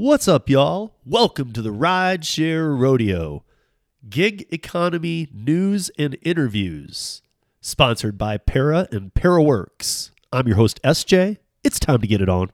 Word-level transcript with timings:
What's 0.00 0.28
up, 0.28 0.48
y'all? 0.48 0.94
Welcome 1.04 1.52
to 1.54 1.60
the 1.60 1.72
Rideshare 1.72 2.78
Rodeo, 2.78 3.42
gig 4.08 4.46
economy 4.52 5.26
news 5.32 5.90
and 5.98 6.16
interviews, 6.22 7.20
sponsored 7.60 8.16
by 8.16 8.36
Para 8.36 8.86
and 8.92 9.12
ParaWorks. 9.12 10.12
I'm 10.32 10.46
your 10.46 10.54
host, 10.54 10.80
SJ. 10.84 11.38
It's 11.64 11.80
time 11.80 12.00
to 12.00 12.06
get 12.06 12.20
it 12.20 12.28
on. 12.28 12.52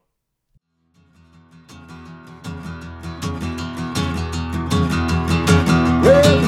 Well, 6.02 6.38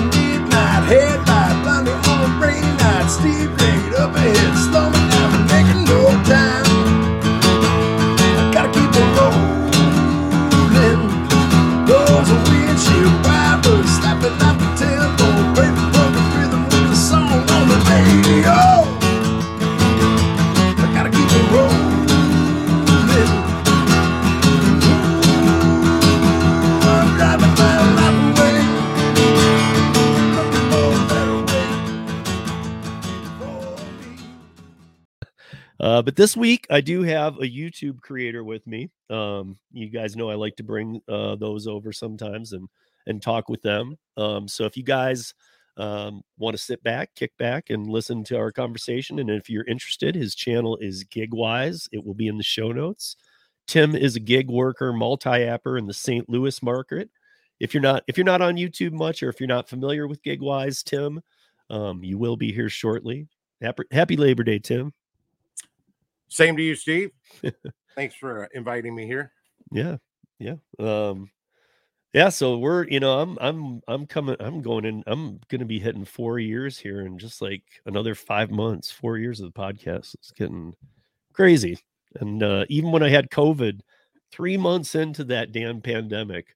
on 2.09 2.31
up 3.99 4.15
ahead, 4.17 4.57
Uh, 35.97 36.03
but 36.03 36.15
this 36.15 36.37
week, 36.37 36.67
I 36.69 36.83
do 36.83 37.01
have 37.05 37.37
a 37.37 37.49
YouTube 37.49 38.03
creator 38.03 38.45
with 38.45 38.67
me. 38.67 38.91
Um, 39.09 39.59
you 39.73 39.89
guys 39.89 40.15
know 40.15 40.29
I 40.29 40.35
like 40.35 40.55
to 40.57 40.63
bring 40.63 41.01
uh, 41.09 41.37
those 41.37 41.67
over 41.67 41.91
sometimes 41.91 42.53
and 42.53 42.69
and 43.07 43.23
talk 43.23 43.49
with 43.49 43.63
them. 43.63 43.97
Um, 44.19 44.47
so 44.47 44.67
if 44.67 44.77
you 44.77 44.83
guys 44.83 45.33
um, 45.79 46.21
want 46.37 46.55
to 46.55 46.63
sit 46.63 46.83
back, 46.83 47.15
kick 47.15 47.35
back, 47.39 47.71
and 47.71 47.89
listen 47.89 48.25
to 48.25 48.37
our 48.37 48.53
conversation, 48.53 49.21
and 49.21 49.31
if 49.31 49.49
you're 49.49 49.65
interested, 49.65 50.15
his 50.15 50.35
channel 50.35 50.77
is 50.83 51.03
Gigwise. 51.03 51.89
It 51.93 52.05
will 52.05 52.13
be 52.13 52.29
in 52.29 52.37
the 52.37 52.45
show 52.45 52.73
notes. 52.73 53.17
Tim 53.67 53.97
is 53.97 54.17
a 54.17 54.21
gig 54.21 54.51
worker, 54.51 54.93
multi-apper 54.93 55.79
in 55.79 55.87
the 55.87 55.95
St. 55.95 56.29
Louis 56.29 56.63
market. 56.63 57.09
If 57.59 57.73
you're 57.73 57.83
not 57.83 58.05
if 58.07 58.19
you're 58.19 58.27
not 58.27 58.43
on 58.43 58.57
YouTube 58.57 58.93
much, 58.93 59.23
or 59.23 59.31
if 59.31 59.41
you're 59.41 59.47
not 59.47 59.67
familiar 59.67 60.07
with 60.07 60.23
Gigwise, 60.23 60.85
Tim, 60.85 61.23
um, 61.71 62.05
you 62.05 62.19
will 62.19 62.37
be 62.37 62.53
here 62.53 62.69
shortly. 62.69 63.29
Happy, 63.63 63.85
happy 63.91 64.19
Labor 64.19 64.45
Day, 64.45 64.59
Tim. 64.59 64.93
Same 66.29 66.57
to 66.57 66.63
you, 66.63 66.75
Steve. 66.75 67.11
Thanks 67.95 68.15
for 68.15 68.45
uh, 68.45 68.49
inviting 68.55 68.95
me 68.95 69.07
here. 69.07 69.33
Yeah, 69.73 69.97
yeah. 70.39 70.57
Um 70.79 71.31
yeah, 72.13 72.29
so 72.31 72.59
we're 72.59 72.87
you 72.89 73.01
know, 73.01 73.21
I'm 73.21 73.37
I'm 73.41 73.81
I'm 73.89 74.07
coming 74.07 74.37
I'm 74.41 74.63
going 74.63 74.85
in 74.85 75.03
I'm 75.07 75.41
gonna 75.49 75.65
be 75.65 75.79
hitting 75.79 76.05
four 76.05 76.39
years 76.39 76.79
here 76.79 77.03
in 77.03 77.19
just 77.19 77.43
like 77.43 77.63
another 77.85 78.15
five 78.15 78.51
months, 78.51 78.91
four 78.91 79.19
years 79.19 79.41
of 79.41 79.53
the 79.53 79.59
podcast. 79.59 80.15
It's 80.15 80.31
getting 80.31 80.75
crazy. 81.33 81.79
And 82.21 82.43
uh 82.43 82.65
even 82.69 82.93
when 82.93 83.03
I 83.03 83.09
had 83.09 83.31
COVID, 83.31 83.81
three 84.33 84.57
months 84.57 84.95
into 84.95 85.25
that 85.25 85.53
damn 85.53 85.81
pandemic, 85.81 86.55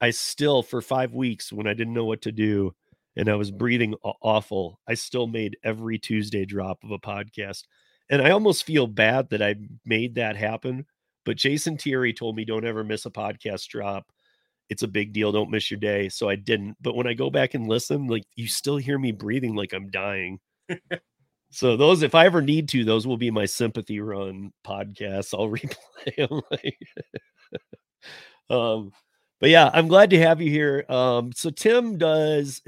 I 0.00 0.10
still 0.10 0.62
for 0.62 0.80
five 0.80 1.12
weeks 1.12 1.52
when 1.52 1.66
I 1.66 1.74
didn't 1.74 1.94
know 1.94 2.04
what 2.04 2.22
to 2.22 2.32
do 2.32 2.74
and 3.16 3.28
I 3.28 3.34
was 3.34 3.50
breathing 3.50 3.94
awful, 4.22 4.80
I 4.86 4.94
still 4.94 5.26
made 5.26 5.56
every 5.64 5.98
Tuesday 5.98 6.44
drop 6.44 6.82
of 6.84 6.90
a 6.90 6.98
podcast. 6.98 7.64
And 8.10 8.20
I 8.20 8.30
almost 8.30 8.64
feel 8.64 8.86
bad 8.86 9.30
that 9.30 9.40
I 9.40 9.54
made 9.84 10.16
that 10.16 10.36
happen. 10.36 10.84
But 11.24 11.36
Jason 11.36 11.78
Thierry 11.78 12.12
told 12.12 12.36
me 12.36 12.44
don't 12.44 12.66
ever 12.66 12.82
miss 12.84 13.06
a 13.06 13.10
podcast 13.10 13.68
drop. 13.68 14.10
It's 14.68 14.82
a 14.82 14.88
big 14.88 15.12
deal. 15.12 15.32
Don't 15.32 15.50
miss 15.50 15.70
your 15.70 15.80
day. 15.80 16.08
So 16.08 16.28
I 16.28 16.36
didn't. 16.36 16.76
But 16.80 16.96
when 16.96 17.06
I 17.06 17.14
go 17.14 17.30
back 17.30 17.54
and 17.54 17.68
listen, 17.68 18.06
like 18.06 18.24
you 18.36 18.48
still 18.48 18.76
hear 18.76 18.98
me 18.98 19.12
breathing 19.12 19.54
like 19.54 19.72
I'm 19.72 19.90
dying. 19.90 20.40
so 21.50 21.76
those, 21.76 22.02
if 22.02 22.14
I 22.14 22.26
ever 22.26 22.42
need 22.42 22.68
to, 22.70 22.84
those 22.84 23.06
will 23.06 23.16
be 23.16 23.30
my 23.30 23.46
sympathy 23.46 24.00
run 24.00 24.52
podcasts. 24.66 25.32
I'll 25.32 25.48
replay 25.48 26.16
them. 26.16 26.40
like- 26.50 26.78
um, 28.50 28.92
but 29.40 29.50
yeah, 29.50 29.70
I'm 29.72 29.88
glad 29.88 30.10
to 30.10 30.18
have 30.20 30.40
you 30.40 30.50
here. 30.50 30.84
Um, 30.88 31.32
so 31.32 31.50
Tim 31.50 31.96
does 31.96 32.60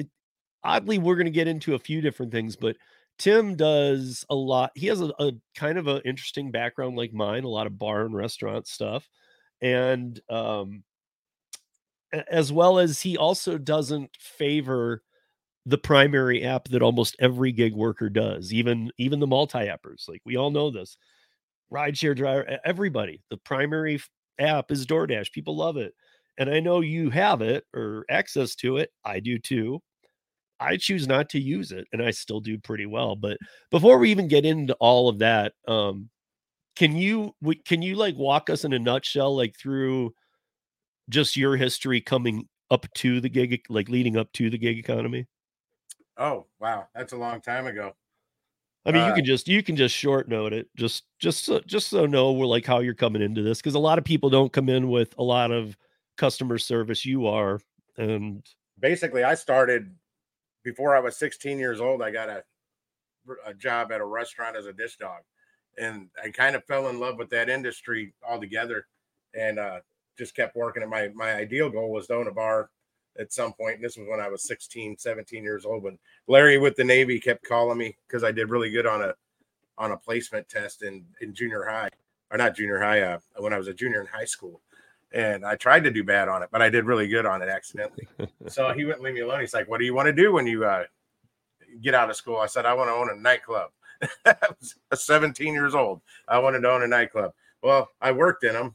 oddly, 0.64 0.98
we're 0.98 1.16
going 1.16 1.26
to 1.26 1.31
get 1.31 1.48
into 1.48 1.75
a 1.75 1.78
few 1.78 2.00
different 2.00 2.32
things, 2.32 2.56
but 2.56 2.76
Tim 3.19 3.56
does 3.56 4.25
a 4.31 4.34
lot. 4.34 4.73
He 4.75 4.89
has 4.89 5.00
a, 5.00 5.12
a 5.19 5.33
kind 5.55 5.78
of 5.78 5.87
an 5.87 6.03
interesting 6.05 6.50
background 6.50 6.97
like 6.97 7.12
mine, 7.12 7.45
a 7.45 7.49
lot 7.49 7.67
of 7.67 7.78
bar 7.78 8.05
and 8.05 8.15
restaurant 8.15 8.67
stuff. 8.67 9.09
And 9.61 10.21
um, 10.28 10.83
as 12.31 12.53
well 12.53 12.78
as 12.78 13.00
he 13.00 13.17
also 13.17 13.59
doesn't 13.59 14.11
favor 14.19 15.03
the 15.67 15.78
primary 15.78 16.45
app 16.45 16.67
that 16.69 16.83
almost 16.83 17.17
every 17.21 17.53
gig 17.53 17.75
worker 17.75 18.09
does, 18.09 18.53
even 18.53 18.91
even 18.99 19.21
the 19.21 19.27
multi-appers. 19.27 20.06
Like 20.09 20.21
we 20.25 20.37
all 20.37 20.50
know 20.50 20.71
this. 20.71 20.97
Rideshare 21.73 22.17
driver, 22.17 22.59
everybody, 22.65 23.23
the 23.31 23.39
primary 23.39 24.00
app 24.39 24.71
is 24.71 24.87
DoorDash. 24.87 25.33
People 25.33 25.56
love 25.56 25.77
it. 25.77 25.94
And 26.39 26.50
I 26.50 26.61
know 26.61 26.81
you 26.81 27.11
have 27.11 27.43
it 27.43 27.65
or 27.75 28.05
access 28.11 28.55
to 28.56 28.79
it. 28.79 28.91
I 29.05 29.21
do 29.21 29.39
too. 29.39 29.81
I 30.62 30.77
choose 30.77 31.06
not 31.09 31.28
to 31.31 31.41
use 31.41 31.73
it 31.73 31.87
and 31.93 32.03
I 32.03 32.11
still 32.11 32.41
do 32.41 32.59
pretty 32.59 32.87
well. 32.87 33.17
But 33.17 33.39
before 33.71 33.99
we 33.99 34.11
even 34.11 34.28
get 34.28 34.45
into 34.45 34.75
all 34.81 35.09
of 35.09 35.19
that, 35.21 35.55
um, 35.69 36.11
can 36.77 36.97
you 36.97 37.34
can 37.67 37.83
you 37.83 37.97
like 37.97 38.17
walk 38.17 38.50
us 38.50 38.65
in 38.65 38.73
a 38.73 38.78
nutshell 38.81 39.37
like 39.37 39.56
through 39.59 40.15
just 41.11 41.37
your 41.37 41.56
history 41.56 42.00
coming 42.00 42.49
up 42.71 42.87
to 42.95 43.21
the 43.21 43.28
gig 43.28 43.62
like 43.69 43.89
leading 43.89 44.17
up 44.17 44.33
to 44.34 44.50
the 44.50 44.59
gig 44.59 44.78
economy? 44.78 45.27
Oh, 46.17 46.47
wow. 46.59 46.89
That's 46.94 47.12
a 47.12 47.17
long 47.17 47.41
time 47.41 47.67
ago. 47.67 47.97
I 48.84 48.91
mean, 48.91 49.05
you 49.05 49.12
Uh, 49.12 49.15
can 49.15 49.25
just 49.25 49.47
you 49.49 49.62
can 49.62 49.77
just 49.77 49.94
short 49.94 50.29
note 50.29 50.53
it, 50.53 50.69
just 50.77 51.05
just 51.21 51.44
so, 51.44 51.61
just 51.61 51.89
so 51.89 52.05
know 52.06 52.33
we're 52.33 52.47
like 52.47 52.67
how 52.67 52.81
you're 52.81 52.94
coming 52.94 53.23
into 53.23 53.43
this 53.43 53.59
because 53.59 53.75
a 53.75 53.79
lot 53.79 53.99
of 53.99 54.05
people 54.05 54.29
don't 54.29 54.53
come 54.53 54.69
in 54.69 54.89
with 54.89 55.15
a 55.19 55.23
lot 55.23 55.53
of 55.53 55.77
customer 56.17 56.59
service. 56.59 57.05
You 57.05 57.27
are, 57.29 57.61
and 57.97 58.44
Basically, 58.79 59.23
I 59.23 59.34
started 59.34 59.94
before 60.62 60.97
I 60.97 61.00
was 61.00 61.17
16 61.17 61.59
years 61.59 61.81
old. 61.81 62.03
I 62.03 62.11
got 62.11 62.28
a, 62.28 62.43
a 63.47 63.55
job 63.55 63.93
at 63.93 64.00
a 64.00 64.05
restaurant 64.05 64.56
as 64.56 64.67
a 64.67 64.73
dish 64.73 64.97
dog. 64.97 65.23
And 65.78 66.09
I 66.23 66.28
kind 66.31 66.55
of 66.55 66.65
fell 66.65 66.89
in 66.89 67.00
love 67.00 67.19
with 67.19 67.31
that 67.31 67.49
industry 67.49 68.12
altogether 68.28 68.87
and 69.34 69.59
uh, 69.59 69.81
just 70.19 70.37
kept 70.37 70.56
working. 70.56 70.83
And 70.83 70.91
my, 70.91 71.09
my 71.15 71.34
ideal 71.34 71.71
goal 71.71 71.91
was 71.91 72.06
to 72.09 72.15
own 72.15 72.28
a 72.28 72.33
bar 72.33 72.71
at 73.19 73.33
some 73.33 73.53
point. 73.53 73.77
And 73.77 73.84
this 73.84 73.97
was 73.97 74.06
when 74.09 74.21
I 74.21 74.28
was 74.28 74.43
16, 74.45 74.99
17 74.99 75.43
years 75.43 75.65
old. 75.65 75.83
When 75.83 75.99
Larry 76.27 76.59
with 76.59 76.77
the 76.77 76.84
Navy 76.84 77.19
kept 77.19 77.44
calling 77.44 77.79
me 77.79 77.97
because 78.06 78.25
I 78.25 78.33
did 78.33 78.50
really 78.50 78.71
good 78.71 78.87
on 78.87 79.03
a 79.03 79.15
on 79.79 79.93
a 79.93 79.97
placement 79.97 80.49
test 80.49 80.83
in, 80.83 81.03
in 81.23 81.34
junior 81.34 81.65
high, 81.65 81.89
or 82.31 82.37
not 82.37 82.55
junior 82.55 82.79
high, 82.79 83.00
uh, 83.00 83.19
when 83.39 83.55
I 83.55 83.59
was 83.59 83.69
a 83.69 83.75
junior 83.75 84.03
in 84.03 84.06
high 84.06 84.27
school. 84.27 84.61
And 85.15 85.45
I 85.45 85.56
tried 85.56 85.84
to 85.84 85.91
do 85.91 86.03
bad 86.05 86.28
on 86.28 86.43
it, 86.43 86.49
but 86.50 86.62
I 86.62 86.71
did 86.71 86.84
really 86.87 87.06
good 87.06 87.27
on 87.27 87.43
it 87.43 87.49
accidentally. 87.49 88.09
so 88.49 88.73
he 88.73 88.84
wouldn't 88.84 89.03
leave 89.03 89.15
me 89.15 89.21
alone. 89.21 89.41
He's 89.41 89.55
like, 89.55 89.69
What 89.69 89.78
do 89.78 89.84
you 89.84 89.95
want 89.95 90.06
to 90.06 90.12
do 90.12 90.33
when 90.33 90.47
you 90.47 90.65
uh, 90.65 90.84
get 91.83 91.95
out 91.95 92.11
of 92.11 92.17
school? 92.17 92.39
I 92.39 92.47
said, 92.47 92.67
I 92.67 92.75
want 92.75 92.89
to 92.89 92.95
own 92.95 93.11
a 93.11 93.21
nightclub. 93.21 93.71
I 94.27 94.34
was 94.59 94.75
17 95.05 95.53
years 95.53 95.75
old. 95.75 96.00
I 96.28 96.39
wanted 96.39 96.61
to 96.61 96.71
own 96.71 96.83
a 96.83 96.89
nightclub. 96.89 97.33
Well, 97.62 97.89
I 98.00 98.12
worked 98.12 98.45
in 98.45 98.55
them. 98.55 98.75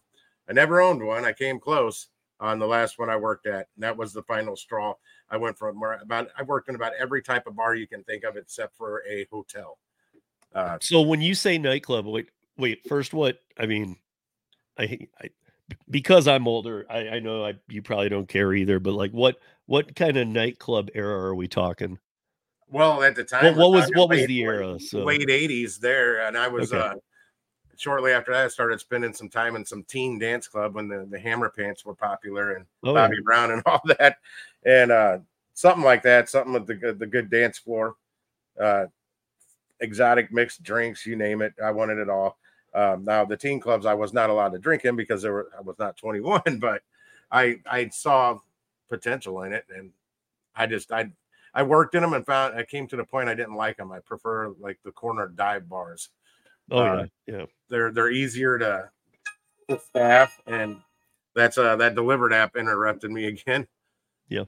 I 0.49 0.53
never 0.53 0.79
owned 0.79 1.03
one. 1.03 1.25
I 1.25 1.33
came 1.33 1.59
close 1.59 2.07
on 2.39 2.59
the 2.59 2.67
last 2.67 2.99
one 2.99 3.09
I 3.09 3.17
worked 3.17 3.47
at. 3.47 3.67
And 3.75 3.83
that 3.83 3.97
was 3.97 4.13
the 4.13 4.23
final 4.23 4.55
straw. 4.55 4.93
I 5.29 5.37
went 5.37 5.57
from 5.57 5.81
about 6.01 6.29
I 6.37 6.43
worked 6.43 6.69
in 6.69 6.75
about 6.75 6.93
every 6.97 7.21
type 7.21 7.47
of 7.47 7.55
bar 7.55 7.75
you 7.75 7.87
can 7.87 8.03
think 8.03 8.23
of 8.23 8.37
except 8.37 8.77
for 8.77 9.03
a 9.09 9.25
hotel. 9.29 9.77
Uh, 10.53 10.77
So 10.79 11.01
when 11.01 11.21
you 11.21 11.33
say 11.35 11.57
nightclub, 11.57 12.05
wait, 12.05 12.29
wait. 12.57 12.87
First, 12.87 13.13
what 13.13 13.39
I 13.59 13.65
mean, 13.65 13.97
I, 14.77 15.07
I 15.19 15.29
because 15.89 16.27
I'm 16.27 16.47
older. 16.47 16.85
I, 16.89 17.07
I 17.09 17.19
know 17.19 17.45
I, 17.45 17.55
you 17.67 17.81
probably 17.81 18.09
don't 18.09 18.27
care 18.27 18.53
either. 18.53 18.79
But 18.79 18.93
like, 18.93 19.11
what 19.11 19.37
what 19.65 19.95
kind 19.95 20.17
of 20.17 20.27
nightclub 20.27 20.89
era 20.95 21.15
are 21.25 21.35
we 21.35 21.47
talking? 21.47 21.99
well, 22.69 23.01
at 23.01 23.15
the 23.15 23.23
time, 23.23 23.45
What, 23.45 23.55
what 23.57 23.71
was 23.71 23.89
what 23.95 24.09
was 24.09 24.19
late- 24.19 24.27
the 24.27 24.41
era? 24.41 24.79
So 24.79 25.03
late 25.03 25.27
80s 25.27 25.79
there 25.79 26.27
and 26.27 26.37
i 26.37 26.47
was 26.49 26.73
Okay. 26.73 26.85
uh 26.85 26.95
shortly 27.77 28.11
after 28.11 28.31
that 28.33 28.45
i 28.45 28.47
started 28.47 28.79
spending 28.79 29.13
some 29.13 29.29
time 29.29 29.55
in 29.55 29.63
some 29.63 29.83
teen 29.83 30.17
dance 30.19 30.47
club 30.47 30.75
when 30.75 30.87
the, 30.87 31.07
the 31.11 31.19
hammer 31.19 31.49
pants 31.49 31.85
were 31.85 31.93
popular 31.95 32.53
and 32.53 32.65
oh, 32.83 32.93
yeah. 32.93 33.07
bobby 33.07 33.21
brown 33.23 33.51
and 33.51 33.61
all 33.67 33.81
that 33.99 34.17
and 34.65 34.91
uh 34.91 35.17
something 35.53 35.83
like 35.83 36.01
that 36.03 36.27
something 36.27 36.51
with 36.53 36.65
the 36.67 36.73
good 36.75 36.97
the 36.99 37.05
good 37.07 37.29
dance 37.29 37.57
floor 37.59 37.95
uh 38.59 38.85
exotic 39.79 40.33
mixed 40.33 40.61
drinks 40.63 41.05
you 41.05 41.15
name 41.15 41.41
it 41.41 41.53
i 41.63 41.69
wanted 41.71 41.99
it 41.99 42.09
all 42.09 42.37
um 42.73 43.03
now 43.05 43.25
the 43.25 43.37
teen 43.37 43.59
clubs 43.59 43.85
i 43.85 43.93
was 43.93 44.13
not 44.13 44.29
allowed 44.29 44.51
to 44.51 44.59
drink 44.59 44.85
in 44.85 44.95
because 44.95 45.21
there 45.21 45.33
were 45.33 45.49
i 45.57 45.61
was 45.61 45.77
not 45.79 45.97
21 45.97 46.41
but 46.59 46.81
i 47.31 47.57
i 47.69 47.87
saw 47.89 48.37
potential 48.89 49.43
in 49.43 49.53
it 49.53 49.65
and 49.75 49.91
i 50.55 50.65
just 50.65 50.91
i 50.91 51.09
I 51.53 51.63
worked 51.63 51.95
in 51.95 52.01
them 52.03 52.13
and 52.13 52.25
found 52.25 52.55
I 52.55 52.63
came 52.63 52.87
to 52.87 52.95
the 52.95 53.03
point 53.03 53.29
I 53.29 53.33
didn't 53.33 53.55
like 53.55 53.77
them. 53.77 53.91
I 53.91 53.99
prefer 53.99 54.49
like 54.59 54.79
the 54.83 54.91
corner 54.91 55.27
dive 55.27 55.67
bars. 55.67 56.09
oh 56.71 56.79
uh, 56.79 57.05
yeah, 57.25 57.37
yeah. 57.37 57.45
They're 57.69 57.91
they're 57.91 58.11
easier 58.11 58.59
to 58.59 58.89
staff 59.89 60.39
and 60.45 60.77
That's 61.35 61.57
uh 61.57 61.75
that 61.77 61.95
Dlivrd 61.95 62.33
app 62.33 62.55
interrupted 62.55 63.11
me 63.11 63.25
again. 63.27 63.67
Yeah. 64.29 64.45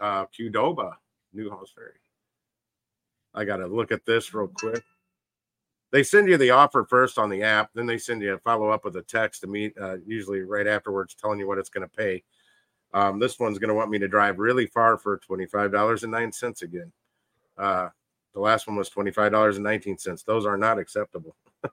Uh 0.00 0.26
Qdoba, 0.26 0.94
New 1.34 1.50
Halls 1.50 1.72
Ferry. 1.74 1.92
I 3.34 3.44
gotta 3.44 3.66
look 3.66 3.92
at 3.92 4.06
this 4.06 4.32
real 4.34 4.48
quick. 4.48 4.82
They 5.92 6.02
send 6.02 6.28
you 6.28 6.36
the 6.36 6.50
offer 6.50 6.84
first 6.84 7.18
on 7.18 7.30
the 7.30 7.42
app, 7.42 7.70
then 7.74 7.86
they 7.86 7.98
send 7.98 8.22
you 8.22 8.34
a 8.34 8.38
follow 8.38 8.70
up 8.70 8.84
with 8.84 8.96
a 8.96 9.02
text 9.02 9.40
to 9.40 9.46
meet, 9.48 9.74
uh, 9.80 9.96
usually 10.06 10.40
right 10.40 10.66
afterwards, 10.66 11.14
telling 11.14 11.38
you 11.38 11.48
what 11.48 11.58
it's 11.58 11.68
going 11.68 11.88
to 11.88 11.96
pay. 11.96 12.22
Um, 12.92 13.18
this 13.18 13.38
one's 13.38 13.58
going 13.58 13.68
to 13.68 13.74
want 13.74 13.90
me 13.90 13.98
to 13.98 14.08
drive 14.08 14.38
really 14.38 14.66
far 14.66 14.98
for 14.98 15.18
twenty 15.18 15.46
five 15.46 15.72
dollars 15.72 16.02
and 16.02 16.12
nine 16.12 16.32
cents 16.32 16.62
again. 16.62 16.92
Uh, 17.56 17.88
the 18.34 18.40
last 18.40 18.66
one 18.66 18.76
was 18.76 18.88
twenty 18.88 19.10
five 19.10 19.32
dollars 19.32 19.56
and 19.56 19.64
nineteen 19.64 19.98
cents. 19.98 20.22
Those 20.22 20.46
are 20.46 20.56
not 20.56 20.78
acceptable. 20.78 21.36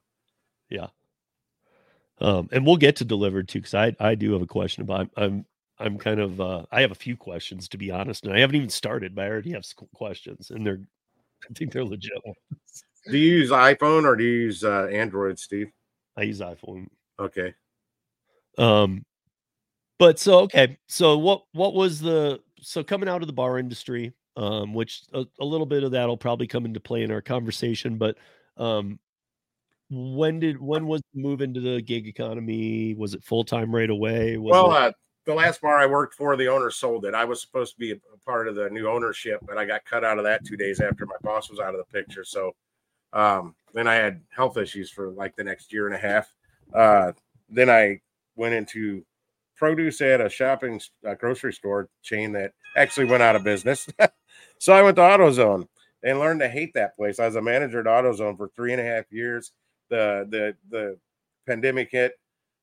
Yeah. 0.70 0.88
Um, 2.20 2.50
and 2.52 2.66
we'll 2.66 2.78
get 2.78 2.96
to 2.98 3.06
Dlivrd 3.06 3.48
too, 3.48 3.60
because 3.60 3.74
I 3.74 3.96
I 4.00 4.16
do 4.16 4.34
have 4.34 4.42
a 4.42 4.48
question 4.48 4.82
about 4.82 5.10
I'm 5.16 5.46
I'm, 5.80 6.00
kind 6.00 6.20
of 6.20 6.42
uh, 6.42 6.64
I 6.72 6.82
have 6.82 6.92
a 6.92 6.96
few 6.96 7.16
questions 7.16 7.70
to 7.70 7.78
be 7.78 7.92
honest, 7.92 8.26
and 8.26 8.34
I 8.34 8.40
haven't 8.40 8.56
even 8.56 8.70
started, 8.70 9.14
but 9.14 9.26
I 9.26 9.30
already 9.30 9.52
have 9.52 9.64
questions, 9.94 10.50
and 10.50 10.66
they're 10.66 10.82
I 11.50 11.54
think 11.54 11.72
they're 11.72 11.86
legit. 11.86 12.14
Do 13.10 13.18
you 13.18 13.38
use 13.38 13.52
iPhone 13.52 14.06
or 14.06 14.16
do 14.16 14.24
you 14.24 14.40
use 14.42 14.64
uh, 14.64 14.88
Android, 14.92 15.40
Steve? 15.40 15.72
I 16.16 16.24
use 16.24 16.40
iPhone. 16.42 16.88
Okay. 17.20 17.54
Um, 18.58 19.06
but 20.00 20.20
so 20.20 20.40
okay, 20.42 20.78
so 20.88 21.18
what 21.18 21.44
what 21.54 21.74
was 21.74 22.00
the 22.00 22.42
so 22.60 22.84
coming 22.84 23.10
out 23.10 23.22
of 23.22 23.28
the 23.28 23.34
bar 23.34 23.58
industry, 23.58 24.14
um, 24.36 24.74
which 24.74 25.04
a, 25.14 25.26
a 25.40 25.46
little 25.46 25.66
bit 25.66 25.84
of 25.84 25.92
that'll 25.92 26.18
probably 26.18 26.48
come 26.48 26.66
into 26.66 26.80
play 26.80 27.04
in 27.04 27.12
our 27.12 27.22
conversation, 27.22 27.98
but 27.98 28.18
um, 28.58 29.00
when 29.90 30.40
did 30.40 30.60
when 30.62 30.88
was 30.88 31.02
the 31.14 31.22
move 31.22 31.42
into 31.42 31.60
the 31.60 31.82
gig 31.82 32.08
economy? 32.08 32.94
Was 32.96 33.14
it 33.14 33.24
full 33.24 33.44
time 33.44 33.74
right 33.74 33.90
away? 33.90 34.38
Was 34.38 34.52
well, 34.52 34.72
it, 34.72 34.78
uh, 34.78 34.92
the 35.26 35.34
last 35.34 35.62
bar 35.62 35.78
I 35.78 35.86
worked 35.86 36.14
for, 36.16 36.36
the 36.36 36.48
owner 36.48 36.70
sold 36.70 37.06
it. 37.06 37.14
I 37.14 37.26
was 37.26 37.42
supposed 37.42 37.74
to 37.74 37.80
be 37.80 37.92
a, 37.92 37.96
a 37.96 38.18
part 38.26 38.48
of 38.48 38.56
the 38.56 38.70
new 38.70 38.88
ownership, 38.88 39.40
but 39.48 39.58
I 39.58 39.66
got 39.66 39.86
cut 39.86 40.04
out 40.04 40.18
of 40.18 40.24
that 40.26 40.46
two 40.46 40.58
days 40.58 40.80
after 40.80 41.06
my 41.06 41.16
boss 41.22 41.50
was 41.50 41.60
out 41.60 41.74
of 41.74 41.80
the 41.80 42.00
picture. 42.00 42.24
So 42.24 42.54
um, 43.14 43.56
then 43.74 43.88
I 43.88 43.96
had 43.96 44.22
health 44.30 44.58
issues 44.58 44.90
for 44.90 45.10
like 45.10 45.36
the 45.36 45.44
next 45.44 45.72
year 45.72 45.88
and 45.88 45.96
a 45.96 46.00
half. 46.00 46.34
Uh, 46.74 47.12
then 47.50 47.70
I 47.70 48.02
went 48.36 48.54
into 48.54 49.04
produce 49.56 50.02
at 50.02 50.22
a 50.22 50.30
shopping 50.30 50.80
uh, 51.06 51.16
grocery 51.16 51.52
store 51.52 51.90
chain 52.04 52.32
that 52.34 52.54
actually 52.76 53.06
went 53.06 53.24
out 53.24 53.36
of 53.36 53.44
business. 53.44 53.88
so 54.60 54.74
I 54.74 54.84
went 54.84 54.96
to 54.98 55.02
AutoZone 55.02 55.68
and 56.04 56.20
learned 56.20 56.42
to 56.42 56.50
hate 56.50 56.74
that 56.76 56.96
place. 56.96 57.20
I 57.20 57.26
was 57.26 57.36
a 57.36 57.42
manager 57.42 57.80
at 57.80 57.86
AutoZone 57.86 58.38
for 58.38 58.50
three 58.50 58.72
and 58.72 58.82
a 58.82 58.86
half 58.86 59.06
years. 59.12 59.52
The 59.90 60.28
the 60.30 60.56
the 60.70 60.98
pandemic 61.48 61.90
hit, 61.92 62.20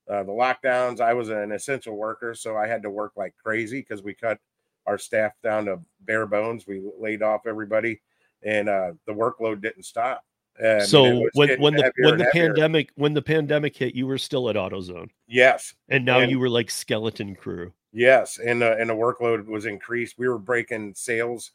uh, 0.09 0.23
the 0.23 0.31
lockdowns. 0.31 1.01
I 1.01 1.13
was 1.13 1.29
an 1.29 1.51
essential 1.51 1.95
worker, 1.97 2.33
so 2.33 2.55
I 2.55 2.67
had 2.67 2.83
to 2.83 2.89
work 2.89 3.13
like 3.15 3.35
crazy 3.41 3.81
because 3.81 4.03
we 4.03 4.13
cut 4.13 4.39
our 4.85 4.97
staff 4.97 5.33
down 5.43 5.65
to 5.65 5.79
bare 6.01 6.27
bones. 6.27 6.67
We 6.67 6.81
laid 6.99 7.23
off 7.23 7.47
everybody, 7.47 8.01
and 8.43 8.69
uh, 8.69 8.93
the 9.05 9.13
workload 9.13 9.61
didn't 9.61 9.83
stop. 9.83 10.23
And 10.57 10.67
I 10.67 10.71
mean, 10.73 10.81
it 10.81 10.87
so 10.87 11.29
when 11.33 11.59
when 11.59 11.73
the 11.75 11.91
when 11.99 12.17
the 12.17 12.29
pandemic 12.31 12.91
when 12.95 13.13
the 13.13 13.21
pandemic 13.21 13.75
hit, 13.75 13.93
you 13.93 14.07
were 14.07 14.17
still 14.17 14.49
at 14.49 14.55
AutoZone, 14.55 15.09
yes, 15.27 15.73
and 15.89 16.05
now 16.05 16.19
And- 16.19 16.31
you 16.31 16.39
were 16.39 16.49
like 16.49 16.71
skeleton 16.71 17.35
crew. 17.35 17.73
Yes, 17.91 18.39
and 18.39 18.61
uh, 18.61 18.75
and 18.77 18.89
the 18.89 18.93
workload 18.93 19.45
was 19.45 19.65
increased. 19.65 20.17
We 20.17 20.27
were 20.27 20.37
breaking 20.37 20.95
sales 20.95 21.51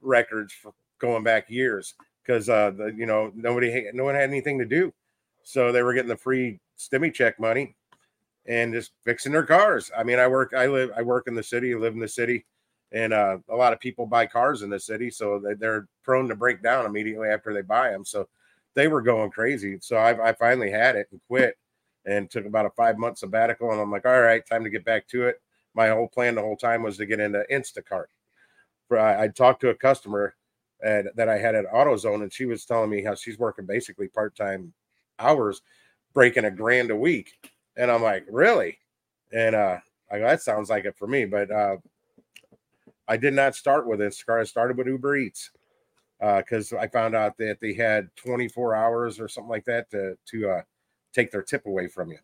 records 0.00 0.52
for 0.52 0.72
going 0.98 1.22
back 1.24 1.50
years 1.50 1.94
because 2.22 2.48
uh, 2.48 2.70
the 2.70 2.86
you 2.86 3.06
know 3.06 3.32
nobody 3.34 3.70
had- 3.70 3.94
no 3.94 4.04
one 4.04 4.14
had 4.14 4.30
anything 4.30 4.58
to 4.58 4.64
do, 4.64 4.92
so 5.42 5.72
they 5.72 5.82
were 5.82 5.92
getting 5.94 6.08
the 6.08 6.16
free 6.16 6.58
stimmy 6.78 7.12
check 7.12 7.38
money 7.38 7.76
and 8.46 8.72
just 8.74 8.92
fixing 9.04 9.32
their 9.32 9.42
cars. 9.44 9.90
I 9.96 10.04
mean, 10.04 10.18
I 10.18 10.26
work, 10.28 10.52
I 10.54 10.66
live, 10.66 10.90
I 10.96 11.02
work 11.02 11.28
in 11.28 11.34
the 11.34 11.42
city, 11.42 11.74
live 11.74 11.94
in 11.94 12.00
the 12.00 12.08
city, 12.08 12.44
and 12.94 13.12
uh, 13.12 13.38
a 13.48 13.56
lot 13.56 13.72
of 13.72 13.80
people 13.80 14.06
buy 14.06 14.24
cars 14.24 14.62
in 14.62 14.70
the 14.70 14.78
city, 14.78 15.10
so 15.10 15.40
they, 15.40 15.54
they're 15.54 15.88
prone 16.04 16.28
to 16.28 16.36
break 16.36 16.62
down 16.62 16.86
immediately 16.86 17.28
after 17.28 17.52
they 17.52 17.60
buy 17.60 17.90
them. 17.90 18.04
So 18.04 18.28
they 18.74 18.86
were 18.86 19.02
going 19.02 19.30
crazy. 19.30 19.78
So 19.80 19.96
I, 19.96 20.30
I 20.30 20.32
finally 20.32 20.70
had 20.70 20.94
it 20.94 21.08
and 21.10 21.20
quit, 21.26 21.58
and 22.06 22.30
took 22.30 22.46
about 22.46 22.66
a 22.66 22.70
five 22.70 22.96
month 22.96 23.18
sabbatical. 23.18 23.72
And 23.72 23.80
I'm 23.80 23.90
like, 23.90 24.06
all 24.06 24.20
right, 24.20 24.46
time 24.46 24.62
to 24.62 24.70
get 24.70 24.84
back 24.84 25.08
to 25.08 25.26
it. 25.26 25.42
My 25.74 25.88
whole 25.88 26.08
plan 26.08 26.36
the 26.36 26.40
whole 26.40 26.56
time 26.56 26.82
was 26.82 26.96
to 26.98 27.06
get 27.06 27.18
into 27.18 27.44
Instacart. 27.50 28.06
For 28.86 28.98
I, 28.98 29.24
I 29.24 29.28
talked 29.28 29.60
to 29.62 29.70
a 29.70 29.74
customer 29.74 30.36
at, 30.82 31.16
that 31.16 31.28
I 31.28 31.36
had 31.36 31.56
at 31.56 31.70
AutoZone, 31.72 32.22
and 32.22 32.32
she 32.32 32.46
was 32.46 32.64
telling 32.64 32.90
me 32.90 33.02
how 33.02 33.16
she's 33.16 33.38
working 33.40 33.66
basically 33.66 34.06
part 34.06 34.36
time 34.36 34.72
hours, 35.18 35.62
breaking 36.12 36.44
a 36.44 36.50
grand 36.50 36.92
a 36.92 36.96
week. 36.96 37.32
And 37.76 37.90
I'm 37.90 38.02
like, 38.02 38.24
really? 38.30 38.78
And 39.32 39.56
uh, 39.56 39.78
I 40.12 40.18
go, 40.18 40.26
that 40.26 40.42
sounds 40.42 40.70
like 40.70 40.84
it 40.84 40.96
for 40.96 41.08
me. 41.08 41.24
But 41.24 41.50
uh, 41.50 41.78
I 43.06 43.16
did 43.16 43.34
not 43.34 43.54
start 43.54 43.86
with 43.86 44.00
Instacart. 44.00 44.40
I 44.40 44.44
started 44.44 44.76
with 44.76 44.86
Uber 44.86 45.16
Eats 45.16 45.50
because 46.20 46.72
I 46.72 46.86
found 46.88 47.14
out 47.14 47.36
that 47.38 47.60
they 47.60 47.74
had 47.74 48.08
24 48.16 48.74
hours 48.74 49.20
or 49.20 49.28
something 49.28 49.50
like 49.50 49.64
that 49.66 49.90
to 49.90 50.16
to 50.30 50.50
uh, 50.50 50.62
take 51.12 51.30
their 51.30 51.42
tip 51.42 51.66
away 51.66 51.88
from 51.88 52.10
you. 52.10 52.18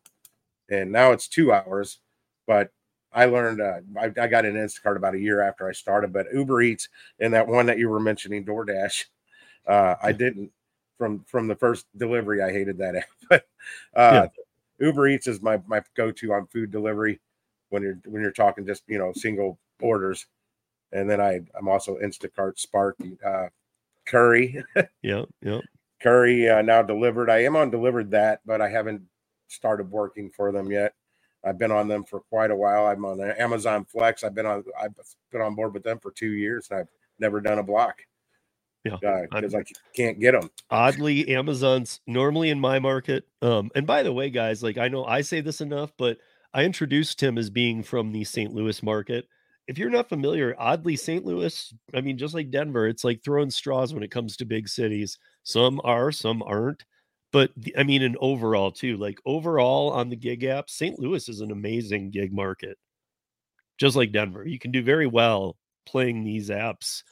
And 0.70 0.92
now 0.92 1.12
it's 1.12 1.28
two 1.28 1.52
hours. 1.52 1.98
But 2.46 2.70
I 3.12 3.26
learned 3.26 3.60
uh, 3.60 3.80
I, 3.98 4.06
I 4.20 4.26
got 4.28 4.44
an 4.44 4.54
Instacart 4.54 4.96
about 4.96 5.14
a 5.14 5.20
year 5.20 5.42
after 5.42 5.68
I 5.68 5.72
started. 5.72 6.12
But 6.12 6.26
Uber 6.32 6.62
Eats 6.62 6.88
and 7.18 7.34
that 7.34 7.46
one 7.46 7.66
that 7.66 7.78
you 7.78 7.88
were 7.88 8.00
mentioning, 8.00 8.44
DoorDash, 8.44 9.06
uh, 9.66 9.96
I 10.02 10.12
didn't 10.12 10.50
from 10.96 11.24
from 11.24 11.48
the 11.48 11.56
first 11.56 11.86
delivery. 11.96 12.42
I 12.42 12.52
hated 12.52 12.78
that 12.78 12.94
app. 12.96 13.08
But 13.28 13.44
uh, 13.94 14.28
Uber 14.78 15.08
Eats 15.08 15.26
is 15.26 15.42
my 15.42 15.60
my 15.66 15.82
go 15.96 16.10
to 16.10 16.32
on 16.32 16.46
food 16.46 16.70
delivery 16.70 17.20
when 17.68 17.82
you're 17.82 17.98
when 18.06 18.22
you're 18.22 18.30
talking 18.30 18.66
just 18.66 18.84
you 18.86 18.98
know 18.98 19.12
single 19.14 19.58
orders. 19.80 20.26
And 20.92 21.08
then 21.08 21.20
I 21.20 21.40
I'm 21.56 21.68
also 21.68 21.96
Instacart, 21.98 22.58
Spark, 22.58 22.96
uh, 23.24 23.48
Curri, 24.08 24.62
Yeah, 25.02 25.24
yeah. 25.42 25.60
Curri 26.02 26.58
uh, 26.58 26.62
now 26.62 26.82
Dlivrd. 26.82 27.30
I 27.30 27.44
am 27.44 27.56
on 27.56 27.70
Dlivrd 27.70 28.10
that, 28.10 28.40
but 28.46 28.60
I 28.60 28.68
haven't 28.68 29.02
started 29.48 29.90
working 29.90 30.30
for 30.30 30.52
them 30.52 30.70
yet. 30.70 30.94
I've 31.44 31.58
been 31.58 31.70
on 31.72 31.88
them 31.88 32.04
for 32.04 32.20
quite 32.20 32.50
a 32.50 32.56
while. 32.56 32.86
I'm 32.86 33.04
on 33.04 33.20
Amazon 33.20 33.84
Flex. 33.84 34.24
I've 34.24 34.34
been 34.34 34.46
on 34.46 34.64
I've 34.80 34.94
been 35.32 35.40
on 35.40 35.54
board 35.54 35.74
with 35.74 35.82
them 35.84 35.98
for 35.98 36.10
two 36.10 36.32
years, 36.32 36.68
and 36.70 36.80
I've 36.80 36.88
never 37.18 37.40
done 37.40 37.58
a 37.58 37.62
block. 37.62 38.00
Yeah, 38.84 39.26
because 39.30 39.54
I 39.54 39.62
can't 39.94 40.18
get 40.18 40.32
them. 40.32 40.50
oddly 40.70 41.34
amazon's 41.36 42.00
normally 42.06 42.48
in 42.48 42.58
my 42.58 42.78
market 42.78 43.26
um 43.42 43.70
and 43.74 43.86
by 43.86 44.02
the 44.02 44.10
way 44.10 44.30
guys 44.30 44.62
like 44.62 44.78
i 44.78 44.88
know 44.88 45.04
i 45.04 45.20
say 45.20 45.42
this 45.42 45.60
enough 45.60 45.92
but 45.98 46.16
i 46.54 46.64
introduced 46.64 47.22
him 47.22 47.36
as 47.36 47.50
being 47.50 47.82
from 47.82 48.10
the 48.12 48.24
st 48.24 48.54
louis 48.54 48.82
market 48.82 49.28
if 49.70 49.78
you're 49.78 49.88
not 49.88 50.08
familiar 50.08 50.54
oddly 50.58 50.96
st 50.96 51.24
louis 51.24 51.72
i 51.94 52.00
mean 52.00 52.18
just 52.18 52.34
like 52.34 52.50
denver 52.50 52.88
it's 52.88 53.04
like 53.04 53.22
throwing 53.22 53.50
straws 53.50 53.94
when 53.94 54.02
it 54.02 54.10
comes 54.10 54.36
to 54.36 54.44
big 54.44 54.68
cities. 54.68 55.16
Some 55.44 55.80
are 55.84 56.10
some 56.12 56.42
aren't. 56.42 56.84
But 57.32 57.52
the- 57.56 57.76
i 57.78 57.84
mean 57.84 58.02
in 58.02 58.16
overall 58.20 58.72
too 58.72 58.96
like 58.96 59.18
overall 59.24 59.92
on 59.92 60.08
the 60.10 60.16
gig 60.16 60.42
app 60.44 60.68
st 60.68 60.98
louis 60.98 61.28
is 61.28 61.40
an 61.40 61.52
amazing 61.52 62.10
gig 62.10 62.32
market. 62.32 62.76
Just 63.78 63.96
like 63.96 64.12
denver 64.12 64.46
you 64.46 64.58
can 64.58 64.72
do 64.72 64.82
very 64.82 65.06
well 65.06 65.56
playing 65.86 66.24
these 66.24 66.50
apps 66.50 67.02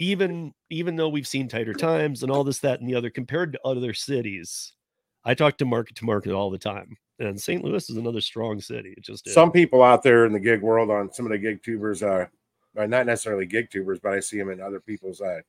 even 0.00 0.52
even 0.70 0.96
though 0.96 1.08
we've 1.08 1.28
seen 1.28 1.48
tighter 1.48 1.74
times 1.74 2.22
and 2.22 2.32
all 2.32 2.44
this 2.44 2.60
that 2.60 2.80
and 2.80 2.88
the 2.88 2.96
other 2.96 3.10
compared 3.10 3.52
to 3.52 3.60
other 3.64 3.94
cities. 3.94 4.74
I 5.24 5.34
talk 5.34 5.58
to 5.58 5.64
market 5.64 5.96
to 5.98 6.04
market 6.04 6.32
all 6.32 6.50
the 6.50 6.58
time 6.58 6.96
and 7.18 7.40
st 7.40 7.62
louis 7.64 7.88
is 7.88 7.96
another 7.96 8.20
strong 8.20 8.60
city 8.60 8.94
it 8.96 9.02
just. 9.02 9.28
Some 9.28 9.52
people 9.52 9.82
out 9.82 10.02
there 10.02 10.24
in 10.26 10.32
the 10.32 10.40
gig 10.40 10.62
world 10.62 10.90
on 10.90 11.12
some 11.12 11.26
of 11.26 11.32
the 11.32 11.38
gig 11.38 11.62
tubers, 11.62 12.02
uh, 12.02 12.26
are 12.76 12.86
not 12.86 13.06
necessarily 13.06 13.46
gig 13.46 13.70
tubers, 13.70 13.98
but 14.00 14.12
I 14.12 14.20
see 14.20 14.38
them 14.38 14.50
in 14.50 14.60
other 14.60 14.80
people's 14.80 15.20
uh, 15.20 15.40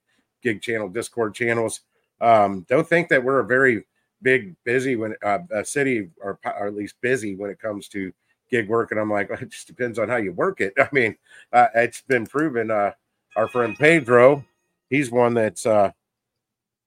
gig 0.42 0.62
channel, 0.62 0.90
Discord 0.90 1.34
channels. 1.34 1.82
Um, 2.22 2.66
don't 2.70 2.88
think 2.88 3.10
that 3.10 3.24
we're 3.24 3.40
a 3.40 3.46
very 3.46 3.86
big, 4.22 4.56
busy 4.64 4.96
when 4.96 5.16
uh, 5.24 5.40
a 5.52 5.64
city, 5.66 6.10
or, 6.22 6.40
or 6.44 6.68
at 6.68 6.76
least 6.76 6.96
busy 7.02 7.36
when 7.36 7.50
it 7.50 7.60
comes 7.60 7.88
to 7.90 8.14
gig 8.50 8.68
work. 8.68 8.92
And 8.92 9.00
I'm 9.00 9.12
like, 9.12 9.30
it 9.30 9.50
just 9.50 9.68
depends 9.68 10.00
on 10.00 10.10
how 10.10 10.18
you 10.18 10.34
work 10.34 10.62
it. 10.62 10.74
I 10.78 10.90
mean, 10.92 11.16
uh, 11.52 11.68
it's 11.76 12.02
been 12.02 12.26
proven. 12.26 12.72
Uh, 12.72 12.92
our 13.36 13.48
friend 13.48 13.76
Pedro, 13.78 14.46
he's 14.90 15.10
one 15.10 15.34
that's 15.34 15.66
uh, 15.66 15.92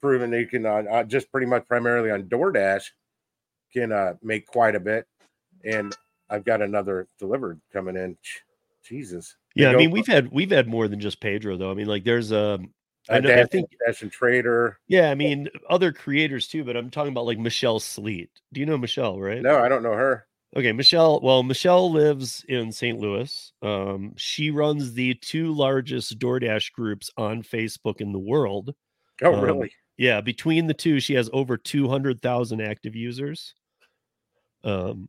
proven 0.01 0.33
you 0.33 0.47
can 0.47 0.65
uh, 0.65 0.85
uh, 0.91 1.03
just 1.05 1.31
pretty 1.33 1.47
much 1.47 1.67
primarily 1.67 2.11
on 2.11 2.25
DoorDash 2.25 2.85
can 3.73 3.93
uh, 3.93 4.15
make 4.23 4.47
quite 4.47 4.75
a 4.75 4.81
bit. 4.81 5.07
And 5.65 5.95
I've 6.31 6.45
got 6.45 6.63
another 6.63 7.09
Dlivrd 7.21 7.61
coming 7.73 7.97
in. 7.97 8.17
Jesus. 8.85 9.37
Yeah 9.57 9.71
i 9.71 9.77
mean 9.77 9.91
we've 9.91 10.07
had 10.07 10.31
we've 10.31 10.51
had 10.51 10.69
more 10.69 10.87
than 10.87 11.01
just 11.01 11.19
pedro 11.21 11.57
though 11.57 11.71
i 11.71 11.75
mean 11.75 11.87
like 11.89 12.05
there's 12.05 12.31
um 12.31 12.73
I 13.09 13.17
a 13.17 13.21
know- 13.21 13.35
I 13.35 13.45
think- 13.45 13.69
Dash 13.87 14.03
and 14.03 14.13
Trader. 14.13 14.79
yeah 14.87 15.11
i 15.11 15.15
mean 15.17 15.49
other 15.69 15.91
creators 15.93 16.47
too 16.47 16.63
but 16.63 16.77
i'm 16.77 16.91
talking 16.91 17.11
about 17.11 17.25
like 17.27 17.39
michelle 17.39 17.81
sleet 17.81 18.31
do 18.53 18.61
you 18.61 18.67
know 18.67 18.79
michelle 18.79 19.19
right 19.19 19.43
No, 19.43 19.59
I 19.59 19.69
don't 19.69 19.83
know 19.83 19.95
her. 19.95 20.27
Okay, 20.57 20.73
Michelle. 20.73 21.21
Well, 21.21 21.43
Michelle 21.43 21.91
lives 21.93 22.43
in 22.49 22.73
St. 22.73 22.99
Louis. 22.99 23.53
Um, 23.61 24.15
she 24.17 24.51
runs 24.51 24.95
the 24.95 25.13
two 25.15 25.53
largest 25.53 26.19
DoorDash 26.19 26.73
groups 26.73 27.11
on 27.19 27.43
Facebook 27.43 28.01
in 28.01 28.13
the 28.13 28.19
world. 28.19 28.75
Oh, 29.23 29.35
Um, 29.35 29.41
really? 29.45 29.73
Yeah, 29.99 30.21
between 30.21 30.67
the 30.67 30.75
two, 30.75 31.01
she 31.01 31.15
has 31.15 31.31
over 31.33 31.57
200,000 31.57 32.61
active 32.61 32.95
users. 32.95 33.55
Um, 34.63 35.09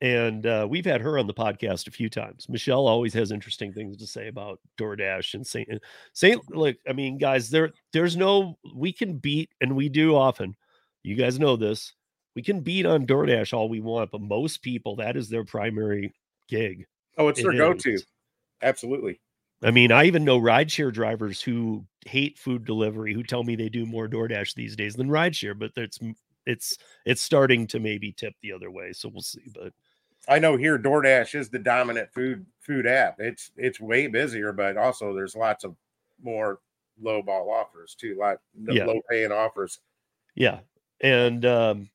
and 0.00 0.46
uh, 0.46 0.66
we've 0.68 0.84
had 0.84 1.00
her 1.00 1.18
on 1.18 1.26
the 1.26 1.34
podcast 1.34 1.86
a 1.86 1.90
few 1.90 2.08
times. 2.08 2.48
Michelle 2.48 2.86
always 2.86 3.12
has 3.14 3.32
interesting 3.32 3.72
things 3.72 3.96
to 3.98 4.06
say 4.06 4.28
about 4.28 4.60
DoorDash 4.78 5.34
and 5.34 5.46
Saint 5.46 5.68
Saint. 6.14 6.42
Look, 6.54 6.76
I 6.88 6.94
mean, 6.94 7.18
guys, 7.18 7.50
there 7.50 7.72
there's 7.92 8.16
no 8.16 8.56
we 8.74 8.92
can 8.92 9.18
beat, 9.18 9.50
and 9.60 9.76
we 9.76 9.90
do 9.90 10.16
often. 10.16 10.56
You 11.02 11.16
guys 11.16 11.38
know 11.38 11.56
this. 11.56 11.92
We 12.34 12.42
can 12.42 12.60
beat 12.60 12.86
on 12.86 13.06
DoorDash 13.06 13.52
all 13.52 13.68
we 13.68 13.80
want, 13.80 14.10
but 14.10 14.22
most 14.22 14.62
people 14.62 14.96
that 14.96 15.16
is 15.16 15.28
their 15.28 15.44
primary 15.44 16.14
gig. 16.48 16.86
Oh, 17.18 17.28
it's 17.28 17.42
their 17.42 17.52
It 17.52 17.58
go-to. 17.58 17.98
Absolutely. 18.62 19.20
I 19.62 19.70
mean, 19.70 19.92
I 19.92 20.04
even 20.04 20.24
know 20.24 20.40
rideshare 20.40 20.92
drivers 20.92 21.42
who 21.42 21.84
hate 22.06 22.38
food 22.38 22.64
delivery 22.64 23.12
who 23.12 23.22
tell 23.22 23.44
me 23.44 23.56
they 23.56 23.68
do 23.68 23.84
more 23.84 24.08
DoorDash 24.08 24.54
these 24.54 24.74
days 24.74 24.94
than 24.96 25.08
rideshare, 25.08 25.58
but 25.58 25.72
it's 25.76 25.98
it's 26.46 26.78
it's 27.04 27.20
starting 27.22 27.66
to 27.68 27.78
maybe 27.80 28.12
tip 28.12 28.34
the 28.42 28.52
other 28.52 28.70
way. 28.70 28.92
So 28.92 29.08
we'll 29.10 29.20
see. 29.22 29.50
But 29.54 29.72
I 30.28 30.38
know 30.38 30.56
here 30.56 30.78
DoorDash 30.78 31.34
is 31.34 31.48
the 31.50 31.58
dominant 31.58 32.12
food 32.12 32.46
food 32.60 32.86
app. 32.86 33.16
It's 33.20 33.50
it's 33.56 33.80
way 33.80 34.06
busier, 34.06 34.52
but 34.52 34.76
also 34.76 35.14
there's 35.14 35.34
lots 35.36 35.64
of 35.64 35.76
more 36.22 36.60
low 37.00 37.22
ball 37.22 37.50
offers 37.50 37.94
too, 37.94 38.16
like 38.18 38.38
Yeah. 38.54 38.86
low 38.86 39.00
paying 39.10 39.32
offers. 39.32 39.80
yeah, 40.34 40.60
and 41.00 41.44
um, 41.44 41.90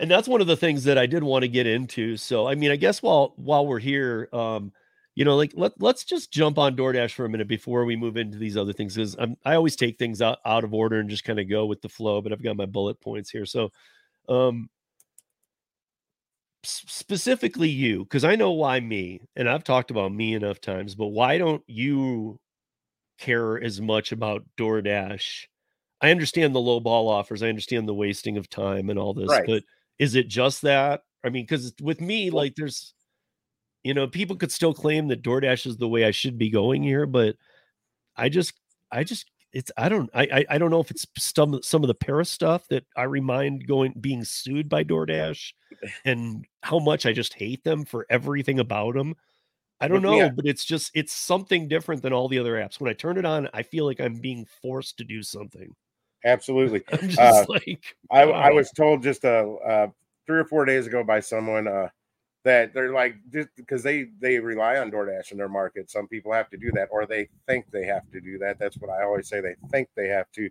and 0.00 0.10
that's 0.10 0.28
one 0.28 0.40
of 0.40 0.46
the 0.46 0.56
things 0.56 0.84
that 0.84 0.98
I 0.98 1.06
did 1.06 1.22
want 1.22 1.42
to 1.42 1.48
get 1.48 1.66
into. 1.66 2.16
So 2.16 2.48
I 2.48 2.54
mean, 2.54 2.70
I 2.70 2.76
guess 2.76 3.02
while 3.02 3.32
while 3.36 3.66
we're 3.66 3.78
here, 3.80 4.28
um, 4.32 4.72
you 5.14 5.24
know, 5.24 5.36
like 5.36 5.52
let 5.54 5.72
let's 5.80 6.04
just 6.04 6.32
jump 6.32 6.58
on 6.58 6.76
DoorDash 6.76 7.12
for 7.12 7.24
a 7.24 7.28
minute 7.28 7.48
before 7.48 7.84
we 7.84 7.96
move 7.96 8.16
into 8.16 8.38
these 8.38 8.56
other 8.56 8.72
things 8.72 8.94
because 8.94 9.16
I'm 9.18 9.36
I 9.44 9.54
always 9.54 9.76
take 9.76 9.98
things 9.98 10.22
out 10.22 10.38
out 10.44 10.64
of 10.64 10.72
order 10.74 11.00
and 11.00 11.10
just 11.10 11.24
kind 11.24 11.40
of 11.40 11.48
go 11.48 11.66
with 11.66 11.82
the 11.82 11.88
flow. 11.88 12.20
But 12.22 12.32
I've 12.32 12.42
got 12.42 12.56
my 12.56 12.66
bullet 12.66 13.00
points 13.00 13.30
here. 13.30 13.46
So, 13.46 13.70
um, 14.28 14.70
specifically 16.62 17.70
you 17.70 18.00
because 18.04 18.22
i 18.22 18.36
know 18.36 18.50
why 18.50 18.78
me 18.78 19.22
and 19.34 19.48
i've 19.48 19.64
talked 19.64 19.90
about 19.90 20.12
me 20.12 20.34
enough 20.34 20.60
times 20.60 20.94
but 20.94 21.06
why 21.06 21.38
don't 21.38 21.62
you 21.66 22.38
care 23.18 23.62
as 23.62 23.80
much 23.80 24.12
about 24.12 24.44
doordash 24.58 25.46
i 26.02 26.10
understand 26.10 26.54
the 26.54 26.60
low 26.60 26.78
ball 26.78 27.08
offers 27.08 27.42
i 27.42 27.48
understand 27.48 27.88
the 27.88 27.94
wasting 27.94 28.36
of 28.36 28.48
time 28.50 28.90
and 28.90 28.98
all 28.98 29.14
this 29.14 29.30
Right. 29.30 29.46
but 29.46 29.62
is 29.98 30.14
it 30.14 30.28
just 30.28 30.60
that 30.62 31.02
i 31.24 31.30
mean 31.30 31.44
because 31.44 31.72
with 31.80 32.00
me 32.02 32.30
like 32.30 32.54
there's 32.56 32.94
you 33.84 33.94
know 33.94 34.06
people 34.06 34.36
could 34.36 34.52
still 34.52 34.74
claim 34.74 35.08
that 35.08 35.22
doordash 35.22 35.66
is 35.66 35.76
the 35.76 35.88
way 35.88 36.04
i 36.04 36.10
should 36.10 36.38
be 36.38 36.50
going 36.50 36.82
here 36.82 37.06
but 37.06 37.36
i 38.16 38.28
just 38.28 38.54
i 38.92 39.02
just 39.02 39.30
it's 39.52 39.72
i 39.76 39.88
don't 39.88 40.10
i 40.14 40.22
i, 40.32 40.44
I 40.50 40.58
don't 40.58 40.70
know 40.70 40.80
if 40.80 40.90
it's 40.90 41.06
some 41.18 41.60
some 41.62 41.82
of 41.82 41.88
the 41.88 41.94
Para's 41.94 42.30
stuff 42.30 42.66
that 42.68 42.84
i 42.96 43.02
remind 43.02 43.66
going 43.66 43.94
being 44.00 44.24
sued 44.24 44.68
by 44.68 44.84
doordash 44.84 45.52
and 46.04 46.46
how 46.62 46.78
much 46.78 47.06
I 47.06 47.12
just 47.12 47.34
hate 47.34 47.64
them 47.64 47.84
for 47.84 48.06
everything 48.10 48.58
about 48.58 48.94
them. 48.94 49.14
I 49.82 49.88
don't 49.88 50.02
know, 50.02 50.16
yeah. 50.16 50.28
but 50.28 50.44
it's 50.44 50.64
just 50.64 50.90
it's 50.94 51.12
something 51.12 51.66
different 51.66 52.02
than 52.02 52.12
all 52.12 52.28
the 52.28 52.38
other 52.38 52.54
apps. 52.54 52.78
When 52.78 52.90
I 52.90 52.92
turn 52.92 53.16
it 53.16 53.24
on, 53.24 53.48
I 53.54 53.62
feel 53.62 53.86
like 53.86 53.98
I'm 53.98 54.20
being 54.20 54.46
forced 54.60 54.98
to 54.98 55.04
do 55.04 55.22
something. 55.22 55.74
Absolutely. 56.24 56.82
I'm 56.92 57.08
just 57.08 57.18
Uh, 57.18 57.46
like 57.48 57.96
I, 58.10 58.22
I 58.24 58.50
was 58.50 58.70
told 58.72 59.02
just 59.02 59.24
uh, 59.24 59.54
uh 59.66 59.86
three 60.26 60.38
or 60.38 60.44
four 60.44 60.66
days 60.66 60.86
ago 60.86 61.02
by 61.02 61.20
someone 61.20 61.66
uh 61.66 61.88
that 62.44 62.72
they're 62.72 62.92
like 62.92 63.16
just 63.32 63.48
because 63.56 63.82
they 63.82 64.08
they 64.20 64.38
rely 64.38 64.78
on 64.78 64.90
DoorDash 64.90 65.32
in 65.32 65.38
their 65.38 65.48
market. 65.48 65.90
Some 65.90 66.08
people 66.08 66.32
have 66.32 66.48
to 66.50 66.56
do 66.56 66.70
that, 66.72 66.88
or 66.90 67.06
they 67.06 67.28
think 67.46 67.70
they 67.70 67.84
have 67.84 68.10
to 68.12 68.20
do 68.20 68.38
that. 68.38 68.58
That's 68.58 68.76
what 68.78 68.90
I 68.90 69.02
always 69.02 69.28
say. 69.28 69.40
They 69.40 69.56
think 69.70 69.88
they 69.94 70.08
have 70.08 70.30
to, 70.32 70.48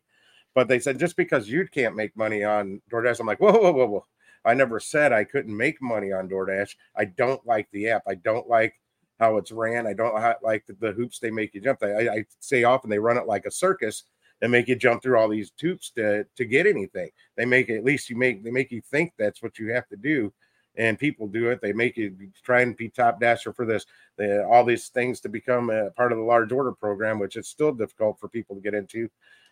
but 0.53 0.67
they 0.67 0.79
said 0.79 1.00
just 1.00 1.17
because 1.17 1.50
you 1.50 1.67
can't 1.67 1.96
make 1.96 2.15
money 2.15 2.43
on 2.43 2.81
DoorDash, 2.91 3.19
I'm 3.19 3.27
like, 3.27 3.39
whoa, 3.39 3.51
whoa, 3.51 3.72
whoa, 3.72 3.88
whoa. 3.88 4.05
I 4.46 4.53
never 4.53 4.79
said 4.79 5.12
I 5.12 5.25
couldn't 5.25 5.55
make 5.55 5.81
money 5.81 6.12
on 6.12 6.29
DoorDash. 6.29 6.75
I 6.96 7.05
don't 7.05 7.46
like 7.46 7.67
the 7.72 7.89
app. 7.89 8.03
I 8.08 8.15
don't 8.15 8.48
like 8.48 8.79
how 9.19 9.38
it's 9.38 9.51
ran. 9.51 9.86
I 9.86 9.93
don't 9.93 10.15
like 10.41 10.65
the, 10.65 10.74
the 10.79 10.93
hoops 10.93 11.19
they 11.19 11.31
make 11.31 11.53
you 11.53 11.62
jump. 11.62 11.84
I, 11.84 12.08
I 12.08 12.25
say 12.39 12.63
often 12.63 12.89
they 12.89 13.00
run 13.00 13.17
it 13.17 13.27
like 13.27 13.46
a 13.46 13.51
circus 13.51 14.03
and 14.41 14.51
make 14.51 14.67
you 14.67 14.75
jump 14.75 15.03
through 15.03 15.17
all 15.17 15.27
these 15.27 15.51
hoops 15.60 15.91
to 15.91 16.25
to 16.36 16.46
get 16.46 16.65
anything. 16.65 17.10
They 17.36 17.46
make 17.46 17.69
at 17.69 17.84
least 17.84 18.10
you 18.10 18.15
make 18.15 18.43
they 18.43 18.51
make 18.51 18.72
you 18.72 18.81
think 18.81 19.13
that's 19.17 19.43
what 19.43 19.60
you 19.60 19.74
have 19.74 19.88
to 19.89 19.98
do, 19.98 20.31
and 20.79 20.98
people 20.98 21.27
do 21.27 21.50
it. 21.50 21.62
They 21.62 21.74
make 21.74 21.98
you 21.98 22.15
try 22.41 22.62
and 22.62 22.75
be 22.75 22.88
top 22.88 23.19
dasher 23.19 23.51
for 23.51 23.65
this. 23.65 23.86
They, 24.17 24.39
all 24.39 24.63
these 24.63 24.88
things 24.88 25.19
to 25.19 25.29
become 25.29 25.69
a 25.69 25.91
part 25.91 26.13
of 26.13 26.17
the 26.17 26.24
large 26.24 26.53
order 26.53 26.71
program, 26.71 27.19
which 27.19 27.36
is 27.36 27.50
still 27.50 27.74
difficult 27.74 28.17
for 28.17 28.29
people 28.29 28.55
to 28.55 28.62
get 28.62 28.74
into. 28.74 29.09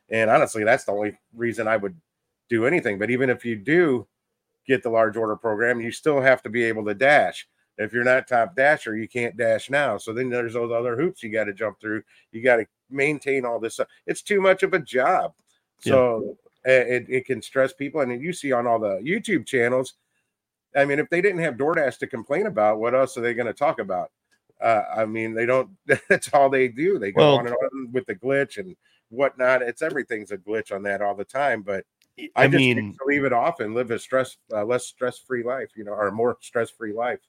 And 0.10 0.30
honestly, 0.30 0.64
that's 0.64 0.86
the 0.86 0.94
only 0.94 1.20
reason 1.36 1.68
I 1.68 1.76
would 1.76 1.96
do 2.50 2.66
anything. 2.66 2.98
But 2.98 3.12
even 3.12 3.30
if 3.30 3.44
you 3.44 3.58
do 3.58 4.08
get 4.66 4.84
the 4.84 4.90
large 4.90 5.18
order 5.18 5.36
program, 5.36 5.82
you 5.82 5.92
still 5.92 6.22
have 6.22 6.42
to 6.44 6.50
be 6.50 6.64
able 6.64 6.86
to 6.86 6.94
dash. 6.94 7.46
If 7.78 7.92
you're 7.92 8.06
not 8.06 8.28
top 8.28 8.56
dasher, 8.56 8.96
you 8.96 9.10
can't 9.10 9.36
dash 9.36 9.70
now. 9.70 9.98
So 9.98 10.14
then 10.14 10.30
there's 10.30 10.54
those 10.54 10.72
other 10.72 10.96
hoops 10.96 11.22
you 11.22 11.30
got 11.30 11.44
to 11.44 11.54
jump 11.54 11.82
through. 11.82 12.04
You 12.32 12.42
got 12.42 12.56
to 12.56 12.66
maintain 12.90 13.46
all 13.46 13.60
this 13.60 13.76
stuff. 13.76 13.90
It's 14.08 14.22
too 14.22 14.40
much 14.40 14.64
of 14.64 14.74
a 14.74 14.80
job. 14.80 15.34
So 15.82 16.38
uh, 16.66 16.72
it, 16.72 17.06
it 17.10 17.26
can 17.26 17.42
stress 17.42 17.74
people. 17.74 18.00
And 18.00 18.24
you 18.24 18.32
see 18.32 18.54
on 18.54 18.66
all 18.66 18.80
the 18.80 19.00
YouTube 19.06 19.46
channels, 19.46 19.96
I 20.78 20.86
mean, 20.86 21.00
if 21.00 21.10
they 21.10 21.22
didn't 21.22 21.40
have 21.40 21.56
DoorDash 21.56 21.98
to 22.00 22.08
complain 22.08 22.46
about, 22.46 22.80
what 22.80 22.94
else 22.94 23.18
are 23.18 23.22
they 23.22 23.34
going 23.34 23.48
to 23.48 23.54
talk 23.54 23.80
about? 23.80 24.12
Uh, 24.62 24.84
I 24.96 25.06
mean, 25.06 25.34
they 25.34 25.46
don't, 25.46 25.70
that's 26.10 26.34
all 26.34 26.50
they 26.50 26.68
do. 26.68 27.00
They 27.00 27.12
go 27.12 27.22
Well- 27.22 27.38
on 27.40 27.48
and 27.48 27.56
on 27.56 27.92
with 27.92 28.06
the 28.06 28.16
glitch 28.16 28.58
and 28.58 28.76
whatnot. 29.10 29.62
It's 29.62 29.82
everything's 29.82 30.32
a 30.32 30.38
glitch 30.38 30.74
on 30.74 30.84
that 30.84 31.02
all 31.02 31.16
the 31.16 31.26
time. 31.26 31.64
But 31.64 31.86
I, 32.20 32.30
I, 32.36 32.48
just 32.48 32.58
mean, 32.58 32.96
leave 33.06 33.26
it 33.26 33.34
off 33.34 33.60
and 33.60 33.74
live 33.74 33.92
a 33.92 34.00
stress, 34.00 34.38
uh, 34.54 34.66
less 34.66 34.86
stress 34.86 35.20
free 35.20 35.44
life, 35.44 35.70
you 35.76 35.84
know, 35.84 35.94
or 35.94 36.12
more 36.12 36.38
stress 36.42 36.70
free 36.70 36.94
life. 36.94 37.20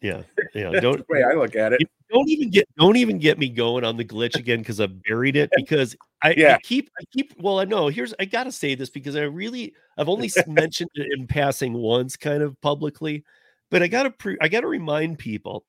Yeah, 0.00 0.22
yeah. 0.54 0.70
Don't 0.80 0.98
the 0.98 1.04
way 1.08 1.22
I 1.22 1.32
look 1.34 1.56
at 1.56 1.72
it. 1.72 1.80
don't 2.12 2.28
even 2.28 2.50
get 2.50 2.68
don't 2.78 2.96
even 2.96 3.18
get 3.18 3.38
me 3.38 3.48
going 3.48 3.84
on 3.84 3.96
the 3.96 4.04
glitch 4.04 4.36
again 4.36 4.58
because 4.58 4.80
I've 4.80 5.02
buried 5.04 5.36
it 5.36 5.50
because 5.56 5.96
I, 6.22 6.30
I 6.30 6.58
keep 6.62 6.90
I 7.00 7.04
keep 7.12 7.34
well 7.38 7.58
I 7.58 7.64
know 7.64 7.88
here's 7.88 8.14
I 8.18 8.24
gotta 8.24 8.52
say 8.52 8.74
this 8.74 8.90
because 8.90 9.16
I 9.16 9.22
really 9.22 9.74
I've 9.98 10.08
only 10.08 10.30
mentioned 10.46 10.90
it 10.94 11.18
in 11.18 11.26
passing 11.26 11.72
once 11.72 12.16
kind 12.16 12.42
of 12.42 12.60
publicly, 12.60 13.24
but 13.70 13.82
I 13.82 13.88
gotta 13.88 14.10
pre- 14.10 14.38
I 14.40 14.48
gotta 14.48 14.68
remind 14.68 15.18
people 15.18 15.64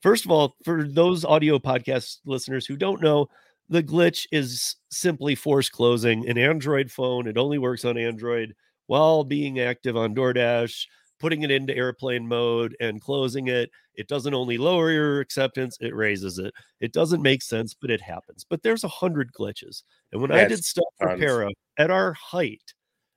first 0.00 0.24
of 0.24 0.30
all 0.30 0.56
for 0.64 0.84
those 0.84 1.24
audio 1.24 1.58
podcast 1.58 2.18
listeners 2.24 2.66
who 2.66 2.76
don't 2.76 3.02
know 3.02 3.28
the 3.68 3.82
glitch 3.82 4.26
is 4.32 4.76
simply 4.90 5.34
force 5.34 5.68
closing 5.68 6.28
an 6.28 6.38
Android 6.38 6.90
phone 6.90 7.26
it 7.26 7.38
only 7.38 7.58
works 7.58 7.84
on 7.84 7.96
Android 7.96 8.54
while 8.86 9.24
being 9.24 9.60
active 9.60 9.96
on 9.96 10.14
DoorDash 10.14 10.86
putting 11.22 11.42
it 11.42 11.50
into 11.50 11.74
airplane 11.74 12.28
mode 12.28 12.76
and 12.80 13.00
closing 13.00 13.48
it 13.48 13.70
it 13.94 14.08
doesn't 14.08 14.34
only 14.34 14.56
lower 14.56 14.90
your 14.90 15.20
acceptance, 15.20 15.76
it 15.80 15.94
raises 15.94 16.38
it. 16.38 16.54
It 16.80 16.92
doesn't 16.92 17.22
make 17.22 17.42
sense, 17.42 17.74
but 17.74 17.90
it 17.90 18.00
happens. 18.00 18.44
But 18.48 18.62
there's 18.62 18.84
a 18.84 18.88
hundred 18.88 19.32
glitches. 19.32 19.82
And 20.12 20.22
when 20.22 20.32
I 20.32 20.46
did 20.46 20.64
stuff 20.64 20.84
for 20.98 21.08
tons. 21.08 21.20
Para 21.20 21.50
at 21.78 21.90
our 21.90 22.12
height 22.14 22.74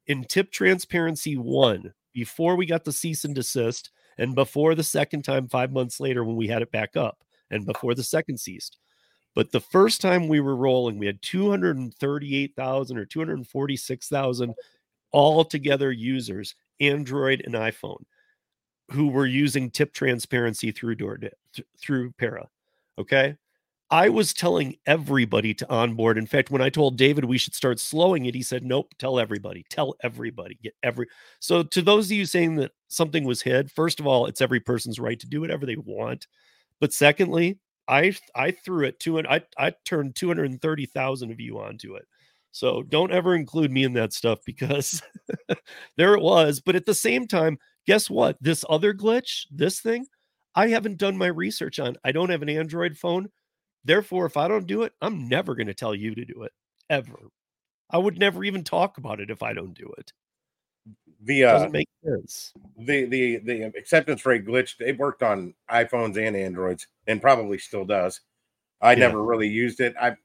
in 0.08 0.24
tip 0.26 0.52
transparency 0.52 1.38
one, 1.38 1.94
before 2.14 2.56
we 2.56 2.66
got 2.66 2.84
the 2.84 2.92
cease 2.92 3.26
and 3.26 3.34
desist, 3.34 3.92
and 4.18 4.36
before 4.36 4.76
the 4.76 4.84
second 4.84 5.24
time 5.24 5.48
five 5.48 5.72
months 5.72 6.00
later 6.00 6.24
when 6.24 6.36
we 6.36 6.48
had 6.48 6.62
it 6.62 6.72
back 6.72 6.96
up, 6.96 7.24
and 7.50 7.66
before 7.66 7.96
the 7.96 8.04
second 8.04 8.40
ceased. 8.40 8.78
But 9.34 9.52
the 9.52 9.60
first 9.60 10.00
time 10.02 10.28
we 10.28 10.40
were 10.40 10.56
rolling, 10.56 10.98
we 10.98 11.06
had 11.06 11.22
238,000 11.22 12.98
or 12.98 13.06
246,000 13.06 14.54
altogether 15.12 15.92
users, 15.92 16.56
Android 16.80 17.42
and 17.46 17.56
iPhone 17.56 18.04
who 18.92 19.08
were 19.08 19.26
using 19.26 19.72
tip 19.72 19.94
transparency 19.94 20.72
through 20.72 20.96
th- 20.96 21.34
through 21.80 22.12
Para. 22.14 22.48
Okay. 22.98 23.36
I 23.92 24.10
was 24.10 24.34
telling 24.34 24.78
everybody 24.88 25.54
to 25.54 25.70
onboard. 25.70 26.18
In 26.18 26.26
fact, 26.26 26.50
when 26.50 26.62
I 26.62 26.70
told 26.70 26.98
David 26.98 27.26
we 27.26 27.38
should 27.38 27.54
start 27.54 27.80
slowing 27.80 28.26
it, 28.26 28.34
he 28.36 28.42
said, 28.42 28.64
Nope, 28.64 28.94
tell 28.98 29.20
everybody, 29.20 29.66
tell 29.70 29.96
everybody, 30.04 30.58
get 30.64 30.74
every. 30.84 31.08
So, 31.40 31.62
to 31.64 31.82
those 31.84 32.08
of 32.08 32.12
you 32.14 32.26
saying 32.26 32.56
that 32.56 32.72
something 32.88 33.26
was 33.26 33.44
hid, 33.44 33.72
first 33.72 34.00
of 34.00 34.08
all, 34.08 34.26
it's 34.26 34.42
every 34.42 34.60
person's 34.60 35.00
right 35.00 35.20
to 35.20 35.28
do 35.28 35.42
whatever 35.42 35.66
they 35.68 35.76
want. 35.78 36.28
But 36.82 36.94
secondly, 36.94 37.60
I 37.88 38.16
I 38.36 38.52
threw 38.52 38.86
it 38.86 39.00
to 39.02 39.20
it. 39.20 39.26
I 39.30 39.44
I 39.58 39.74
turned 39.86 40.16
230,000 40.16 41.32
of 41.32 41.40
you 41.40 41.60
onto 41.60 41.96
it. 41.96 42.06
So 42.56 42.84
don't 42.84 43.12
ever 43.12 43.36
include 43.36 43.70
me 43.70 43.84
in 43.84 43.92
that 43.94 44.14
stuff 44.14 44.40
because 44.46 45.02
there 45.98 46.14
it 46.14 46.22
was. 46.22 46.62
But 46.62 46.78
at 46.78 46.86
the 46.86 46.94
same 46.94 47.28
time, 47.28 47.58
guess 47.86 48.10
what? 48.10 48.38
This 48.40 48.64
other 48.70 48.94
glitch, 48.94 49.46
this 49.52 49.82
thing, 49.82 50.06
I 50.56 50.70
haven't 50.70 50.98
done 50.98 51.18
my 51.18 51.28
research 51.28 51.80
on. 51.80 51.98
I 52.06 52.14
don't 52.14 52.30
have 52.30 52.42
an 52.42 52.48
Android 52.48 52.98
phone. 52.98 53.28
Therefore, 53.84 54.26
if 54.26 54.38
I 54.38 54.48
don't 54.48 54.68
do 54.68 54.84
it, 54.84 54.94
I'm 55.02 55.28
never 55.28 55.54
going 55.54 55.68
to 55.68 55.74
tell 55.74 55.94
you 55.94 56.16
to 56.16 56.24
do 56.24 56.44
it 56.44 56.54
ever. 56.90 57.20
I 57.90 57.98
would 57.98 58.18
never 58.18 58.42
even 58.46 58.64
talk 58.64 58.98
about 59.00 59.20
it 59.20 59.30
if 59.30 59.44
I 59.44 59.52
don't 59.52 59.74
do 59.74 59.94
it. 59.98 60.14
The 61.26 61.44
uh, 61.44 61.54
doesn't 61.56 61.74
make 61.74 61.90
sense. 62.06 62.54
the 62.80 63.04
the 63.04 63.38
the 63.40 63.64
acceptance 63.64 64.26
rate 64.26 64.46
glitch 64.46 64.76
it 64.80 64.98
worked 64.98 65.24
on 65.24 65.54
iPhones 65.70 66.16
and 66.26 66.38
Androids 66.38 66.88
and 67.06 67.22
probably 67.22 67.58
still 67.58 67.84
does. 67.84 68.22
I 68.80 68.94
Yeah. 68.94 69.00
never 69.00 69.22
really 69.22 69.50
used 69.50 69.82
it. 69.82 69.94
I, 70.00 70.16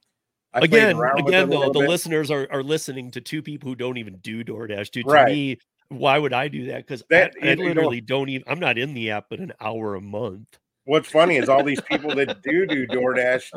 I 0.53 0.59
again, 0.59 0.97
around 0.97 1.15
with 1.23 1.25
it 1.33 1.37
again 1.37 1.49
though, 1.49 1.71
the 1.71 1.79
bit. 1.79 1.89
listeners 1.89 2.29
are, 2.29 2.47
are 2.51 2.63
listening 2.63 3.11
to 3.11 3.21
two 3.21 3.41
people 3.41 3.69
who 3.69 3.75
don't 3.75 3.97
even 3.97 4.17
do 4.17 4.43
DoorDash. 4.43 4.91
Dude, 4.91 5.05
to 5.05 5.11
Right. 5.11 5.27
me, 5.31 5.57
why 5.89 6.17
would 6.17 6.33
I 6.33 6.47
do 6.47 6.65
that? 6.65 6.85
Because 6.85 7.03
I, 7.11 7.15
I 7.23 7.31
you 7.49 7.55
know- 7.55 7.63
literally 7.63 8.01
don't 8.01 8.29
even. 8.29 8.45
I'm 8.47 8.59
not 8.59 8.77
in 8.77 8.93
the 8.93 9.11
app, 9.11 9.27
but 9.29 9.39
an 9.39 9.53
hour 9.61 9.95
a 9.95 10.01
month. 10.01 10.47
What's 10.85 11.09
funny 11.09 11.37
is 11.37 11.47
all 11.47 11.63
these 11.63 11.79
people 11.81 12.13
that 12.15 12.41
do 12.41 12.65
do 12.65 12.87
DoorDash, 12.87 13.51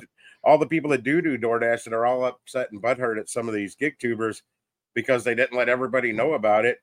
all 0.44 0.58
the 0.58 0.66
people 0.66 0.90
that 0.90 1.02
do 1.02 1.20
do 1.22 1.38
DoorDash 1.38 1.84
that 1.84 1.92
are 1.94 2.04
all 2.06 2.24
upset 2.24 2.70
and 2.70 2.82
butthurt 2.82 3.18
at 3.18 3.28
some 3.30 3.48
of 3.48 3.54
these 3.54 3.74
gig 3.74 3.98
tubers 3.98 4.42
because 4.94 5.24
they 5.24 5.34
didn't 5.34 5.56
let 5.56 5.68
everybody 5.68 6.12
know 6.12 6.34
about 6.34 6.64
it. 6.66 6.78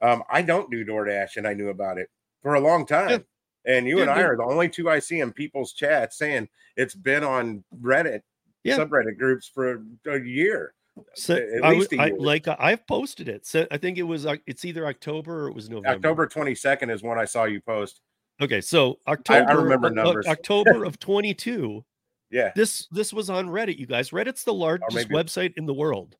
Um, 0.00 0.24
I 0.30 0.42
don't 0.42 0.70
do 0.70 0.84
DoorDash, 0.84 1.36
and 1.36 1.46
I 1.46 1.54
knew 1.54 1.68
about 1.68 1.98
it 1.98 2.08
for 2.42 2.54
a 2.54 2.60
long 2.60 2.86
time. 2.86 3.24
And 3.64 3.86
you 3.86 3.96
Yeah, 3.98 4.02
and 4.02 4.10
I 4.10 4.16
dude. 4.16 4.24
are 4.24 4.36
the 4.38 4.42
only 4.44 4.68
two 4.68 4.90
I 4.90 4.98
see 4.98 5.20
in 5.20 5.32
people's 5.32 5.72
chats 5.72 6.18
saying 6.18 6.48
it's 6.76 6.94
been 6.96 7.22
on 7.22 7.62
Reddit 7.80 8.22
Yeah. 8.64 8.78
subreddit 8.78 9.18
groups 9.18 9.50
for 9.52 9.82
a 10.06 10.20
year. 10.20 10.74
So 11.14 11.34
At 11.36 11.64
I, 11.64 11.72
least 11.72 11.92
I- 11.98 12.12
like 12.18 12.46
I've 12.48 12.86
posted 12.86 13.28
it. 13.28 13.46
So 13.46 13.66
I 13.70 13.78
think 13.78 13.98
it 13.98 14.02
was 14.02 14.26
Oc- 14.26 14.42
it's 14.46 14.64
either 14.64 14.86
October 14.86 15.44
or 15.44 15.48
it 15.48 15.54
was 15.54 15.68
November. 15.70 15.88
October 16.08 16.26
22nd 16.28 16.90
is 16.94 17.02
when 17.02 17.18
I 17.18 17.24
saw 17.24 17.44
you 17.44 17.60
post. 17.62 18.00
Okay, 18.40 18.60
so 18.60 18.98
October. 19.06 19.48
I 19.50 19.52
remember 19.54 19.86
uh, 19.86 19.90
uh, 19.90 19.94
numbers. 19.94 20.26
October 20.26 20.84
of 20.84 20.98
22. 20.98 21.84
Yeah. 22.30 22.52
This 22.54 22.86
this 22.90 23.12
was 23.12 23.30
on 23.30 23.48
Reddit, 23.48 23.78
you 23.78 23.86
guys. 23.86 24.10
Reddit's 24.10 24.44
the 24.44 24.54
largest 24.54 24.94
maybe- 24.94 25.14
website 25.14 25.54
in 25.56 25.66
the 25.66 25.74
world. 25.74 26.16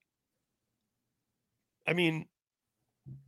I 1.86 1.92
mean, 1.94 2.26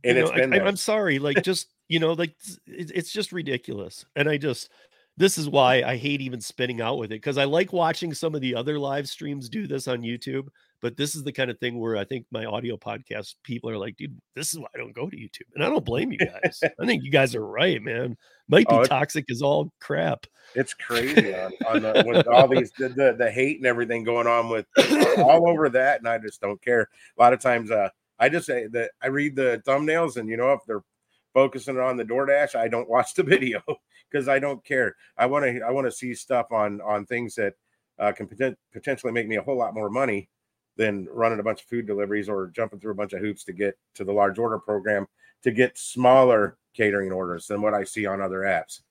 And 0.03 0.17
you 0.17 0.23
it's 0.23 0.31
know, 0.31 0.37
been 0.37 0.53
I, 0.53 0.67
am 0.67 0.77
sorry, 0.77 1.19
like 1.19 1.41
just 1.43 1.67
you 1.87 1.99
know, 1.99 2.13
like 2.13 2.35
it's, 2.65 2.91
it's 2.91 3.11
just 3.11 3.31
ridiculous, 3.31 4.05
and 4.15 4.27
I 4.29 4.37
just 4.37 4.69
this 5.17 5.37
is 5.37 5.49
why 5.49 5.81
I 5.81 5.95
hate 5.95 6.21
even 6.21 6.41
spinning 6.41 6.81
out 6.81 6.97
with 6.97 7.11
it 7.11 7.21
because 7.21 7.37
I 7.37 7.45
like 7.45 7.71
watching 7.71 8.13
some 8.13 8.35
of 8.35 8.41
the 8.41 8.55
other 8.55 8.77
live 8.77 9.07
streams 9.07 9.47
do 9.47 9.65
this 9.65 9.87
on 9.87 10.01
YouTube, 10.01 10.47
but 10.81 10.97
this 10.97 11.15
is 11.15 11.23
the 11.23 11.31
kind 11.31 11.49
of 11.49 11.57
thing 11.59 11.79
where 11.79 11.95
I 11.95 12.03
think 12.03 12.25
my 12.31 12.43
audio 12.45 12.75
podcast 12.75 13.35
people 13.43 13.69
are 13.69 13.77
like, 13.77 13.95
dude, 13.95 14.19
this 14.35 14.53
is 14.53 14.59
why 14.59 14.67
I 14.75 14.77
don't 14.77 14.93
go 14.93 15.09
to 15.09 15.15
YouTube, 15.15 15.47
and 15.55 15.63
I 15.63 15.69
don't 15.69 15.85
blame 15.85 16.11
you 16.11 16.17
guys. 16.17 16.59
I 16.79 16.85
think 16.85 17.03
you 17.03 17.11
guys 17.11 17.33
are 17.33 17.45
right, 17.45 17.81
man. 17.81 18.17
Might 18.49 18.67
be 18.67 18.75
Oh, 18.75 18.83
toxic 18.83 19.25
as 19.31 19.41
all 19.41 19.71
crap. 19.79 20.25
It's 20.53 20.73
crazy 20.73 21.33
on, 21.33 21.51
on 21.67 21.81
the, 21.81 22.03
with 22.05 22.27
all 22.27 22.47
these 22.47 22.71
the, 22.77 22.89
the 22.89 23.15
the 23.17 23.31
hate 23.31 23.57
and 23.57 23.65
everything 23.65 24.03
going 24.03 24.27
on 24.27 24.49
with 24.49 24.65
all 25.17 25.49
over 25.49 25.69
that, 25.69 25.99
and 25.99 26.09
I 26.09 26.17
just 26.17 26.41
don't 26.41 26.61
care. 26.61 26.89
A 27.17 27.21
lot 27.21 27.33
of 27.33 27.39
times, 27.39 27.71
uh, 27.71 27.89
I 28.19 28.29
just 28.29 28.45
say 28.45 28.67
that 28.67 28.91
I 29.01 29.07
read 29.07 29.35
the 29.35 29.61
thumbnails, 29.65 30.17
and 30.17 30.29
you 30.29 30.35
know, 30.37 30.51
if 30.53 30.59
they're 30.67 30.83
focusing 31.35 31.77
on 31.77 31.97
the 31.97 32.05
DoorDash, 32.05 32.55
I 32.55 32.67
don't 32.67 32.89
watch 32.89 33.13
the 33.13 33.23
video 33.35 33.61
because 34.09 34.27
I 34.27 34.39
don't 34.39 34.65
care. 34.65 34.95
I 35.17 35.27
want 35.27 35.45
to 35.45 35.61
I 35.61 35.69
want 35.69 35.85
to 35.85 35.91
see 35.91 36.15
stuff 36.15 36.47
on 36.51 36.81
on 36.81 37.05
things 37.05 37.35
that 37.35 37.53
uh, 37.99 38.11
can 38.11 38.25
poten- 38.27 38.55
potentially 38.73 39.13
make 39.13 39.27
me 39.27 39.35
a 39.35 39.43
whole 39.43 39.57
lot 39.57 39.75
more 39.75 39.89
money 39.91 40.29
than 40.77 41.07
running 41.11 41.39
a 41.39 41.43
bunch 41.43 41.61
of 41.61 41.67
food 41.67 41.85
deliveries 41.85 42.27
or 42.27 42.47
jumping 42.47 42.79
through 42.79 42.93
a 42.93 42.95
bunch 42.95 43.13
of 43.13 43.21
hoops 43.21 43.43
to 43.43 43.53
get 43.53 43.77
to 43.93 44.03
the 44.03 44.11
large 44.11 44.39
order 44.39 44.59
program 44.59 45.05
to 45.43 45.51
get 45.51 45.77
smaller 45.77 46.57
catering 46.73 47.11
orders 47.11 47.47
than 47.47 47.61
what 47.61 47.73
I 47.73 47.83
see 47.83 48.05
on 48.05 48.21
other 48.21 48.39
apps. 48.39 48.81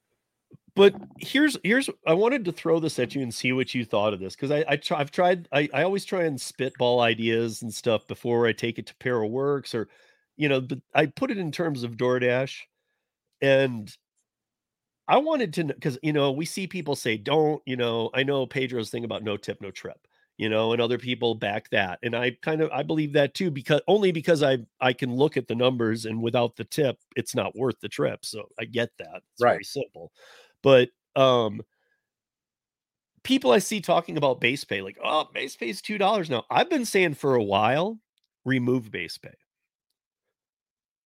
but 0.75 0.95
here's 1.19 1.57
here's 1.63 1.89
I 2.07 2.15
wanted 2.15 2.45
to 2.47 2.53
throw 2.53 2.81
this 2.81 2.99
at 2.99 3.15
you 3.15 3.23
and 3.23 3.33
see 3.33 3.53
what 3.53 3.75
you 3.75 3.85
thought 3.85 4.13
of 4.15 4.21
this 4.21 4.35
because 4.35 4.51
I, 4.51 4.65
I 4.69 4.81
I've 4.97 5.11
tried 5.11 5.49
I, 5.53 5.69
I 5.73 5.83
always 5.83 6.05
try 6.05 6.25
and 6.25 6.41
spitball 6.41 7.01
ideas 7.01 7.63
and 7.63 7.73
stuff 7.73 8.07
before 8.07 8.47
I 8.47 8.53
take 8.53 8.79
it 8.79 8.87
to 8.87 8.97
Para 8.97 9.27
Works 9.27 9.75
or 9.75 9.89
you 10.37 10.49
know 10.49 10.61
but 10.61 10.79
I 10.95 11.07
put 11.07 11.31
it 11.31 11.39
in 11.39 11.53
terms 11.53 11.83
of 11.83 11.97
DoorDash 11.97 12.59
and 13.43 13.95
I 15.07 15.19
wanted 15.19 15.53
to 15.55 15.65
because 15.65 15.99
you 16.03 16.13
know 16.13 16.33
we 16.33 16.47
see 16.47 16.67
people 16.67 16.97
say 16.97 17.17
don't 17.17 17.63
you 17.67 17.77
know 17.77 18.11
I 18.15 18.23
know 18.23 18.47
Pedro's 18.47 18.91
thing 18.91 19.05
about 19.05 19.23
no 19.23 19.37
tip 19.37 19.61
no 19.61 19.71
trip 19.71 20.07
you 20.39 20.49
know 20.49 20.73
and 20.73 20.81
other 20.81 20.99
people 20.99 21.35
back 21.35 21.69
that 21.71 21.99
and 22.03 22.17
I 22.17 22.33
kind 22.43 22.61
of 22.63 22.71
I 22.73 22.83
believe 22.83 23.13
that 23.13 23.35
too 23.35 23.51
because 23.51 23.83
only 23.87 24.13
because 24.13 24.43
I 24.43 24.59
I 24.81 24.93
can 24.93 25.15
look 25.15 25.37
at 25.37 25.47
the 25.47 25.55
numbers 25.55 26.07
and 26.07 26.23
without 26.23 26.57
the 26.57 26.65
tip 26.65 26.99
it's 27.17 27.35
not 27.35 27.55
worth 27.55 27.79
the 27.81 27.89
trip 27.89 28.25
so 28.25 28.49
I 28.59 28.65
get 28.65 28.91
that 28.99 29.23
it's 29.33 29.43
very 29.43 29.57
Right. 29.57 29.67
simple 29.67 30.11
but 30.63 30.89
um 31.17 31.61
people 33.23 33.53
I 33.53 33.59
see 33.59 33.81
talking 33.81 34.17
about 34.17 34.41
base 34.41 34.65
pay 34.65 34.81
like 34.81 34.99
oh 35.03 35.29
base 35.33 35.57
pay 35.57 35.69
is 35.69 35.83
two 35.83 35.99
dollars 35.99 36.31
now 36.31 36.45
I've 36.51 36.71
been 36.71 36.87
saying 36.87 37.15
for 37.15 37.35
a 37.35 37.43
while 37.43 37.99
remove 38.45 38.91
base 38.91 39.19
pay 39.19 39.35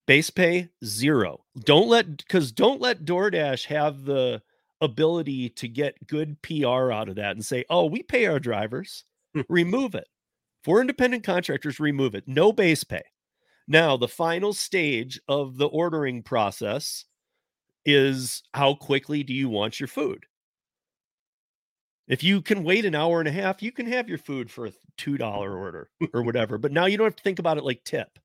base 0.09 0.31
pay 0.31 0.71
zero. 0.83 1.45
Don't 1.61 1.87
let 1.87 2.17
because 2.17 2.51
don't 2.51 2.81
let 2.81 3.05
DoorDash 3.05 3.67
have 3.67 4.05
the 4.05 4.43
ability 4.81 5.51
to 5.51 5.69
get 5.69 6.07
good 6.07 6.41
PR 6.41 6.91
out 6.91 7.11
of 7.11 7.17
that 7.17 7.33
and 7.33 7.45
say 7.45 7.65
oh 7.71 7.85
we 7.85 8.03
pay 8.03 8.27
our 8.27 8.41
drivers. 8.41 9.05
Hmm. 9.35 9.43
remove 9.49 9.95
it. 9.95 10.09
For 10.65 10.81
independent 10.81 11.23
contractors 11.23 11.79
remove 11.79 12.15
it. 12.15 12.25
No 12.27 12.51
base 12.51 12.83
pay. 12.83 13.03
Now 13.69 13.99
the 13.99 14.09
final 14.09 14.55
stage 14.55 15.21
of 15.29 15.59
the 15.59 15.67
ordering 15.67 16.23
process 16.23 17.05
is 17.85 18.43
how 18.55 18.75
quickly 18.75 19.23
do 19.23 19.35
you 19.35 19.51
want 19.51 19.79
your 19.79 19.89
food? 19.89 20.25
If 22.09 22.25
you 22.25 22.41
can 22.41 22.65
wait 22.65 22.87
an 22.87 22.95
hour 22.95 23.21
and 23.21 23.29
a 23.29 23.33
half 23.33 23.63
you 23.63 23.73
can 23.73 23.87
have 23.87 24.09
your 24.09 24.17
food 24.17 24.51
for 24.51 24.67
a 24.67 24.73
two 24.97 25.19
dollar 25.19 25.55
order 25.55 25.91
or 26.15 26.23
whatever 26.23 26.57
but 26.57 26.73
now 26.73 26.87
you 26.87 26.97
don't 26.97 27.05
have 27.09 27.17
to 27.17 27.23
think 27.23 27.39
about 27.39 27.59
it 27.59 27.65
like 27.65 27.85
tip 27.85 28.19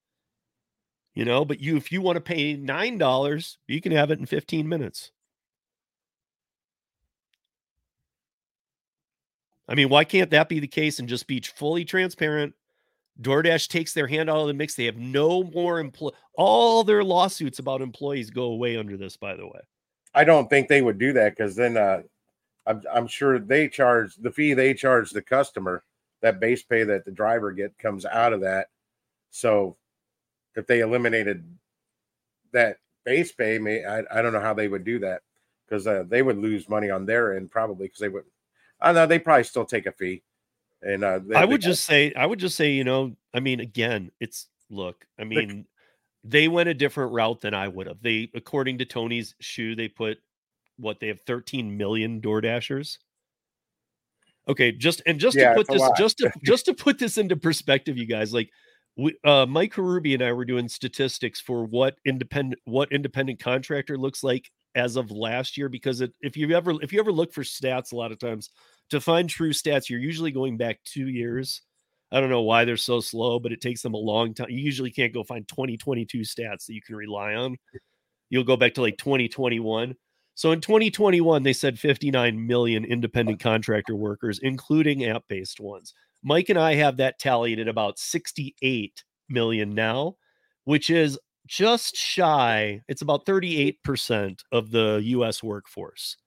you 1.13 1.25
know 1.25 1.45
but 1.45 1.59
you 1.59 1.77
if 1.77 1.91
you 1.91 2.01
want 2.01 2.15
to 2.15 2.21
pay 2.21 2.55
nine 2.55 2.97
dollars 2.97 3.57
you 3.67 3.81
can 3.81 3.91
have 3.91 4.11
it 4.11 4.19
in 4.19 4.25
15 4.25 4.67
minutes 4.67 5.11
i 9.67 9.75
mean 9.75 9.89
why 9.89 10.03
can't 10.03 10.31
that 10.31 10.49
be 10.49 10.59
the 10.59 10.67
case 10.67 10.99
and 10.99 11.09
just 11.09 11.27
be 11.27 11.39
fully 11.39 11.85
transparent 11.85 12.53
DoorDash 13.21 13.67
takes 13.67 13.93
their 13.93 14.07
hand 14.07 14.29
out 14.29 14.37
of 14.37 14.47
the 14.47 14.53
mix. 14.53 14.75
They 14.75 14.85
have 14.85 14.97
no 14.97 15.43
more 15.43 15.79
employ. 15.79 16.09
All 16.35 16.83
their 16.83 17.03
lawsuits 17.03 17.59
about 17.59 17.81
employees 17.81 18.29
go 18.29 18.45
away 18.45 18.75
under 18.77 18.97
this. 18.97 19.17
By 19.17 19.35
the 19.35 19.45
way, 19.45 19.59
I 20.13 20.23
don't 20.23 20.49
think 20.49 20.67
they 20.67 20.81
would 20.81 20.97
do 20.97 21.13
that 21.13 21.35
because 21.35 21.55
then 21.55 21.77
uh, 21.77 22.01
I'm, 22.65 22.81
I'm 22.91 23.07
sure 23.07 23.39
they 23.39 23.67
charge 23.67 24.15
the 24.15 24.31
fee 24.31 24.53
they 24.53 24.73
charge 24.73 25.11
the 25.11 25.21
customer. 25.21 25.83
That 26.21 26.39
base 26.39 26.63
pay 26.63 26.83
that 26.85 27.05
the 27.05 27.11
driver 27.11 27.51
get 27.51 27.77
comes 27.77 28.05
out 28.05 28.33
of 28.33 28.41
that. 28.41 28.67
So 29.29 29.77
if 30.55 30.67
they 30.67 30.81
eliminated 30.81 31.43
that 32.51 32.77
base 33.05 33.31
pay, 33.31 33.57
may 33.59 33.83
I, 33.85 34.03
I 34.11 34.21
don't 34.21 34.33
know 34.33 34.39
how 34.39 34.53
they 34.53 34.67
would 34.67 34.83
do 34.83 34.99
that 34.99 35.21
because 35.67 35.87
uh, 35.87 36.03
they 36.07 36.21
would 36.21 36.37
lose 36.37 36.69
money 36.69 36.89
on 36.89 37.05
their 37.05 37.35
end 37.35 37.51
probably 37.51 37.87
because 37.87 37.99
they 37.99 38.09
would. 38.09 38.25
I 38.79 38.91
know 38.91 39.05
they 39.05 39.19
probably 39.19 39.43
still 39.45 39.65
take 39.65 39.85
a 39.85 39.91
fee. 39.91 40.23
And 40.81 41.03
uh, 41.03 41.19
they- 41.19 41.35
I 41.35 41.41
they- 41.45 41.51
would 41.51 41.61
just 41.61 41.85
say, 41.85 42.13
I 42.13 42.25
would 42.25 42.39
just 42.39 42.55
say, 42.55 42.71
you 42.73 42.83
know, 42.83 43.15
I 43.33 43.39
mean, 43.39 43.59
again, 43.59 44.11
it's 44.19 44.47
look, 44.69 45.05
I 45.19 45.23
mean, 45.23 45.65
they 46.23 46.47
went 46.47 46.69
a 46.69 46.73
different 46.73 47.11
route 47.13 47.41
than 47.41 47.53
I 47.53 47.67
would 47.67 47.87
have. 47.87 48.01
They, 48.01 48.29
according 48.35 48.77
to 48.79 48.85
Tony 48.85 49.21
Xu, 49.21 49.75
they 49.75 49.87
put 49.87 50.19
what 50.77 50.99
they 50.99 51.07
have 51.07 51.21
13 51.21 51.75
million 51.77 52.19
door 52.19 52.41
dashers. 52.41 52.99
Okay, 54.47 54.71
just 54.73 55.01
and 55.05 55.19
just 55.19 55.37
Yeah, 55.37 55.53
to 55.53 55.55
put 55.63 55.67
this, 55.67 55.81
just 55.97 56.17
to 56.17 56.31
just 56.43 56.65
to 56.65 56.73
put 56.73 56.99
this 56.99 57.17
into 57.17 57.35
perspective, 57.37 57.97
you 57.97 58.05
guys, 58.05 58.33
like 58.33 58.49
we, 58.95 59.15
uh, 59.23 59.45
Mike 59.47 59.73
Karubi 59.73 60.13
and 60.13 60.21
I 60.21 60.33
were 60.33 60.45
doing 60.45 60.67
statistics 60.69 61.41
for 61.41 61.65
what 61.65 61.95
independent 62.05 62.61
what 62.65 62.91
independent 62.91 63.39
contractor 63.39 63.97
looks 63.97 64.23
like 64.23 64.51
as 64.75 64.95
of 64.95 65.11
last 65.11 65.57
year. 65.57 65.69
Because 65.69 66.01
it, 66.01 66.13
if 66.21 66.37
you 66.37 66.55
ever 66.55 66.73
if 66.81 66.93
you 66.93 66.99
ever 66.99 67.11
look 67.11 67.33
for 67.33 67.43
stats, 67.43 67.91
a 67.91 67.95
lot 67.95 68.11
of 68.11 68.19
times 68.19 68.49
to 68.89 69.01
find 69.01 69.29
true 69.29 69.51
stats, 69.51 69.89
you're 69.89 69.99
usually 69.99 70.31
going 70.31 70.57
back 70.57 70.79
two 70.83 71.07
years. 71.07 71.61
I 72.11 72.19
don't 72.19 72.29
know 72.29 72.43
why 72.43 72.63
they're 72.63 72.77
so 72.77 72.99
slow, 72.99 73.39
but 73.39 73.51
it 73.51 73.61
takes 73.61 73.81
them 73.81 73.95
a 73.95 73.97
long 73.97 74.35
time. 74.35 74.49
You 74.51 74.59
usually 74.59 74.91
can't 74.91 75.13
go 75.13 75.23
find 75.23 75.47
2022 75.47 76.19
stats 76.19 76.67
that 76.67 76.73
you 76.73 76.81
can 76.81 76.95
rely 76.95 77.33
on. 77.33 77.57
You'll 78.29 78.43
go 78.43 78.55
back 78.55 78.75
to 78.75 78.81
like 78.81 78.97
2021. 78.97 79.95
So 80.35 80.51
in 80.51 80.61
2021, 80.61 81.41
they 81.41 81.53
said 81.53 81.79
59 81.79 82.45
million 82.45 82.85
independent 82.85 83.39
contractor 83.39 83.95
workers, 83.95 84.39
including 84.43 85.05
app 85.05 85.23
based 85.27 85.59
ones. 85.59 85.95
Mike 86.23 86.49
and 86.49 86.59
I 86.59 86.75
have 86.75 86.97
that 86.97 87.19
tallied 87.19 87.59
at 87.59 87.67
about 87.67 87.99
68 87.99 89.03
million 89.29 89.75
now, 89.75 90.15
which 90.63 90.89
is 90.89 91.19
just 91.47 91.95
shy. 91.95 92.81
It's 92.87 93.01
about 93.01 93.25
38% 93.25 94.39
of 94.51 94.71
the 94.71 95.01
US 95.05 95.43
workforce. 95.43 96.17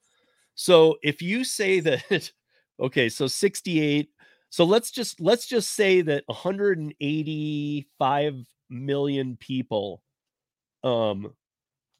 So 0.55 0.97
if 1.03 1.21
you 1.21 1.43
say 1.43 1.79
that, 1.81 2.31
okay, 2.79 3.09
so 3.09 3.27
68, 3.27 4.09
so 4.49 4.63
let's 4.63 4.91
just 4.91 5.19
let's 5.19 5.47
just 5.47 5.71
say 5.71 6.01
that 6.01 6.23
185 6.27 8.33
million 8.69 9.37
people 9.37 10.03
um 10.83 11.33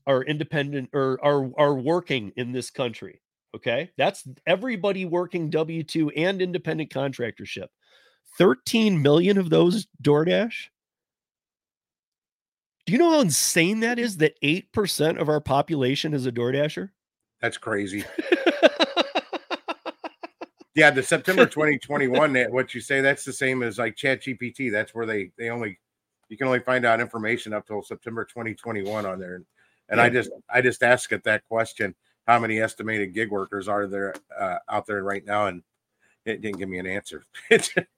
are 0.06 0.24
independent 0.24 0.90
or 0.94 1.20
are 1.24 1.50
are 1.58 1.76
working 1.76 2.32
in 2.38 2.52
this 2.52 2.70
country. 2.70 3.22
Okay, 3.56 3.92
that's 3.98 4.28
everybody 4.46 5.06
working 5.06 5.50
W 5.50 5.84
two 5.84 6.10
and 6.12 6.42
independent 6.42 6.90
contractorship. 6.90 7.68
13 8.38 9.02
million 9.02 9.38
of 9.38 9.50
those 9.50 9.88
DoorDash. 10.02 10.68
Do 12.86 12.94
you 12.94 13.00
know 13.00 13.12
how 13.12 13.20
insane 13.20 13.82
that 13.82 14.00
is? 14.00 14.18
That 14.18 14.40
8% 14.42 15.20
of 15.20 15.28
our 15.28 15.42
population 15.42 16.14
is 16.14 16.26
a 16.26 16.32
DoorDasher? 16.32 16.92
That's 17.42 17.58
crazy. 17.58 18.06
Yeah, 20.78 20.92
the 20.92 21.02
September 21.02 21.48
2021, 21.48 22.34
that 22.34 22.52
what 22.52 22.76
you 22.76 22.82
say, 22.82 23.02
that's 23.02 23.26
the 23.26 23.34
same 23.34 23.64
as 23.64 23.80
like 23.80 23.96
Chat 23.96 24.22
GPT. 24.22 24.72
That's 24.72 24.94
where 24.94 25.08
they 25.08 25.32
they 25.36 25.50
only 25.50 25.80
you 26.30 26.38
can 26.38 26.46
only 26.46 26.60
find 26.60 26.86
out 26.86 27.02
information 27.02 27.52
up 27.52 27.66
till 27.66 27.82
September 27.82 28.24
2021 28.26 29.04
on 29.04 29.20
there. 29.20 29.42
And 29.90 30.00
I 30.00 30.08
just 30.10 30.30
I 30.54 30.62
just 30.62 30.84
asked 30.84 31.12
it 31.14 31.24
that 31.24 31.44
question: 31.50 31.96
How 32.28 32.38
many 32.38 32.60
estimated 32.60 33.16
gig 33.16 33.32
workers 33.32 33.68
are 33.68 33.88
there 33.88 34.14
uh, 34.40 34.58
out 34.70 34.86
there 34.86 35.02
right 35.02 35.26
now? 35.26 35.48
And 35.48 35.64
it 36.26 36.42
didn't 36.42 36.60
give 36.60 36.70
me 36.70 36.78
an 36.78 36.86
answer. 36.86 37.26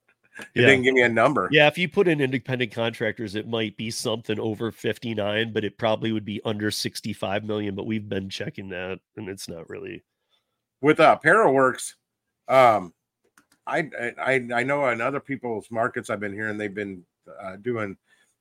it 0.56 0.62
Yeah. 0.62 0.68
didn't 0.68 0.84
give 0.84 0.94
me 0.94 1.02
a 1.04 1.10
number. 1.10 1.50
Yeah, 1.52 1.68
if 1.68 1.78
you 1.78 1.88
put 1.90 2.08
in 2.08 2.22
independent 2.22 2.72
contractors, 2.72 3.36
it 3.36 3.48
might 3.48 3.76
be 3.78 3.92
something 3.92 4.40
over 4.40 4.72
59, 4.72 5.52
but 5.54 5.64
it 5.64 5.78
probably 5.78 6.12
would 6.12 6.26
be 6.26 6.42
under 6.46 6.72
65 6.72 7.44
million. 7.44 7.76
But 7.76 7.86
we've 7.86 8.08
been 8.08 8.30
checking 8.30 8.70
that 8.70 9.00
and 9.18 9.30
it's 9.30 9.48
not 9.50 9.70
really. 9.70 10.04
with 10.82 11.00
uh 11.00 11.18
Paraworks, 11.24 11.94
um, 12.48 12.94
I 13.68 13.90
I 14.18 14.48
I 14.54 14.64
know 14.64 14.88
in 14.90 15.02
other 15.02 15.20
people's 15.20 15.70
markets 15.70 16.10
I've 16.10 16.20
been 16.20 16.34
hearing 16.34 16.58
they've 16.58 16.74
been 16.74 17.04
uh, 17.42 17.58
doing 17.58 17.98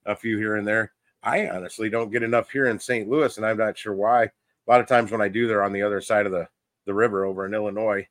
a 0.07 0.15
few 0.17 0.39
here 0.39 0.57
and 0.57 0.67
there. 0.67 0.93
I 1.23 1.49
honestly 1.49 1.91
don't 1.91 2.11
get 2.13 2.23
enough 2.23 2.51
here 2.51 2.67
in 2.67 2.79
St. 2.79 3.09
Louis, 3.09 3.37
and 3.37 3.45
I'm 3.45 3.59
not 3.59 3.77
sure 3.77 3.93
why. 3.95 4.23
A 4.25 4.31
lot 4.69 4.81
of 4.81 4.87
times 4.87 5.11
when 5.11 5.21
I 5.21 5.29
do, 5.29 5.47
they're 5.49 5.65
on 5.65 5.73
the 5.73 5.83
other 5.83 6.01
side 6.01 6.25
of 6.27 6.33
the 6.33 6.49
the 6.87 6.95
river 6.95 7.25
over 7.27 7.45
in 7.45 7.53
Illinois. 7.55 8.07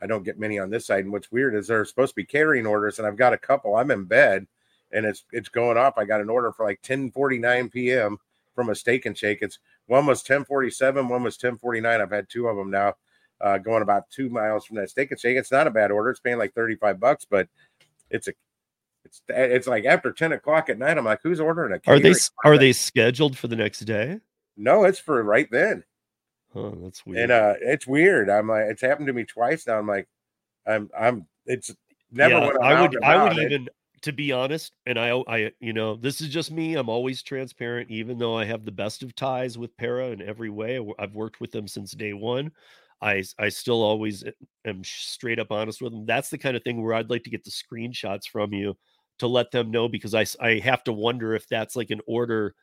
I 0.00 0.06
don't 0.06 0.24
get 0.24 0.38
many 0.38 0.58
on 0.58 0.70
this 0.70 0.86
side. 0.86 1.04
And 1.04 1.12
what's 1.12 1.32
weird 1.32 1.54
is 1.54 1.66
they're 1.66 1.84
supposed 1.84 2.12
to 2.12 2.16
be 2.16 2.24
carrying 2.24 2.66
orders, 2.66 2.98
and 2.98 3.06
I've 3.06 3.16
got 3.16 3.32
a 3.32 3.38
couple. 3.38 3.76
I'm 3.76 3.90
in 3.90 4.04
bed, 4.04 4.46
and 4.92 5.04
it's 5.04 5.24
it's 5.32 5.48
going 5.48 5.76
off. 5.76 5.98
I 5.98 6.04
got 6.04 6.20
an 6.20 6.30
order 6.30 6.52
for 6.52 6.64
like 6.64 6.82
10:49 6.82 7.72
p.m. 7.72 8.18
from 8.54 8.70
a 8.70 8.74
steak 8.74 9.06
and 9.06 9.16
shake. 9.16 9.38
It's 9.42 9.58
one 9.86 10.06
was 10.06 10.22
10:47, 10.22 11.08
one 11.08 11.22
was 11.22 11.36
10:49. 11.36 12.00
I've 12.00 12.10
had 12.10 12.28
two 12.28 12.48
of 12.48 12.56
them 12.56 12.70
now 12.70 12.94
uh, 13.40 13.58
going 13.58 13.82
about 13.82 14.10
two 14.10 14.28
miles 14.28 14.66
from 14.66 14.76
that 14.76 14.90
steak 14.90 15.10
and 15.10 15.20
shake. 15.20 15.36
It's 15.36 15.52
not 15.52 15.66
a 15.66 15.70
bad 15.70 15.90
order. 15.90 16.10
It's 16.10 16.20
paying 16.20 16.38
like 16.38 16.54
35 16.54 17.00
bucks, 17.00 17.26
but 17.28 17.48
it's 18.10 18.28
a 18.28 18.32
it's 19.04 19.22
it's 19.28 19.66
like 19.66 19.86
after 19.86 20.12
10 20.12 20.32
o'clock 20.32 20.68
at 20.68 20.78
night. 20.78 20.98
I'm 20.98 21.04
like, 21.04 21.20
who's 21.22 21.40
ordering 21.40 21.72
a 21.72 21.90
Are 21.90 21.98
they 21.98 22.14
are 22.44 22.58
they 22.58 22.72
scheduled 22.72 23.36
for 23.36 23.48
the 23.48 23.56
next 23.56 23.80
day? 23.80 24.20
No, 24.56 24.84
it's 24.84 24.98
for 24.98 25.22
right 25.22 25.50
then. 25.50 25.84
Oh, 26.54 26.70
that's 26.82 27.04
weird. 27.06 27.20
And 27.20 27.30
uh 27.32 27.54
it's 27.60 27.86
weird. 27.86 28.30
I'm 28.30 28.48
like, 28.48 28.64
it's 28.68 28.82
happened 28.82 29.06
to 29.08 29.12
me 29.12 29.24
twice 29.24 29.66
now. 29.66 29.78
I'm 29.78 29.86
like, 29.86 30.08
I'm 30.66 30.90
I'm 30.98 31.28
it's 31.46 31.74
never 32.10 32.36
Yeah, 32.36 32.38
I'm 32.38 32.56
I 32.62 32.74
would 32.74 32.96
I 33.02 33.16
would 33.16 33.32
it- 33.38 33.54
even 33.54 33.68
to 34.02 34.12
be 34.12 34.32
honest, 34.32 34.72
and 34.86 34.98
I 34.98 35.10
I 35.28 35.52
you 35.60 35.72
know 35.72 35.96
this 35.96 36.20
is 36.20 36.28
just 36.28 36.50
me. 36.50 36.74
I'm 36.76 36.88
always 36.88 37.22
transparent, 37.22 37.90
even 37.90 38.18
though 38.18 38.36
I 38.36 38.44
have 38.44 38.64
the 38.64 38.72
best 38.72 39.02
of 39.02 39.14
ties 39.14 39.58
with 39.58 39.76
Para 39.76 40.08
in 40.10 40.22
every 40.22 40.50
way. 40.50 40.80
I've 40.98 41.14
worked 41.14 41.40
with 41.40 41.52
them 41.52 41.68
since 41.68 41.92
day 41.92 42.12
one. 42.12 42.52
I, 43.02 43.24
I 43.38 43.48
still 43.48 43.82
always 43.82 44.24
am 44.66 44.84
straight 44.84 45.38
up 45.38 45.50
honest 45.50 45.80
with 45.80 45.92
them. 45.92 46.04
That's 46.04 46.28
the 46.30 46.36
kind 46.38 46.54
of 46.56 46.62
thing 46.64 46.82
where 46.82 46.92
I'd 46.94 47.08
like 47.10 47.22
to 47.24 47.30
get 47.30 47.44
the 47.44 47.50
screenshots 47.50 48.28
from 48.28 48.52
you 48.52 48.76
to 49.20 49.26
let 49.26 49.50
them 49.52 49.70
know 49.70 49.88
because 49.88 50.14
I, 50.14 50.26
I 50.40 50.58
have 50.58 50.84
to 50.84 50.92
wonder 50.92 51.34
if 51.34 51.48
that's 51.48 51.76
like 51.76 51.90
an 51.90 52.00
order 52.06 52.54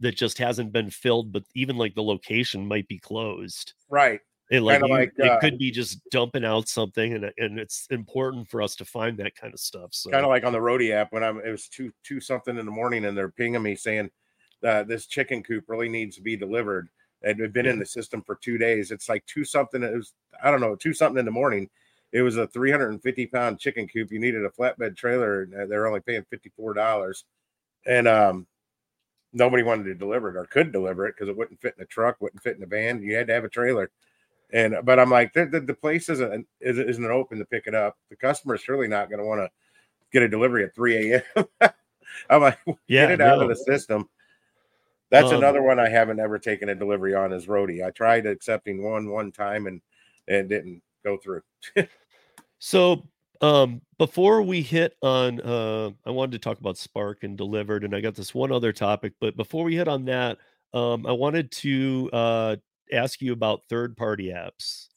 that 0.00 0.16
just 0.16 0.38
hasn't 0.38 0.72
been 0.72 0.90
filled, 0.90 1.32
but 1.32 1.44
even 1.54 1.76
like 1.76 1.94
the 1.94 2.02
location 2.02 2.66
might 2.66 2.88
be 2.88 2.98
closed. 2.98 3.74
right. 3.88 4.20
It 4.50 4.60
like, 4.60 4.82
you- 4.82 4.88
like, 4.88 5.12
it 5.16 5.30
uh, 5.30 5.40
could 5.40 5.56
be 5.56 5.70
just 5.70 6.00
dumping 6.10 6.44
out 6.44 6.68
something, 6.68 7.14
and 7.14 7.32
and 7.38 7.58
it's 7.58 7.86
important 7.90 8.50
for 8.50 8.60
us 8.60 8.76
to 8.76 8.84
find 8.84 9.16
that 9.18 9.34
kind 9.34 9.54
of 9.54 9.60
stuff. 9.60 9.94
So 9.94 10.10
Kind 10.10 10.24
of 10.24 10.28
like 10.28 10.44
on 10.44 10.52
the 10.52 10.58
Roadie 10.58 10.92
app 10.92 11.10
when 11.12 11.24
I'm 11.24 11.38
it 11.38 11.50
was 11.50 11.68
two 11.68 11.90
two 12.04 12.20
something 12.20 12.58
in 12.58 12.66
the 12.66 12.72
morning 12.72 13.06
and 13.06 13.16
they're 13.16 13.30
pinging 13.30 13.62
me 13.62 13.74
saying 13.76 14.10
uh, 14.62 14.82
this 14.82 15.06
chicken 15.06 15.42
coop 15.42 15.64
really 15.68 15.88
needs 15.88 16.16
to 16.16 16.22
be 16.22 16.36
delivered. 16.36 16.88
It 17.22 17.38
had 17.38 17.52
been 17.54 17.66
in 17.66 17.78
the 17.78 17.86
system 17.86 18.20
for 18.22 18.34
two 18.42 18.58
days. 18.58 18.90
It's 18.90 19.08
like 19.08 19.24
two 19.26 19.44
something. 19.44 19.82
It 19.82 19.94
was 19.94 20.12
I 20.42 20.50
don't 20.50 20.60
know 20.60 20.76
two 20.76 20.92
something 20.92 21.18
in 21.18 21.24
the 21.24 21.30
morning. 21.30 21.70
It 22.12 22.20
was 22.20 22.36
a 22.36 22.46
350 22.46 23.26
pound 23.28 23.58
chicken 23.58 23.88
coop. 23.88 24.12
You 24.12 24.18
needed 24.18 24.44
a 24.44 24.50
flatbed 24.50 24.96
trailer. 24.98 25.42
And 25.42 25.54
uh, 25.54 25.66
they're 25.66 25.86
only 25.86 26.00
paying 26.00 26.26
54 26.28 26.74
dollars, 26.74 27.24
and 27.86 28.06
um, 28.06 28.46
nobody 29.32 29.62
wanted 29.62 29.84
to 29.84 29.94
deliver 29.94 30.30
it 30.30 30.36
or 30.36 30.44
could 30.46 30.72
deliver 30.72 31.06
it 31.06 31.14
because 31.16 31.28
it 31.28 31.36
wouldn't 31.36 31.60
fit 31.60 31.74
in 31.76 31.82
a 31.82 31.86
truck, 31.86 32.20
wouldn't 32.20 32.42
fit 32.42 32.56
in 32.56 32.62
a 32.62 32.66
van. 32.66 33.02
You 33.02 33.14
had 33.16 33.26
to 33.28 33.34
have 33.34 33.44
a 33.44 33.48
trailer. 33.48 33.90
And 34.52 34.76
but 34.84 34.98
I'm 34.98 35.10
like, 35.10 35.32
the, 35.32 35.46
the, 35.46 35.60
the 35.60 35.74
place 35.74 36.08
isn't 36.08 36.46
isn't 36.60 37.04
open 37.04 37.38
to 37.38 37.44
pick 37.46 37.66
it 37.66 37.74
up. 37.74 37.96
The 38.10 38.16
customer 38.16 38.54
is 38.54 38.60
surely 38.60 38.88
not 38.88 39.08
going 39.08 39.20
to 39.20 39.26
want 39.26 39.40
to 39.40 39.50
get 40.12 40.22
a 40.22 40.28
delivery 40.28 40.64
at 40.64 40.74
3 40.74 41.12
a.m. 41.12 41.46
I'm 42.30 42.42
like, 42.42 42.58
yeah, 42.86 43.06
get 43.06 43.10
it 43.12 43.20
out 43.22 43.40
of 43.40 43.48
the 43.48 43.56
system. 43.56 44.08
That's 45.10 45.30
Um, 45.30 45.38
another 45.38 45.62
one 45.62 45.78
I 45.78 45.88
haven't 45.88 46.20
ever 46.20 46.38
taken 46.38 46.68
a 46.68 46.74
delivery 46.74 47.14
on 47.14 47.32
is 47.32 47.46
Roadie. 47.46 47.84
I 47.84 47.90
tried 47.90 48.26
accepting 48.26 48.82
one 48.82 49.08
one 49.10 49.32
time 49.32 49.66
and 49.66 49.80
it 50.26 50.48
didn't 50.48 50.82
go 51.04 51.16
through. 51.16 51.42
So 52.64 53.02
um 53.40 53.82
before 54.02 54.42
we 54.42 54.62
hit 54.62 54.96
on 55.00 55.40
uh 55.42 55.88
I 56.04 56.10
wanted 56.10 56.32
to 56.32 56.38
talk 56.40 56.58
about 56.58 56.76
Spark 56.76 57.22
and 57.22 57.38
Dlivrd 57.38 57.84
and 57.84 57.94
I 57.94 58.00
got 58.00 58.16
this 58.16 58.34
one 58.34 58.50
other 58.50 58.72
topic, 58.72 59.12
but 59.20 59.36
before 59.36 59.62
we 59.62 59.76
hit 59.76 59.86
on 59.86 60.06
that, 60.06 60.38
um 60.74 61.06
I 61.06 61.12
wanted 61.12 61.52
to 61.52 62.10
uh 62.12 62.56
ask 62.92 63.20
you 63.20 63.32
about 63.32 63.62
third 63.68 63.96
party 63.96 64.32
apps. 64.32 64.88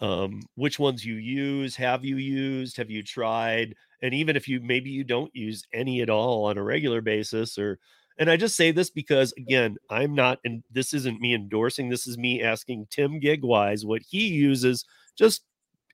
Um 0.00 0.42
which 0.56 0.80
ones 0.80 1.04
you 1.04 1.14
use, 1.14 1.76
have 1.76 2.04
you 2.04 2.16
used, 2.16 2.76
have 2.78 2.90
you 2.90 3.04
tried? 3.04 3.76
And 4.02 4.12
even 4.12 4.34
if 4.34 4.48
you 4.48 4.60
maybe 4.60 4.90
you 4.90 5.04
don't 5.04 5.30
use 5.32 5.62
any 5.72 6.02
at 6.02 6.10
all 6.10 6.46
on 6.46 6.58
a 6.58 6.64
regular 6.64 7.00
basis 7.00 7.56
or 7.56 7.78
and 8.18 8.28
I 8.28 8.36
just 8.36 8.56
say 8.56 8.72
this 8.72 8.90
because 8.90 9.34
again, 9.38 9.76
I'm 9.88 10.16
not 10.16 10.40
and 10.44 10.64
this 10.72 10.94
isn't 10.94 11.20
me 11.20 11.32
endorsing, 11.32 11.90
this 11.90 12.08
is 12.08 12.18
me 12.18 12.42
asking 12.42 12.88
Tim 12.90 13.20
Gigwise 13.20 13.84
what 13.86 14.02
he 14.02 14.26
uses 14.26 14.84
just 15.16 15.44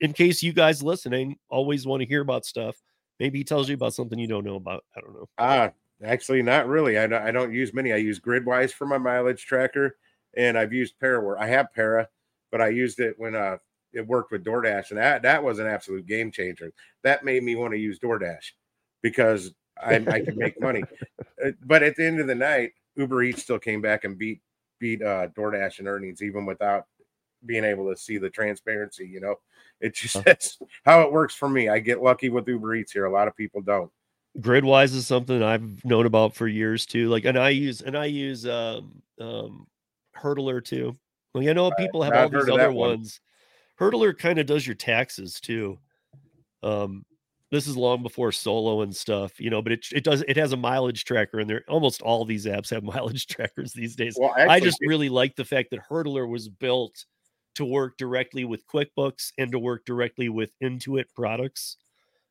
in 0.03 0.13
case 0.13 0.43
you 0.43 0.53
guys 0.53 0.83
listening 0.83 1.37
always 1.49 1.87
want 1.87 2.03
to 2.03 2.09
hear 2.09 2.21
about 2.21 2.45
stuff. 2.45 2.77
Maybe 3.21 3.39
he 3.39 3.45
tells 3.45 3.69
you 3.69 3.75
about 3.75 3.95
something 3.95 4.19
you 4.19 4.27
don't 4.27 4.45
know 4.45 4.57
about. 4.57 4.85
I 4.97 5.01
don't 5.01 5.15
know. 5.15 5.29
Ah, 5.39 5.71
actually, 6.05 6.43
not 6.43 6.67
really. 6.67 6.99
I 6.99 7.07
don't, 7.07 7.23
I 7.23 7.31
don't 7.31 7.53
use 7.53 7.73
many. 7.73 7.93
I 7.93 7.97
use 7.97 8.19
Gridwise 8.19 8.73
for 8.73 8.85
my 8.87 8.99
mileage 8.99 9.47
tracker, 9.47 9.97
and 10.37 10.59
I've 10.59 10.73
used 10.73 10.99
Paraware. 11.01 11.39
I 11.39 11.47
have 11.47 11.73
Para, 11.73 12.09
but 12.51 12.61
I 12.61 12.69
used 12.69 12.99
it 12.99 13.15
when 13.17 13.35
uh 13.35 13.59
it 13.93 14.07
worked 14.07 14.33
with 14.33 14.45
DoorDash, 14.45 14.91
and 14.91 14.99
that 14.99 15.23
that 15.23 15.43
was 15.43 15.61
an 15.61 15.67
absolute 15.69 16.07
game 16.07 16.33
changer. 16.33 16.73
That 17.05 17.25
made 17.25 17.45
me 17.45 17.55
want 17.55 17.73
to 17.73 17.79
use 17.79 18.01
DoorDash 18.01 18.51
because 19.03 19.55
I, 19.81 19.97
I 19.97 20.21
could 20.21 20.37
make 20.37 20.61
money. 20.61 20.83
Uh, 21.45 21.51
But 21.65 21.83
at 21.83 21.97
the 21.97 22.05
end 22.07 22.21
of 22.21 22.29
the 22.29 22.35
night, 22.37 22.73
Uber 22.95 23.23
Eats 23.25 23.43
still 23.43 23.59
came 23.59 23.81
back 23.81 24.05
and 24.05 24.19
beat 24.19 24.41
beat 24.79 25.03
uh, 25.03 25.29
DoorDash 25.29 25.81
in 25.81 25.89
earnings, 25.89 26.23
even 26.23 26.47
without 26.47 26.87
being 27.47 27.65
able 27.65 27.91
to 27.91 27.97
see 27.97 28.19
the 28.19 28.31
transparency. 28.31 29.07
You 29.07 29.21
know, 29.21 29.35
it's 29.81 30.01
just 30.01 30.17
Uh-huh. 30.17 30.23
that's 30.27 30.59
how 30.85 31.03
it 31.03 31.13
works 31.13 31.35
for 31.35 31.49
me. 31.49 31.69
I 31.69 31.79
get 31.79 32.03
lucky 32.03 32.29
with 32.29 32.49
Uber 32.49 32.75
Eats 32.77 32.93
here. 32.93 33.07
A 33.07 33.13
lot 33.13 33.29
of 33.29 33.37
people 33.37 33.61
don't. 33.63 33.91
Gridwise 34.39 34.95
is 34.95 35.07
something 35.07 35.43
I've 35.43 35.85
known 35.85 36.07
about 36.07 36.35
for 36.35 36.49
years 36.49 36.87
too. 36.87 37.09
Like, 37.09 37.25
and 37.27 37.39
I 37.39 37.51
use 37.51 37.83
and 37.83 37.97
I 37.97 38.07
use 38.07 38.47
um, 38.47 39.03
um, 39.21 39.67
Hurdlr 40.17 40.65
too. 40.65 40.97
Like, 41.35 41.49
I 41.49 41.53
know 41.53 41.71
people 41.73 42.03
have 42.03 42.15
I've 42.15 42.25
all 42.35 42.41
these 42.41 42.49
other 42.49 42.63
that 42.63 42.73
one. 42.73 42.91
ones. 42.91 43.21
Hurdlr 43.79 44.17
kind 44.17 44.39
of 44.39 44.47
does 44.47 44.67
your 44.67 44.77
taxes 44.77 45.41
too. 45.41 45.79
Um, 46.63 47.05
this 47.51 47.67
is 47.67 47.77
long 47.77 48.03
before 48.03 48.33
solo 48.33 48.81
and 48.81 48.97
stuff, 48.97 49.39
you 49.39 49.51
know, 49.51 49.61
but 49.61 49.73
it 49.73 49.87
it 49.93 50.05
does 50.05 50.25
it 50.27 50.39
has 50.39 50.53
a 50.53 50.57
mileage 50.57 51.05
tracker 51.05 51.39
in 51.41 51.47
there. 51.47 51.65
Almost 51.69 52.01
all 52.01 52.25
these 52.25 52.47
apps 52.47 52.71
have 52.71 52.83
mileage 52.85 53.27
trackers 53.27 53.75
these 53.75 53.95
days. 53.95 54.17
Well, 54.19 54.33
I 54.37 54.61
just 54.61 54.79
really 54.81 55.11
like 55.11 55.37
the 55.37 55.45
fact 55.45 55.71
that 55.73 55.81
Hurdlr 55.91 56.27
was 56.27 56.49
built 56.49 57.05
to 57.55 57.65
work 57.65 57.97
directly 57.99 58.45
with 58.45 58.67
QuickBooks 58.67 59.33
and 59.39 59.53
to 59.53 59.59
work 59.59 59.85
directly 59.85 60.29
with 60.29 60.51
Intuit 60.63 61.05
products, 61.15 61.77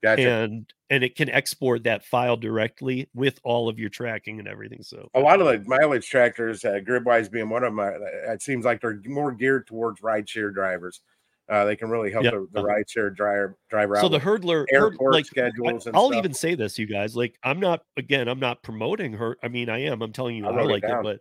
gotcha. 0.03 0.29
and 0.29 0.71
and 0.89 1.03
it 1.03 1.15
can 1.15 1.29
export 1.29 1.83
that 1.83 2.03
file 2.03 2.35
directly 2.37 3.09
with 3.13 3.39
all 3.43 3.69
of 3.69 3.79
your 3.79 3.89
tracking 3.89 4.39
and 4.39 4.47
everything. 4.47 4.83
So 4.83 5.09
a 5.13 5.19
lot 5.19 5.41
of 5.41 5.47
the 5.47 5.67
mileage 5.67 6.07
trackers, 6.09 6.65
uh, 6.65 6.79
Gridwise 6.85 7.31
being 7.31 7.49
one 7.49 7.63
of 7.63 7.71
them, 7.75 7.79
uh, 7.79 8.31
it 8.33 8.41
seems 8.41 8.65
like 8.65 8.81
they're 8.81 9.01
more 9.05 9.31
geared 9.31 9.67
towards 9.67 10.01
rideshare 10.01 10.53
drivers. 10.53 11.01
Uh, 11.49 11.65
they 11.65 11.75
can 11.75 11.89
really 11.89 12.11
help 12.11 12.23
Yep. 12.23 12.33
the, 12.33 12.47
the 12.53 12.61
rideshare 12.63 13.13
driver 13.13 13.57
driver 13.69 13.97
so 13.97 14.07
the 14.07 14.19
Hurdlr, 14.19 14.65
Hurd- 14.69 14.69
airport 14.71 15.13
like 15.13 15.25
I, 15.25 15.27
schedules 15.27 15.85
and 15.85 15.95
I'll 15.95 16.07
stuff. 16.07 16.17
even 16.17 16.33
say 16.33 16.55
this, 16.55 16.79
you 16.79 16.85
guys. 16.85 17.15
Like 17.15 17.37
I'm 17.43 17.59
not 17.59 17.81
again, 17.97 18.27
I'm 18.29 18.39
not 18.39 18.63
promoting 18.63 19.11
her. 19.13 19.37
I 19.43 19.49
mean, 19.49 19.69
I 19.69 19.79
am. 19.79 20.01
I'm 20.01 20.13
telling 20.13 20.37
you, 20.37 20.45
I 20.45 20.49
I, 20.49 20.55
wrote 20.55 20.69
it 20.69 20.73
like 20.73 20.83
it, 20.85 21.03
but 21.03 21.19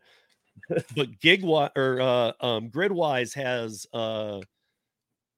but 0.68 1.10
Gigwise 1.20 1.70
or 1.76 2.00
uh, 2.00 2.32
um, 2.40 2.70
Gridwise 2.70 3.34
has. 3.34 3.86
Uh, 3.92 4.40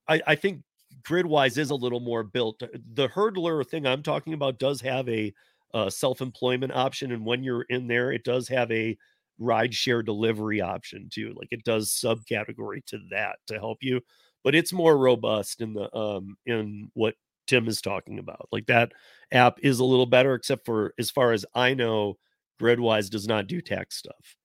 I 0.09 0.21
I 0.27 0.35
think 0.35 0.63
Gridwise 1.03 1.59
is 1.59 1.71
a 1.71 1.75
little 1.75 2.01
more 2.01 2.23
built. 2.23 2.61
The 2.95 3.09
Hurdlr 3.09 3.67
thing 3.67 3.87
I'm 3.87 4.03
talking 4.03 4.35
about 4.35 4.59
does 4.59 4.81
have 4.83 5.09
a 5.09 5.33
uh, 5.75 5.91
self-employment 5.91 6.73
option, 6.73 7.13
and 7.13 7.25
when 7.25 7.43
you're 7.43 7.63
in 7.63 7.87
there, 7.87 8.13
it 8.13 8.25
does 8.25 8.49
have 8.49 8.71
a 8.71 8.97
ride 9.39 9.75
share 9.75 10.03
delivery 10.03 10.61
option 10.61 11.09
too. 11.11 11.33
Like 11.37 11.49
it 11.51 11.65
does 11.65 11.91
subcategory 11.91 12.85
to 12.87 12.99
that 13.11 13.37
to 13.49 13.55
help 13.59 13.79
you, 13.81 14.01
but 14.45 14.55
it's 14.55 14.73
more 14.73 14.97
robust 14.99 15.61
in 15.61 15.75
the 15.75 15.95
um 15.97 16.37
in 16.47 16.91
what 16.95 17.15
Tim 17.47 17.69
is 17.69 17.81
talking 17.81 18.19
about. 18.19 18.49
Like 18.53 18.67
that 18.67 18.93
app 19.33 19.59
is 19.63 19.81
a 19.81 19.85
little 19.85 20.07
better, 20.07 20.35
except 20.35 20.67
for 20.67 20.95
as 20.99 21.11
far 21.11 21.33
as 21.33 21.45
I 21.55 21.75
know, 21.75 22.19
Gridwise 22.61 23.11
does 23.11 23.27
not 23.27 23.47
do 23.49 23.61
tax 23.61 23.97
stuff, 23.99 24.37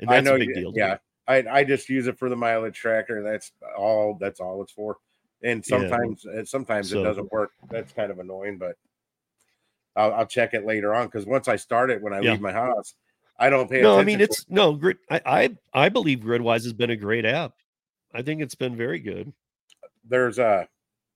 and 0.00 0.10
I 0.10 0.14
that's 0.14 0.24
know, 0.26 0.34
a 0.36 0.38
big 0.38 0.48
you- 0.48 0.54
deal. 0.54 0.72
Yeah, 0.74 0.98
I, 1.26 1.44
I 1.50 1.64
just 1.64 1.88
use 1.88 2.06
it 2.06 2.18
for 2.18 2.28
the 2.28 2.36
mileage 2.36 2.76
tracker. 2.76 3.22
That's 3.22 3.52
all. 3.76 4.16
That's 4.20 4.40
all 4.40 4.62
it's 4.62 4.72
for. 4.72 4.98
And 5.42 5.64
sometimes, 5.64 6.24
uh, 6.26 6.44
sometimes 6.44 6.90
So- 6.90 7.00
it 7.00 7.04
doesn't 7.04 7.30
work. 7.32 7.50
That's 7.70 7.92
kind 7.92 8.10
of 8.10 8.18
annoying, 8.18 8.58
but 8.58 8.76
I'll, 9.96 10.12
I'll 10.14 10.26
check 10.26 10.54
it 10.54 10.64
later 10.66 10.94
on 10.94 11.06
because 11.06 11.26
once 11.26 11.48
I 11.48 11.56
start 11.56 11.90
it 11.90 12.02
when 12.02 12.12
I 12.12 12.20
Yeah. 12.20 12.32
leave 12.32 12.40
my 12.40 12.52
house, 12.52 12.94
I 13.38 13.50
don't 13.50 13.68
pay. 13.70 13.82
No, 13.82 13.98
I 13.98 14.04
mean 14.04 14.20
it's 14.20 14.48
no 14.48 14.72
grid. 14.74 14.98
I, 15.10 15.20
I 15.26 15.84
I 15.84 15.88
believe 15.88 16.20
Gridwise 16.20 16.62
has 16.64 16.72
been 16.72 16.90
a 16.90 16.96
great 16.96 17.24
app. 17.24 17.52
I 18.14 18.22
think 18.22 18.40
it's 18.40 18.54
been 18.54 18.76
very 18.76 18.98
good. 19.00 19.32
there's 20.08 20.38
a 20.38 20.68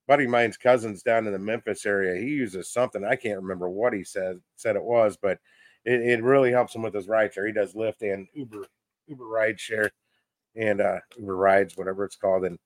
buddy 0.06 0.24
of 0.24 0.30
mine's 0.30 0.56
cousins 0.56 1.02
down 1.02 1.26
in 1.26 1.32
the 1.32 1.38
Memphis 1.38 1.84
area. 1.86 2.20
He 2.20 2.28
uses 2.28 2.70
something 2.72 3.04
I 3.04 3.14
can't 3.16 3.40
remember 3.40 3.68
what 3.68 3.92
he 3.92 4.02
said 4.02 4.40
said 4.56 4.74
it 4.76 4.82
was, 4.82 5.16
but 5.16 5.38
it, 5.84 6.00
it 6.00 6.22
really 6.22 6.50
helps 6.52 6.74
him 6.74 6.82
with 6.82 6.94
his 6.94 7.08
ride 7.08 7.32
share. 7.32 7.46
He 7.46 7.52
does 7.52 7.74
Lyft 7.74 8.02
and 8.02 8.26
Uber 8.34 8.66
Uber 9.06 9.26
ride 9.26 9.58
share 9.60 9.90
and 10.56 10.80
uh 10.80 10.98
Uber 11.18 11.36
rides, 11.36 11.76
whatever 11.76 12.04
it's 12.04 12.16
called. 12.16 12.44
And 12.44 12.58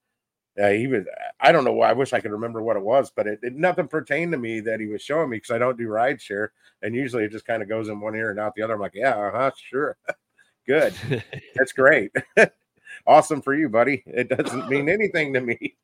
uh, 0.61 0.71
he 0.71 0.87
was 0.87 1.05
I 1.41 1.51
don't 1.51 1.65
know 1.65 1.73
why 1.73 1.91
I 1.91 1.95
wish 1.95 2.13
I 2.13 2.21
could 2.21 2.33
remember 2.33 2.63
what 2.63 2.77
it 2.77 2.83
was, 2.83 3.11
but 3.11 3.27
it, 3.27 3.39
it 3.43 3.55
nothing 3.55 3.89
pertained 3.89 4.33
to 4.33 4.39
me 4.39 4.61
that 4.61 4.81
he 4.81 4.87
was 4.87 5.03
showing 5.03 5.31
me 5.31 5.39
because 5.39 5.51
I 5.51 5.59
don't 5.59 5.79
do 5.79 5.89
ride 5.89 6.21
share, 6.21 6.53
and 6.83 6.95
usually 6.95 7.25
it 7.25 7.33
just 7.33 7.47
kind 7.47 7.63
of 7.63 7.69
goes 7.69 7.89
in 7.89 8.01
one 8.01 8.15
ear 8.15 8.31
and 8.31 8.39
out 8.39 8.55
the 8.55 8.63
other. 8.63 8.75
I'm 8.75 8.81
like, 8.81 8.95
yeah, 8.95 9.17
uh-huh, 9.17 9.51
sure, 9.57 9.97
good, 10.67 10.95
that's 11.55 11.73
great, 11.73 12.13
awesome 13.07 13.41
for 13.41 13.55
you, 13.55 13.69
buddy. 13.71 14.03
It 14.07 14.29
doesn't 14.29 14.69
mean 14.69 14.91
anything 14.91 15.33
to 15.33 15.41
me. 15.41 15.75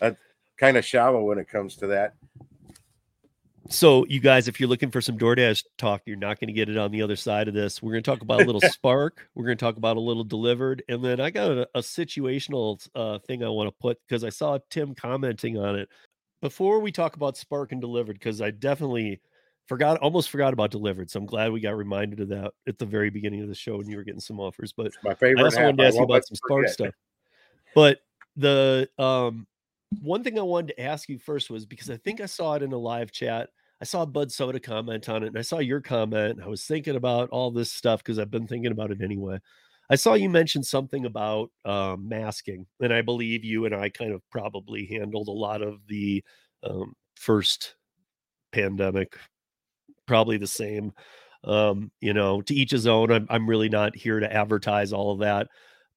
That's 0.00 0.16
kind 0.56 0.78
of 0.78 0.84
shallow 0.84 1.22
when 1.22 1.38
it 1.38 1.48
comes 1.48 1.76
to 1.76 1.88
that. 1.88 2.14
So, 3.72 4.04
you 4.08 4.18
guys, 4.18 4.48
if 4.48 4.58
you're 4.58 4.68
looking 4.68 4.90
for 4.90 5.00
some 5.00 5.16
DoorDash 5.16 5.64
talk, 5.78 6.02
you're 6.04 6.16
not 6.16 6.40
going 6.40 6.48
to 6.48 6.52
get 6.52 6.68
it 6.68 6.76
on 6.76 6.90
the 6.90 7.02
other 7.02 7.14
side 7.14 7.46
of 7.46 7.54
this. 7.54 7.80
We're 7.80 7.92
going 7.92 8.02
to 8.02 8.10
talk 8.10 8.20
about 8.20 8.42
a 8.42 8.44
little 8.44 8.60
Spark. 8.72 9.28
We're 9.36 9.44
going 9.44 9.56
to 9.56 9.64
talk 9.64 9.76
about 9.76 9.96
a 9.96 10.00
little 10.00 10.24
Dlivrd, 10.24 10.80
and 10.88 11.04
then 11.04 11.20
I 11.20 11.30
got 11.30 11.52
a, 11.52 11.68
a 11.76 11.80
situational 11.80 12.84
uh, 12.96 13.20
thing 13.20 13.44
I 13.44 13.48
want 13.48 13.68
to 13.68 13.74
put 13.80 13.98
because 14.08 14.24
I 14.24 14.30
saw 14.30 14.58
Tim 14.70 14.92
commenting 14.96 15.56
on 15.56 15.76
it 15.76 15.88
before 16.42 16.80
we 16.80 16.90
talk 16.90 17.14
about 17.14 17.36
Spark 17.36 17.70
and 17.70 17.80
Dlivrd 17.80 18.14
because 18.14 18.42
I 18.42 18.50
definitely 18.50 19.20
forgot, 19.68 19.98
almost 19.98 20.30
forgot 20.30 20.52
about 20.52 20.72
Dlivrd. 20.72 21.08
So 21.08 21.20
I'm 21.20 21.26
glad 21.26 21.52
we 21.52 21.60
got 21.60 21.76
reminded 21.76 22.18
of 22.18 22.28
that 22.30 22.50
at 22.66 22.76
the 22.78 22.86
very 22.86 23.10
beginning 23.10 23.40
of 23.42 23.48
the 23.48 23.54
show 23.54 23.76
when 23.76 23.88
you 23.88 23.96
were 23.96 24.04
getting 24.04 24.20
some 24.20 24.40
offers. 24.40 24.72
But 24.72 24.90
My 25.04 25.12
I 25.12 25.14
favorite. 25.14 25.44
also 25.44 25.58
app. 25.58 25.64
wanted 25.66 25.78
to 25.78 25.86
ask 25.86 25.96
you 25.96 26.02
about 26.02 26.26
some 26.26 26.34
Spark 26.34 26.62
forget. 26.62 26.72
stuff. 26.72 26.94
But 27.76 28.00
the 28.34 28.88
um 28.98 29.46
one 30.02 30.24
thing 30.24 30.38
I 30.38 30.42
wanted 30.42 30.74
to 30.74 30.80
ask 30.80 31.08
you 31.08 31.18
first 31.18 31.50
was 31.50 31.66
because 31.66 31.90
I 31.90 31.96
think 31.98 32.20
I 32.20 32.26
saw 32.26 32.54
it 32.54 32.62
in 32.62 32.72
a 32.72 32.78
live 32.78 33.12
chat. 33.12 33.50
I 33.80 33.84
saw 33.86 34.04
Bud 34.04 34.30
Soda 34.30 34.60
comment 34.60 35.08
on 35.08 35.22
it, 35.22 35.28
and 35.28 35.38
I 35.38 35.42
saw 35.42 35.58
your 35.58 35.80
comment. 35.80 36.40
I 36.42 36.48
was 36.48 36.64
thinking 36.64 36.96
about 36.96 37.30
all 37.30 37.50
this 37.50 37.72
stuff 37.72 38.02
because 38.02 38.18
I've 38.18 38.30
been 38.30 38.46
thinking 38.46 38.72
about 38.72 38.90
it 38.90 39.00
anyway. 39.02 39.38
I 39.88 39.96
saw 39.96 40.14
you 40.14 40.28
mention 40.28 40.62
something 40.62 41.06
about 41.06 41.50
um, 41.64 42.08
masking, 42.08 42.66
and 42.80 42.92
I 42.92 43.02
believe 43.02 43.44
you 43.44 43.64
and 43.64 43.74
I 43.74 43.88
kind 43.88 44.12
of 44.12 44.22
probably 44.30 44.86
handled 44.86 45.28
a 45.28 45.32
lot 45.32 45.62
of 45.62 45.78
the 45.88 46.22
um, 46.62 46.92
first 47.16 47.74
pandemic, 48.52 49.16
probably 50.06 50.36
the 50.36 50.46
same. 50.46 50.92
Um, 51.42 51.90
you 52.02 52.12
know, 52.12 52.42
to 52.42 52.54
each 52.54 52.70
his 52.70 52.86
own. 52.86 53.10
I'm, 53.10 53.26
I'm 53.30 53.48
really 53.48 53.70
not 53.70 53.96
here 53.96 54.20
to 54.20 54.30
advertise 54.30 54.92
all 54.92 55.10
of 55.12 55.20
that 55.20 55.48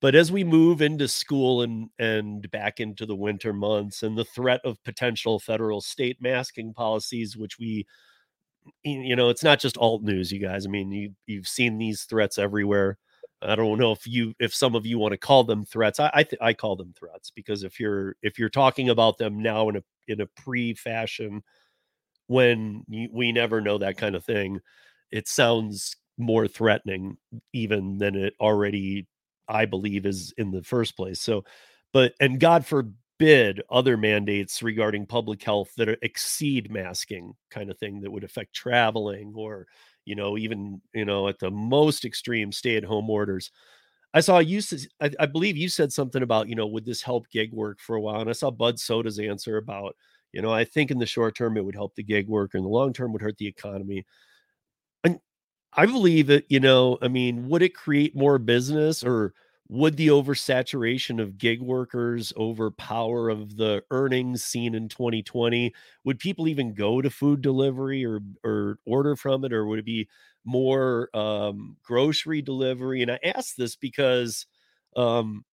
but 0.04 0.16
as 0.16 0.34
we 0.34 0.44
move 0.46 0.84
into 0.84 1.08
school 1.10 1.64
and 1.64 1.90
and 2.00 2.52
back 2.52 2.82
into 2.82 3.08
the 3.08 3.16
winter 3.16 3.54
months 3.54 4.04
and 4.04 4.18
the 4.20 4.26
threat 4.26 4.62
of 4.66 4.84
potential 4.86 5.40
federal 5.40 5.82
state 5.82 6.18
masking 6.22 6.74
policies 6.76 7.38
which 7.38 7.60
we 7.60 7.88
you 8.84 9.16
know 9.16 9.30
it's 9.30 9.44
not 9.44 9.60
just 9.60 9.78
alt 9.78 10.04
news 10.04 10.32
you 10.32 10.40
guys. 10.40 10.66
I 10.66 10.70
mean 10.70 10.92
you 10.92 11.12
you've 11.28 11.48
seen 11.48 11.78
these 11.78 12.04
threats 12.04 12.38
everywhere. 12.38 12.98
I 13.42 13.56
don't 13.56 13.80
know 13.80 13.92
if 13.92 14.08
you 14.08 14.34
if 14.40 14.54
some 14.56 14.76
of 14.76 14.86
you 14.86 15.00
want 15.00 15.14
to 15.14 15.18
call 15.18 15.44
them 15.44 15.66
threats. 15.66 16.00
I 16.00 16.12
i, 16.14 16.24
th- 16.24 16.42
I 16.42 16.54
call 16.54 16.76
them 16.76 16.94
threats 16.98 17.32
because 17.32 17.64
if 17.64 17.80
you're 17.80 18.16
if 18.22 18.40
you're 18.40 18.50
talking 18.50 18.90
about 18.90 19.18
them 19.18 19.42
now 19.42 19.70
in 19.70 19.78
a 19.78 19.84
in 20.08 20.22
a 20.22 20.28
pre 20.28 20.74
fashion 20.74 21.44
when 22.28 22.84
you, 22.90 23.10
we 23.14 23.32
never 23.32 23.62
know 23.62 23.78
that 23.80 23.98
kind 23.98 24.16
of 24.16 24.26
thing 24.26 24.60
it 25.12 25.28
sounds 25.28 25.96
more 26.18 26.48
threatening 26.48 27.18
even 27.54 27.98
than 28.00 28.16
it 28.16 28.34
already 28.42 29.08
I 29.48 29.66
believe 29.66 30.06
is 30.06 30.34
in 30.38 30.52
the 30.52 30.64
first 30.64 30.96
place. 30.96 31.20
So, 31.22 31.44
but 31.94 32.14
and 32.20 32.40
God 32.40 32.66
forbid 32.66 33.62
other 33.70 33.98
mandates 33.98 34.64
regarding 34.64 35.06
public 35.06 35.44
health 35.44 35.72
that 35.78 35.98
exceed 36.02 36.72
masking 36.72 37.34
kind 37.52 37.70
of 37.72 37.78
thing 37.78 38.02
that 38.02 38.12
would 38.12 38.24
affect 38.24 38.54
traveling 38.54 39.34
or 39.36 39.68
you 40.06 40.16
know 40.16 40.38
even 40.38 40.82
you 40.94 41.06
know 41.06 41.28
at 41.28 41.40
the 41.40 41.52
most 41.52 42.06
extreme 42.06 42.52
stay 42.52 42.76
at 42.78 42.84
home 42.86 43.10
orders. 43.10 43.52
I 44.14 44.20
saw 44.22 44.40
you. 44.40 44.62
I 45.20 45.26
believe 45.26 45.58
you 45.58 45.70
said 45.70 45.92
something 45.92 46.22
about 46.22 46.48
you 46.50 46.56
know 46.56 46.68
would 46.68 46.86
this 46.86 47.02
help 47.02 47.30
gig 47.32 47.52
work 47.54 47.80
for 47.80 47.96
a 47.96 48.02
while, 48.02 48.22
and 48.22 48.30
I 48.30 48.34
saw 48.34 48.52
Bud 48.52 48.80
Soda's 48.80 49.20
answer 49.20 49.58
about 49.58 49.96
you 50.32 50.42
know 50.42 50.52
I 50.54 50.66
think 50.66 50.92
in 50.92 51.00
the 51.00 51.06
short 51.06 51.36
term 51.36 51.58
it 51.58 51.66
would 51.66 51.76
help 51.76 51.96
the 51.96 52.04
gig 52.04 52.28
worker, 52.28 52.58
in 52.58 52.64
the 52.64 52.70
long 52.70 52.94
term 52.94 53.12
would 53.14 53.22
hurt 53.24 53.38
the 53.38 53.48
economy. 53.48 54.06
I 55.76 55.86
believe 55.86 56.28
that, 56.28 56.46
you 56.50 56.60
know, 56.60 56.98
I 57.02 57.08
mean, 57.08 57.48
would 57.50 57.62
it 57.62 57.76
create 57.76 58.16
more 58.16 58.38
business 58.38 59.04
or 59.04 59.34
would 59.70 59.98
the 59.98 60.10
oversaturation 60.10 61.22
of 61.22 61.38
gig 61.38 61.62
workers 61.62 62.32
overpower 62.38 63.30
of 63.30 63.56
the 63.58 63.84
earnings 63.90 64.44
seen 64.44 64.76
in 64.76 64.88
2020? 64.90 65.74
Would 66.04 66.20
people 66.20 66.48
even 66.48 66.74
go 66.74 67.02
to 67.02 67.10
food 67.10 67.42
delivery 67.42 68.06
or 68.06 68.20
or 68.44 68.78
order 68.86 69.16
from 69.16 69.46
it 69.46 69.54
or 69.54 69.66
would 69.66 69.80
it 69.80 69.86
be 69.86 70.08
more 70.46 71.10
um 71.16 71.78
grocery 71.84 72.42
delivery? 72.42 73.02
And 73.02 73.12
I 73.12 73.20
ask 73.24 73.56
this 73.56 73.76
because 73.76 74.46
um 74.96 75.44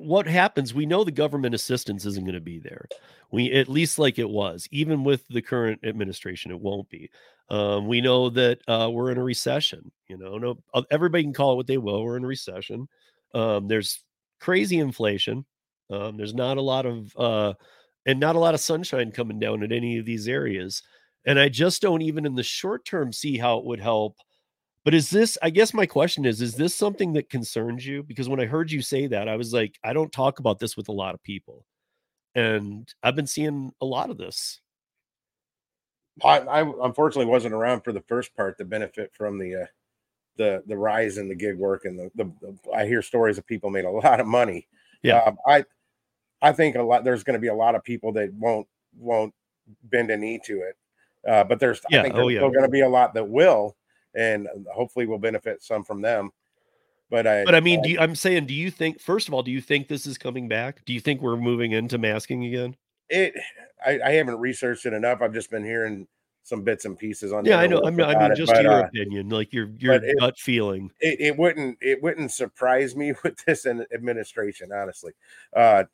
what 0.00 0.26
happens 0.26 0.74
we 0.74 0.86
know 0.86 1.04
the 1.04 1.10
government 1.10 1.54
assistance 1.54 2.04
isn't 2.04 2.24
going 2.24 2.34
to 2.34 2.40
be 2.40 2.58
there. 2.58 2.86
We 3.30 3.52
at 3.52 3.68
least 3.68 3.98
like 3.98 4.18
it 4.18 4.28
was 4.28 4.68
even 4.70 5.04
with 5.04 5.26
the 5.28 5.42
current 5.42 5.80
administration 5.84 6.50
it 6.50 6.60
won't 6.60 6.88
be. 6.88 7.10
Um, 7.48 7.88
we 7.88 8.00
know 8.00 8.30
that 8.30 8.60
uh, 8.68 8.88
we're 8.92 9.10
in 9.10 9.18
a 9.18 9.24
recession 9.24 9.90
you 10.08 10.16
know 10.16 10.38
no 10.38 10.58
uh, 10.74 10.82
everybody 10.90 11.24
can 11.24 11.32
call 11.32 11.52
it 11.52 11.56
what 11.56 11.66
they 11.66 11.78
will 11.78 12.02
we're 12.04 12.16
in 12.16 12.24
a 12.24 12.28
recession. 12.28 12.88
Um, 13.34 13.68
there's 13.68 14.02
crazy 14.40 14.78
inflation. 14.78 15.44
Um, 15.90 16.16
there's 16.16 16.34
not 16.34 16.56
a 16.56 16.62
lot 16.62 16.86
of 16.86 17.16
uh, 17.16 17.54
and 18.06 18.18
not 18.18 18.36
a 18.36 18.40
lot 18.40 18.54
of 18.54 18.60
sunshine 18.60 19.12
coming 19.12 19.38
down 19.38 19.62
in 19.62 19.72
any 19.72 19.98
of 19.98 20.06
these 20.06 20.28
areas. 20.28 20.82
And 21.26 21.38
i 21.38 21.50
just 21.50 21.82
don't 21.82 22.02
even 22.02 22.24
in 22.24 22.34
the 22.34 22.42
short 22.42 22.84
term 22.86 23.12
see 23.12 23.36
how 23.36 23.58
it 23.58 23.64
would 23.66 23.80
help 23.80 24.16
but 24.84 24.94
is 24.94 25.10
this, 25.10 25.36
I 25.42 25.50
guess 25.50 25.74
my 25.74 25.86
question 25.86 26.24
is, 26.24 26.40
is 26.40 26.54
this 26.54 26.74
something 26.76 27.12
that 27.14 27.30
concerns 27.30 27.86
you? 27.86 28.02
Because 28.02 28.28
when 28.28 28.40
I 28.40 28.46
heard 28.46 28.70
you 28.70 28.82
say 28.82 29.06
that, 29.08 29.28
I 29.28 29.36
was 29.36 29.52
like, 29.52 29.78
I 29.84 29.92
don't 29.92 30.12
talk 30.12 30.38
about 30.38 30.58
this 30.58 30.76
with 30.76 30.88
a 30.88 30.92
lot 30.92 31.14
of 31.14 31.22
people. 31.22 31.64
And 32.34 32.92
I've 33.02 33.16
been 33.16 33.26
seeing 33.26 33.72
a 33.80 33.86
lot 33.86 34.10
of 34.10 34.18
this. 34.18 34.60
I, 36.24 36.38
I 36.38 36.60
unfortunately 36.84 37.30
wasn't 37.30 37.54
around 37.54 37.82
for 37.82 37.92
the 37.92 38.02
first 38.02 38.34
part 38.36 38.58
to 38.58 38.64
benefit 38.64 39.10
from 39.14 39.38
the 39.38 39.62
uh, 39.62 39.66
the 40.36 40.62
the 40.66 40.76
rise 40.76 41.18
in 41.18 41.28
the 41.28 41.34
gig 41.34 41.56
work 41.56 41.84
and 41.84 41.98
the, 41.98 42.10
the, 42.14 42.32
the 42.40 42.72
I 42.72 42.86
hear 42.86 43.02
stories 43.02 43.38
of 43.38 43.46
people 43.46 43.70
made 43.70 43.84
a 43.84 43.90
lot 44.06 44.20
of 44.20 44.26
money. 44.26 44.68
Yeah. 45.02 45.18
Um, 45.18 45.38
I 45.46 45.64
I 46.42 46.52
think 46.52 46.76
a 46.76 46.82
lot 46.82 47.04
there's 47.04 47.24
going 47.24 47.34
to 47.34 47.40
be 47.40 47.48
a 47.48 47.54
lot 47.54 47.74
of 47.74 47.84
people 47.84 48.12
that 48.12 48.32
won't 48.34 48.66
won't 48.96 49.34
bend 49.84 50.10
a 50.10 50.16
knee 50.16 50.40
to 50.44 50.60
it. 50.60 50.76
Uh, 51.28 51.44
but 51.44 51.60
there's 51.60 51.80
Yeah, 51.90 52.00
I 52.00 52.02
think 52.02 52.14
oh, 52.14 52.18
there's 52.18 52.34
yeah. 52.34 52.40
still 52.40 52.50
going 52.50 52.64
to 52.64 52.70
be 52.70 52.80
a 52.80 52.88
lot 52.88 53.14
that 53.14 53.28
will, 53.28 53.76
and 54.14 54.48
hopefully 54.72 55.06
we'll 55.06 55.18
benefit 55.18 55.62
some 55.62 55.84
from 55.84 56.00
them. 56.00 56.30
But 57.10 57.26
I 57.26 57.44
But 57.44 57.54
I 57.54 57.60
mean, 57.60 57.82
do 57.82 57.90
you, 57.90 57.98
I'm 57.98 58.14
saying, 58.14 58.46
do 58.46 58.54
you 58.54 58.70
think, 58.70 59.00
first 59.00 59.28
of 59.28 59.34
all, 59.34 59.42
do 59.42 59.50
you 59.50 59.60
think 59.60 59.88
this 59.88 60.06
is 60.06 60.16
coming 60.16 60.48
back? 60.48 60.84
Do 60.84 60.92
you 60.92 61.00
think 61.00 61.20
we're 61.20 61.36
moving 61.36 61.72
into 61.72 61.98
masking 61.98 62.44
again? 62.44 62.76
it 63.08 63.34
I, 63.84 64.00
I 64.04 64.10
haven't 64.12 64.38
researched 64.38 64.86
it 64.86 64.92
enough. 64.92 65.20
I've 65.20 65.34
just 65.34 65.50
been 65.50 65.64
hearing 65.64 66.06
some 66.42 66.62
bits 66.62 66.84
and 66.84 66.98
pieces 66.98 67.32
on. 67.32 67.44
Yeah, 67.44 67.58
I 67.58 67.66
know. 67.66 67.82
I 67.84 67.90
mean, 67.90 68.06
I 68.06 68.28
mean 68.28 68.36
just 68.36 68.52
but, 68.52 68.62
your 68.62 68.72
uh, 68.72 68.86
opinion, 68.86 69.28
like 69.28 69.52
your 69.52 69.68
your 69.78 69.94
it- 69.94 70.18
gut 70.18 70.38
feeling. 70.38 70.90
it, 71.00 71.20
it 71.20 71.36
wouldn't 71.36 71.78
it 71.80 72.02
wouldn't 72.02 72.32
surprise 72.32 72.94
me 72.96 73.12
with 73.24 73.36
this 73.44 73.66
administration 73.66 74.70
honestly 74.72 75.12
uh 75.56 75.84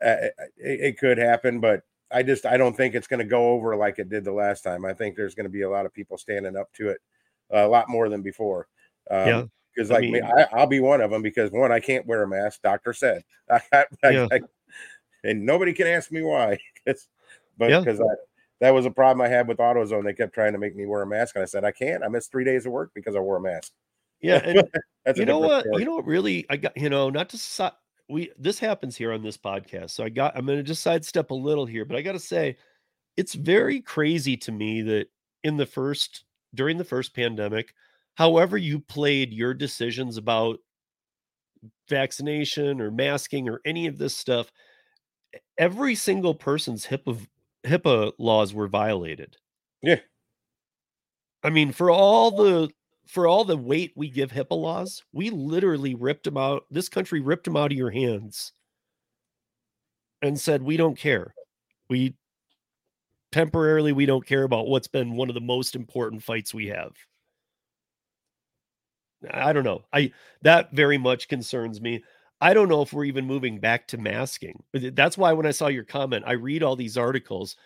it, 0.00 0.34
it 0.58 0.98
could 0.98 1.18
happen 1.18 1.60
but 1.60 1.82
i 2.10 2.22
just 2.22 2.46
i 2.46 2.56
don't 2.56 2.76
think 2.76 2.94
it's 2.94 3.06
going 3.06 3.18
to 3.18 3.24
go 3.24 3.48
over 3.48 3.74
like 3.76 3.98
it 3.98 4.08
did 4.08 4.24
the 4.24 4.32
last 4.32 4.62
time 4.62 4.84
i 4.84 4.92
think 4.92 5.16
there's 5.16 5.34
going 5.34 5.44
to 5.44 5.50
be 5.50 5.62
a 5.62 5.70
lot 5.70 5.86
of 5.86 5.92
people 5.92 6.16
standing 6.16 6.56
up 6.56 6.72
to 6.72 6.88
it 6.88 7.00
a 7.50 7.66
lot 7.66 7.88
more 7.88 8.08
than 8.08 8.22
before 8.22 8.68
um, 9.10 9.26
Yeah, 9.26 9.44
because 9.74 9.90
I 9.90 9.94
like 9.94 10.02
me 10.04 10.10
mean- 10.12 10.24
I, 10.24 10.46
i'll 10.52 10.66
be 10.66 10.80
one 10.80 11.00
of 11.00 11.10
them 11.10 11.22
because 11.22 11.50
one 11.50 11.72
i 11.72 11.80
can't 11.80 12.06
wear 12.06 12.22
a 12.22 12.28
mask 12.28 12.62
doctor 12.62 12.92
said 12.92 13.22
I, 13.50 13.60
I, 13.72 13.84
Yeah. 14.10 14.28
I- 14.32 14.40
and 15.24 15.44
nobody 15.44 15.72
can 15.72 15.86
ask 15.86 16.12
me 16.12 16.22
why 16.22 16.58
but 16.84 17.70
Yeah. 17.70 17.80
because 17.80 18.00
that 18.60 18.70
was 18.70 18.86
a 18.86 18.90
problem 18.90 19.24
i 19.24 19.28
had 19.28 19.48
with 19.48 19.58
autozone 19.58 20.04
they 20.04 20.12
kept 20.14 20.34
trying 20.34 20.52
to 20.52 20.58
make 20.58 20.76
me 20.76 20.86
wear 20.86 21.02
a 21.02 21.06
mask 21.06 21.34
and 21.36 21.42
i 21.42 21.46
said 21.46 21.64
i 21.64 21.70
can't 21.72 22.04
i 22.04 22.08
missed 22.08 22.30
three 22.30 22.44
days 22.44 22.66
of 22.66 22.72
work 22.72 22.90
because 22.94 23.16
i 23.16 23.20
wore 23.20 23.36
a 23.36 23.40
mask 23.40 23.72
yeah. 24.20 24.40
And 24.44 24.68
that's 25.04 25.18
you 25.18 25.24
know 25.26 25.38
what 25.38 25.64
story. 25.64 25.80
you 25.80 25.84
know 25.86 25.94
what 25.96 26.06
really 26.06 26.44
i 26.50 26.56
got 26.56 26.76
you 26.76 26.90
know 26.90 27.08
not 27.08 27.28
to 27.30 27.38
si- 27.38 27.68
we 28.08 28.30
this 28.38 28.58
happens 28.58 28.96
here 28.96 29.12
on 29.12 29.22
this 29.22 29.36
podcast 29.36 29.90
so 29.90 30.02
i 30.04 30.08
got 30.08 30.36
i'm 30.36 30.44
going 30.46 30.58
to 30.58 30.62
just 30.64 30.82
sidestep 30.82 31.30
a 31.30 31.34
little 31.34 31.66
here 31.66 31.84
but 31.84 31.96
i 31.96 32.02
got 32.02 32.12
to 32.12 32.18
say 32.18 32.56
it's 33.16 33.34
very 33.34 33.80
crazy 33.80 34.36
to 34.36 34.50
me 34.52 34.82
that 34.82 35.06
in 35.44 35.56
the 35.56 35.66
first 35.66 36.24
during 36.58 36.76
the 36.76 36.84
first 36.84 37.14
pandemic 37.14 37.72
however 38.16 38.58
you 38.58 38.78
played 38.78 39.32
your 39.32 39.54
decisions 39.54 40.18
about 40.18 40.58
vaccination 41.88 42.80
or 42.80 42.90
masking 42.90 43.48
or 43.48 43.60
any 43.64 43.86
of 43.86 43.96
this 43.96 44.14
stuff 44.14 44.52
every 45.58 45.94
single 45.94 46.34
person's 46.34 46.86
HIPAA 46.86 47.26
HIPAA 47.64 48.12
laws 48.18 48.54
were 48.54 48.68
violated. 48.68 49.36
Yeah. 49.82 50.00
I 51.42 51.50
mean, 51.50 51.72
for 51.72 51.90
all 51.90 52.30
the 52.30 52.70
for 53.06 53.26
all 53.26 53.44
the 53.44 53.56
weight 53.56 53.92
we 53.96 54.10
give 54.10 54.32
HIPAA 54.32 54.60
laws, 54.60 55.02
we 55.12 55.30
literally 55.30 55.94
ripped 55.94 56.24
them 56.24 56.36
out. 56.36 56.64
This 56.70 56.88
country 56.88 57.20
ripped 57.20 57.44
them 57.44 57.56
out 57.56 57.72
of 57.72 57.78
your 57.78 57.90
hands 57.90 58.52
and 60.22 60.38
said, 60.38 60.62
"We 60.62 60.76
don't 60.76 60.98
care. 60.98 61.34
We 61.88 62.14
temporarily 63.32 63.92
we 63.92 64.06
don't 64.06 64.26
care 64.26 64.44
about 64.44 64.68
what's 64.68 64.88
been 64.88 65.16
one 65.16 65.28
of 65.28 65.34
the 65.34 65.40
most 65.40 65.76
important 65.76 66.22
fights 66.22 66.54
we 66.54 66.66
have." 66.68 66.92
I 69.30 69.52
don't 69.52 69.64
know. 69.64 69.84
I 69.92 70.12
that 70.42 70.72
very 70.72 70.98
much 70.98 71.28
concerns 71.28 71.80
me. 71.80 72.04
I 72.40 72.54
don't 72.54 72.68
know 72.68 72.82
if 72.82 72.92
we're 72.92 73.04
even 73.04 73.26
moving 73.26 73.58
back 73.58 73.88
to 73.88 73.98
masking. 73.98 74.62
That's 74.72 75.18
why 75.18 75.32
when 75.32 75.46
I 75.46 75.50
saw 75.50 75.66
your 75.66 75.84
comment, 75.84 76.24
I 76.26 76.32
read 76.32 76.62
all 76.62 76.76
these 76.76 76.96
articles, 76.96 77.56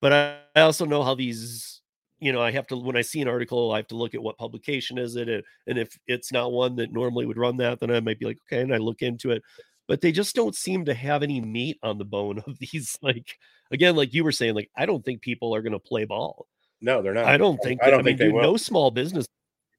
but 0.00 0.12
I, 0.12 0.38
I 0.56 0.62
also 0.62 0.84
know 0.84 1.02
how 1.04 1.14
these, 1.14 1.80
you 2.20 2.32
know, 2.32 2.42
I 2.42 2.50
have 2.50 2.66
to 2.68 2.76
when 2.76 2.96
I 2.96 3.02
see 3.02 3.20
an 3.20 3.28
article, 3.28 3.72
I 3.72 3.76
have 3.78 3.86
to 3.88 3.96
look 3.96 4.14
at 4.14 4.22
what 4.22 4.36
publication 4.38 4.98
is 4.98 5.16
it, 5.16 5.28
and, 5.28 5.44
and 5.66 5.78
if 5.78 5.96
it's 6.06 6.32
not 6.32 6.52
one 6.52 6.76
that 6.76 6.92
normally 6.92 7.26
would 7.26 7.38
run 7.38 7.56
that, 7.58 7.80
then 7.80 7.90
I 7.90 8.00
might 8.00 8.18
be 8.18 8.26
like, 8.26 8.38
okay, 8.46 8.62
and 8.62 8.74
I 8.74 8.78
look 8.78 9.02
into 9.02 9.30
it. 9.30 9.42
But 9.88 10.00
they 10.00 10.12
just 10.12 10.34
don't 10.34 10.54
seem 10.54 10.84
to 10.86 10.94
have 10.94 11.22
any 11.22 11.40
meat 11.40 11.78
on 11.82 11.98
the 11.98 12.04
bone 12.04 12.42
of 12.46 12.58
these. 12.58 12.98
Like 13.02 13.36
again, 13.70 13.96
like 13.96 14.14
you 14.14 14.24
were 14.24 14.32
saying, 14.32 14.54
like 14.54 14.70
I 14.76 14.86
don't 14.86 15.04
think 15.04 15.22
people 15.22 15.54
are 15.54 15.62
going 15.62 15.72
to 15.72 15.78
play 15.78 16.04
ball. 16.04 16.46
No, 16.80 17.02
they're 17.02 17.14
not. 17.14 17.26
I 17.26 17.36
don't 17.36 17.58
think. 17.62 17.82
I 17.82 17.90
don't 17.90 18.00
I 18.00 18.02
think 18.02 18.18
mean, 18.18 18.28
they 18.28 18.32
dude, 18.32 18.34
will. 18.34 18.42
no 18.42 18.56
small 18.56 18.90
business. 18.90 19.26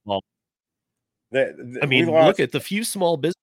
They- 1.31 1.51
they- 1.57 1.81
I 1.81 1.85
mean, 1.87 2.05
look 2.11 2.39
at 2.39 2.51
the 2.51 2.59
few 2.59 2.83
small 2.83 3.17
business 3.17 3.33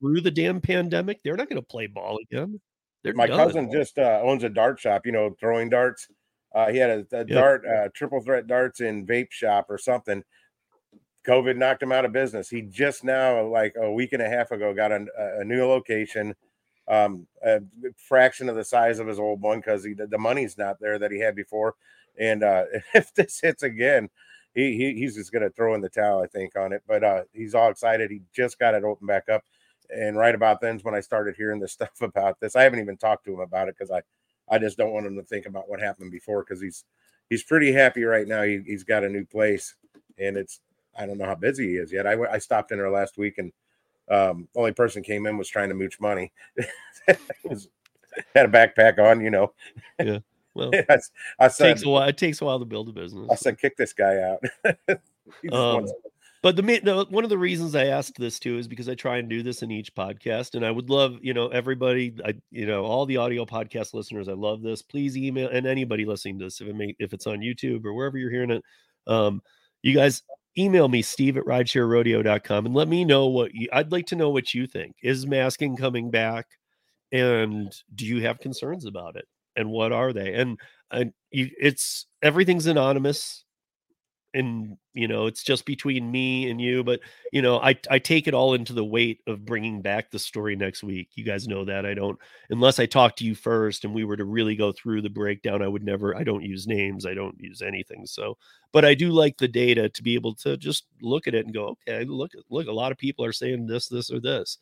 through 0.00 0.20
the 0.22 0.30
damn 0.30 0.60
pandemic. 0.60 1.20
They're 1.22 1.36
not 1.36 1.48
going 1.48 1.60
to 1.60 1.66
play 1.66 1.86
ball 1.86 2.18
again. 2.30 2.60
They're 3.04 3.14
my 3.14 3.26
done. 3.28 3.38
cousin 3.38 3.70
just 3.72 3.96
uh, 3.98 4.20
owns 4.22 4.42
a 4.44 4.48
dart 4.48 4.80
shop. 4.80 5.06
You 5.06 5.12
know, 5.12 5.34
throwing 5.38 5.68
darts. 5.70 6.08
Uh, 6.54 6.70
he 6.72 6.78
had 6.78 6.90
a, 7.12 7.18
a 7.20 7.24
dart, 7.24 7.64
uh, 7.64 7.88
triple 7.94 8.20
threat 8.20 8.48
darts 8.48 8.80
in 8.80 9.06
vape 9.06 9.30
shop 9.30 9.66
or 9.68 9.78
something. 9.78 10.22
COVID 11.26 11.56
knocked 11.56 11.82
him 11.82 11.92
out 11.92 12.04
of 12.04 12.12
business. 12.12 12.48
He 12.48 12.62
just 12.62 13.04
now, 13.04 13.44
like 13.46 13.74
a 13.80 13.90
week 13.90 14.12
and 14.12 14.22
a 14.22 14.28
half 14.28 14.50
ago, 14.50 14.74
got 14.74 14.92
a, 14.92 15.06
a 15.38 15.44
new 15.44 15.64
location, 15.66 16.34
um, 16.88 17.26
a 17.44 17.60
fraction 17.96 18.48
of 18.48 18.56
the 18.56 18.64
size 18.64 18.98
of 18.98 19.06
his 19.06 19.18
old 19.18 19.40
one 19.40 19.58
because 19.58 19.82
the 19.82 20.18
money's 20.18 20.56
not 20.56 20.80
there 20.80 20.98
that 20.98 21.10
he 21.12 21.20
had 21.20 21.36
before. 21.36 21.74
And 22.18 22.42
uh, 22.42 22.64
if 22.94 23.12
this 23.14 23.40
hits 23.40 23.62
again, 23.62 24.08
he, 24.54 24.76
he 24.76 24.94
he's 24.94 25.14
just 25.14 25.32
gonna 25.32 25.50
throw 25.50 25.74
in 25.74 25.80
the 25.80 25.88
towel, 25.88 26.22
I 26.22 26.26
think, 26.26 26.56
on 26.56 26.72
it. 26.72 26.82
But 26.86 27.04
uh, 27.04 27.22
he's 27.32 27.54
all 27.54 27.70
excited. 27.70 28.10
He 28.10 28.22
just 28.34 28.58
got 28.58 28.74
it 28.74 28.82
open 28.82 29.06
back 29.06 29.28
up, 29.28 29.44
and 29.90 30.16
right 30.16 30.34
about 30.34 30.60
then's 30.60 30.82
when 30.82 30.94
I 30.94 31.00
started 31.00 31.36
hearing 31.36 31.60
this 31.60 31.72
stuff 31.74 32.00
about 32.00 32.40
this. 32.40 32.56
I 32.56 32.62
haven't 32.62 32.80
even 32.80 32.96
talked 32.96 33.24
to 33.26 33.34
him 33.34 33.40
about 33.40 33.68
it 33.68 33.76
because 33.78 33.90
I 33.90 34.02
I 34.52 34.58
just 34.58 34.76
don't 34.76 34.92
want 34.92 35.06
him 35.06 35.16
to 35.16 35.22
think 35.22 35.46
about 35.46 35.68
what 35.68 35.80
happened 35.80 36.10
before 36.10 36.42
because 36.42 36.60
he's 36.60 36.84
he's 37.28 37.44
pretty 37.44 37.72
happy 37.72 38.02
right 38.02 38.26
now. 38.26 38.42
He, 38.42 38.60
he's 38.66 38.84
got 38.84 39.04
a 39.04 39.08
new 39.08 39.24
place, 39.24 39.76
and 40.18 40.36
it's 40.36 40.60
I 40.98 41.06
don't 41.06 41.18
know 41.18 41.26
how 41.26 41.34
busy 41.34 41.68
he 41.68 41.74
is 41.76 41.92
yet. 41.92 42.06
I, 42.06 42.14
I 42.24 42.38
stopped 42.38 42.72
in 42.72 42.78
there 42.78 42.90
last 42.90 43.18
week, 43.18 43.38
and 43.38 43.52
um, 44.10 44.48
only 44.56 44.72
person 44.72 45.02
came 45.02 45.26
in 45.26 45.38
was 45.38 45.48
trying 45.48 45.68
to 45.68 45.74
mooch 45.74 46.00
money. 46.00 46.32
Was- 47.44 47.68
had 48.34 48.46
a 48.46 48.48
backpack 48.48 48.98
on, 48.98 49.20
you 49.20 49.30
know. 49.30 49.52
Yeah. 49.98 50.18
Well, 50.54 50.72
I, 50.88 50.98
I 51.38 51.46
it 51.46 51.52
said, 51.52 51.68
takes 51.74 51.84
a 51.84 51.88
while. 51.88 52.08
It 52.08 52.16
takes 52.16 52.40
a 52.40 52.44
while 52.44 52.58
to 52.58 52.64
build 52.64 52.88
a 52.88 52.92
business. 52.92 53.28
I 53.30 53.34
said, 53.36 53.58
kick 53.58 53.76
this 53.76 53.92
guy 53.92 54.18
out. 54.20 54.98
Um, 55.52 55.86
But 56.42 56.56
the, 56.56 56.62
the 56.62 57.06
one 57.08 57.22
of 57.22 57.30
the 57.30 57.38
reasons 57.38 57.76
I 57.76 57.84
asked 57.84 58.18
this 58.18 58.40
too 58.40 58.58
is 58.58 58.66
because 58.66 58.88
I 58.88 58.96
try 58.96 59.18
and 59.18 59.28
do 59.28 59.44
this 59.44 59.62
in 59.62 59.70
each 59.70 59.94
podcast, 59.94 60.56
and 60.56 60.66
I 60.66 60.72
would 60.72 60.90
love 60.90 61.18
you 61.22 61.34
know 61.34 61.48
everybody, 61.48 62.16
I 62.24 62.34
you 62.50 62.66
know 62.66 62.84
all 62.84 63.06
the 63.06 63.18
audio 63.18 63.44
podcast 63.44 63.94
listeners, 63.94 64.26
I 64.26 64.32
love 64.32 64.60
this. 64.60 64.82
Please 64.82 65.16
email 65.16 65.50
and 65.50 65.66
anybody 65.66 66.04
listening 66.04 66.40
to 66.40 66.46
this 66.46 66.60
if 66.60 66.66
it 66.66 66.74
may, 66.74 66.96
if 66.98 67.12
it's 67.12 67.28
on 67.28 67.38
YouTube 67.38 67.84
or 67.84 67.94
wherever 67.94 68.18
you're 68.18 68.30
hearing 68.30 68.50
it, 68.50 68.64
um, 69.06 69.40
you 69.82 69.94
guys 69.94 70.24
email 70.58 70.88
me 70.88 71.02
Steve 71.02 71.36
at 71.36 71.44
ridesharerodeo.com 71.44 72.66
and 72.66 72.74
let 72.74 72.88
me 72.88 73.04
know 73.04 73.26
what 73.26 73.54
you. 73.54 73.68
I'd 73.72 73.92
like 73.92 74.06
to 74.06 74.16
know 74.16 74.30
what 74.30 74.54
you 74.54 74.66
think. 74.66 74.96
Is 75.02 75.26
masking 75.26 75.76
coming 75.76 76.10
back, 76.10 76.46
and 77.12 77.72
do 77.94 78.06
you 78.06 78.22
have 78.22 78.40
concerns 78.40 78.84
about 78.84 79.16
it? 79.16 79.26
And 79.56 79.70
what 79.70 79.92
are 79.92 80.12
they? 80.12 80.34
And 80.34 80.58
and 80.90 81.12
you, 81.30 81.50
it's 81.60 82.06
everything's 82.22 82.66
anonymous 82.66 83.44
and 84.34 84.76
you 84.94 85.08
know 85.08 85.26
it's 85.26 85.42
just 85.42 85.64
between 85.66 86.10
me 86.10 86.50
and 86.50 86.60
you 86.60 86.84
but 86.84 87.00
you 87.32 87.42
know 87.42 87.58
i 87.60 87.74
i 87.90 87.98
take 87.98 88.28
it 88.28 88.34
all 88.34 88.54
into 88.54 88.72
the 88.72 88.84
weight 88.84 89.20
of 89.26 89.44
bringing 89.44 89.82
back 89.82 90.10
the 90.10 90.18
story 90.18 90.54
next 90.54 90.82
week. 90.82 91.08
You 91.14 91.24
guys 91.24 91.48
know 91.48 91.64
that. 91.64 91.84
I 91.84 91.94
don't 91.94 92.18
unless 92.50 92.78
i 92.78 92.86
talk 92.86 93.16
to 93.16 93.24
you 93.24 93.34
first 93.34 93.84
and 93.84 93.94
we 93.94 94.04
were 94.04 94.16
to 94.16 94.24
really 94.24 94.54
go 94.54 94.72
through 94.72 95.02
the 95.02 95.10
breakdown 95.10 95.62
i 95.62 95.68
would 95.68 95.82
never 95.82 96.16
i 96.16 96.22
don't 96.22 96.44
use 96.44 96.66
names 96.66 97.06
i 97.06 97.14
don't 97.14 97.38
use 97.40 97.62
anything 97.62 98.06
so 98.06 98.36
but 98.72 98.84
i 98.84 98.94
do 98.94 99.10
like 99.10 99.36
the 99.36 99.48
data 99.48 99.88
to 99.88 100.02
be 100.02 100.14
able 100.14 100.34
to 100.34 100.56
just 100.56 100.86
look 101.02 101.26
at 101.26 101.34
it 101.34 101.44
and 101.44 101.54
go 101.54 101.76
okay 101.88 102.04
look 102.04 102.32
look 102.50 102.68
a 102.68 102.72
lot 102.72 102.92
of 102.92 102.98
people 102.98 103.24
are 103.24 103.32
saying 103.32 103.66
this 103.66 103.88
this 103.88 104.10
or 104.10 104.20
this. 104.20 104.58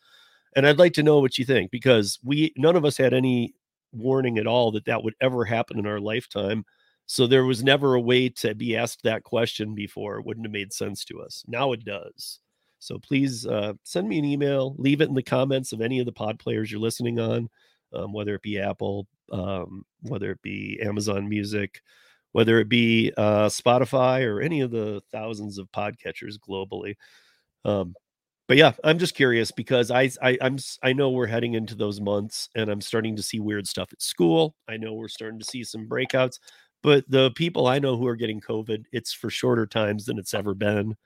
And 0.57 0.67
i'd 0.67 0.79
like 0.79 0.95
to 0.95 1.03
know 1.03 1.21
what 1.21 1.37
you 1.37 1.45
think 1.45 1.71
because 1.71 2.19
we 2.25 2.53
none 2.57 2.77
of 2.77 2.85
us 2.85 2.97
had 2.97 3.13
any 3.13 3.55
warning 3.93 4.39
at 4.39 4.47
all 4.47 4.71
that 4.73 4.85
that 4.87 5.03
would 5.03 5.15
ever 5.21 5.45
happen 5.45 5.79
in 5.79 5.87
our 5.87 6.01
lifetime 6.01 6.65
so 7.09 7.27
there 7.27 7.47
was 7.47 7.65
never 7.65 7.95
a 7.95 8.01
way 8.01 8.29
to 8.29 8.55
be 8.55 8.77
asked 8.77 9.03
that 9.03 9.25
question 9.25 9.75
before. 9.75 10.19
It 10.19 10.27
wouldn't 10.27 10.45
have 10.45 10.53
made 10.53 10.75
sense 10.75 11.07
to 11.07 11.23
us. 11.23 11.43
Now 11.49 11.73
it 11.73 11.83
does. 11.83 12.39
So 12.81 12.99
please 12.99 13.47
uh, 13.47 13.73
send 13.83 14.07
me 14.07 14.19
an 14.19 14.27
email. 14.27 14.75
Leave 14.77 15.01
it 15.01 15.09
in 15.09 15.15
the 15.15 15.23
comments 15.23 15.73
of 15.73 15.81
any 15.81 16.01
of 16.01 16.07
the 16.07 16.13
pod 16.13 16.39
players 16.39 16.71
you're 16.71 16.83
listening 16.83 17.19
on, 17.19 17.49
um, 17.95 18.13
whether 18.13 18.35
it 18.35 18.43
be 18.43 18.61
Apple, 18.61 19.07
um, 19.33 19.87
whether 20.03 20.31
it 20.31 20.43
be 20.43 20.79
Amazon 20.83 21.27
Music, 21.31 21.81
whether 22.33 22.61
it 22.61 22.69
be 22.69 23.11
uh, 23.17 23.47
Spotify 23.47 24.27
or 24.27 24.43
any 24.43 24.61
of 24.61 24.71
the 24.71 25.01
thousands 25.11 25.57
of 25.57 25.73
podcatchers 25.73 26.35
globally. 26.39 26.95
Um, 27.65 27.95
but 28.49 28.59
yeah, 28.59 28.73
I'm 28.85 28.99
just 28.99 29.15
curious 29.15 29.51
because 29.51 29.91
I, 29.91 30.11
I 30.23 30.37
I'm 30.43 30.59
I 30.83 30.93
know 30.93 31.11
we're 31.11 31.27
heading 31.27 31.55
into 31.55 31.75
those 31.75 32.01
months, 32.01 32.49
and 32.55 32.71
I'm 32.71 32.81
starting 32.81 33.17
to 33.17 33.23
see 33.23 33.41
weird 33.41 33.67
stuff 33.67 33.93
at 33.93 34.01
school. 34.01 34.55
I 34.69 34.77
know 34.77 34.93
we're 34.95 35.09
starting 35.09 35.39
to 35.39 35.45
see 35.45 35.65
some 35.65 35.87
breakouts 35.87 36.39
but 36.83 37.05
the 37.09 37.31
people 37.33 37.67
I 37.67 37.79
know 37.79 37.97
who 37.97 38.07
are 38.07 38.17
getting 38.17 38.41
COVID, 38.41 38.85
it's 38.93 39.13
for 39.13 39.31
shorter 39.31 39.67
times 39.67 40.05
than 40.07 40.19
it's 40.19 40.35
ever 40.35 40.55
been, 40.55 40.97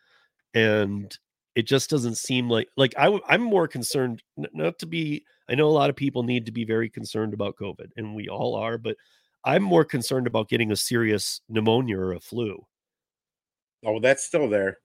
and 0.54 1.16
it 1.54 1.66
just 1.66 1.90
doesn't 1.90 2.16
seem 2.16 2.48
like 2.48 2.68
like 2.76 2.94
I'm 2.98 3.42
more 3.42 3.68
concerned 3.68 4.22
not 4.36 4.78
to 4.80 4.86
be. 4.86 5.24
I 5.48 5.54
know 5.54 5.68
a 5.68 5.70
lot 5.70 5.90
of 5.90 5.96
people 5.96 6.22
need 6.22 6.46
to 6.46 6.52
be 6.52 6.64
very 6.64 6.88
concerned 6.88 7.34
about 7.34 7.56
COVID, 7.56 7.90
and 7.96 8.14
we 8.14 8.28
all 8.28 8.54
are, 8.54 8.78
but 8.78 8.96
I'm 9.44 9.62
more 9.62 9.84
concerned 9.84 10.26
about 10.26 10.48
getting 10.48 10.70
a 10.72 10.76
serious 10.76 11.40
pneumonia 11.48 11.98
or 11.98 12.12
a 12.12 12.20
flu. 12.20 12.64
oh, 13.84 14.00
that's 14.00 14.24
still 14.24 14.48
there. 14.48 14.78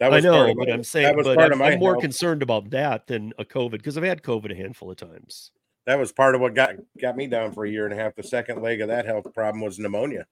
That 0.00 0.12
I 0.12 0.16
was 0.16 0.26
part 0.26 0.48
know, 0.48 0.50
of 0.50 0.56
but 0.56 0.68
my- 0.68 0.74
I'm 0.74 0.84
saying, 0.84 1.06
that 1.06 1.16
was 1.16 1.26
but 1.26 1.36
part 1.36 1.52
I'm, 1.52 1.52
of 1.52 1.58
my 1.58 1.70
I'm 1.72 1.78
more 1.78 1.92
health. 1.92 2.02
concerned 2.02 2.42
about 2.42 2.70
that 2.70 3.06
than 3.06 3.32
a 3.38 3.44
COVID 3.44 3.72
because 3.72 3.96
I've 3.96 4.04
had 4.04 4.22
COVID 4.22 4.50
a 4.52 4.56
handful 4.56 4.90
of 4.90 4.96
times. 4.96 5.52
That 5.86 5.98
was 5.98 6.12
part 6.12 6.34
of 6.34 6.40
what 6.40 6.54
got 6.54 6.76
got 7.00 7.16
me 7.16 7.26
down 7.26 7.52
for 7.52 7.64
a 7.64 7.70
year 7.70 7.84
and 7.84 7.92
a 7.92 8.02
half. 8.02 8.14
The 8.14 8.22
second 8.22 8.62
leg 8.62 8.80
of 8.80 8.88
that 8.88 9.06
health 9.06 9.32
problem 9.34 9.62
was 9.62 9.78
pneumonia, 9.78 10.26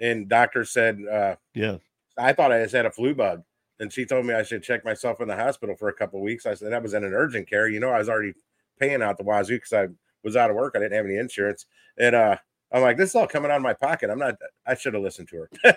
and 0.00 0.28
doctor 0.28 0.64
said 0.64 1.00
uh, 1.10 1.36
Yeah, 1.54 1.78
I 2.18 2.32
thought 2.32 2.52
I 2.52 2.62
just 2.62 2.74
had 2.74 2.86
a 2.86 2.90
flu 2.90 3.14
bug. 3.14 3.42
And 3.80 3.92
she 3.92 4.04
told 4.04 4.26
me 4.26 4.34
I 4.34 4.44
should 4.44 4.62
check 4.62 4.84
myself 4.84 5.20
in 5.20 5.26
the 5.26 5.34
hospital 5.34 5.74
for 5.74 5.88
a 5.88 5.92
couple 5.92 6.20
of 6.20 6.22
weeks. 6.22 6.46
I 6.46 6.54
said 6.54 6.70
that 6.70 6.82
was 6.82 6.94
in 6.94 7.02
an 7.02 7.14
urgent 7.14 7.50
care. 7.50 7.68
You 7.68 7.80
know, 7.80 7.90
I 7.90 7.98
was 7.98 8.08
already 8.08 8.34
paying 8.78 9.02
out 9.02 9.18
the 9.18 9.24
wazoo 9.24 9.56
because 9.56 9.72
I 9.72 9.88
was 10.22 10.36
out 10.36 10.50
of 10.50 10.56
work. 10.56 10.74
I 10.76 10.78
didn't 10.78 10.96
have 10.96 11.06
any 11.06 11.16
insurance, 11.16 11.66
and 11.98 12.14
uh, 12.14 12.36
I'm 12.70 12.82
like, 12.82 12.96
this 12.96 13.10
is 13.10 13.14
all 13.16 13.26
coming 13.26 13.50
out 13.50 13.56
of 13.56 13.62
my 13.62 13.72
pocket. 13.72 14.10
I'm 14.10 14.20
not. 14.20 14.36
I 14.66 14.76
should 14.76 14.94
have 14.94 15.02
listened 15.02 15.28
to 15.28 15.36
her 15.36 15.50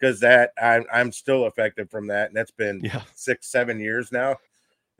because 0.00 0.20
that 0.20 0.52
I'm 0.62 0.86
I'm 0.90 1.12
still 1.12 1.44
affected 1.44 1.90
from 1.90 2.06
that, 2.06 2.28
and 2.28 2.36
that's 2.36 2.52
been 2.52 2.80
yeah, 2.82 3.02
six 3.14 3.48
seven 3.48 3.80
years 3.80 4.12
now 4.12 4.38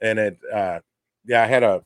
and 0.03 0.18
it 0.18 0.38
uh 0.53 0.81
yeah 1.25 1.42
i 1.42 1.46
had 1.46 1.62
a 1.62 1.83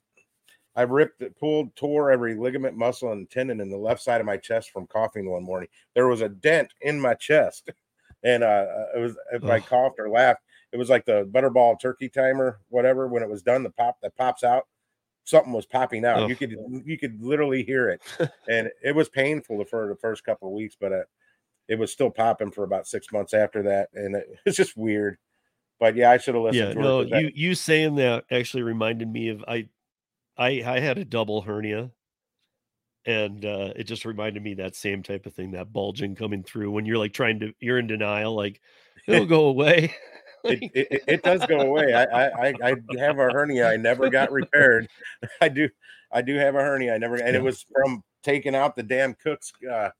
i 0.76 0.82
ripped 0.82 1.22
it 1.22 1.38
pulled 1.38 1.74
tore 1.74 2.10
every 2.10 2.34
ligament 2.34 2.76
muscle 2.76 3.12
and 3.12 3.28
tendon 3.30 3.60
in 3.60 3.70
the 3.70 3.76
left 3.76 4.02
side 4.02 4.20
of 4.20 4.26
my 4.26 4.36
chest 4.36 4.70
from 4.70 4.86
coughing 4.86 5.28
one 5.30 5.42
morning. 5.42 5.68
There 5.94 6.06
was 6.06 6.20
a 6.20 6.28
dent 6.28 6.72
in 6.80 7.00
my 7.00 7.14
chest. 7.14 7.70
And 8.24 8.42
uh 8.42 8.66
it 8.96 8.98
was 8.98 9.14
if 9.30 9.44
i 9.44 9.60
coughed 9.60 10.00
or 10.00 10.08
laughed 10.08 10.40
it 10.72 10.78
was 10.78 10.88
like 10.88 11.04
the 11.04 11.28
butterball 11.30 11.78
turkey 11.78 12.08
timer 12.08 12.58
whatever 12.70 13.06
when 13.06 13.22
it 13.22 13.28
was 13.28 13.42
done 13.42 13.62
the 13.62 13.70
pop 13.70 13.98
that 14.02 14.16
pops 14.16 14.42
out 14.42 14.64
something 15.24 15.52
was 15.52 15.66
popping 15.66 16.04
out. 16.04 16.20
Ugh. 16.20 16.30
you 16.30 16.34
could 16.34 16.56
you 16.84 16.98
could 16.98 17.22
literally 17.22 17.62
hear 17.62 17.90
it. 17.90 18.02
And 18.48 18.70
it 18.82 18.94
was 18.96 19.08
painful 19.08 19.62
for 19.66 19.86
the 19.86 19.96
first 19.96 20.24
couple 20.24 20.48
of 20.48 20.54
weeks 20.54 20.76
but 20.80 20.92
uh, 20.92 21.04
it 21.68 21.78
was 21.78 21.92
still 21.92 22.10
popping 22.10 22.50
for 22.50 22.64
about 22.64 22.88
six 22.88 23.12
months 23.12 23.34
after 23.34 23.62
that 23.64 23.90
and 23.94 24.16
it, 24.16 24.26
it's 24.46 24.56
just 24.56 24.76
weird. 24.76 25.18
But 25.78 25.94
yeah 25.94 26.10
i 26.10 26.16
should 26.16 26.34
have 26.34 26.42
listened 26.42 26.74
yeah. 26.74 26.82
No, 26.82 27.02
you 27.02 27.30
you 27.34 27.54
saying 27.54 27.96
that 27.96 28.24
actually 28.30 28.62
reminded 28.62 29.12
me 29.12 29.28
of 29.28 29.44
I, 29.46 29.68
I 30.36 30.62
I 30.66 30.80
had 30.80 30.98
a 30.98 31.04
double 31.04 31.42
hernia, 31.42 31.90
and 33.04 33.44
uh, 33.44 33.72
it 33.76 33.84
just 33.84 34.04
reminded 34.04 34.42
me 34.42 34.54
that 34.54 34.74
same 34.74 35.02
type 35.02 35.26
of 35.26 35.34
thing, 35.34 35.52
that 35.52 35.72
bulging 35.72 36.14
coming 36.14 36.42
through 36.42 36.70
when 36.72 36.86
you're 36.86 36.98
like 36.98 37.12
trying 37.12 37.40
to 37.40 37.52
you're 37.60 37.78
in 37.78 37.86
denial, 37.86 38.34
like 38.34 38.60
it'll 39.06 39.26
go 39.26 39.46
away. 39.46 39.94
it, 40.44 40.70
it, 40.74 41.02
it 41.06 41.22
does 41.22 41.44
go 41.46 41.60
away. 41.60 41.94
I, 41.94 42.04
I 42.26 42.54
I 42.62 42.74
have 42.98 43.18
a 43.18 43.30
hernia. 43.30 43.68
I 43.68 43.76
never 43.76 44.10
got 44.10 44.32
repaired. 44.32 44.88
I 45.40 45.48
do 45.48 45.68
I 46.12 46.22
do 46.22 46.36
have 46.36 46.54
a 46.54 46.60
hernia. 46.60 46.94
I 46.94 46.98
never 46.98 47.16
and 47.16 47.36
it 47.36 47.42
was 47.42 47.64
from 47.72 48.02
taking 48.22 48.54
out 48.54 48.76
the 48.76 48.82
damn 48.82 49.14
cook's 49.14 49.52
uh, 49.70 49.90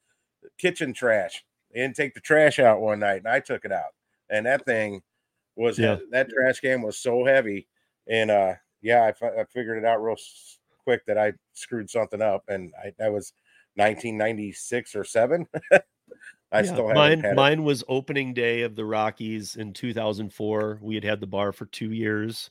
kitchen 0.59 0.93
trash. 0.93 1.45
They 1.73 1.81
didn't 1.81 1.97
take 1.97 2.15
the 2.15 2.21
trash 2.21 2.59
out 2.59 2.81
one 2.81 3.01
night, 3.01 3.19
and 3.19 3.29
I 3.29 3.41
took 3.41 3.65
it 3.65 3.73
out, 3.73 3.95
and 4.31 4.47
that 4.47 4.65
thing 4.65 5.03
was 5.57 5.79
Yeah. 5.79 5.99
that 6.11 6.29
trash 6.29 6.61
can 6.61 6.83
was 6.83 6.99
so 6.99 7.25
heavy, 7.25 7.69
and 8.09 8.31
uh, 8.31 8.55
yeah, 8.87 9.11
I, 9.21 9.45
figured 9.53 9.79
it 9.79 9.85
out 9.85 10.01
real 10.01 10.17
quick 10.85 11.05
that 11.07 11.19
I 11.19 11.33
screwed 11.55 11.91
something 11.91 12.23
up, 12.23 12.45
and 12.49 12.73
I 12.83 12.93
that 12.99 13.13
was 13.13 13.33
1996 13.75 14.95
or 14.95 15.03
seven. 15.03 15.47
I 16.53 16.63
Yeah, 16.63 16.73
still 16.73 16.89
haven't 16.89 16.97
mine. 16.97 17.25
it. 17.25 17.35
Mine 17.35 17.65
was 17.65 17.83
opening 17.89 18.33
day 18.33 18.63
of 18.63 18.77
the 18.77 18.85
Rockies 18.85 19.57
in 19.57 19.73
2004. 19.73 20.79
We 20.81 20.95
had 20.95 21.03
had 21.03 21.21
the 21.21 21.27
bar 21.27 21.51
for 21.53 21.67
two 21.67 21.91
years, 21.91 22.49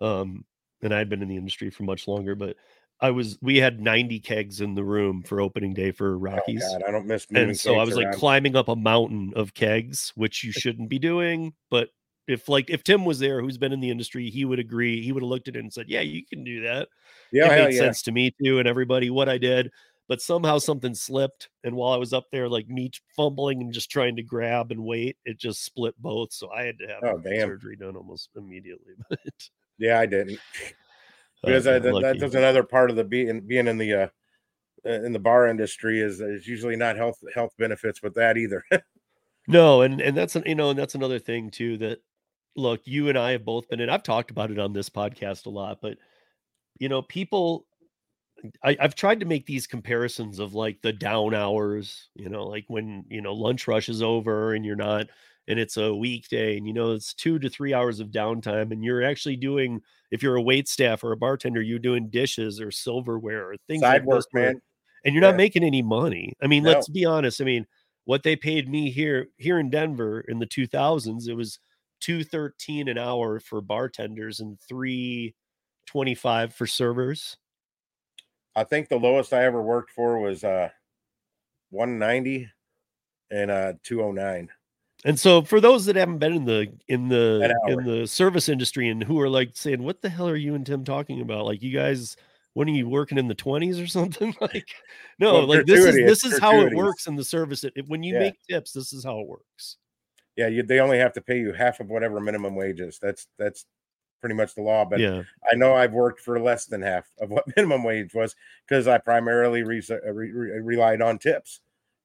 um, 0.00 0.44
and 0.80 0.94
I'd 0.94 1.08
been 1.08 1.22
in 1.22 1.28
the 1.28 1.36
industry 1.36 1.70
for 1.70 1.82
much 1.82 2.06
longer. 2.06 2.36
But 2.36 2.56
I 3.00 3.10
was. 3.10 3.36
We 3.42 3.56
had 3.56 3.80
90 3.80 4.20
kegs 4.20 4.60
in 4.60 4.76
the 4.76 4.84
room 4.84 5.24
for 5.24 5.40
opening 5.40 5.74
day 5.74 5.90
for 5.90 6.14
Oh, 6.14 6.18
Rockies. 6.18 6.62
God, 6.62 6.84
I 6.86 6.92
don't 6.92 7.06
miss 7.06 7.26
and 7.34 7.58
so 7.58 7.74
I 7.74 7.84
was 7.84 7.96
like 7.96 8.12
climbing 8.12 8.54
up 8.54 8.68
a 8.68 8.76
mountain 8.76 9.32
of 9.34 9.54
kegs, 9.54 10.12
which 10.14 10.44
you 10.44 10.52
shouldn't 10.52 10.88
be 10.88 11.00
doing. 11.00 11.52
But 11.68 11.88
if 12.26 12.48
like 12.48 12.70
if 12.70 12.82
Tim 12.82 13.04
was 13.04 13.18
there, 13.18 13.40
who's 13.40 13.58
been 13.58 13.72
in 13.72 13.80
the 13.80 13.90
industry, 13.90 14.30
he 14.30 14.44
would 14.44 14.58
agree. 14.58 15.02
He 15.02 15.12
would 15.12 15.22
have 15.22 15.28
looked 15.28 15.48
at 15.48 15.56
it 15.56 15.60
and 15.60 15.72
said, 15.72 15.88
"Yeah, 15.88 16.00
you 16.00 16.24
can 16.26 16.44
do 16.44 16.62
that." 16.62 16.88
yeah, 17.32 17.46
it 17.46 17.64
made 17.64 17.74
yeah. 17.74 17.80
sense 17.80 18.02
to 18.02 18.12
me 18.12 18.34
too, 18.42 18.58
and 18.58 18.68
everybody 18.68 19.10
what 19.10 19.28
I 19.28 19.38
did. 19.38 19.70
But 20.06 20.20
somehow 20.20 20.58
something 20.58 20.94
slipped, 20.94 21.48
and 21.64 21.74
while 21.74 21.92
I 21.92 21.96
was 21.96 22.12
up 22.12 22.26
there, 22.30 22.48
like 22.48 22.68
me 22.68 22.90
fumbling 23.16 23.62
and 23.62 23.72
just 23.72 23.90
trying 23.90 24.16
to 24.16 24.22
grab 24.22 24.70
and 24.70 24.84
wait, 24.84 25.16
it 25.24 25.38
just 25.38 25.64
split 25.64 25.94
both. 25.98 26.32
So 26.32 26.50
I 26.50 26.64
had 26.64 26.78
to 26.78 26.86
have 26.86 27.02
Oh, 27.02 27.22
surgery 27.22 27.76
done 27.76 27.96
almost 27.96 28.30
immediately. 28.36 28.94
But 29.08 29.18
Yeah, 29.78 29.98
I 29.98 30.06
didn't. 30.06 30.38
I 31.42 31.46
because 31.46 31.66
I, 31.66 31.78
got 31.78 32.02
that, 32.02 32.18
that's 32.20 32.34
another 32.34 32.62
part 32.62 32.90
of 32.90 32.96
the 32.96 33.04
being 33.04 33.40
being 33.40 33.66
in 33.66 33.78
the 33.78 33.94
uh 33.94 34.08
uh, 34.86 35.02
in 35.02 35.12
the 35.12 35.18
bar 35.18 35.48
industry 35.48 36.00
is 36.00 36.20
is 36.20 36.46
usually 36.46 36.76
not 36.76 36.96
health 36.96 37.18
health 37.34 37.52
benefits 37.58 38.02
with 38.02 38.14
that 38.14 38.36
either. 38.36 38.64
No, 39.46 39.82
and 39.82 40.00
and 40.00 40.16
that's 40.16 40.36
an 40.36 40.44
you 40.46 40.54
know, 40.54 40.70
and 40.70 40.78
that's 40.78 40.94
another 40.94 41.18
thing 41.18 41.50
too 41.50 41.76
that 41.76 41.98
look, 42.56 42.82
you 42.84 43.08
and 43.08 43.18
I 43.18 43.32
have 43.32 43.44
both 43.44 43.68
been 43.68 43.80
in. 43.80 43.90
I've 43.90 44.02
talked 44.02 44.30
about 44.30 44.50
it 44.50 44.58
on 44.58 44.72
this 44.72 44.88
podcast 44.88 45.46
a 45.46 45.50
lot, 45.50 45.78
but 45.80 45.98
you 46.78 46.88
know, 46.88 47.02
people 47.02 47.66
I, 48.62 48.76
I've 48.80 48.94
tried 48.94 49.20
to 49.20 49.26
make 49.26 49.46
these 49.46 49.66
comparisons 49.66 50.38
of 50.38 50.54
like 50.54 50.80
the 50.82 50.92
down 50.92 51.34
hours, 51.34 52.08
you 52.14 52.28
know, 52.28 52.44
like 52.44 52.64
when 52.68 53.04
you 53.08 53.20
know 53.22 53.32
lunch 53.32 53.66
rush 53.68 53.88
is 53.88 54.02
over 54.02 54.54
and 54.54 54.64
you're 54.64 54.76
not 54.76 55.06
and 55.46 55.58
it's 55.58 55.76
a 55.76 55.94
weekday 55.94 56.56
and 56.56 56.66
you 56.66 56.72
know 56.72 56.92
it's 56.92 57.12
two 57.12 57.38
to 57.38 57.50
three 57.50 57.74
hours 57.74 58.00
of 58.00 58.08
downtime 58.08 58.72
and 58.72 58.82
you're 58.82 59.02
actually 59.02 59.36
doing 59.36 59.80
if 60.10 60.22
you're 60.22 60.36
a 60.36 60.42
wait 60.42 60.68
staff 60.68 61.04
or 61.04 61.12
a 61.12 61.16
bartender, 61.16 61.62
you're 61.62 61.78
doing 61.78 62.08
dishes 62.08 62.60
or 62.60 62.70
silverware 62.70 63.50
or 63.50 63.56
things 63.66 63.80
Side 63.82 64.02
like 64.02 64.04
work, 64.04 64.26
man. 64.32 64.60
and 65.04 65.14
you're 65.14 65.22
Yeah. 65.22 65.30
not 65.30 65.36
making 65.36 65.64
any 65.64 65.82
money. 65.82 66.34
I 66.42 66.46
mean, 66.46 66.62
No. 66.62 66.70
let's 66.70 66.88
be 66.88 67.04
honest. 67.04 67.40
I 67.40 67.44
mean, 67.44 67.66
what 68.04 68.22
they 68.22 68.36
paid 68.36 68.68
me 68.68 68.90
here 68.90 69.28
here 69.38 69.58
in 69.58 69.70
Denver 69.70 70.20
in 70.20 70.38
the 70.38 70.46
2000s, 70.46 71.28
it 71.28 71.34
was 71.34 71.58
213 72.04 72.88
an 72.88 72.98
hour 72.98 73.40
for 73.40 73.62
bartenders 73.62 74.40
and 74.40 74.60
325 74.68 76.54
for 76.54 76.66
servers. 76.66 77.38
I 78.54 78.64
think 78.64 78.88
the 78.88 78.98
lowest 78.98 79.32
I 79.32 79.44
ever 79.44 79.62
worked 79.62 79.90
for 79.90 80.18
was 80.20 80.44
uh 80.44 80.68
190 81.70 82.48
and 83.30 83.50
uh 83.50 83.72
209. 83.82 84.48
And 85.06 85.18
so 85.18 85.42
for 85.42 85.60
those 85.60 85.86
that 85.86 85.96
haven't 85.96 86.18
been 86.18 86.34
in 86.34 86.44
the 86.44 86.72
in 86.88 87.08
the 87.08 87.54
in 87.68 87.84
the 87.84 88.06
service 88.06 88.48
industry 88.48 88.88
and 88.88 89.02
who 89.02 89.18
are 89.20 89.28
like 89.28 89.50
saying, 89.54 89.82
"What 89.82 90.02
the 90.02 90.08
hell 90.10 90.28
are 90.28 90.36
you 90.36 90.54
and 90.54 90.64
Tim 90.64 90.84
talking 90.84 91.20
about? 91.22 91.46
Like 91.46 91.62
you 91.62 91.72
guys 91.72 92.16
when 92.52 92.68
are 92.68 92.72
you 92.72 92.88
working 92.88 93.18
in 93.18 93.28
the 93.28 93.34
20s 93.34 93.82
or 93.82 93.86
something?" 93.98 94.34
like 94.40 94.68
no, 95.18 95.32
Well, 95.34 95.46
like 95.46 95.66
this 95.66 95.80
is 95.84 95.94
this 95.96 96.24
is 96.24 96.38
how 96.38 96.60
it 96.60 96.74
works 96.74 97.06
in 97.06 97.16
the 97.16 97.24
service. 97.24 97.64
It- 97.64 97.88
when 97.88 98.02
you 98.02 98.12
Yeah. 98.14 98.20
make 98.20 98.34
tips, 98.48 98.72
this 98.72 98.92
is 98.92 99.04
how 99.04 99.20
it 99.20 99.26
works. 99.26 99.78
Yeah, 100.36 100.48
you, 100.48 100.62
they 100.62 100.80
only 100.80 100.98
have 100.98 101.12
to 101.14 101.20
pay 101.20 101.38
you 101.38 101.52
half 101.52 101.80
of 101.80 101.88
whatever 101.88 102.20
minimum 102.20 102.56
wage 102.56 102.80
is. 102.80 102.98
That's 103.00 103.28
that's 103.38 103.66
pretty 104.20 104.34
much 104.34 104.54
the 104.54 104.62
law. 104.62 104.84
But 104.84 105.00
yeah. 105.00 105.22
I 105.50 105.54
know 105.54 105.74
I've 105.74 105.92
worked 105.92 106.20
for 106.20 106.40
less 106.40 106.66
than 106.66 106.82
half 106.82 107.04
of 107.20 107.30
what 107.30 107.44
minimum 107.56 107.84
wage 107.84 108.14
was 108.14 108.34
because 108.66 108.88
I 108.88 108.98
primarily 108.98 109.60
uh, 109.62 109.64
re- 109.64 109.82
re- 110.12 110.30
re- 110.32 110.60
relied 110.60 111.02
on 111.02 111.18
tips. 111.18 111.60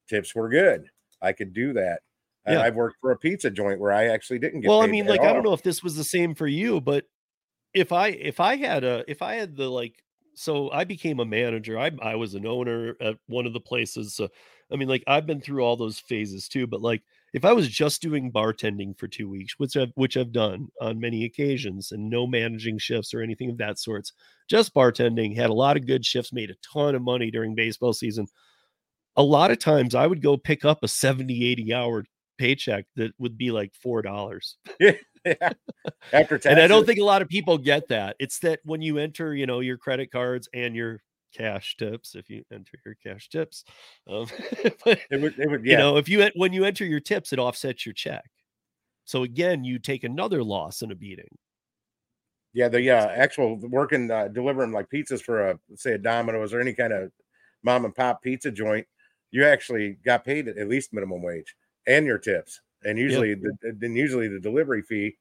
Tips 0.07 0.35
were 0.35 0.49
good. 0.49 0.89
I 1.21 1.31
could 1.33 1.53
do 1.53 1.73
that. 1.73 2.01
And 2.45 2.55
Yeah. 2.55 2.63
I've 2.65 2.75
worked 2.75 2.97
for 3.01 3.11
a 3.11 3.17
pizza 3.17 3.49
joint 3.49 3.79
where 3.79 3.91
I 3.91 4.07
actually 4.07 4.39
didn't 4.39 4.61
get. 4.61 4.69
well 4.69 4.81
i 4.81 4.87
mean 4.87 5.05
like 5.05 5.21
i 5.21 5.31
don't 5.33 5.43
know 5.43 5.53
if 5.53 5.61
this 5.61 5.83
was 5.83 5.95
the 5.95 6.03
same 6.03 6.33
for 6.33 6.47
you 6.47 6.79
but 6.81 7.05
if 7.73 7.91
i 7.91 8.07
if 8.07 8.39
i 8.39 8.55
had 8.55 8.83
a 8.83 9.03
if 9.07 9.21
i 9.21 9.35
had 9.35 9.55
the 9.55 9.69
like 9.69 10.01
so 10.33 10.71
i 10.71 10.83
became 10.85 11.19
a 11.19 11.25
manager 11.25 11.77
i 11.77 11.91
i 12.01 12.15
was 12.15 12.33
an 12.33 12.47
owner 12.47 12.95
at 13.01 13.17
one 13.27 13.45
of 13.45 13.53
the 13.53 13.59
places 13.59 14.15
so 14.15 14.29
i 14.71 14.75
mean 14.77 14.87
like 14.87 15.03
i've 15.05 15.27
been 15.27 15.41
through 15.41 15.61
all 15.61 15.75
those 15.75 15.99
phases 15.99 16.47
too 16.47 16.65
but 16.65 16.81
like 16.81 17.03
if 17.33 17.45
i 17.45 17.53
was 17.53 17.67
just 17.67 18.01
doing 18.01 18.31
bartending 18.31 18.97
for 18.97 19.07
two 19.07 19.29
weeks 19.29 19.55
which 19.57 19.75
i've 19.77 19.91
which 19.95 20.17
i've 20.17 20.31
done 20.31 20.67
on 20.81 20.99
many 20.99 21.25
occasions 21.25 21.91
and 21.91 22.09
no 22.09 22.25
managing 22.27 22.77
shifts 22.77 23.13
or 23.13 23.21
anything 23.21 23.49
of 23.49 23.57
that 23.57 23.79
sorts 23.79 24.13
just 24.49 24.73
bartending 24.73 25.35
had 25.35 25.49
a 25.49 25.53
lot 25.53 25.77
of 25.77 25.87
good 25.87 26.05
shifts 26.05 26.33
made 26.33 26.49
a 26.49 26.55
ton 26.73 26.95
of 26.95 27.01
money 27.01 27.31
during 27.31 27.55
baseball 27.55 27.93
season 27.93 28.25
a 29.15 29.23
lot 29.23 29.51
of 29.51 29.59
times 29.59 29.95
i 29.95 30.05
would 30.05 30.21
go 30.21 30.37
pick 30.37 30.65
up 30.65 30.79
a 30.83 30.87
70 30.87 31.45
80 31.45 31.73
hour 31.73 32.03
paycheck 32.37 32.85
that 32.95 33.11
would 33.19 33.37
be 33.37 33.51
like 33.51 33.73
four 33.75 34.01
dollars 34.01 34.57
Yeah. 35.25 35.49
After 36.13 36.37
taxes, 36.37 36.45
and 36.45 36.59
I 36.59 36.67
don't 36.67 36.85
think 36.85 36.99
a 36.99 37.03
lot 37.03 37.21
of 37.21 37.27
people 37.27 37.57
get 37.57 37.87
that. 37.89 38.15
It's 38.19 38.39
that 38.39 38.59
when 38.63 38.81
you 38.81 38.97
enter, 38.97 39.35
you 39.35 39.45
know, 39.45 39.59
your 39.59 39.77
credit 39.77 40.11
cards 40.11 40.47
and 40.53 40.75
your 40.75 41.01
cash 41.35 41.75
tips, 41.77 42.15
if 42.15 42.29
you 42.29 42.43
enter 42.51 42.77
your 42.85 42.95
cash 43.03 43.29
tips, 43.29 43.63
um, 44.09 44.27
but, 44.85 44.99
it 45.11 45.21
would. 45.21 45.37
It 45.39 45.49
would. 45.49 45.65
Yeah. 45.65 45.71
you 45.71 45.77
know, 45.77 45.97
if 45.97 46.09
you 46.09 46.29
when 46.35 46.53
you 46.53 46.65
enter 46.65 46.85
your 46.85 46.99
tips, 46.99 47.33
it 47.33 47.39
offsets 47.39 47.85
your 47.85 47.93
check. 47.93 48.29
So 49.05 49.23
again, 49.23 49.63
you 49.63 49.79
take 49.79 50.03
another 50.03 50.43
loss 50.43 50.81
and 50.81 50.91
a 50.91 50.95
beating. 50.95 51.37
Yeah, 52.53 52.67
the 52.67 52.89
uh, 52.89 53.07
actual 53.07 53.57
working 53.57 54.09
uh, 54.09 54.27
delivering 54.27 54.71
like 54.71 54.89
pizzas 54.89 55.21
for 55.21 55.49
a 55.49 55.59
say 55.75 55.93
a 55.93 55.97
Domino's 55.97 56.53
or 56.53 56.59
any 56.59 56.73
kind 56.73 56.93
of 56.93 57.11
mom 57.63 57.85
and 57.85 57.95
pop 57.95 58.21
pizza 58.21 58.51
joint, 58.51 58.87
you 59.31 59.45
actually 59.45 59.97
got 60.05 60.25
paid 60.25 60.47
at 60.47 60.67
least 60.67 60.93
minimum 60.93 61.21
wage 61.21 61.55
and 61.85 62.05
your 62.05 62.17
tips, 62.17 62.61
and 62.83 62.97
usually 62.97 63.35
the 63.35 63.51
then 63.77 63.95
usually 63.95 64.27
the 64.27 64.39
delivery 64.39 64.81
fee. 64.81 65.17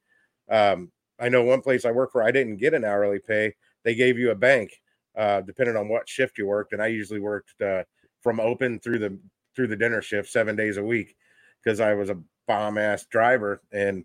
Um, 0.50 0.90
I 1.20 1.28
know 1.28 1.42
one 1.42 1.60
place 1.60 1.84
I 1.84 1.90
work 1.90 2.12
for, 2.12 2.22
I 2.22 2.30
didn't 2.30 2.58
get 2.58 2.74
an 2.74 2.84
hourly 2.84 3.18
pay. 3.18 3.54
They 3.84 3.94
gave 3.94 4.18
you 4.18 4.30
a 4.30 4.34
bank, 4.34 4.70
uh, 5.18 5.40
depending 5.40 5.76
on 5.76 5.88
what 5.88 6.08
shift 6.08 6.38
you 6.38 6.46
worked, 6.46 6.72
and 6.72 6.80
I 6.80 6.86
usually 6.86 7.20
worked 7.20 7.60
uh, 7.60 7.82
from 8.22 8.40
open 8.40 8.78
through 8.78 9.00
the 9.00 9.18
through 9.54 9.66
the 9.66 9.76
dinner 9.76 10.00
shift 10.00 10.30
seven 10.30 10.54
days 10.54 10.76
a 10.76 10.82
week 10.82 11.16
because 11.62 11.80
I 11.80 11.94
was 11.94 12.08
a 12.08 12.18
bomb 12.46 12.78
ass 12.78 13.04
driver 13.06 13.60
and 13.72 14.04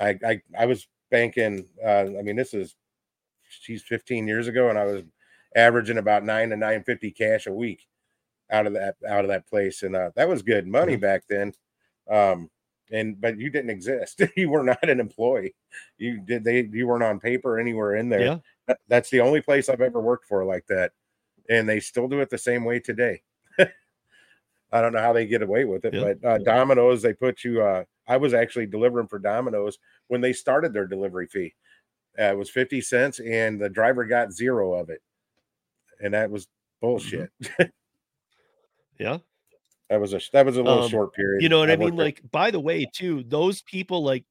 I 0.00 0.18
I, 0.26 0.42
I 0.58 0.66
was 0.66 0.88
banking. 1.10 1.66
Uh, 1.84 2.06
I 2.18 2.22
mean, 2.22 2.36
this 2.36 2.54
is 2.54 2.74
she's 3.48 3.82
15 3.82 4.26
years 4.26 4.48
ago, 4.48 4.70
and 4.70 4.78
I 4.78 4.84
was 4.84 5.02
averaging 5.54 5.98
about 5.98 6.24
nine 6.24 6.50
to 6.50 6.56
nine 6.56 6.82
fifty 6.82 7.10
cash 7.10 7.46
a 7.46 7.52
week 7.52 7.86
out 8.50 8.66
of 8.66 8.72
that 8.72 8.96
out 9.06 9.24
of 9.24 9.28
that 9.28 9.46
place, 9.46 9.82
and 9.82 9.94
uh, 9.94 10.10
that 10.16 10.28
was 10.28 10.42
good 10.42 10.66
money 10.66 10.96
back 10.96 11.24
then. 11.28 11.52
Um, 12.10 12.50
and 12.90 13.20
but 13.20 13.38
you 13.38 13.50
didn't 13.50 13.70
exist. 13.70 14.22
you 14.36 14.48
were 14.50 14.62
not 14.62 14.88
an 14.88 15.00
employee. 15.00 15.54
You 15.98 16.20
did 16.20 16.44
they 16.44 16.68
you 16.72 16.86
weren't 16.86 17.02
on 17.04 17.20
paper 17.20 17.58
anywhere 17.58 17.96
in 17.96 18.08
there. 18.08 18.20
Yeah. 18.20 18.36
That- 18.66 18.80
that's 18.88 19.10
the 19.10 19.20
only 19.20 19.40
place 19.40 19.68
I've 19.68 19.80
ever 19.80 20.00
worked 20.00 20.26
for 20.26 20.44
like 20.44 20.66
that, 20.68 20.92
and 21.48 21.66
they 21.68 21.80
still 21.80 22.06
do 22.08 22.20
it 22.20 22.28
the 22.30 22.36
same 22.38 22.64
way 22.64 22.80
today. 22.80 23.22
I 23.58 24.82
don't 24.82 24.92
know 24.92 25.00
how 25.00 25.14
they 25.14 25.26
get 25.26 25.40
away 25.42 25.64
with 25.64 25.86
it, 25.86 25.94
Yeah. 25.94 26.12
but 26.20 26.24
uh, 26.28 26.38
Domino's 26.38 27.00
they 27.00 27.14
put 27.14 27.44
you. 27.44 27.62
Uh, 27.62 27.84
I 28.06 28.18
was 28.18 28.34
actually 28.34 28.66
delivering 28.66 29.08
for 29.08 29.18
Domino's 29.18 29.78
when 30.08 30.20
they 30.20 30.32
started 30.34 30.72
their 30.74 30.86
delivery 30.86 31.26
fee. 31.28 31.54
Uh, 32.18 32.24
it 32.24 32.36
was 32.36 32.50
fifty 32.50 32.80
cents, 32.82 33.20
and 33.20 33.58
the 33.60 33.68
driver 33.70 34.04
got 34.04 34.32
zero 34.32 34.74
of 34.74 34.90
it, 34.90 35.00
and 36.02 36.12
that 36.14 36.30
was 36.30 36.46
bullshit. 36.80 37.30
Yeah. 38.98 39.18
That 39.90 40.00
was 40.00 40.12
a 40.12 40.20
that 40.32 40.44
was 40.44 40.56
a 40.56 40.62
little 40.62 40.84
Um, 40.84 40.90
short 40.90 41.14
period. 41.14 41.42
You 41.42 41.48
know 41.48 41.58
what 41.58 41.70
I, 41.70 41.76
worked 41.76 41.96
mean? 41.96 41.96
Like, 41.96 42.20
by 42.30 42.50
the 42.50 42.60
way, 42.60 42.84
too, 42.84 43.24
those 43.26 43.62
people 43.62 44.02
like 44.02 44.24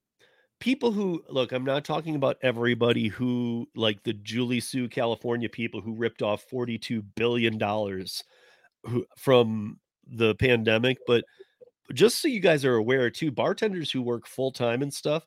people 0.59 0.91
who 0.91 1.23
look, 1.29 1.51
I'm 1.51 1.65
not 1.65 1.83
talking 1.83 2.15
about 2.15 2.37
everybody 2.41 3.07
who 3.07 3.67
like 3.75 4.03
the 4.03 4.13
Julie 4.13 4.59
Su 4.59 4.87
California 4.87 5.49
people 5.49 5.81
who 5.81 5.93
ripped 5.93 6.21
off 6.21 6.43
42 6.49 7.01
billion 7.15 7.57
dollars 7.57 8.23
from 9.17 9.79
the 10.07 10.35
pandemic, 10.35 10.97
but 11.07 11.25
just 11.93 12.21
so 12.21 12.27
you 12.27 12.39
guys 12.39 12.65
are 12.65 12.75
aware 12.75 13.09
too, 13.09 13.31
bartenders 13.31 13.91
who 13.91 14.01
work 14.01 14.27
full 14.27 14.51
time 14.51 14.81
and 14.81 14.93
stuff, 14.93 15.25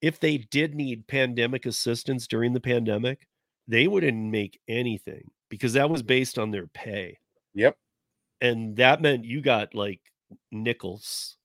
if 0.00 0.18
they 0.20 0.38
did 0.38 0.74
need 0.74 1.06
pandemic 1.06 1.66
assistance 1.66 2.26
during 2.26 2.52
the 2.52 2.60
pandemic, 2.60 3.26
they 3.66 3.86
wouldn't 3.86 4.30
make 4.30 4.58
anything 4.68 5.30
because 5.50 5.74
that 5.74 5.90
was 5.90 6.02
based 6.02 6.38
on 6.38 6.50
their 6.50 6.66
pay. 6.68 7.18
Yep. 7.54 7.76
And 8.40 8.76
that 8.76 9.00
meant 9.02 9.24
you 9.24 9.40
got 9.40 9.74
like 9.74 10.00
nickels. 10.50 11.36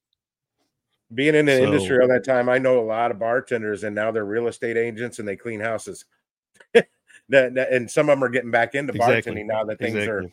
being 1.14 1.36
in 1.36 1.46
the 1.46 1.58
So- 1.58 1.64
industry 1.64 2.00
all 2.02 2.08
that 2.08 2.24
time, 2.26 2.50
I 2.50 2.58
know 2.58 2.80
a 2.80 2.86
lot 2.86 3.12
of 3.12 3.20
bartenders, 3.20 3.84
and 3.84 3.96
now 3.96 4.12
they're 4.12 4.26
real 4.26 4.48
estate 4.48 4.78
agents 4.78 5.20
and 5.20 5.28
they 5.28 5.36
clean 5.36 5.60
houses. 5.60 6.06
that, 6.74 6.88
that- 7.30 7.72
and 7.72 7.90
some 7.90 8.10
of 8.10 8.18
them 8.18 8.24
are 8.24 8.30
getting 8.30 8.52
back 8.52 8.74
into 8.76 8.94
Exactly. 8.94 9.34
bartending 9.34 9.46
now 9.46 9.64
that 9.64 9.80
things 9.80 10.08
are 10.08 10.26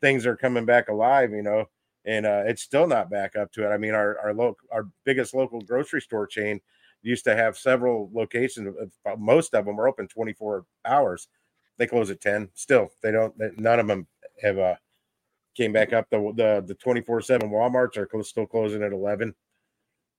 things 0.00 0.26
are 0.26 0.36
coming 0.36 0.64
back 0.64 0.88
alive, 0.88 1.30
you 1.30 1.42
know, 1.42 1.68
and 2.04 2.26
uh, 2.26 2.42
it's 2.46 2.62
still 2.62 2.86
not 2.86 3.08
back 3.10 3.36
up 3.36 3.50
to 3.52 3.64
it. 3.64 3.72
I 3.72 3.78
mean, 3.78 3.94
our 3.94 4.18
our 4.18 4.34
local 4.34 4.66
our 4.72 4.88
biggest 5.04 5.34
local 5.34 5.60
grocery 5.60 6.00
store 6.00 6.26
chain 6.26 6.60
used 7.02 7.24
to 7.24 7.36
have 7.36 7.56
several 7.56 8.10
locations. 8.12 8.74
Most 9.18 9.54
of 9.54 9.64
them 9.66 9.78
are 9.80 9.86
open 9.88 10.08
24 10.08 10.64
hours. 10.84 11.28
They 11.76 11.86
close 11.86 12.10
at 12.10 12.20
10. 12.20 12.50
Still, 12.54 12.90
they 13.02 13.12
don't. 13.12 13.34
None 13.58 13.78
of 13.80 13.86
them 13.86 14.06
have 14.42 14.58
uh, 14.58 14.74
came 15.54 15.72
back 15.72 15.92
up. 15.92 16.08
The 16.10 16.32
the 16.36 16.64
the 16.66 16.74
24 16.74 17.22
seven 17.22 17.50
WalMarts 17.50 17.96
are 17.96 18.22
still 18.22 18.46
closing 18.46 18.82
at 18.82 18.92
11, 18.92 19.34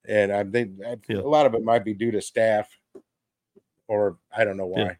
and 0.07 0.31
I 0.31 0.43
think 0.43 0.79
yeah. 1.07 1.17
a 1.17 1.21
lot 1.21 1.45
of 1.45 1.53
it 1.53 1.63
might 1.63 1.85
be 1.85 1.93
due 1.93 2.11
to 2.11 2.21
staff, 2.21 2.69
or 3.87 4.17
I 4.35 4.43
don't 4.43 4.57
know 4.57 4.67
why. 4.67 4.81
Yeah. 4.81 4.93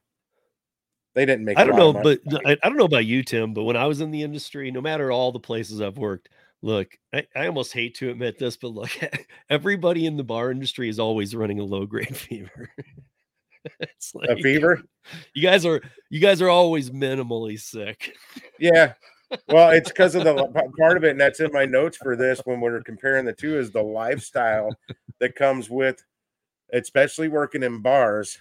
They 1.16 1.26
didn't 1.26 1.46
make. 1.46 1.58
I 1.58 1.64
don't 1.64 1.78
know, 1.78 1.94
but 1.94 2.20
I, 2.46 2.58
I 2.62 2.68
don't 2.68 2.78
know 2.78 2.86
about 2.86 3.06
you, 3.06 3.24
Tim. 3.24 3.54
But 3.54 3.64
when 3.64 3.78
I 3.78 3.86
was 3.86 4.02
in 4.02 4.12
the 4.12 4.22
industry, 4.22 4.70
no 4.70 4.82
matter 4.82 5.12
all 5.12 5.32
the 5.32 5.40
places 5.40 5.80
I've 5.80 5.98
worked, 5.98 6.28
look, 6.62 6.98
I, 7.14 7.26
I 7.36 7.48
almost 7.48 7.72
hate 7.72 7.96
to 7.96 8.10
admit 8.10 8.38
this, 8.38 8.58
but 8.58 8.70
look, 8.70 8.90
everybody 9.50 10.06
in 10.06 10.18
the 10.18 10.24
bar 10.24 10.52
industry 10.52 10.90
is 10.90 11.00
always 11.00 11.34
running 11.34 11.60
a 11.60 11.64
low 11.64 11.86
grade 11.86 12.18
fever. 12.18 12.70
it's 13.80 14.14
like 14.14 14.30
a 14.30 14.36
fever. 14.38 14.82
You 15.36 15.44
guys 15.44 15.68
are 15.68 15.82
you 16.10 16.20
guys 16.20 16.42
are 16.42 16.50
always 16.50 16.90
minimally 16.90 17.60
sick. 17.60 18.16
Yeah. 18.60 18.94
Well, 19.48 19.70
it's 19.72 19.90
because 19.90 20.16
of 20.16 20.24
the 20.24 20.72
part 20.78 20.98
of 20.98 21.04
it, 21.04 21.12
and 21.12 21.20
that's 21.20 21.40
in 21.40 21.52
my 21.52 21.66
notes 21.66 21.98
for 21.98 22.16
this 22.16 22.42
when 22.46 22.60
we're 22.60 22.82
comparing 22.82 23.26
the 23.26 23.34
two 23.34 23.58
is 23.58 23.72
the 23.72 23.84
lifestyle 23.84 24.70
that 25.20 25.36
comes 25.36 25.70
with, 25.70 26.04
especially 26.74 27.28
working 27.28 27.64
in 27.64 27.82
bars 27.82 28.38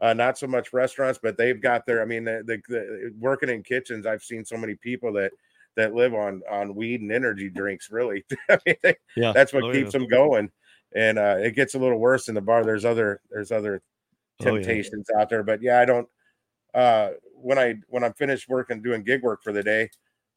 uh, 0.00 0.14
not 0.14 0.38
so 0.38 0.46
much 0.46 0.72
restaurants, 0.72 1.18
but 1.22 1.36
they've 1.36 1.60
got 1.60 1.84
their. 1.86 2.02
I 2.02 2.04
mean, 2.04 2.24
the, 2.24 2.42
the, 2.46 2.62
the, 2.68 3.14
working 3.18 3.48
in 3.48 3.62
kitchens, 3.62 4.06
I've 4.06 4.22
seen 4.22 4.44
so 4.44 4.56
many 4.56 4.76
people 4.76 5.12
that 5.14 5.32
that 5.76 5.94
live 5.94 6.14
on 6.14 6.42
on 6.50 6.74
weed 6.74 7.00
and 7.00 7.10
energy 7.10 7.50
drinks. 7.50 7.90
Really, 7.90 8.24
I 8.50 8.58
mean, 8.64 8.76
they, 8.82 8.94
yeah, 9.16 9.32
that's 9.32 9.52
what 9.52 9.64
oh, 9.64 9.72
keeps 9.72 9.92
yeah. 9.94 10.00
them 10.00 10.08
going. 10.08 10.50
And 10.94 11.18
uh, 11.18 11.36
it 11.38 11.54
gets 11.54 11.74
a 11.74 11.78
little 11.78 11.98
worse 11.98 12.28
in 12.28 12.34
the 12.34 12.40
bar. 12.40 12.64
There's 12.64 12.84
other 12.84 13.20
there's 13.30 13.50
other 13.50 13.82
temptations 14.40 15.08
oh, 15.10 15.16
yeah. 15.16 15.22
out 15.22 15.30
there, 15.30 15.42
but 15.42 15.62
yeah, 15.62 15.80
I 15.80 15.84
don't. 15.84 16.08
Uh, 16.74 17.10
when 17.34 17.58
I 17.58 17.74
when 17.88 18.04
I'm 18.04 18.14
finished 18.14 18.48
working 18.48 18.80
doing 18.80 19.02
gig 19.02 19.22
work 19.22 19.42
for 19.42 19.52
the 19.52 19.64
day, 19.64 19.90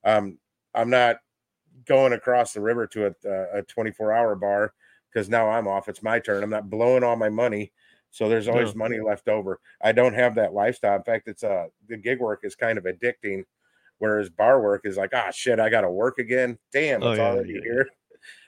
um, 0.03 0.37
I'm 0.73 0.89
not 0.89 1.17
going 1.85 2.13
across 2.13 2.53
the 2.53 2.61
river 2.61 2.87
to 2.87 3.07
a, 3.07 3.59
a 3.59 3.63
24 3.63 4.13
hour 4.13 4.35
bar 4.35 4.73
because 5.11 5.29
now 5.29 5.49
I'm 5.49 5.67
off. 5.67 5.89
It's 5.89 6.03
my 6.03 6.19
turn. 6.19 6.43
I'm 6.43 6.49
not 6.49 6.69
blowing 6.69 7.03
all 7.03 7.15
my 7.15 7.29
money 7.29 7.71
so 8.11 8.27
there's 8.27 8.49
always 8.49 8.75
money 8.75 8.99
left 8.99 9.29
over. 9.29 9.59
I 9.81 9.93
don't 9.93 10.13
have 10.13 10.35
that 10.35 10.53
lifestyle. 10.53 10.97
In 10.97 11.03
fact, 11.03 11.29
it's 11.29 11.43
uh 11.43 11.67
the 11.87 11.97
gig 11.97 12.19
work 12.19 12.41
is 12.43 12.55
kind 12.55 12.77
of 12.77 12.83
addicting, 12.83 13.43
whereas 13.99 14.29
bar 14.29 14.61
work 14.61 14.81
is 14.83 14.97
like, 14.97 15.11
ah, 15.13 15.25
oh, 15.27 15.31
shit, 15.31 15.59
I 15.59 15.69
got 15.69 15.81
to 15.81 15.89
work 15.89 16.19
again. 16.19 16.57
Damn, 16.73 17.01
it's 17.01 17.05
oh, 17.05 17.13
yeah, 17.13 17.21
already 17.21 17.53
yeah. 17.53 17.61
here. 17.63 17.89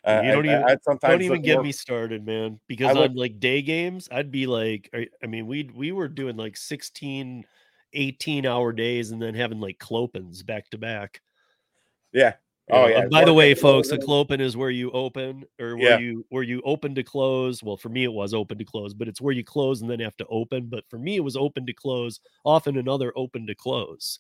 Uh, 0.06 0.22
you 0.24 0.32
don't 0.34 0.49
I, 0.49 0.54
even 0.54 0.64
I, 0.66 0.78
sometimes 0.84 1.12
don't 1.12 1.22
even 1.22 1.41
get 1.41 1.56
more, 1.56 1.64
me 1.64 1.72
started, 1.72 2.26
man. 2.26 2.60
Because 2.68 2.95
would, 2.95 3.12
on 3.12 3.16
like 3.16 3.39
day 3.39 3.62
games, 3.62 4.10
I'd 4.12 4.32
be 4.32 4.45
like, 4.45 4.93
I 5.24 5.28
mean, 5.28 5.47
we 5.47 5.70
we 5.74 5.93
were 5.93 6.10
doing 6.10 6.36
like 6.36 6.58
16, 6.58 7.45
18 7.93 8.45
hour 8.45 8.74
days, 8.74 9.12
and 9.12 9.22
then 9.22 9.34
having 9.34 9.62
like 9.62 9.80
clopens 9.80 10.43
back 10.43 10.70
to 10.72 10.78
back. 10.78 11.22
Yeah, 12.14 12.34
Oh 12.72 12.88
yeah. 12.88 13.07
by 13.07 13.26
the 13.26 13.34
way, 13.34 13.53
folks, 13.53 13.91
a 13.91 13.97
clopen 13.97 14.39
is 14.39 14.55
where 14.55 14.70
you 14.70 14.89
open 14.91 15.43
or 15.59 15.76
where 15.76 15.91
yeah. 15.91 15.97
you 15.97 16.26
where 16.30 16.43
you 16.43 16.61
open 16.64 16.95
to 16.95 17.03
close. 17.03 17.61
Well, 17.61 17.76
for 17.76 17.89
me 17.89 18.05
it 18.05 18.14
was 18.14 18.34
open 18.34 18.57
to 18.57 18.64
close, 18.64 18.93
but 18.93 19.09
it's 19.09 19.20
where 19.20 19.34
you 19.34 19.43
close 19.43 19.82
and 19.82 19.89
then 19.89 19.99
have 19.99 20.16
to 20.18 20.26
open. 20.28 20.68
But 20.68 20.86
for 20.89 20.97
me, 20.97 21.18
it 21.18 21.24
was 21.24 21.36
open 21.36 21.66
to 21.66 21.74
close, 21.74 22.22
often 22.45 22.78
another 22.78 23.11
open 23.18 23.47
to 23.47 23.55
close. 23.55 24.20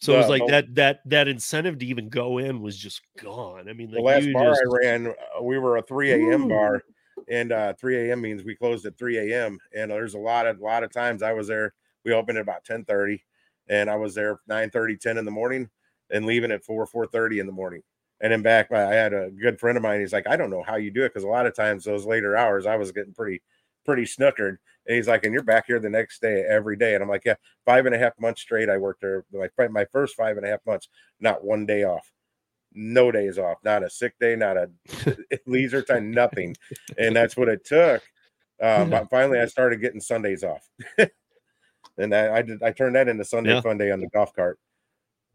So 0.00 0.14
it 0.14 0.18
was 0.18 0.28
like 0.28 0.46
that 0.48 0.74
that 0.74 1.00
that 1.06 1.28
incentive 1.28 1.78
to 1.78 1.86
even 1.86 2.08
go 2.08 2.38
in 2.38 2.62
was 2.62 2.76
just 2.76 3.00
gone. 3.22 3.68
I 3.68 3.74
mean, 3.74 3.92
the 3.92 4.00
last 4.00 4.32
bar 4.32 4.50
just... 4.50 4.62
I 4.62 4.76
ran, 4.76 5.06
uh, 5.06 5.42
we 5.42 5.58
were 5.58 5.76
a 5.76 5.82
3 5.82 6.12
a.m. 6.12 6.48
bar, 6.48 6.82
and 7.28 7.52
uh 7.52 7.74
3 7.74 8.08
a.m. 8.08 8.20
means 8.20 8.42
we 8.42 8.56
closed 8.56 8.86
at 8.86 8.98
3 8.98 9.18
a.m. 9.18 9.58
And 9.76 9.90
there's 9.90 10.14
a 10.14 10.18
lot 10.18 10.46
of 10.46 10.58
a 10.58 10.64
lot 10.64 10.82
of 10.82 10.92
times 10.92 11.22
I 11.22 11.32
was 11.32 11.46
there. 11.46 11.74
We 12.04 12.12
opened 12.12 12.38
at 12.38 12.42
about 12.42 12.64
10 12.64 12.84
30, 12.84 13.22
and 13.68 13.88
I 13.88 13.96
was 13.96 14.16
there 14.16 14.40
9 14.48 14.70
30, 14.70 14.96
10 14.96 15.18
in 15.18 15.24
the 15.24 15.30
morning 15.30 15.70
and 16.10 16.26
leaving 16.26 16.52
at 16.52 16.64
4 16.64 16.86
4:30 16.86 17.40
in 17.40 17.46
the 17.46 17.52
morning. 17.52 17.82
And 18.20 18.32
then 18.32 18.42
back, 18.42 18.72
I 18.72 18.94
had 18.94 19.12
a 19.12 19.30
good 19.30 19.60
friend 19.60 19.76
of 19.76 19.82
mine. 19.82 20.00
He's 20.00 20.12
like, 20.12 20.26
I 20.26 20.36
don't 20.36 20.50
know 20.50 20.64
how 20.66 20.76
you 20.76 20.90
do 20.90 21.04
it 21.04 21.10
because 21.10 21.24
a 21.24 21.28
lot 21.28 21.46
of 21.46 21.54
times 21.54 21.84
those 21.84 22.04
later 22.04 22.36
hours, 22.36 22.66
I 22.66 22.76
was 22.76 22.90
getting 22.90 23.14
pretty, 23.14 23.42
pretty 23.84 24.04
snookered. 24.04 24.56
And 24.86 24.96
he's 24.96 25.06
like, 25.06 25.24
and 25.24 25.32
you're 25.32 25.44
back 25.44 25.66
here 25.66 25.78
the 25.78 25.88
next 25.88 26.20
day 26.20 26.44
every 26.48 26.76
day. 26.76 26.94
And 26.94 27.02
I'm 27.02 27.08
like, 27.08 27.24
yeah, 27.24 27.34
five 27.64 27.86
and 27.86 27.94
a 27.94 27.98
half 27.98 28.18
months 28.18 28.40
straight. 28.40 28.68
I 28.68 28.76
worked 28.76 29.02
there. 29.02 29.24
My 29.32 29.68
my 29.68 29.84
first 29.92 30.16
five 30.16 30.36
and 30.36 30.44
a 30.44 30.48
half 30.48 30.60
months, 30.66 30.88
not 31.20 31.44
one 31.44 31.64
day 31.64 31.84
off, 31.84 32.10
no 32.72 33.12
days 33.12 33.38
off, 33.38 33.58
not 33.62 33.84
a 33.84 33.90
sick 33.90 34.14
day, 34.18 34.34
not 34.34 34.56
a 34.56 34.70
leisure 35.46 35.82
time, 35.82 36.10
nothing. 36.10 36.56
And 36.96 37.14
that's 37.14 37.36
what 37.36 37.48
it 37.48 37.64
took. 37.64 38.02
Uh, 38.60 38.84
but 38.86 39.08
finally, 39.10 39.38
I 39.38 39.46
started 39.46 39.80
getting 39.80 40.00
Sundays 40.00 40.42
off, 40.42 40.68
and 41.98 42.12
I, 42.12 42.38
I 42.38 42.42
did. 42.42 42.62
I 42.64 42.72
turned 42.72 42.96
that 42.96 43.06
into 43.06 43.24
Sunday 43.24 43.54
yeah. 43.54 43.60
fun 43.60 43.78
day 43.78 43.92
on 43.92 44.00
the 44.00 44.08
golf 44.08 44.34
cart 44.34 44.58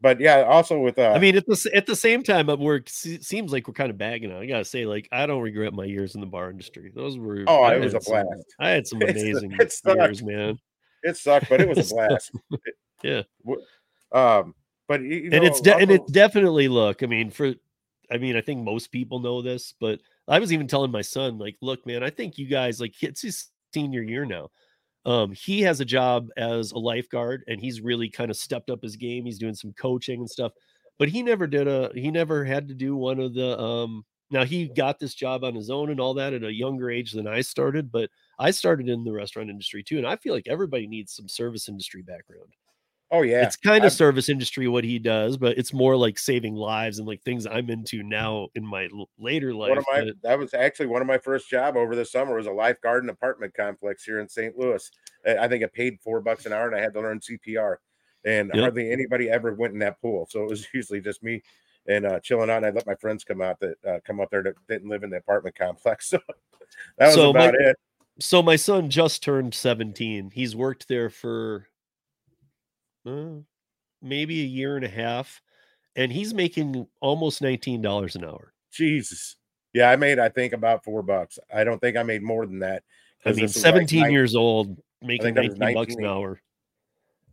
but 0.00 0.20
yeah, 0.20 0.42
also 0.42 0.78
with 0.78 0.98
uh, 0.98 1.12
I 1.12 1.18
mean, 1.18 1.36
at 1.36 1.46
the 1.46 1.70
at 1.74 1.86
the 1.86 1.96
same 1.96 2.22
time, 2.22 2.46
we're 2.58 2.82
seems 2.86 3.52
like 3.52 3.66
we're 3.66 3.74
kind 3.74 3.90
of 3.90 3.98
bagging 3.98 4.32
on. 4.32 4.42
I 4.42 4.46
gotta 4.46 4.64
say, 4.64 4.86
like, 4.86 5.08
I 5.12 5.26
don't 5.26 5.42
regret 5.42 5.72
my 5.72 5.84
years 5.84 6.14
in 6.14 6.20
the 6.20 6.26
bar 6.26 6.50
industry. 6.50 6.92
Those 6.94 7.18
were 7.18 7.44
oh, 7.46 7.62
I 7.62 7.76
it 7.76 7.80
was 7.80 7.94
a 7.94 8.00
blast. 8.00 8.28
Some, 8.28 8.42
I 8.58 8.70
had 8.70 8.86
some 8.86 9.02
amazing 9.02 9.52
it 9.52 9.80
years, 9.86 10.22
man. 10.22 10.58
It 11.02 11.16
sucked, 11.16 11.48
but 11.48 11.60
it 11.60 11.68
was 11.68 11.90
a 11.90 11.94
blast. 12.06 12.32
yeah. 13.02 13.22
Um, 14.12 14.54
but 14.88 15.02
you 15.02 15.30
know, 15.30 15.36
and 15.36 15.46
it's 15.46 15.60
de- 15.60 15.76
and 15.76 15.90
it's 15.90 16.10
definitely 16.10 16.68
look. 16.68 17.02
I 17.02 17.06
mean, 17.06 17.30
for 17.30 17.54
I 18.10 18.18
mean, 18.18 18.36
I 18.36 18.40
think 18.40 18.62
most 18.62 18.92
people 18.92 19.20
know 19.20 19.42
this, 19.42 19.74
but 19.80 20.00
I 20.28 20.38
was 20.38 20.52
even 20.52 20.66
telling 20.66 20.90
my 20.90 21.02
son, 21.02 21.38
like, 21.38 21.56
look, 21.60 21.86
man, 21.86 22.02
I 22.02 22.10
think 22.10 22.38
you 22.38 22.46
guys 22.46 22.80
like 22.80 23.02
it's 23.02 23.22
his 23.22 23.46
senior 23.72 24.02
year 24.02 24.24
now. 24.24 24.50
Um, 25.04 25.32
he 25.32 25.60
has 25.62 25.80
a 25.80 25.84
job 25.84 26.28
as 26.36 26.72
a 26.72 26.78
lifeguard 26.78 27.44
and 27.46 27.60
he's 27.60 27.80
really 27.80 28.08
kind 28.08 28.30
of 28.30 28.36
stepped 28.36 28.70
up 28.70 28.82
his 28.82 28.96
game. 28.96 29.24
He's 29.26 29.38
doing 29.38 29.54
some 29.54 29.72
coaching 29.74 30.20
and 30.20 30.30
stuff, 30.30 30.52
but 30.98 31.08
he 31.08 31.22
never 31.22 31.46
did 31.46 31.68
a 31.68 31.90
he 31.94 32.10
never 32.10 32.44
had 32.44 32.68
to 32.68 32.74
do 32.74 32.96
one 32.96 33.20
of 33.20 33.34
the 33.34 33.58
um 33.60 34.04
now 34.30 34.44
he 34.44 34.68
got 34.68 34.98
this 34.98 35.14
job 35.14 35.44
on 35.44 35.54
his 35.54 35.70
own 35.70 35.90
and 35.90 36.00
all 36.00 36.14
that 36.14 36.32
at 36.32 36.42
a 36.42 36.52
younger 36.52 36.90
age 36.90 37.12
than 37.12 37.26
I 37.26 37.42
started, 37.42 37.92
but 37.92 38.10
I 38.38 38.50
started 38.50 38.88
in 38.88 39.04
the 39.04 39.12
restaurant 39.12 39.50
industry 39.50 39.82
too. 39.82 39.98
And 39.98 40.06
I 40.06 40.16
feel 40.16 40.34
like 40.34 40.48
everybody 40.48 40.86
needs 40.86 41.14
some 41.14 41.28
service 41.28 41.68
industry 41.68 42.02
background. 42.02 42.54
Oh 43.14 43.22
yeah, 43.22 43.46
it's 43.46 43.54
kind 43.54 43.84
of 43.84 43.92
service 43.92 44.28
industry 44.28 44.66
what 44.66 44.82
he 44.82 44.98
does, 44.98 45.36
but 45.36 45.56
it's 45.56 45.72
more 45.72 45.96
like 45.96 46.18
saving 46.18 46.56
lives 46.56 46.98
and 46.98 47.06
like 47.06 47.22
things 47.22 47.46
I'm 47.46 47.70
into 47.70 48.02
now 48.02 48.48
in 48.56 48.66
my 48.66 48.88
l- 48.92 49.08
later 49.20 49.54
life. 49.54 49.68
One 49.68 49.78
of 49.78 49.84
my 49.92 50.04
but... 50.06 50.22
that 50.22 50.36
was 50.36 50.52
actually 50.52 50.86
one 50.86 51.00
of 51.00 51.06
my 51.06 51.18
first 51.18 51.48
job 51.48 51.76
over 51.76 51.94
the 51.94 52.04
summer 52.04 52.34
was 52.34 52.46
a 52.46 52.52
lifeguard 52.52 53.04
and 53.04 53.10
apartment 53.10 53.54
complex 53.54 54.02
here 54.02 54.18
in 54.18 54.28
St. 54.28 54.58
Louis. 54.58 54.90
I 55.24 55.46
think 55.46 55.62
I 55.62 55.68
paid 55.68 56.00
four 56.00 56.20
bucks 56.22 56.44
an 56.46 56.52
hour 56.52 56.66
and 56.66 56.74
I 56.74 56.80
had 56.80 56.92
to 56.94 57.00
learn 57.00 57.20
CPR, 57.20 57.76
and 58.24 58.50
yep. 58.52 58.62
hardly 58.62 58.90
anybody 58.90 59.30
ever 59.30 59.54
went 59.54 59.74
in 59.74 59.78
that 59.78 60.00
pool. 60.00 60.26
So 60.28 60.42
it 60.42 60.50
was 60.50 60.66
usually 60.74 61.00
just 61.00 61.22
me 61.22 61.40
and 61.86 62.06
uh, 62.06 62.18
chilling 62.18 62.50
out. 62.50 62.64
And 62.64 62.66
I 62.66 62.70
let 62.70 62.86
my 62.86 62.96
friends 62.96 63.22
come 63.22 63.40
out 63.40 63.60
that 63.60 63.76
uh, 63.86 63.98
come 64.04 64.18
up 64.18 64.30
there 64.32 64.42
that 64.42 64.56
didn't 64.68 64.88
live 64.88 65.04
in 65.04 65.10
the 65.10 65.18
apartment 65.18 65.56
complex. 65.56 66.12
So 66.76 66.88
that 66.98 67.06
was 67.06 67.14
so 67.14 67.30
about 67.30 67.54
my, 67.54 67.66
it. 67.66 67.76
So 68.18 68.42
my 68.42 68.56
son 68.56 68.90
just 68.90 69.22
turned 69.22 69.54
17. 69.54 70.32
He's 70.34 70.56
worked 70.56 70.88
there 70.88 71.08
for 71.08 71.68
uh, 73.06 73.40
maybe 74.02 74.40
a 74.40 74.46
year 74.46 74.76
and 74.76 74.84
a 74.84 74.88
half, 74.88 75.40
and 75.96 76.12
he's 76.12 76.34
making 76.34 76.86
almost 77.00 77.42
nineteen 77.42 77.82
dollars 77.82 78.16
an 78.16 78.24
hour. 78.24 78.52
Jesus, 78.72 79.36
yeah, 79.72 79.90
I 79.90 79.96
made 79.96 80.18
I 80.18 80.28
think 80.28 80.52
about 80.52 80.84
four 80.84 81.02
bucks. 81.02 81.38
I 81.52 81.64
don't 81.64 81.80
think 81.80 81.96
I 81.96 82.02
made 82.02 82.22
more 82.22 82.46
than 82.46 82.60
that. 82.60 82.82
I 83.24 83.32
mean, 83.32 83.48
seventeen 83.48 84.02
like 84.02 84.12
years 84.12 84.34
old, 84.34 84.76
making 85.02 85.34
19, 85.34 85.58
19 85.58 85.74
bucks 85.74 85.94
an 85.94 86.04
hour. 86.04 86.40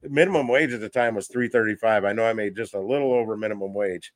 Minimum 0.04 0.48
wage 0.48 0.74
at 0.74 0.80
the 0.80 0.90
time 0.90 1.16
was 1.16 1.28
three 1.28 1.48
thirty 1.48 1.76
five. 1.76 2.06
I 2.06 2.14
know 2.14 2.26
I 2.26 2.34
made 2.34 2.56
just 2.56 2.74
a 2.74 2.80
little 2.80 3.14
over 3.14 3.38
minimum 3.38 3.74
wage. 3.74 4.12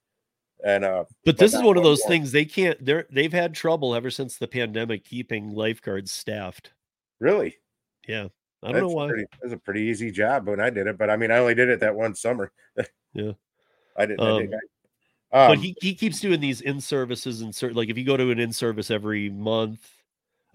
And 0.64 0.86
uh 0.86 1.03
but 1.26 1.38
this 1.38 1.53
is 1.53 1.62
one 1.62 1.78
of 1.78 1.84
those 1.84 1.99
more. 2.03 2.10
things 2.10 2.32
they 2.32 2.45
can't 2.45 2.84
they're 2.84 3.06
they've 3.12 3.34
had 3.34 3.53
trouble 3.53 3.93
ever 3.93 4.10
since 4.10 4.38
the 4.38 4.47
pandemic 4.47 5.03
keeping 5.03 5.51
lifeguards 5.51 6.12
staffed. 6.12 6.72
Really? 7.20 7.58
Yeah. 8.08 8.28
I 8.66 8.72
don't 8.72 8.82
That's 8.82 8.91
know 8.91 8.95
why. 8.95 9.07
Pretty, 9.09 9.24
it 9.24 9.43
was 9.43 9.53
a 9.53 9.57
pretty 9.57 9.82
easy 9.82 10.11
job 10.11 10.47
when 10.47 10.59
I 10.59 10.72
did 10.72 10.88
it, 10.88 10.97
but 10.97 11.09
I 11.11 11.18
mean, 11.18 11.30
I 11.30 11.38
only 11.38 11.53
did 11.53 11.70
it 11.70 11.82
that 11.82 11.95
one 11.95 12.16
summer. 12.16 12.51
yeah, 13.13 13.34
I 13.95 14.07
didn't. 14.07 14.22
Um, 14.22 14.38
I 14.38 14.41
did, 14.41 14.53
um, 14.53 14.59
but 15.49 15.57
he, 15.59 15.76
he 15.82 15.93
keeps 15.93 16.20
doing 16.20 16.39
these 16.39 16.61
in 16.61 16.82
services 16.82 17.41
and 17.41 17.53
certain 17.53 17.78
like 17.78 17.89
if 17.89 17.97
you 17.97 18.03
go 18.03 18.18
to 18.18 18.32
an 18.32 18.39
in 18.39 18.51
service 18.51 18.89
every 18.89 19.30
month. 19.30 19.88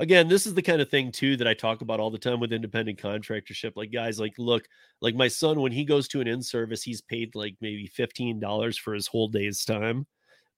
Again, 0.01 0.29
this 0.29 0.47
is 0.47 0.55
the 0.55 0.63
kind 0.63 0.81
of 0.81 0.89
thing 0.89 1.13
too 1.13 1.37
that 1.37 1.47
I 1.47 1.53
talk 1.53 1.83
about 1.83 2.01
all 2.01 2.11
the 2.11 2.17
time 2.17 2.41
with 2.41 2.55
independent 2.55 2.99
contractorship. 2.99 3.73
Like 3.77 3.93
guys, 3.93 4.19
like 4.19 4.33
look, 4.39 4.67
like 5.03 5.15
my 5.15 5.29
son 5.29 5.61
when 5.61 5.73
he 5.73 5.85
goes 5.85 6.09
to 6.09 6.23
an 6.23 6.27
in 6.27 6.43
service, 6.43 6.83
he's 6.83 7.03
paid 7.03 7.35
like 7.35 7.55
maybe 7.61 7.87
fifteen 7.87 8.41
dollars 8.41 8.79
for 8.79 8.95
his 8.95 9.07
whole 9.07 9.29
day's 9.29 9.65
time, 9.65 10.07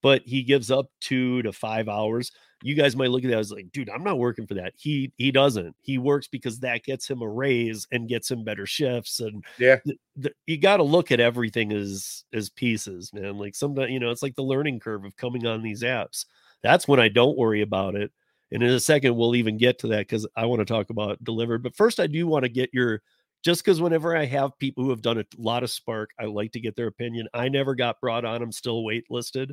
but 0.00 0.22
he 0.24 0.44
gives 0.44 0.70
up 0.70 0.86
two 1.00 1.42
to 1.42 1.52
five 1.52 1.88
hours 1.88 2.30
you 2.62 2.74
guys 2.74 2.96
might 2.96 3.10
look 3.10 3.24
at 3.24 3.30
that 3.30 3.38
as 3.38 3.50
like, 3.52 3.70
dude, 3.72 3.90
I'm 3.90 4.04
not 4.04 4.18
working 4.18 4.46
for 4.46 4.54
that. 4.54 4.72
He 4.76 5.12
he 5.16 5.30
doesn't. 5.30 5.74
He 5.82 5.98
works 5.98 6.26
because 6.28 6.60
that 6.60 6.84
gets 6.84 7.08
him 7.08 7.22
a 7.22 7.28
raise 7.28 7.86
and 7.92 8.08
gets 8.08 8.30
him 8.30 8.44
better 8.44 8.66
shifts. 8.66 9.20
And 9.20 9.44
Yeah. 9.58 9.76
th- 9.84 9.98
th- 10.22 10.34
you 10.46 10.58
got 10.58 10.78
to 10.78 10.82
look 10.82 11.10
at 11.12 11.20
everything 11.20 11.72
as 11.72 12.24
as 12.32 12.48
pieces, 12.50 13.12
man. 13.12 13.38
Like 13.38 13.54
sometimes 13.54 13.90
you 13.90 14.00
know, 14.00 14.10
it's 14.10 14.22
like 14.22 14.36
the 14.36 14.42
learning 14.42 14.80
curve 14.80 15.04
of 15.04 15.16
coming 15.16 15.46
on 15.46 15.62
these 15.62 15.82
apps. 15.82 16.24
That's 16.62 16.86
when 16.86 17.00
I 17.00 17.08
don't 17.08 17.38
worry 17.38 17.62
about 17.62 17.94
it. 17.94 18.12
And 18.52 18.62
in 18.62 18.70
a 18.70 18.80
second, 18.80 19.16
we'll 19.16 19.34
even 19.34 19.56
get 19.56 19.78
to 19.80 19.86
that 19.88 20.00
because 20.08 20.26
I 20.36 20.44
want 20.46 20.60
to 20.60 20.66
talk 20.66 20.90
about 20.90 21.22
Dlivrd. 21.24 21.62
But 21.62 21.74
first, 21.74 21.98
I 22.00 22.06
do 22.06 22.26
want 22.26 22.44
to 22.44 22.48
get 22.50 22.70
your 22.72 23.02
just 23.42 23.64
because 23.64 23.80
whenever 23.80 24.16
I 24.16 24.24
have 24.26 24.56
people 24.58 24.84
who 24.84 24.90
have 24.90 25.02
done 25.02 25.18
a 25.18 25.24
lot 25.36 25.62
of 25.64 25.70
Spark, 25.70 26.10
I 26.18 26.26
like 26.26 26.52
to 26.52 26.60
get 26.60 26.76
their 26.76 26.86
opinion. 26.86 27.26
I 27.34 27.48
never 27.48 27.74
got 27.74 28.00
brought 28.00 28.24
on. 28.24 28.42
I'm 28.42 28.52
still 28.52 28.84
waitlisted. 28.84 29.52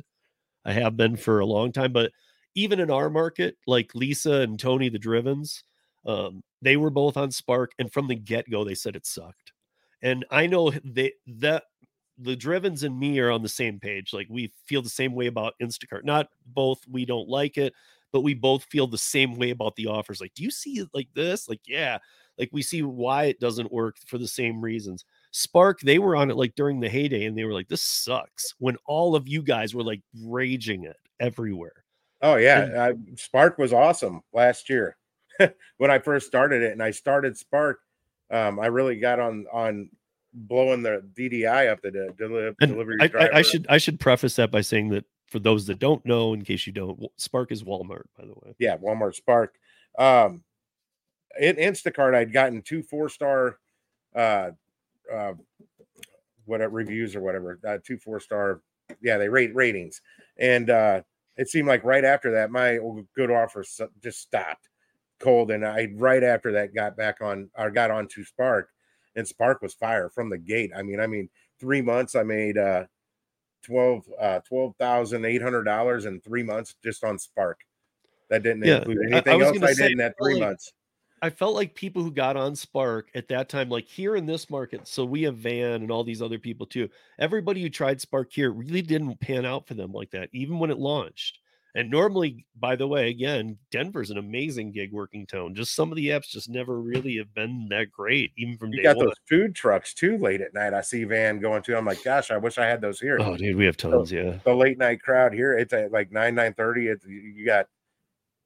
I 0.64 0.72
have 0.72 0.96
been 0.96 1.16
for 1.16 1.40
a 1.40 1.46
long 1.46 1.72
time, 1.72 1.92
but 1.92 2.12
even 2.54 2.80
in 2.80 2.90
our 2.90 3.10
market, 3.10 3.56
like 3.66 3.94
Lisa 3.94 4.40
and 4.40 4.58
Tony, 4.58 4.88
the 4.88 4.98
Drivens, 4.98 5.62
um, 6.06 6.42
they 6.62 6.76
were 6.76 6.90
both 6.90 7.16
on 7.16 7.30
Spark, 7.30 7.72
and 7.78 7.92
from 7.92 8.08
the 8.08 8.14
get 8.14 8.50
go, 8.50 8.64
they 8.64 8.74
said 8.74 8.96
it 8.96 9.06
sucked. 9.06 9.52
And 10.02 10.24
I 10.30 10.46
know 10.46 10.72
they 10.84 11.12
that 11.26 11.64
the 12.18 12.36
Drivens 12.36 12.82
and 12.82 12.98
me 12.98 13.18
are 13.18 13.30
on 13.30 13.42
the 13.42 13.48
same 13.48 13.80
page. 13.80 14.12
Like 14.12 14.26
we 14.30 14.52
feel 14.66 14.82
the 14.82 14.88
same 14.88 15.14
way 15.14 15.26
about 15.26 15.54
Instacart. 15.62 16.04
Not 16.04 16.28
both 16.46 16.80
we 16.88 17.04
don't 17.04 17.28
like 17.28 17.58
it, 17.58 17.72
but 18.12 18.22
we 18.22 18.34
both 18.34 18.64
feel 18.64 18.86
the 18.86 18.98
same 18.98 19.36
way 19.36 19.50
about 19.50 19.76
the 19.76 19.86
offers. 19.86 20.20
Like, 20.20 20.34
do 20.34 20.42
you 20.42 20.50
see 20.50 20.78
it 20.78 20.88
like 20.92 21.08
this? 21.14 21.48
Like, 21.48 21.60
yeah, 21.66 21.98
like 22.38 22.50
we 22.52 22.62
see 22.62 22.82
why 22.82 23.24
it 23.24 23.40
doesn't 23.40 23.72
work 23.72 23.96
for 24.06 24.18
the 24.18 24.28
same 24.28 24.60
reasons. 24.60 25.04
Spark, 25.30 25.80
they 25.80 25.98
were 25.98 26.16
on 26.16 26.30
it 26.30 26.36
like 26.36 26.54
during 26.54 26.80
the 26.80 26.88
heyday, 26.88 27.26
and 27.26 27.36
they 27.36 27.44
were 27.44 27.52
like, 27.52 27.68
"This 27.68 27.82
sucks." 27.82 28.54
When 28.58 28.76
all 28.86 29.14
of 29.14 29.28
you 29.28 29.42
guys 29.42 29.74
were 29.74 29.84
like 29.84 30.02
raging 30.24 30.84
it 30.84 30.96
everywhere. 31.20 31.84
Oh 32.22 32.36
yeah, 32.36 32.62
And- 32.62 32.76
uh, 32.76 32.92
Spark 33.16 33.58
was 33.58 33.72
awesome 33.72 34.22
last 34.32 34.68
year 34.68 34.96
when 35.78 35.90
I 35.90 35.98
first 35.98 36.26
started 36.26 36.62
it, 36.62 36.72
and 36.72 36.82
I 36.82 36.90
started 36.90 37.36
Spark. 37.36 37.80
Um, 38.30 38.60
I 38.60 38.66
really 38.66 38.98
got 38.98 39.18
on 39.18 39.46
on 39.52 39.90
blowing 40.32 40.82
the 40.82 41.02
DDI 41.14 41.70
up 41.70 41.82
the 41.82 41.90
de- 41.90 42.12
deli- 42.12 42.54
delivery 42.60 42.96
I, 43.00 43.10
I. 43.18 43.38
I 43.38 43.42
should 43.42 43.66
I 43.68 43.78
should 43.78 43.98
preface 43.98 44.36
that 44.36 44.50
by 44.50 44.60
saying 44.60 44.90
that 44.90 45.04
for 45.26 45.38
those 45.38 45.66
that 45.66 45.78
don't 45.78 46.04
know, 46.04 46.32
in 46.34 46.42
case 46.44 46.66
you 46.66 46.72
don't, 46.72 47.00
Spark 47.16 47.52
is 47.52 47.62
Walmart, 47.62 48.02
by 48.18 48.24
the 48.26 48.32
way. 48.32 48.54
yeah, 48.58 48.76
Walmart 48.76 49.14
Spark. 49.14 49.54
Um, 49.98 50.42
in 51.38 51.56
Instacart, 51.56 52.14
I'd 52.14 52.32
gotten 52.32 52.62
two 52.62 52.82
four 52.82 53.08
star, 53.08 53.58
uh, 54.14 54.50
uh, 55.12 55.32
what 56.44 56.60
reviews 56.72 57.14
or 57.16 57.20
whatever, 57.20 57.58
uh, 57.66 57.78
two 57.84 57.96
four 57.98 58.20
star. 58.20 58.60
Yeah, 59.00 59.18
they 59.18 59.28
rate 59.28 59.54
ratings, 59.54 60.00
and 60.36 60.68
uh, 60.68 61.02
it 61.40 61.48
seemed 61.48 61.66
like 61.66 61.82
right 61.84 62.04
after 62.04 62.32
that, 62.32 62.50
my 62.50 62.78
good 63.16 63.30
offer 63.30 63.64
just 64.02 64.20
stopped 64.20 64.68
cold, 65.20 65.50
and 65.50 65.66
I 65.66 65.88
right 65.94 66.22
after 66.22 66.52
that 66.52 66.74
got 66.74 66.98
back 66.98 67.22
on 67.22 67.48
or 67.56 67.70
got 67.70 67.90
on 67.90 68.08
to 68.08 68.24
Spark, 68.24 68.68
and 69.16 69.26
Spark 69.26 69.62
was 69.62 69.72
fire 69.72 70.10
from 70.10 70.28
the 70.28 70.36
gate. 70.36 70.70
I 70.76 70.82
mean, 70.82 71.00
I 71.00 71.06
mean, 71.06 71.30
three 71.58 71.80
months 71.80 72.14
I 72.14 72.24
made 72.24 72.58
uh, 72.58 72.84
twelve 73.64 74.04
uh, 74.20 74.40
twelve 74.40 74.76
thousand 74.76 75.24
eight 75.24 75.40
hundred 75.40 75.64
dollars 75.64 76.04
in 76.04 76.20
three 76.20 76.42
months 76.42 76.74
just 76.84 77.04
on 77.04 77.18
Spark. 77.18 77.60
That 78.28 78.42
didn't 78.42 78.62
Yeah, 78.62 78.76
include 78.76 78.98
I- 78.98 79.00
I 79.00 79.12
anything 79.12 79.38
was 79.38 79.62
else 79.62 79.62
I 79.62 79.82
did 79.82 79.92
in 79.92 79.98
that 79.98 80.16
three 80.22 80.38
months. 80.38 80.74
I 81.22 81.30
felt 81.30 81.54
like 81.54 81.74
people 81.74 82.02
who 82.02 82.10
got 82.10 82.36
on 82.36 82.56
Spark 82.56 83.10
at 83.14 83.28
that 83.28 83.48
time, 83.48 83.68
like 83.68 83.86
here 83.86 84.16
in 84.16 84.24
this 84.26 84.48
market, 84.48 84.88
so 84.88 85.04
we 85.04 85.22
have 85.22 85.36
Van 85.36 85.82
and 85.82 85.90
all 85.90 86.04
these 86.04 86.22
other 86.22 86.38
people 86.38 86.66
too. 86.66 86.88
Everybody 87.18 87.60
who 87.60 87.68
tried 87.68 88.00
Spark 88.00 88.32
here 88.32 88.50
really 88.52 88.82
didn't 88.82 89.20
pan 89.20 89.44
out 89.44 89.66
for 89.66 89.74
them 89.74 89.92
like 89.92 90.10
that, 90.12 90.30
even 90.32 90.58
when 90.58 90.70
it 90.70 90.78
launched. 90.78 91.38
And 91.76 91.88
normally, 91.88 92.46
by 92.58 92.74
the 92.74 92.88
way, 92.88 93.10
again, 93.10 93.56
Denver's 93.70 94.10
an 94.10 94.18
amazing 94.18 94.72
gig 94.72 94.92
working 94.92 95.24
town. 95.24 95.54
Just 95.54 95.76
some 95.76 95.92
of 95.92 95.96
the 95.96 96.08
apps 96.08 96.28
just 96.28 96.48
never 96.48 96.80
really 96.80 97.16
have 97.18 97.32
been 97.32 97.68
that 97.70 97.92
great, 97.92 98.32
even 98.36 98.56
from 98.58 98.70
You 98.72 98.78
day 98.78 98.82
got 98.82 98.96
one. 98.96 99.06
those 99.06 99.14
food 99.28 99.54
trucks 99.54 99.94
too 99.94 100.18
late 100.18 100.40
at 100.40 100.52
night. 100.52 100.74
I 100.74 100.80
see 100.80 101.04
Van 101.04 101.38
going 101.38 101.62
to. 101.62 101.76
I'm 101.76 101.84
like, 101.84 102.02
gosh, 102.02 102.32
I 102.32 102.38
wish 102.38 102.58
I 102.58 102.66
had 102.66 102.80
those 102.80 102.98
here. 102.98 103.18
Oh, 103.20 103.36
dude, 103.36 103.54
we 103.56 103.66
have 103.66 103.76
tons. 103.76 104.10
Yeah. 104.10 104.38
The 104.42 104.52
late 104.52 104.78
night 104.78 105.00
crowd 105.00 105.32
here, 105.32 105.56
it's 105.56 105.72
at 105.72 105.92
like 105.92 106.10
nine 106.10 106.34
nine 106.34 106.54
thirty. 106.54 106.88
It's 106.88 107.06
you 107.06 107.46
got 107.46 107.66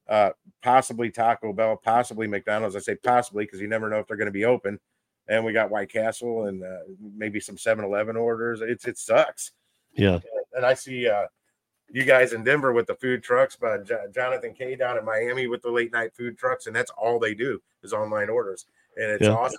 uh 0.09 0.31
possibly 0.63 1.11
Taco 1.11 1.53
Bell, 1.53 1.77
possibly 1.77 2.27
McDonald's. 2.27 2.77
I 2.77 2.81
say 2.81 2.97
possibly 2.97 3.45
because 3.45 3.61
you 3.61 3.69
never 3.69 3.89
know 3.89 3.99
if 3.99 4.07
they're 4.07 4.17
going 4.17 4.27
to 4.27 4.33
be 4.33 4.45
open. 4.45 4.79
And 5.27 5.43
we 5.45 5.55
got 5.55 5.71
White 5.71 5.91
Castle 5.91 6.49
and 6.49 6.63
uh, 6.63 6.81
maybe 7.01 7.41
some 7.41 7.57
7-Eleven 7.57 8.15
orders. 8.15 8.61
It's 8.61 8.87
it 8.87 8.99
sucks. 8.99 9.53
Yeah. 9.95 10.19
And 10.53 10.67
I 10.67 10.75
see 10.75 11.09
uh 11.09 11.27
you 11.91 12.05
guys 12.05 12.33
in 12.33 12.43
Denver 12.45 12.73
with 12.73 12.87
the 12.87 12.95
food 12.97 13.23
trucks, 13.23 13.57
but 13.57 13.87
Jo- 13.87 14.07
Jonathan 14.15 14.53
K 14.53 14.75
down 14.77 14.99
in 14.99 15.05
Miami 15.05 15.47
with 15.47 15.63
the 15.63 15.71
late 15.71 15.93
night 15.93 16.15
food 16.15 16.37
trucks, 16.37 16.67
and 16.67 16.75
that's 16.77 16.91
all 16.91 17.19
they 17.19 17.35
do 17.35 17.61
is 17.83 17.93
online 17.93 18.29
orders, 18.29 18.67
and 18.97 19.11
it's 19.13 19.23
Yeah. 19.25 19.35
awesome. 19.35 19.59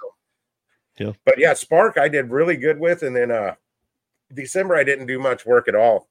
Yeah. 1.00 1.12
But 1.26 1.40
yeah, 1.40 1.54
Spark 1.54 1.98
I 1.98 2.10
did 2.10 2.30
really 2.32 2.58
good 2.58 2.80
with, 2.80 3.02
and 3.04 3.16
then 3.16 3.32
uh 3.32 3.56
December 4.34 4.76
I 4.76 4.84
didn't 4.84 5.06
do 5.08 5.18
much 5.20 5.46
work 5.46 5.68
at 5.68 5.76
all 5.76 6.10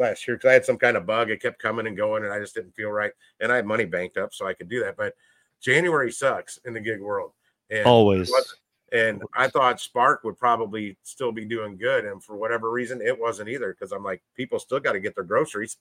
last 0.00 0.26
year 0.26 0.36
because 0.36 0.48
I 0.48 0.54
had 0.54 0.64
some 0.64 0.78
kind 0.78 0.96
of 0.96 1.06
bug. 1.06 1.30
It 1.30 1.42
kept 1.42 1.62
coming 1.62 1.86
and 1.86 1.96
going, 1.96 2.24
and 2.24 2.32
I 2.32 2.40
just 2.40 2.54
didn't 2.54 2.74
feel 2.74 2.90
right, 2.90 3.12
and 3.40 3.52
I 3.52 3.56
had 3.56 3.66
money 3.66 3.84
banked 3.84 4.16
up, 4.16 4.34
so 4.34 4.46
I 4.46 4.54
could 4.54 4.68
do 4.68 4.82
that. 4.82 4.96
But 4.96 5.14
January 5.60 6.10
sucks 6.10 6.58
in 6.64 6.74
the 6.74 6.80
gig 6.80 7.00
world, 7.00 7.32
and 7.70 7.86
Always. 7.86 8.32
And 8.92 9.22
I 9.36 9.46
thought 9.46 9.80
Spark 9.80 10.24
would 10.24 10.36
probably 10.36 10.96
still 11.04 11.30
be 11.30 11.44
doing 11.44 11.76
good. 11.76 12.04
And 12.04 12.20
for 12.20 12.36
whatever 12.36 12.72
reason, 12.72 13.00
it 13.00 13.16
wasn't 13.16 13.48
either. 13.48 13.72
Because 13.72 13.92
I'm 13.92 14.02
like, 14.02 14.20
people 14.34 14.58
still 14.58 14.80
got 14.80 14.94
to 14.94 14.98
get 14.98 15.14
their 15.14 15.22
groceries. 15.22 15.76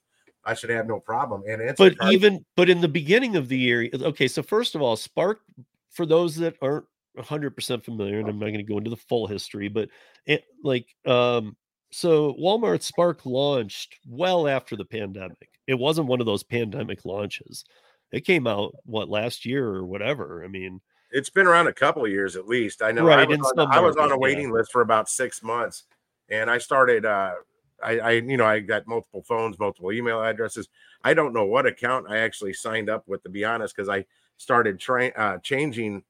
I 0.45 0.53
should 0.53 0.69
have 0.69 0.87
no 0.87 0.99
problem. 0.99 1.43
And 1.47 1.61
it's 1.61 1.77
but 1.77 1.95
even 2.11 2.45
but 2.55 2.69
in 2.69 2.81
the 2.81 2.87
beginning 2.87 3.35
of 3.35 3.49
the 3.49 3.57
year 3.57 3.89
okay 3.93 4.27
so 4.27 4.41
first 4.41 4.75
of 4.75 4.81
all 4.81 4.95
spark 4.95 5.41
for 5.89 6.05
those 6.05 6.35
that 6.37 6.55
aren't 6.61 6.85
100% 7.17 7.83
familiar 7.83 8.19
and 8.19 8.29
i'm 8.29 8.39
not 8.39 8.45
going 8.45 8.57
to 8.57 8.63
go 8.63 8.77
into 8.77 8.89
the 8.89 8.95
full 8.95 9.27
history 9.27 9.67
but 9.67 9.89
it 10.25 10.45
like 10.63 10.87
um 11.05 11.57
so 11.91 12.33
walmart 12.39 12.81
spark 12.81 13.25
launched 13.25 13.99
well 14.07 14.47
after 14.47 14.75
the 14.75 14.85
pandemic 14.85 15.49
it 15.67 15.77
wasn't 15.77 16.07
one 16.07 16.19
of 16.19 16.25
those 16.25 16.43
pandemic 16.43 17.05
launches 17.05 17.65
it 18.11 18.25
came 18.25 18.47
out 18.47 18.73
what 18.85 19.09
last 19.09 19.45
year 19.45 19.67
or 19.67 19.85
whatever 19.85 20.43
i 20.43 20.47
mean 20.47 20.81
it's 21.11 21.29
been 21.29 21.47
around 21.47 21.67
a 21.67 21.73
couple 21.73 22.05
of 22.05 22.11
years 22.11 22.35
at 22.35 22.47
least. 22.47 22.81
I 22.81 22.91
know 22.91 23.05
Right, 23.05 23.19
I 23.19 23.25
was, 23.25 23.53
on, 23.57 23.71
I 23.71 23.79
was 23.79 23.95
on 23.95 24.05
a 24.05 24.07
markets, 24.09 24.11
yeah. 24.11 24.17
waiting 24.17 24.51
list 24.51 24.71
for 24.71 24.81
about 24.81 25.09
six 25.09 25.41
months. 25.41 25.83
And 26.29 26.49
I 26.49 26.57
started 26.57 27.05
uh 27.05 27.33
I, 27.81 27.99
I 27.99 28.11
you 28.11 28.37
know 28.37 28.45
I 28.45 28.59
got 28.59 28.87
multiple 28.87 29.23
phones, 29.23 29.57
multiple 29.57 29.91
email 29.91 30.21
addresses. 30.21 30.69
I 31.03 31.13
don't 31.13 31.33
know 31.33 31.45
what 31.45 31.65
account 31.65 32.07
I 32.09 32.17
actually 32.19 32.53
signed 32.53 32.89
up 32.89 33.07
with 33.07 33.23
to 33.23 33.29
be 33.29 33.43
honest, 33.43 33.75
because 33.75 33.89
I 33.89 34.05
started 34.37 34.79
trying 34.79 35.11
uh 35.15 35.37
changing 35.39 36.03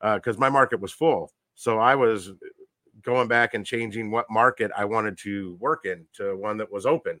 uh 0.00 0.16
because 0.16 0.38
my 0.38 0.50
market 0.50 0.80
was 0.80 0.92
full. 0.92 1.32
So 1.54 1.78
I 1.78 1.94
was 1.94 2.32
going 3.06 3.28
back 3.28 3.54
and 3.54 3.64
changing 3.64 4.10
what 4.10 4.26
market 4.28 4.70
I 4.76 4.84
wanted 4.84 5.16
to 5.18 5.56
work 5.60 5.86
in 5.86 6.04
to 6.14 6.36
one 6.36 6.58
that 6.58 6.70
was 6.70 6.84
open. 6.84 7.20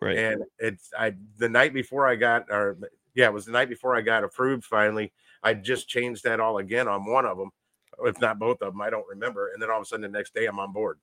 right 0.00 0.18
And 0.18 0.42
it's 0.58 0.90
I 0.98 1.14
the 1.36 1.48
night 1.48 1.74
before 1.74 2.08
I 2.08 2.16
got 2.16 2.46
or 2.50 2.78
yeah, 3.14 3.26
it 3.26 3.32
was 3.32 3.44
the 3.44 3.52
night 3.52 3.68
before 3.68 3.94
I 3.94 4.00
got 4.00 4.24
approved 4.24 4.64
finally. 4.64 5.12
I 5.42 5.54
just 5.54 5.88
changed 5.88 6.24
that 6.24 6.40
all 6.40 6.58
again 6.58 6.88
on 6.88 7.04
one 7.04 7.26
of 7.26 7.36
them, 7.38 7.50
if 8.04 8.18
not 8.20 8.38
both 8.38 8.62
of 8.62 8.72
them. 8.72 8.80
I 8.80 8.90
don't 8.90 9.06
remember. 9.08 9.50
And 9.52 9.62
then 9.62 9.70
all 9.70 9.76
of 9.76 9.82
a 9.82 9.86
sudden 9.86 10.10
the 10.10 10.18
next 10.18 10.34
day 10.34 10.46
I'm 10.46 10.58
on 10.58 10.72
board. 10.72 10.98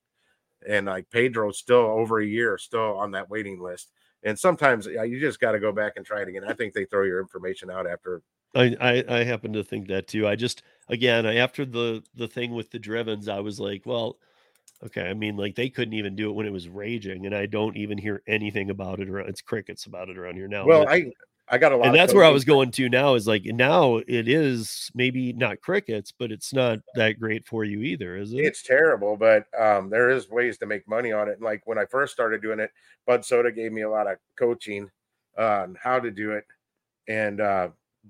And 0.67 0.87
like 0.87 1.09
Pedro's 1.11 1.59
still 1.59 1.85
over 1.85 2.19
a 2.19 2.25
year 2.25 2.57
still 2.57 2.97
on 2.97 3.11
that 3.11 3.29
waiting 3.29 3.61
list. 3.61 3.91
And 4.23 4.37
sometimes 4.39 4.87
you 4.87 5.19
just 5.19 5.39
got 5.39 5.51
to 5.51 5.59
go 5.59 5.71
back 5.71 5.93
and 5.95 6.05
try 6.05 6.21
it 6.21 6.27
again. 6.27 6.45
I 6.47 6.53
think 6.53 6.73
they 6.73 6.85
throw 6.85 7.03
your 7.03 7.19
information 7.19 7.69
out 7.69 7.85
after. 7.85 8.21
I, 8.55 8.75
I 8.79 9.03
I 9.19 9.23
happen 9.23 9.53
to 9.53 9.63
think 9.63 9.87
that 9.87 10.07
too. 10.07 10.27
I 10.27 10.35
just 10.35 10.63
again 10.89 11.25
after 11.25 11.65
the 11.65 12.03
the 12.15 12.27
thing 12.27 12.53
with 12.53 12.71
the 12.71 12.79
Drivens, 12.79 13.27
I 13.27 13.39
was 13.39 13.59
like, 13.59 13.83
well, 13.85 14.17
okay. 14.85 15.09
I 15.09 15.13
mean, 15.13 15.37
like 15.37 15.55
they 15.55 15.69
couldn't 15.69 15.93
even 15.93 16.15
do 16.15 16.29
it 16.29 16.33
when 16.33 16.45
it 16.45 16.53
was 16.53 16.69
raging, 16.69 17.25
and 17.25 17.35
I 17.35 17.45
don't 17.45 17.77
even 17.77 17.97
hear 17.97 18.21
anything 18.27 18.69
about 18.69 18.99
it 18.99 19.09
around. 19.09 19.29
It's 19.29 19.41
crickets 19.41 19.85
about 19.85 20.09
it 20.09 20.17
around 20.17 20.35
here 20.35 20.47
now. 20.47 20.65
Well, 20.65 20.85
but- 20.85 20.93
I 20.93 21.11
I 21.49 21.57
got 21.57 21.73
a 21.73 21.77
lot. 21.77 21.87
and 21.87 21.95
that's 21.95 22.13
where 22.13 22.23
I 22.23 22.29
was 22.29 22.45
going 22.45 22.71
to 22.71 22.87
now. 22.89 23.15
Is 23.15 23.27
like 23.27 23.43
now 23.45 23.97
it 23.97 24.29
is 24.29 24.89
maybe 24.95 25.33
not 25.33 25.59
crickets, 25.59 26.11
but 26.11 26.31
it's 26.31 26.53
not 26.53 26.79
that 26.95 27.19
great 27.19 27.45
for 27.45 27.65
you 27.65 27.81
either, 27.81 28.15
is 28.15 28.31
it? 28.33 28.39
It's 28.39 28.63
terrible, 28.63 29.17
but 29.17 29.45
um, 29.59 29.89
there 29.89 30.09
is 30.09 30.29
ways 30.29 30.57
to 30.59 30.65
make 30.65 30.87
money 30.87 31.11
on 31.11 31.27
it. 31.27 31.33
And 31.33 31.41
like 31.41 31.61
when 31.65 31.77
I 31.77 31.85
first 31.85 32.13
started 32.13 32.41
doing 32.41 32.59
it, 32.59 32.71
Bud 33.05 33.25
Soda 33.25 33.51
gave 33.51 33.73
me 33.73 33.81
a 33.81 33.89
lot 33.89 34.07
of 34.07 34.17
coaching 34.39 34.89
on 35.37 35.77
how 35.81 35.99
to 35.99 36.11
do 36.11 36.31
it. 36.31 36.45
And 37.09 37.41
uh, 37.41 37.69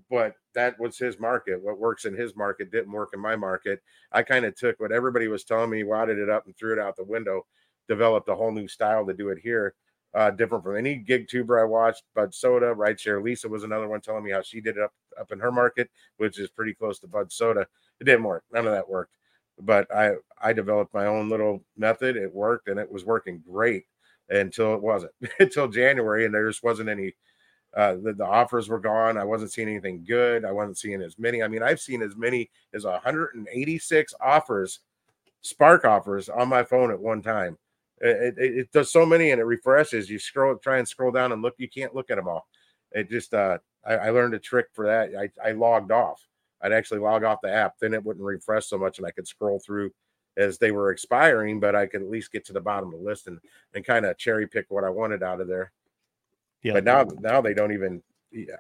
but 0.09 0.35
that 0.55 0.79
was 0.79 0.97
his 0.97 1.19
market. 1.19 1.61
What 1.61 1.79
works 1.79 2.05
in 2.05 2.15
his 2.15 2.35
market 2.35 2.71
didn't 2.71 2.91
work 2.91 3.09
in 3.13 3.19
my 3.19 3.35
market. 3.35 3.81
I 4.11 4.23
kind 4.23 4.45
of 4.45 4.55
took 4.55 4.79
what 4.79 4.91
everybody 4.91 5.27
was 5.27 5.43
telling 5.43 5.69
me, 5.69 5.83
wadded 5.83 6.17
it 6.17 6.29
up 6.29 6.45
and 6.45 6.55
threw 6.55 6.73
it 6.73 6.79
out 6.79 6.95
the 6.95 7.03
window, 7.03 7.45
developed 7.87 8.29
a 8.29 8.35
whole 8.35 8.51
new 8.51 8.67
style 8.67 9.05
to 9.05 9.13
do 9.13 9.29
it 9.29 9.39
here. 9.41 9.75
Uh, 10.15 10.29
different 10.29 10.63
from 10.63 10.77
any 10.77 10.95
gig 10.95 11.27
tuber 11.27 11.59
I 11.59 11.63
watched. 11.63 12.03
Bud 12.13 12.35
Soda, 12.35 12.73
Right 12.73 12.99
Share 12.99 13.21
Lisa 13.21 13.49
was 13.49 13.63
another 13.63 13.87
one 13.87 13.99
telling 14.01 14.23
me 14.23 14.31
how 14.31 14.43
she 14.43 14.61
did 14.61 14.77
it 14.77 14.83
up 14.83 14.93
up 15.19 15.31
in 15.31 15.39
her 15.39 15.51
market, 15.51 15.89
which 16.17 16.39
is 16.39 16.49
pretty 16.49 16.73
close 16.73 16.99
to 16.99 17.07
Bud 17.07 17.31
Soda. 17.31 17.67
It 17.99 18.03
didn't 18.03 18.23
work. 18.23 18.43
None 18.51 18.67
of 18.67 18.73
that 18.73 18.87
worked 18.87 19.15
but 19.59 19.93
I 19.93 20.13
I 20.41 20.53
developed 20.53 20.93
my 20.93 21.05
own 21.05 21.29
little 21.29 21.63
method. 21.77 22.15
It 22.17 22.33
worked 22.33 22.67
and 22.67 22.79
it 22.79 22.91
was 22.91 23.05
working 23.05 23.43
great 23.49 23.85
until 24.29 24.73
it 24.75 24.81
wasn't 24.81 25.13
until 25.39 25.67
January, 25.67 26.25
and 26.25 26.33
there 26.33 26.47
just 26.47 26.63
wasn't 26.63 26.89
any 26.89 27.13
Uh, 27.75 27.95
the, 27.95 28.13
the 28.13 28.25
offers 28.25 28.69
were 28.69 28.79
gone. 28.79 29.17
I 29.17 29.23
wasn't 29.23 29.51
seeing 29.51 29.67
anything 29.67 30.03
good. 30.03 30.45
I 30.45 30.51
wasn't 30.51 30.77
seeing 30.77 31.01
as 31.01 31.17
many. 31.17 31.41
I 31.41 31.47
mean, 31.47 31.63
I've 31.63 31.79
seen 31.79 32.01
as 32.01 32.15
many 32.15 32.49
as 32.73 32.85
186 32.85 34.13
offers, 34.21 34.79
spark 35.41 35.83
offers 35.83 36.29
on 36.29 36.49
my 36.49 36.63
phone 36.63 36.91
at 36.91 36.99
one 36.99 37.21
time. 37.21 37.57
It, 37.99 38.37
it, 38.37 38.57
it, 38.57 38.71
does 38.71 38.91
so 38.91 39.05
many 39.05 39.31
and 39.31 39.39
it 39.39 39.45
refreshes. 39.45 40.09
You 40.09 40.19
scroll, 40.19 40.55
try 40.57 40.77
and 40.77 40.87
scroll 40.87 41.11
down 41.11 41.31
and 41.31 41.41
look. 41.41 41.55
You 41.57 41.69
can't 41.69 41.95
look 41.95 42.11
at 42.11 42.17
them 42.17 42.27
all. 42.27 42.47
It 42.91 43.09
just, 43.09 43.33
uh, 43.33 43.57
I, 43.85 43.93
I 43.93 44.09
learned 44.11 44.33
a 44.33 44.39
trick 44.39 44.67
for 44.73 44.85
that. 44.85 45.11
I, 45.17 45.49
I 45.49 45.53
logged 45.53 45.91
off. 45.91 46.21
I'd 46.61 46.73
actually 46.73 46.99
log 46.99 47.23
off 47.23 47.41
the 47.41 47.51
app. 47.51 47.79
Then 47.79 47.93
it 47.93 48.03
wouldn't 48.03 48.25
refresh 48.25 48.67
so 48.67 48.77
much 48.77 48.99
and 48.99 49.07
I 49.07 49.11
could 49.11 49.27
scroll 49.27 49.59
through 49.59 49.91
as 50.37 50.57
they 50.57 50.71
were 50.71 50.91
expiring, 50.91 51.59
but 51.59 51.75
I 51.75 51.85
could 51.85 52.01
at 52.01 52.09
least 52.09 52.31
get 52.31 52.45
to 52.45 52.53
the 52.53 52.61
bottom 52.61 52.93
of 52.93 52.99
the 52.99 53.05
list 53.05 53.27
and, 53.27 53.39
and 53.73 53.85
kind 53.85 54.05
of 54.05 54.17
cherry 54.17 54.47
pick 54.47 54.65
what 54.69 54.83
I 54.83 54.89
wanted 54.89 55.23
out 55.23 55.41
of 55.41 55.47
there. 55.47 55.71
Yeah. 56.63 56.73
But 56.73 56.85
now, 56.85 57.05
now 57.19 57.41
they 57.41 57.53
don't 57.53 57.73
even, 57.73 58.01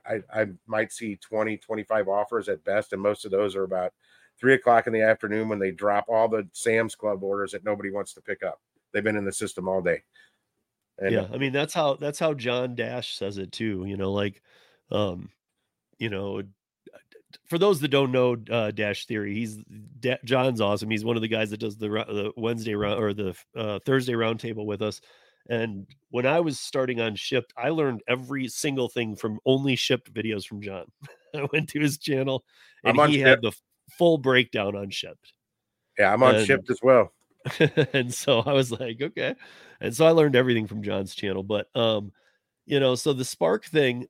I, 0.05 0.21
I 0.33 0.47
might 0.67 0.91
see 0.91 1.15
20, 1.15 1.57
25 1.57 2.07
offers 2.07 2.49
at 2.49 2.63
best. 2.63 2.93
And 2.93 3.01
most 3.01 3.25
of 3.25 3.31
those 3.31 3.55
are 3.55 3.63
about 3.63 3.93
three 4.39 4.53
o'clock 4.53 4.87
in 4.87 4.93
the 4.93 5.01
afternoon 5.01 5.49
when 5.49 5.59
they 5.59 5.71
drop 5.71 6.05
all 6.07 6.27
the 6.27 6.47
Sam's 6.53 6.95
Club 6.95 7.23
orders 7.23 7.51
that 7.53 7.65
nobody 7.65 7.89
wants 7.89 8.13
to 8.13 8.21
pick 8.21 8.43
up. 8.43 8.59
They've 8.91 9.03
been 9.03 9.17
in 9.17 9.25
the 9.25 9.31
system 9.31 9.67
all 9.67 9.81
day. 9.81 10.03
And, 10.99 11.11
yeah. 11.11 11.27
I 11.33 11.37
mean, 11.37 11.53
that's 11.53 11.73
how, 11.73 11.95
that's 11.95 12.19
how 12.19 12.33
John 12.33 12.75
Dash 12.75 13.15
says 13.15 13.37
it 13.37 13.51
too. 13.51 13.85
You 13.87 13.97
know, 13.97 14.11
like, 14.11 14.41
um, 14.91 15.29
you 15.97 16.09
know, 16.09 16.43
for 17.45 17.57
those 17.57 17.79
that 17.79 17.87
don't 17.87 18.11
know 18.11 18.37
uh, 18.51 18.71
Dash 18.71 19.05
Theory, 19.05 19.33
he's 19.33 19.57
da- 19.99 20.17
John's 20.23 20.61
awesome. 20.61 20.89
He's 20.89 21.05
one 21.05 21.15
of 21.15 21.21
the 21.21 21.27
guys 21.27 21.49
that 21.49 21.59
does 21.59 21.77
the, 21.77 21.87
the 21.87 22.31
Wednesday 22.35 22.75
round 22.75 23.01
or 23.01 23.13
the 23.13 23.35
uh, 23.55 23.79
Thursday 23.85 24.13
roundtable 24.13 24.65
with 24.65 24.81
us. 24.81 25.01
And 25.49 25.87
when 26.09 26.25
I 26.25 26.39
was 26.39 26.59
starting 26.59 27.01
on 27.01 27.15
Shipt, 27.15 27.51
I 27.57 27.69
learned 27.69 28.01
every 28.07 28.47
single 28.47 28.87
thing 28.87 29.15
from 29.15 29.39
only 29.45 29.75
Shipt 29.75 30.11
videos 30.11 30.45
from 30.45 30.61
John. 30.61 30.85
I 31.35 31.47
went 31.51 31.69
to 31.69 31.79
his 31.79 31.97
channel 31.97 32.43
and 32.83 32.97
he 33.09 33.17
Shipt. 33.17 33.27
had 33.27 33.41
the 33.41 33.51
full 33.97 34.17
breakdown 34.17 34.75
on 34.75 34.89
Shipt. 34.89 35.33
Yeah, 35.97 36.13
I'm 36.13 36.23
on 36.23 36.35
and, 36.35 36.47
Shipt 36.47 36.69
as 36.69 36.79
well. 36.81 37.11
and 37.93 38.13
so 38.13 38.39
I 38.39 38.53
was 38.53 38.71
like, 38.71 39.01
okay. 39.01 39.35
And 39.81 39.95
so 39.95 40.05
I 40.05 40.11
learned 40.11 40.35
everything 40.35 40.67
from 40.67 40.81
John's 40.81 41.13
channel. 41.13 41.43
But 41.43 41.67
um, 41.75 42.11
you 42.65 42.79
know, 42.79 42.95
so 42.95 43.13
the 43.13 43.25
spark 43.25 43.65
thing, 43.65 44.07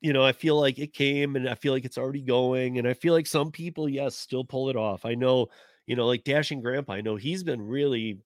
you 0.00 0.12
know, 0.12 0.24
I 0.24 0.32
feel 0.32 0.58
like 0.58 0.78
it 0.78 0.92
came 0.92 1.36
and 1.36 1.48
I 1.48 1.54
feel 1.54 1.72
like 1.72 1.84
it's 1.84 1.98
already 1.98 2.22
going. 2.22 2.78
And 2.78 2.88
I 2.88 2.94
feel 2.94 3.12
like 3.12 3.26
some 3.26 3.50
people, 3.50 3.88
yes, 3.88 4.16
still 4.16 4.44
pull 4.44 4.70
it 4.70 4.76
off. 4.76 5.04
I 5.04 5.14
know, 5.14 5.48
you 5.86 5.96
know, 5.96 6.06
like 6.06 6.24
Dashing 6.24 6.60
Grandpa, 6.60 6.94
I 6.94 7.00
know 7.00 7.16
he's 7.16 7.42
been 7.42 7.60
really, 7.60 8.18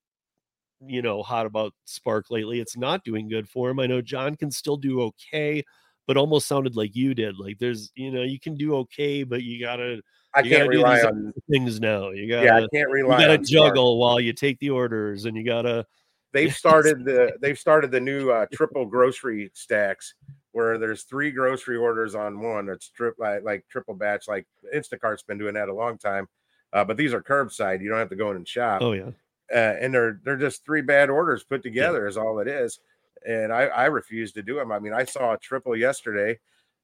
you 0.80 1.02
know, 1.02 1.22
hot 1.22 1.46
about 1.46 1.74
Spark 1.84 2.30
lately. 2.30 2.60
It's 2.60 2.76
not 2.76 3.04
doing 3.04 3.28
good 3.28 3.48
for 3.48 3.70
him. 3.70 3.80
I 3.80 3.86
know 3.86 4.00
John 4.00 4.36
can 4.36 4.50
still 4.50 4.76
do 4.76 5.02
okay, 5.02 5.64
but 6.06 6.16
almost 6.16 6.48
sounded 6.48 6.76
like 6.76 6.94
you 6.94 7.14
did. 7.14 7.38
Like 7.38 7.58
there's, 7.58 7.90
you 7.94 8.10
know, 8.10 8.22
you 8.22 8.38
can 8.38 8.54
do 8.54 8.76
okay, 8.76 9.22
but 9.22 9.42
you 9.42 9.60
gotta 9.64 10.02
I 10.34 10.40
you 10.40 10.50
can't 10.50 10.68
rely 10.68 11.00
on 11.02 11.32
things 11.50 11.80
now. 11.80 12.10
You 12.10 12.28
gotta 12.28 12.46
yeah, 12.46 12.56
I 12.56 12.66
can't 12.72 12.90
rely 12.90 13.20
you 13.20 13.26
gotta 13.26 13.38
juggle 13.38 13.96
Spark. 13.96 14.00
while 14.00 14.20
you 14.20 14.32
take 14.32 14.58
the 14.60 14.70
orders 14.70 15.24
and 15.24 15.36
you 15.36 15.44
gotta 15.44 15.84
they've 16.32 16.54
started 16.56 17.04
the 17.04 17.32
they've 17.40 17.58
started 17.58 17.90
the 17.90 18.00
new 18.00 18.30
uh, 18.30 18.46
triple 18.52 18.86
grocery 18.86 19.50
stacks 19.54 20.14
where 20.52 20.78
there's 20.78 21.04
three 21.04 21.30
grocery 21.30 21.76
orders 21.76 22.14
on 22.14 22.40
one. 22.40 22.68
It's 22.68 22.90
trip 22.90 23.14
like, 23.18 23.42
like 23.44 23.64
triple 23.70 23.94
batch, 23.94 24.28
like 24.28 24.46
Instacart's 24.74 25.22
been 25.22 25.38
doing 25.38 25.54
that 25.54 25.68
a 25.68 25.74
long 25.74 25.98
time. 25.98 26.26
Uh, 26.72 26.84
but 26.84 26.96
these 26.96 27.14
are 27.14 27.22
curbside. 27.22 27.80
You 27.82 27.88
don't 27.88 27.98
have 27.98 28.10
to 28.10 28.16
go 28.16 28.30
in 28.30 28.36
and 28.36 28.48
shop. 28.48 28.82
Oh 28.82 28.92
yeah. 28.92 29.10
Uh, 29.52 29.74
and 29.80 29.94
they're 29.94 30.20
they're 30.24 30.36
just 30.36 30.64
three 30.64 30.82
bad 30.82 31.08
orders 31.08 31.42
put 31.42 31.62
together 31.62 32.02
yeah. 32.02 32.08
is 32.08 32.16
all 32.16 32.38
it 32.38 32.48
is. 32.48 32.80
And 33.26 33.52
I 33.52 33.64
I 33.64 33.84
refuse 33.86 34.32
to 34.32 34.42
do 34.42 34.56
them. 34.56 34.70
I 34.70 34.78
mean, 34.78 34.92
I 34.92 35.04
saw 35.04 35.32
a 35.32 35.38
triple 35.38 35.76
yesterday 35.76 36.38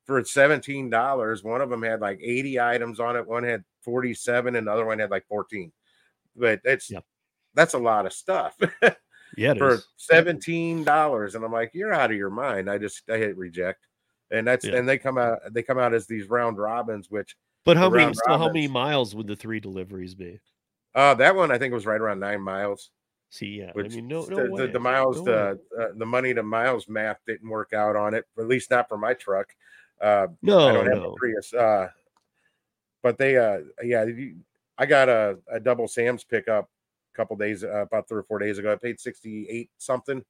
for 0.05 0.23
seventeen 0.25 0.91
dollars. 0.91 1.45
One 1.45 1.61
of 1.61 1.71
them 1.71 1.83
had 1.83 2.01
like 2.01 2.21
eighty 2.23 2.61
items 2.61 3.01
on 3.01 3.17
it. 3.17 3.27
One 3.27 3.45
had 3.45 3.65
forty 3.83 4.15
seven, 4.15 4.57
and 4.57 4.67
the 4.67 4.73
other 4.73 4.87
one 4.87 4.99
had 4.99 5.11
like 5.11 5.27
fourteen. 5.27 5.73
But 6.37 6.61
it's 6.65 6.91
yeah. 6.91 7.01
that's 7.55 7.75
a 7.75 7.79
lot 7.79 8.07
of 8.07 8.13
stuff. 8.13 8.57
Yeah, 9.37 9.55
for 9.55 9.81
seventeen 9.97 10.85
dollars, 10.85 11.35
and 11.35 11.45
I'm 11.45 11.51
like, 11.51 11.73
you're 11.75 11.93
out 11.93 12.13
of 12.13 12.17
your 12.17 12.31
mind. 12.31 12.71
I 12.71 12.79
just 12.79 13.03
I 13.11 13.17
hit 13.17 13.37
reject, 13.37 13.81
and 14.31 14.47
that's 14.47 14.65
yeah. 14.65 14.77
and 14.77 14.89
they 14.89 14.97
come 14.97 15.19
out 15.19 15.41
they 15.51 15.63
come 15.63 15.79
out 15.79 15.93
as 15.93 16.07
these 16.07 16.29
round 16.29 16.59
robins, 16.59 17.11
which. 17.11 17.37
But 17.65 17.77
how 17.77 17.91
many? 17.91 18.13
So 18.15 18.39
how 18.39 18.47
many 18.47 18.69
miles 18.69 19.15
would 19.15 19.27
the 19.27 19.35
three 19.35 19.59
deliveries 19.59 20.15
be? 20.15 20.39
Uh, 20.95 21.15
that 21.15 21.35
one 21.35 21.51
I 21.51 21.59
think 21.59 21.75
was 21.75 21.87
right 21.87 22.01
around 22.01 22.21
nine 22.21 22.41
miles. 22.41 22.91
See, 23.31 23.59
yeah, 23.59 23.73
which 23.73 23.93
I 23.93 23.97
mean, 23.97 24.09
no, 24.09 24.25
no 24.27 24.37
the, 24.37 24.67
the, 24.67 24.73
the, 24.75 24.79
miles, 24.79 25.17
no 25.17 25.25
the 25.25 25.61
uh, 25.81 25.89
the 25.97 26.07
money 26.07 26.33
to 26.35 26.43
miles 26.45 26.89
math 26.89 27.19
didn't 27.27 27.49
work 27.49 27.73
out 27.73 27.97
on 27.97 28.15
it, 28.15 28.25
at 28.39 28.47
least 28.47 28.71
not 28.71 28.89
for 28.89 28.97
my 28.97 29.15
truck. 29.15 29.49
Uh, 30.01 30.29
no, 30.43 30.69
I 30.69 30.73
don't 30.73 30.87
have 30.87 31.03
a 31.03 31.13
Prius. 31.17 31.53
Uh, 31.53 31.89
but 33.03 33.19
they, 33.19 33.37
uh, 33.37 33.59
yeah, 33.83 34.05
I 34.79 34.87
got 34.87 35.09
a, 35.09 35.39
a 35.51 35.61
double 35.61 35.89
Sam's 35.89 36.25
pickup 36.25 36.71
a 37.13 37.17
couple 37.17 37.37
days, 37.37 37.65
uh, 37.65 37.83
about 37.83 38.09
three 38.09 38.19
or 38.19 38.25
four 38.25 38.39
days 38.39 38.59
ago. 38.59 38.73
I 38.73 38.77
paid 38.77 38.99
68 38.99 39.71
something. 39.79 40.25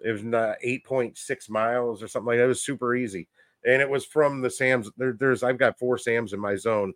It 0.00 0.12
was 0.12 0.22
not 0.22 0.56
8.6 0.64 1.50
miles 1.50 2.02
or 2.02 2.08
something 2.08 2.26
like 2.26 2.38
that. 2.38 2.44
It 2.44 2.48
was 2.48 2.64
super 2.64 2.94
easy. 2.94 3.28
And 3.64 3.82
it 3.82 3.88
was 3.88 4.04
from 4.04 4.40
the 4.40 4.50
Sam's. 4.50 4.90
There, 4.96 5.16
there's, 5.18 5.42
I've 5.42 5.58
got 5.58 5.78
four 5.78 5.98
Sam's 5.98 6.32
in 6.32 6.40
my 6.40 6.56
zone 6.56 6.94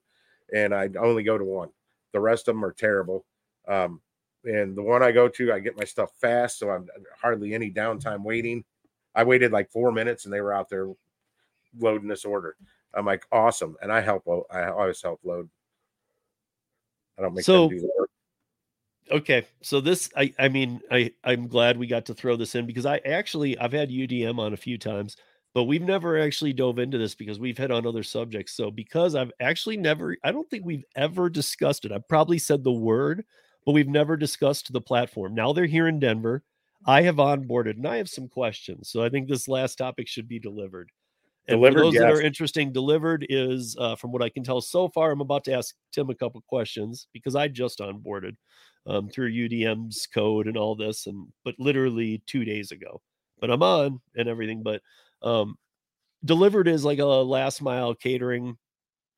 and 0.54 0.74
I 0.74 0.88
only 0.98 1.22
go 1.22 1.38
to 1.38 1.44
one. 1.44 1.70
The 2.12 2.20
rest 2.20 2.48
of 2.48 2.54
them 2.54 2.64
are 2.64 2.72
terrible. 2.72 3.24
Um, 3.68 4.00
and 4.44 4.76
the 4.76 4.82
one 4.82 5.02
I 5.02 5.12
go 5.12 5.28
to, 5.28 5.52
I 5.52 5.58
get 5.58 5.76
my 5.76 5.84
stuff 5.84 6.10
fast. 6.20 6.58
So 6.58 6.70
I'm 6.70 6.86
hardly 7.20 7.54
any 7.54 7.70
downtime 7.70 8.22
waiting. 8.22 8.64
I 9.14 9.24
waited 9.24 9.52
like 9.52 9.70
four 9.70 9.92
minutes 9.92 10.24
and 10.24 10.32
they 10.32 10.40
were 10.40 10.52
out 10.52 10.68
there 10.68 10.88
loading 11.78 12.08
this 12.08 12.24
order. 12.24 12.56
I'm 12.94 13.06
like, 13.06 13.24
awesome. 13.30 13.76
And 13.82 13.92
I 13.92 14.00
help, 14.00 14.24
I 14.50 14.68
always 14.68 15.02
help 15.02 15.20
load. 15.24 15.48
I 17.18 17.22
don't 17.22 17.34
make 17.34 17.44
so, 17.44 17.68
them 17.68 17.76
do 17.76 17.80
the 17.82 17.92
work 17.98 18.10
okay 19.10 19.46
so 19.60 19.80
this 19.80 20.10
i 20.16 20.32
i 20.38 20.48
mean 20.48 20.80
i 20.90 21.10
i'm 21.24 21.48
glad 21.48 21.76
we 21.76 21.86
got 21.86 22.06
to 22.06 22.14
throw 22.14 22.36
this 22.36 22.54
in 22.54 22.66
because 22.66 22.86
i 22.86 22.98
actually 22.98 23.58
i've 23.58 23.72
had 23.72 23.90
udm 23.90 24.38
on 24.38 24.52
a 24.52 24.56
few 24.56 24.78
times 24.78 25.16
but 25.54 25.64
we've 25.64 25.82
never 25.82 26.18
actually 26.18 26.52
dove 26.52 26.78
into 26.78 26.98
this 26.98 27.14
because 27.14 27.38
we've 27.38 27.58
hit 27.58 27.70
on 27.70 27.86
other 27.86 28.02
subjects 28.02 28.54
so 28.54 28.70
because 28.70 29.14
i've 29.14 29.32
actually 29.40 29.76
never 29.76 30.16
i 30.24 30.32
don't 30.32 30.48
think 30.50 30.64
we've 30.64 30.84
ever 30.96 31.28
discussed 31.28 31.84
it 31.84 31.92
i've 31.92 32.08
probably 32.08 32.38
said 32.38 32.62
the 32.64 32.72
word 32.72 33.24
but 33.66 33.72
we've 33.72 33.88
never 33.88 34.16
discussed 34.16 34.72
the 34.72 34.80
platform 34.80 35.34
now 35.34 35.52
they're 35.52 35.66
here 35.66 35.88
in 35.88 35.98
denver 35.98 36.42
i 36.86 37.02
have 37.02 37.16
onboarded 37.16 37.76
and 37.76 37.86
i 37.86 37.96
have 37.96 38.08
some 38.08 38.28
questions 38.28 38.88
so 38.88 39.02
i 39.02 39.08
think 39.08 39.28
this 39.28 39.48
last 39.48 39.76
topic 39.76 40.08
should 40.08 40.28
be 40.28 40.40
Dlivrd 40.40 40.86
and 41.48 41.60
Dlivrd, 41.60 41.72
for 41.72 41.80
those 41.80 41.94
yes. 41.94 42.02
that 42.02 42.12
are 42.12 42.20
interesting, 42.20 42.72
Dlivrd 42.72 43.26
is, 43.28 43.76
uh, 43.78 43.96
from 43.96 44.12
what 44.12 44.22
I 44.22 44.28
can 44.28 44.44
tell 44.44 44.60
so 44.60 44.88
far, 44.88 45.10
I'm 45.10 45.20
about 45.20 45.44
to 45.44 45.52
ask 45.52 45.74
Tim 45.92 46.10
a 46.10 46.14
couple 46.14 46.40
questions 46.42 47.08
because 47.12 47.34
I 47.34 47.48
just 47.48 47.80
onboarded 47.80 48.36
um, 48.86 49.08
through 49.08 49.32
UDM's 49.32 50.06
code 50.06 50.46
and 50.46 50.56
all 50.56 50.76
this, 50.76 51.06
and 51.06 51.26
but 51.44 51.54
literally 51.58 52.22
two 52.26 52.44
days 52.44 52.70
ago. 52.72 53.00
But 53.40 53.50
I'm 53.50 53.62
on 53.62 54.00
and 54.16 54.28
everything. 54.28 54.62
But 54.62 54.82
um, 55.22 55.56
Dlivrd 56.24 56.68
is 56.68 56.84
like 56.84 56.98
a 56.98 57.04
last 57.04 57.62
mile 57.62 57.94
catering 57.94 58.56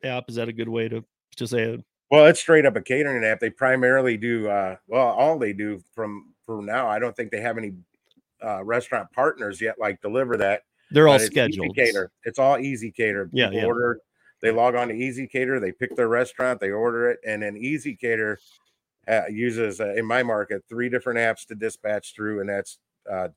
app. 0.05 0.25
Is 0.29 0.37
that 0.37 0.49
a 0.49 0.53
good 0.53 0.69
way 0.69 0.89
to 0.89 1.05
to 1.37 1.47
say 1.47 1.63
it? 1.63 1.85
Well, 2.11 2.27
it's 2.27 2.41
straight 2.41 2.67
up 2.67 2.77
a 2.77 2.83
catering 2.83 3.25
app. 3.25 3.41
They 3.41 3.51
primarily 3.51 4.17
do 4.17 4.49
uh, 4.49 4.77
well, 4.87 5.09
all 5.09 5.39
they 5.39 5.53
do 5.53 5.83
from 5.95 6.35
from 6.45 6.67
now. 6.67 6.89
I 6.89 6.99
don't 6.99 7.17
think 7.17 7.31
they 7.31 7.41
have 7.41 7.59
any 7.59 7.73
uh, 8.45 8.63
restaurant 8.65 9.11
partners 9.13 9.61
yet, 9.61 9.77
like 9.79 10.01
deliver 10.01 10.37
that. 10.39 10.63
They're 10.91 11.09
all 11.09 11.19
scheduled. 11.19 11.75
Cater. 11.75 12.11
It's 12.25 12.39
all 12.39 12.57
ezCater. 12.57 13.31
Yeah, 13.33 13.51
yeah. 13.51 13.65
Order. 13.65 13.99
They 14.43 14.51
log 14.51 14.75
on 14.75 14.89
to 14.89 14.95
ezCater. 14.95 15.61
They 15.61 15.73
pick 15.73 15.97
their 15.97 16.09
restaurant. 16.09 16.61
They 16.61 16.71
order 16.71 17.11
it, 17.11 17.21
and 17.27 17.43
then 17.43 17.55
ezCater 17.55 18.37
uh, 19.09 19.23
uses 19.31 19.81
uh, 19.81 19.95
in 19.95 20.05
my 20.05 20.23
market 20.23 20.63
three 20.69 20.89
different 20.89 21.19
apps 21.19 21.47
to 21.47 21.55
dispatch 21.55 22.15
through, 22.15 22.41
and 22.41 22.49
that's 22.49 22.79
uh, 23.11 23.29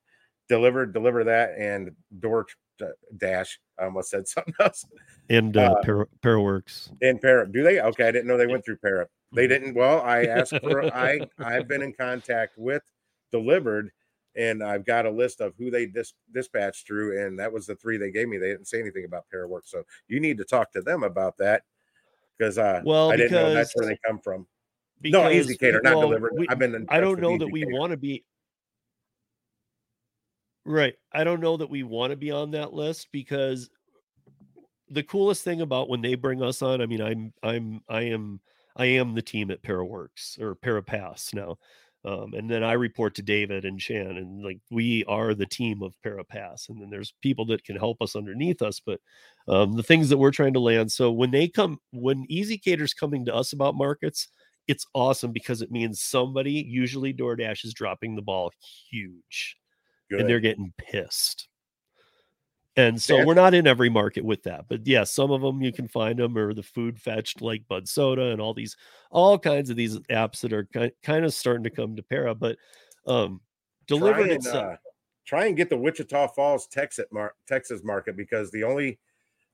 deliver, 0.50 0.86
deliver 0.86 1.24
that, 1.26 1.56
and 1.58 1.92
door 2.20 2.46
uh, 2.82 2.88
dash. 3.18 3.60
I 3.80 3.86
almost 3.86 4.10
said 4.10 4.28
something 4.28 4.54
else. 4.60 4.86
And 5.30 5.58
uh, 5.58 5.76
uh 5.82 6.06
Paraworks. 6.22 6.92
And 7.02 7.22
Para, 7.22 7.52
do 7.52 7.64
they? 7.64 7.80
Okay, 7.80 8.08
I 8.08 8.12
didn't 8.12 8.28
know 8.28 8.38
they 8.38 8.48
went 8.48 8.66
through 8.66 8.78
Para. 8.78 9.08
They 9.34 9.44
mm-hmm. 9.44 9.50
didn't. 9.50 9.76
Well, 9.76 10.02
I 10.02 10.24
asked 10.26 10.58
for. 10.60 10.84
I 10.96 11.20
I've 11.40 11.68
been 11.68 11.82
in 11.82 11.94
contact 11.94 12.58
with 12.58 12.84
Dlivrd, 13.34 13.90
and 14.36 14.64
I've 14.64 14.86
got 14.86 15.06
a 15.06 15.12
list 15.12 15.42
of 15.42 15.54
who 15.58 15.72
they 15.72 15.86
dis, 15.86 16.14
dispatched 16.34 16.88
through, 16.88 17.26
and 17.26 17.40
that 17.40 17.52
was 17.52 17.66
the 17.66 17.76
three 17.76 17.98
they 17.98 18.12
gave 18.12 18.28
me. 18.28 18.38
They 18.38 18.50
didn't 18.50 18.68
say 18.68 18.80
anything 18.80 19.06
about 19.06 19.26
Paraworks, 19.34 19.68
so 19.68 19.84
you 20.08 20.20
need 20.20 20.38
to 20.38 20.46
talk 20.46 20.72
to 20.74 20.82
them 20.82 21.04
about 21.04 21.38
that 21.38 21.64
because 22.38 22.58
uh, 22.58 22.82
well, 22.84 23.12
I 23.12 23.18
didn't 23.18 23.32
know 23.32 23.54
that's 23.54 23.76
where 23.76 23.88
they 23.88 23.98
come 24.06 24.20
from. 24.20 24.48
Because, 25.02 25.48
no, 25.48 25.54
ezCater, 25.54 25.84
not 25.84 25.98
well, 25.98 26.10
Dlivrd. 26.10 26.30
We, 26.38 26.48
I've 26.48 26.60
been. 26.60 26.86
I 26.90 27.00
don't 27.00 27.20
know 27.20 27.38
that 27.38 27.48
we 27.48 27.66
want 27.66 27.92
to 27.92 27.98
be. 27.98 28.24
Right. 30.66 30.96
I 31.14 31.24
don't 31.24 31.42
know 31.42 31.58
that 31.58 31.70
we 31.70 31.84
want 31.84 32.12
to 32.12 32.18
be 32.18 32.32
on 32.32 32.52
that 32.52 32.74
list 32.74 33.10
because 33.12 33.70
the 34.90 35.04
coolest 35.04 35.44
thing 35.44 35.62
about 35.62 35.90
when 35.90 36.02
they 36.02 36.16
bring 36.16 36.42
us 36.42 36.62
on, 36.62 36.82
I 36.82 36.86
mean, 36.86 37.02
I'm, 37.02 37.34
I'm, 37.44 37.82
I 37.88 38.02
am, 38.04 38.40
I 38.76 38.86
am 38.86 39.14
the 39.14 39.22
team 39.22 39.52
at 39.52 39.62
Paraworks 39.62 40.40
or 40.40 40.56
Parapass 40.56 41.34
now. 41.34 41.58
Um, 42.04 42.36
and 42.36 42.50
then 42.50 42.64
I 42.64 42.74
report 42.74 43.16
to 43.16 43.24
David 43.24 43.66
and 43.66 43.82
Shan, 43.82 44.18
and 44.18 44.44
like 44.44 44.60
we 44.70 45.04
are 45.06 45.34
the 45.34 45.48
team 45.48 45.82
of 45.82 45.96
Parapass. 46.06 46.70
And 46.70 46.80
then 46.80 46.92
there's 46.92 47.16
people 47.24 47.48
that 47.48 47.64
can 47.64 47.76
help 47.76 48.00
us 48.00 48.16
underneath 48.16 48.62
us, 48.62 48.80
but 48.80 49.00
um, 49.48 49.76
the 49.76 49.82
things 49.82 50.10
that 50.10 50.18
we're 50.18 50.30
trying 50.30 50.54
to 50.54 50.60
land. 50.60 50.92
So 50.92 51.12
when 51.12 51.32
they 51.32 51.48
come, 51.48 51.80
when 51.92 52.28
ezCater's 52.32 52.94
coming 52.94 53.26
to 53.26 53.34
us 53.34 53.54
about 53.54 53.74
markets, 53.74 54.28
it's 54.68 54.86
awesome 54.94 55.32
because 55.32 55.64
it 55.64 55.72
means 55.72 56.02
somebody, 56.02 56.52
usually 56.68 57.12
DoorDash, 57.12 57.66
is 57.66 57.74
dropping 57.74 58.16
the 58.16 58.22
ball 58.22 58.52
huge, 58.92 59.58
Good. 60.10 60.22
and 60.22 60.30
they're 60.30 60.40
getting 60.40 60.74
pissed. 60.78 61.48
And 62.78 63.02
so 63.02 63.26
we're 63.26 63.36
not 63.36 63.54
in 63.54 63.68
every 63.68 63.90
market 63.90 64.26
with 64.26 64.44
that, 64.44 64.66
but 64.68 64.86
yeah, 64.86 65.06
some 65.06 65.32
of 65.32 65.42
them 65.42 65.62
you 65.62 65.72
can 65.72 65.88
find 65.88 66.20
them 66.20 66.38
or 66.38 66.54
the 66.54 66.62
food 66.62 67.00
fetched 67.00 67.42
like 67.42 67.66
Bud 67.70 67.88
Soda 67.88 68.32
and 68.32 68.42
all 68.42 68.54
these, 68.54 68.76
all 69.12 69.40
kinds 69.40 69.70
of 69.70 69.78
these 69.78 69.98
apps 70.10 70.42
that 70.42 70.52
are 70.52 70.68
kind 71.02 71.24
of 71.24 71.34
starting 71.34 71.64
to 71.64 71.70
come 71.70 71.96
to 71.96 72.04
Para. 72.04 72.36
But 72.36 72.58
um, 73.08 73.40
Dlivrd 73.88 74.16
try 74.16 74.28
and, 74.28 74.48
uh, 74.48 74.76
try 75.26 75.46
and 75.46 75.56
get 75.56 75.70
the 75.70 75.78
Wichita 75.78 76.28
Falls, 76.30 76.68
Texas, 76.68 77.06
mar- 77.12 77.36
Texas 77.48 77.82
market 77.82 78.18
because 78.18 78.52
the 78.52 78.66
only 78.66 79.00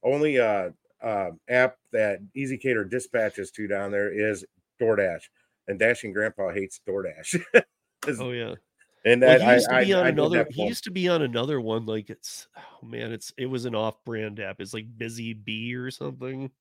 only 0.04 0.39
uh, 0.39 0.70
uh, 1.04 1.30
app 1.47 1.78
that 1.91 2.20
ezCater 2.36 2.89
dispatches 2.89 3.52
to 3.52 3.68
down 3.68 3.91
there 3.91 4.12
is 4.12 4.45
DoorDash, 4.82 5.22
and 5.68 5.78
Dashing 5.78 6.12
Grandpa 6.12 6.52
hates 6.52 6.82
DoorDash. 6.88 7.43
oh 8.20 8.32
yeah, 8.32 8.56
and 9.06 9.24
Well, 9.26 9.39
he 9.39 9.52
used 9.52 9.70
to 9.70 9.78
be 9.78 9.93
I, 9.93 9.99
on 9.99 10.06
I 10.06 10.10
another. 10.10 10.47
He 10.49 10.64
used 10.64 10.84
to 10.86 10.91
be 10.91 11.10
on 11.10 11.22
another 11.22 11.60
one. 11.62 11.86
Like 11.86 12.10
it's 12.10 12.47
oh 12.58 12.86
man, 12.86 13.12
it's 13.12 13.34
it 13.38 13.47
was 13.47 13.66
an 13.66 13.76
off-brand 13.76 14.39
app. 14.39 14.62
It's 14.62 14.74
like 14.74 14.86
Busy 14.97 15.34
Bee 15.34 15.76
or 15.76 15.91
something. 15.91 16.52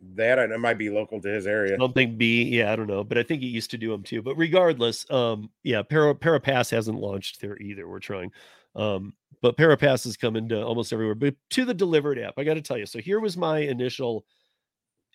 that 0.00 0.38
and 0.38 0.52
it 0.52 0.58
might 0.58 0.78
be 0.78 0.90
local 0.90 1.20
to 1.20 1.28
his 1.28 1.46
area. 1.46 1.76
Something 1.78 2.16
B. 2.16 2.44
Yeah, 2.44 2.72
I 2.72 2.76
don't 2.76 2.86
know, 2.86 3.04
but 3.04 3.18
I 3.18 3.22
think 3.22 3.42
it 3.42 3.46
used 3.46 3.70
to 3.72 3.78
do 3.78 3.90
them 3.90 4.02
too. 4.02 4.22
But 4.22 4.36
regardless, 4.36 5.08
um, 5.10 5.50
yeah, 5.62 5.82
Para 5.82 6.14
Parapass 6.14 6.70
hasn't 6.70 6.98
launched 6.98 7.40
there 7.40 7.58
either. 7.58 7.86
We're 7.88 8.00
trying, 8.00 8.32
um, 8.74 9.14
but 9.42 9.56
Parapass 9.56 10.06
is 10.06 10.16
coming 10.16 10.48
to 10.50 10.62
almost 10.62 10.92
everywhere. 10.92 11.14
But 11.14 11.34
to 11.50 11.64
the 11.64 11.74
Dlivrd 11.74 12.22
app, 12.24 12.34
I 12.38 12.44
got 12.44 12.54
to 12.54 12.62
tell 12.62 12.78
you. 12.78 12.86
So 12.86 12.98
here 12.98 13.20
was 13.20 13.36
my 13.36 13.58
initial 13.58 14.24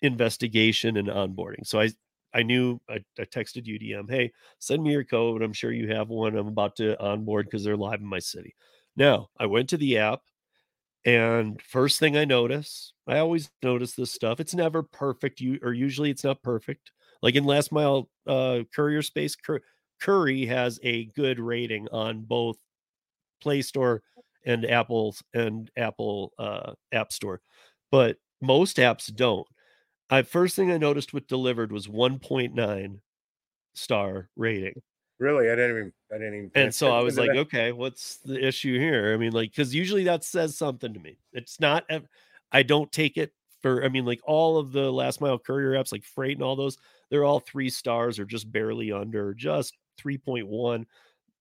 investigation 0.02 0.96
and 0.96 1.08
onboarding. 1.08 1.66
So 1.66 1.80
I 1.80 1.90
I 2.36 2.42
knew 2.42 2.78
I, 2.88 2.98
I 3.18 3.22
texted 3.24 3.66
UDM, 3.66 4.10
hey, 4.10 4.30
send 4.58 4.82
me 4.82 4.92
your 4.92 5.04
code. 5.04 5.42
I'm 5.42 5.54
sure 5.54 5.72
you 5.72 5.88
have 5.94 6.08
one. 6.10 6.36
I'm 6.36 6.48
about 6.48 6.76
to 6.76 7.00
onboard 7.02 7.46
because 7.46 7.64
they're 7.64 7.78
live 7.78 8.00
in 8.00 8.06
my 8.06 8.18
city. 8.18 8.54
Now 8.94 9.28
I 9.38 9.46
went 9.46 9.70
to 9.70 9.78
the 9.78 9.96
app, 9.98 10.20
and 11.06 11.60
first 11.62 11.98
thing 11.98 12.16
I 12.16 12.26
notice, 12.26 12.92
I 13.06 13.18
always 13.18 13.50
notice 13.62 13.94
this 13.94 14.12
stuff. 14.12 14.38
It's 14.38 14.54
never 14.54 14.82
perfect. 14.82 15.40
You 15.40 15.58
or 15.62 15.72
usually 15.72 16.10
it's 16.10 16.24
not 16.24 16.42
perfect. 16.42 16.92
Like 17.22 17.36
in 17.36 17.44
last 17.44 17.72
mile 17.72 18.10
uh, 18.26 18.60
courier 18.74 19.02
space, 19.02 19.34
Cur- 19.34 19.62
Curri 20.02 20.46
has 20.46 20.78
a 20.82 21.06
good 21.16 21.40
rating 21.40 21.88
on 21.90 22.22
both 22.22 22.58
Play 23.40 23.62
Store 23.62 24.02
and 24.44 24.64
Apple's 24.66 25.22
and 25.32 25.70
Apple 25.76 26.32
uh, 26.38 26.72
App 26.92 27.12
Store, 27.12 27.40
but 27.90 28.16
most 28.42 28.76
apps 28.76 29.14
don't. 29.14 29.46
I 30.10 30.22
first 30.22 30.56
thing 30.56 30.70
I 30.70 30.78
noticed 30.78 31.12
with 31.12 31.26
Dlivrd 31.26 31.70
was 31.70 31.88
1.9 31.88 33.00
star 33.74 34.28
rating. 34.36 34.80
Really, 35.18 35.50
I 35.50 35.54
didn't 35.54 35.70
even. 35.70 35.92
I 36.12 36.14
didn't 36.18 36.34
even. 36.34 36.50
And 36.54 36.74
so 36.74 36.92
I 36.92 37.00
was 37.00 37.16
like, 37.16 37.30
that. 37.30 37.38
okay, 37.38 37.72
what's 37.72 38.18
the 38.18 38.38
issue 38.44 38.78
here? 38.78 39.14
I 39.14 39.16
mean, 39.16 39.32
like, 39.32 39.50
because 39.50 39.74
usually 39.74 40.04
that 40.04 40.24
says 40.24 40.56
something 40.56 40.92
to 40.92 41.00
me. 41.00 41.18
It's 41.32 41.58
not, 41.58 41.84
I 42.52 42.62
don't 42.62 42.92
take 42.92 43.16
it 43.16 43.32
for, 43.62 43.84
I 43.84 43.88
mean, 43.88 44.04
like 44.04 44.20
all 44.24 44.58
of 44.58 44.72
the 44.72 44.92
last 44.92 45.20
mile 45.20 45.38
courier 45.38 45.72
apps, 45.72 45.90
like 45.90 46.04
Freight 46.04 46.36
and 46.36 46.42
all 46.42 46.54
those, 46.54 46.76
they're 47.10 47.24
all 47.24 47.40
three 47.40 47.70
stars 47.70 48.18
or 48.18 48.26
just 48.26 48.52
barely 48.52 48.92
under, 48.92 49.32
just 49.32 49.74
3.1. 50.00 50.84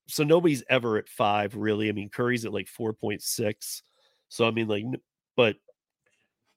So 0.08 0.24
nobody's 0.24 0.64
ever 0.70 0.98
at 0.98 1.10
five, 1.10 1.56
really. 1.56 1.90
I 1.90 1.92
mean, 1.92 2.10
Curri's 2.10 2.46
at 2.46 2.54
like 2.54 2.68
4.6. 2.68 3.82
So, 4.30 4.48
I 4.48 4.52
mean, 4.52 4.68
like, 4.68 4.86
but 5.36 5.58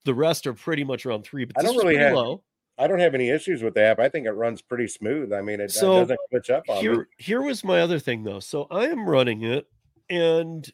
the 0.04 0.14
rest 0.14 0.46
are 0.46 0.54
pretty 0.54 0.84
much 0.84 1.04
around 1.06 1.22
three, 1.24 1.44
but 1.44 1.58
I 1.58 1.62
don't 1.62 1.76
really 1.76 1.96
have- 1.96 2.14
low. 2.14 2.42
I 2.80 2.86
don't 2.86 3.00
have 3.00 3.14
any 3.14 3.28
issues 3.30 3.60
with 3.62 3.74
the 3.74 3.82
app. 3.82 3.98
I 3.98 4.08
think 4.08 4.26
it 4.26 4.30
runs 4.30 4.62
pretty 4.62 4.86
smooth. 4.86 5.32
I 5.32 5.40
mean, 5.40 5.58
it, 5.60 5.64
it 5.64 5.70
So, 5.72 5.98
doesn't 5.98 6.20
switch 6.30 6.48
up 6.50 6.62
on 6.68 6.76
me. 6.76 6.82
here 6.82 7.08
here 7.18 7.42
was 7.42 7.64
my 7.64 7.80
other 7.80 7.98
thing 7.98 8.22
though 8.22 8.38
so 8.38 8.68
i 8.70 8.86
am 8.86 9.04
running 9.08 9.42
it 9.42 9.66
and 10.08 10.70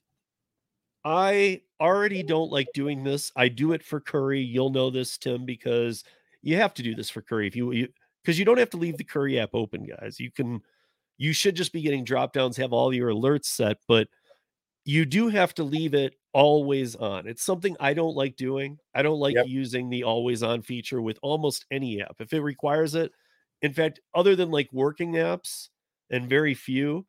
i 1.05 1.61
already 1.81 2.23
don't 2.23 2.51
like 2.51 2.69
doing 2.75 3.03
this 3.05 3.33
i 3.37 3.49
do 3.49 3.73
it 3.73 3.83
for 3.83 4.01
Curri 4.01 4.47
you'll 4.47 4.71
know 4.71 4.91
this 4.91 5.17
tim 5.19 5.45
because 5.47 6.05
you 6.43 6.57
have 6.57 6.75
to 6.75 6.83
do 6.83 6.95
this 6.95 7.09
for 7.11 7.23
Curri 7.23 7.47
if 7.47 7.57
you 7.57 7.73
you 7.73 7.89
because 8.23 8.39
you 8.39 8.45
don't 8.45 8.59
have 8.59 8.71
to 8.71 8.77
leave 8.77 8.97
the 8.99 9.05
Curri 9.05 9.43
app 9.43 9.51
open 9.55 9.87
guys 9.87 10.21
you 10.21 10.31
can 10.31 10.61
you 11.17 11.33
should 11.33 11.55
just 11.57 11.73
be 11.73 11.81
getting 11.83 12.05
drop 12.05 12.33
downs 12.35 12.57
have 12.59 12.73
all 12.73 12.93
your 12.93 13.11
alerts 13.11 13.47
set 13.47 13.79
but 13.89 14.09
you 14.85 15.05
do 15.05 15.29
have 15.29 15.55
to 15.55 15.65
leave 15.65 15.95
it 15.95 16.15
always 16.33 16.97
on 16.97 17.27
it's 17.29 17.43
something 17.45 17.77
i 17.81 17.95
don't 17.95 18.17
like 18.17 18.37
doing 18.37 18.79
i 18.95 19.03
don't 19.03 19.21
like 19.21 19.37
Yep. 19.37 19.47
using 19.47 19.89
the 19.89 20.03
always 20.03 20.43
on 20.43 20.63
feature 20.63 21.01
with 21.01 21.19
almost 21.23 21.65
any 21.71 22.01
app 22.03 22.17
if 22.21 22.33
it 22.33 22.41
requires 22.41 22.95
it 22.95 23.13
in 23.63 23.73
fact 23.73 24.01
other 24.15 24.35
than 24.37 24.51
like 24.51 24.69
working 24.73 25.13
apps 25.13 25.69
and 26.11 26.29
very 26.29 26.55
few 26.55 27.07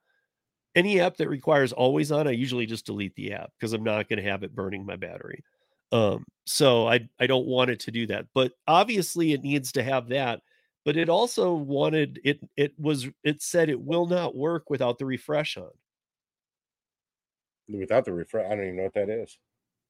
any 0.76 1.00
app 1.00 1.18
that 1.18 1.30
requires 1.30 1.74
always 1.74 2.12
on 2.12 2.28
i 2.28 2.32
usually 2.32 2.66
just 2.66 2.86
delete 2.86 3.16
the 3.16 3.34
app 3.34 3.52
because 3.60 3.74
i'm 3.74 3.84
not 3.84 4.10
going 4.10 4.22
to 4.24 4.30
have 4.30 4.44
it 4.44 4.56
burning 4.56 4.86
my 4.86 4.96
battery 4.96 5.44
um 5.92 6.24
so 6.46 6.88
i 6.88 7.08
i 7.20 7.28
don't 7.28 7.48
want 7.48 7.70
it 7.72 7.80
to 7.80 7.92
do 7.92 8.08
that 8.08 8.26
but 8.34 8.54
obviously 8.68 9.34
it 9.34 9.44
needs 9.44 9.72
to 9.72 9.84
have 9.84 10.10
that 10.10 10.42
but 10.86 10.98
it 10.98 11.10
also 11.10 11.54
wanted 11.54 12.20
it 12.24 12.40
it 12.58 12.74
was 12.80 13.08
it 13.24 13.42
said 13.42 13.70
it 13.70 13.82
will 13.82 14.08
not 14.08 14.36
work 14.36 14.70
without 14.70 14.98
the 15.00 15.06
refresh 15.06 15.58
on 15.58 15.72
Without 17.68 18.06
the 18.06 18.14
refresh, 18.14 18.46
I 18.46 18.56
don't 18.56 18.64
even 18.66 18.78
know 18.78 18.84
what 18.84 18.94
that 18.96 19.10
is. 19.10 19.38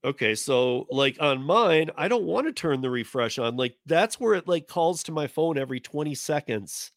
okay 0.04 0.36
so 0.36 0.86
like 0.90 1.18
on 1.20 1.42
mine 1.42 1.90
i 1.96 2.08
don't 2.08 2.26
want 2.26 2.46
to 2.46 2.54
turn 2.54 2.82
the 2.82 2.90
refresh 2.90 3.38
on 3.40 3.56
like 3.58 3.78
that's 3.86 4.20
where 4.20 4.34
it 4.36 4.48
like 4.48 4.68
calls 4.68 5.04
to 5.04 5.12
my 5.12 5.28
phone 5.28 5.58
every 5.58 5.80
20 5.80 6.14
seconds 6.16 6.92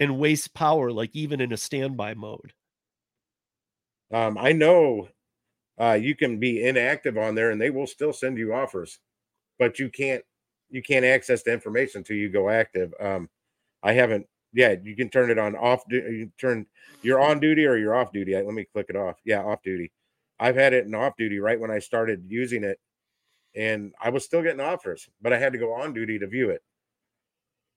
and 0.00 0.18
wastes 0.18 0.48
power 0.48 0.90
like 0.92 1.10
even 1.14 1.40
in 1.40 1.52
a 1.52 1.56
standby 1.56 2.14
mode 2.14 2.52
Um, 4.10 4.38
I 4.38 4.52
know 4.52 5.08
uh, 5.80 5.98
you 6.00 6.16
can 6.16 6.38
be 6.40 6.64
inactive 6.66 7.18
on 7.18 7.34
there, 7.34 7.50
and 7.50 7.60
they 7.60 7.70
will 7.70 7.86
still 7.86 8.12
send 8.12 8.38
you 8.38 8.54
offers, 8.54 9.00
but 9.58 9.78
you 9.78 9.90
can't 9.90 10.24
you 10.70 10.82
can't 10.82 11.04
access 11.06 11.42
the 11.44 11.52
information 11.52 12.00
until 12.00 12.16
you 12.16 12.30
go 12.30 12.50
active. 12.50 12.94
Um, 13.00 13.30
I 13.82 13.94
haven't. 13.94 14.28
Yeah, 14.52 14.74
you 14.82 14.96
can 14.96 15.08
turn 15.10 15.30
it 15.30 15.38
on 15.38 15.54
off. 15.56 15.82
You 15.88 16.30
turn 16.38 16.66
you're 17.02 17.20
on 17.20 17.38
duty 17.40 17.66
or 17.66 17.76
you're 17.76 17.94
off 17.94 18.12
duty. 18.12 18.34
Let 18.34 18.46
me 18.46 18.64
click 18.64 18.86
it 18.88 18.96
off. 18.96 19.16
Yeah, 19.24 19.42
off 19.44 19.62
duty. 19.62 19.92
I've 20.40 20.56
had 20.56 20.72
it 20.72 20.86
in 20.86 20.94
off 20.94 21.16
duty 21.16 21.38
right 21.38 21.58
when 21.58 21.70
I 21.70 21.78
started 21.80 22.24
using 22.28 22.64
it, 22.64 22.78
and 23.54 23.92
I 24.00 24.10
was 24.10 24.24
still 24.24 24.42
getting 24.42 24.60
offers, 24.60 25.08
but 25.20 25.32
I 25.32 25.38
had 25.38 25.52
to 25.52 25.58
go 25.58 25.72
on 25.74 25.92
duty 25.92 26.18
to 26.18 26.26
view 26.26 26.50
it. 26.50 26.62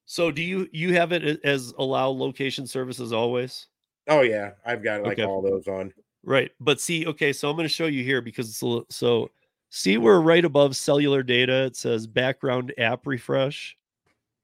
so 0.05 0.31
do 0.31 0.41
you 0.41 0.67
you 0.71 0.93
have 0.93 1.11
it 1.11 1.43
as 1.45 1.73
allow 1.77 2.07
location 2.09 2.65
services 2.67 3.13
always 3.13 3.67
Oh 4.07 4.21
yeah, 4.21 4.51
I've 4.65 4.83
got 4.83 5.03
like 5.03 5.13
Okay. 5.19 5.23
all 5.23 5.41
those 5.41 5.67
on. 5.67 5.93
Right. 6.23 6.51
But 6.59 6.81
see, 6.81 7.05
okay, 7.07 7.31
so 7.33 7.49
I'm 7.49 7.55
going 7.55 7.67
to 7.67 7.73
show 7.73 7.85
you 7.85 8.03
here 8.03 8.21
because 8.21 8.49
it's 8.49 8.61
a, 8.61 8.65
li- 8.65 8.83
so 8.89 9.29
see 9.69 9.97
where 9.97 10.19
right 10.21 10.43
above 10.43 10.75
cellular 10.75 11.21
data 11.23 11.65
it 11.65 11.75
says 11.75 12.07
background 12.07 12.73
app 12.77 13.05
refresh 13.07 13.77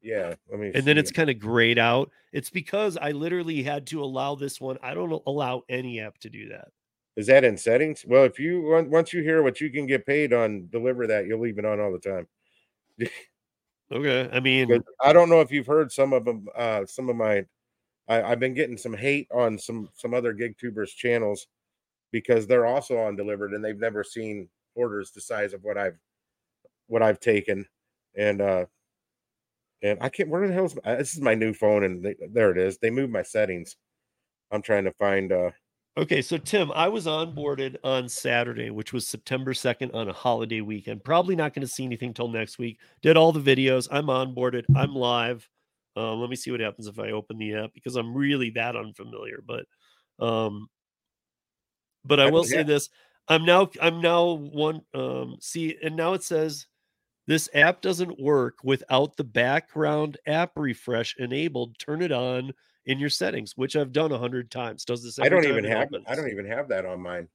Yeah, 0.02 0.36
let 0.50 0.60
me. 0.60 0.72
and 0.74 0.86
then 0.86 0.98
it's 0.98 1.12
kind 1.12 1.30
of 1.30 1.40
grayed 1.40 1.80
out. 1.80 2.12
It's 2.32 2.50
because 2.50 2.98
I 2.98 3.12
literally 3.12 3.64
had 3.64 3.88
to 3.88 4.04
allow 4.04 4.36
this 4.36 4.62
one. 4.62 4.78
I 4.82 4.94
don't 4.94 5.22
allow 5.26 5.64
any 5.70 6.00
app 6.00 6.18
to 6.20 6.30
do 6.30 6.50
that. 6.50 6.70
Is 7.16 7.28
that 7.28 7.44
in 7.44 7.58
settings? 7.58 8.06
Well, 8.08 8.26
if 8.26 8.40
you 8.40 8.86
once 8.90 9.12
you 9.12 9.24
hear 9.24 9.42
what 9.42 9.60
you 9.60 9.72
can 9.72 9.88
get 9.88 10.06
paid 10.06 10.34
on 10.34 10.68
deliver 10.72 11.08
that, 11.08 11.26
you'll 11.26 11.40
leave 11.40 11.58
it 11.58 11.66
on 11.66 11.80
all 11.80 11.92
the 11.92 12.00
time. 12.00 12.28
Okay. 13.92 14.30
I 14.34 14.40
mean, 14.40 14.84
I 15.02 15.14
don't 15.14 15.30
know 15.30 15.40
if 15.40 15.52
you've 15.52 15.68
heard 15.68 15.92
some 15.92 16.12
of 16.12 16.26
them. 16.26 16.48
Uh, 16.56 16.86
some 16.86 17.10
of 17.10 17.16
my, 17.16 17.46
I, 18.08 18.22
I've 18.22 18.40
been 18.40 18.54
getting 18.54 18.78
some 18.78 18.94
hate 18.94 19.28
on 19.34 19.58
some 19.58 19.90
some 19.94 20.14
other 20.14 20.34
gig 20.34 20.58
tubers 20.58 20.92
channels 20.92 21.48
because 22.12 22.48
they're 22.48 22.66
also 22.66 22.98
on 23.00 23.16
Dlivrd 23.16 23.56
and 23.56 23.64
they've 23.64 23.80
never 23.80 24.04
seen 24.04 24.50
orders 24.76 25.12
the 25.12 25.22
size 25.22 25.54
of 25.54 25.64
what 25.64 25.78
I've 25.78 25.98
what 26.88 27.02
I've 27.02 27.20
taken, 27.20 27.66
and 28.16 28.42
uh, 28.42 28.66
and 29.82 29.98
I 30.02 30.10
can't. 30.10 30.30
Where 30.30 30.48
the 30.48 30.54
hell's 30.54 30.76
my, 30.84 30.96
this 30.96 31.14
is 31.14 31.22
my 31.22 31.36
new 31.36 31.54
phone 31.54 31.84
and 31.84 32.04
they, 32.04 32.16
there 32.32 32.52
it 32.52 32.58
is. 32.58 32.78
They 32.78 32.90
moved 32.90 33.12
my 33.12 33.24
settings. 33.24 33.76
I'm 34.52 34.62
trying 34.62 34.86
to 34.86 34.94
find. 34.94 35.32
uh 35.32 35.52
Okay, 35.98 36.22
so 36.22 36.38
Tim, 36.38 36.72
I 36.74 36.88
was 36.90 37.08
onboarded 37.08 37.78
on 37.84 38.08
Saturday, 38.08 38.70
which 38.70 38.94
was 38.94 39.08
September 39.08 39.52
2nd 39.54 39.96
on 39.96 40.08
a 40.10 40.14
holiday 40.14 40.62
weekend. 40.62 41.04
Probably 41.04 41.36
not 41.36 41.56
going 41.56 41.66
to 41.66 41.74
see 41.74 41.86
anything 41.86 42.14
till 42.14 42.28
next 42.28 42.60
week. 42.60 42.78
Did 43.02 43.18
all 43.18 43.32
the 43.32 43.40
videos. 43.40 43.88
I'm 43.90 44.06
onboarded. 44.06 44.66
I'm 44.76 44.94
live. 44.94 45.50
Uh, 45.96 46.14
let 46.14 46.30
me 46.30 46.36
see 46.36 46.52
what 46.52 46.60
happens 46.60 46.86
if 46.86 47.00
I 47.00 47.10
open 47.10 47.40
the 47.40 47.56
app 47.56 47.74
because 47.74 47.96
I'm 47.96 48.14
really 48.14 48.52
that 48.52 48.76
unfamiliar. 48.76 49.44
But 49.46 49.66
um 50.24 50.68
but 52.06 52.20
I 52.20 52.26
will 52.30 52.44
don't- 52.44 52.50
say 52.50 52.58
yeah. 52.58 52.64
this. 52.64 52.90
I'm 53.28 53.44
now 53.44 53.70
I'm 53.82 54.00
now 54.00 54.34
one 54.34 54.82
um 54.94 55.38
see 55.42 55.76
and 55.84 55.96
now 55.96 56.14
it 56.14 56.24
says 56.24 56.68
this 57.28 57.50
app 57.54 57.82
doesn't 57.82 58.20
work 58.20 58.60
without 58.64 59.18
the 59.18 59.24
background 59.24 60.18
app 60.26 60.52
refresh 60.56 61.16
enabled. 61.18 61.78
Turn 61.78 62.02
it 62.02 62.12
on 62.12 62.54
in 62.86 63.00
your 63.00 63.10
settings, 63.10 63.56
which 63.58 63.76
I've 63.76 63.92
done 63.92 64.14
a 64.14 64.18
hundred 64.18 64.50
times. 64.50 64.86
Does 64.86 65.04
this? 65.04 65.20
I 65.20 65.28
don't 65.30 65.46
even 65.46 65.66
have. 65.66 65.88
opens. 65.88 66.06
I 66.08 66.16
don't 66.16 66.30
even 66.30 66.46
have 66.46 66.70
that 66.70 66.86
on 66.86 67.02
mine. 67.02 67.28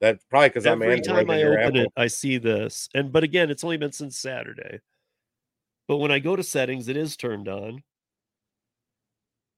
That's 0.00 0.24
probably 0.24 0.48
because 0.48 0.66
I'm 0.66 0.80
Every 0.82 1.00
time 1.00 1.28
I 1.30 1.42
open 1.42 1.58
Apple. 1.58 1.80
it, 1.80 1.92
I 1.96 2.06
see 2.06 2.38
this. 2.38 2.88
And 2.94 3.12
but 3.12 3.22
again, 3.22 3.50
it's 3.50 3.64
only 3.64 3.76
been 3.76 3.92
since 3.92 4.18
Saturday. 4.18 4.80
But 5.88 5.96
when 5.98 6.10
I 6.10 6.18
go 6.18 6.36
to 6.36 6.42
settings, 6.42 6.88
it 6.88 6.96
is 6.96 7.16
turned 7.16 7.48
on. 7.48 7.82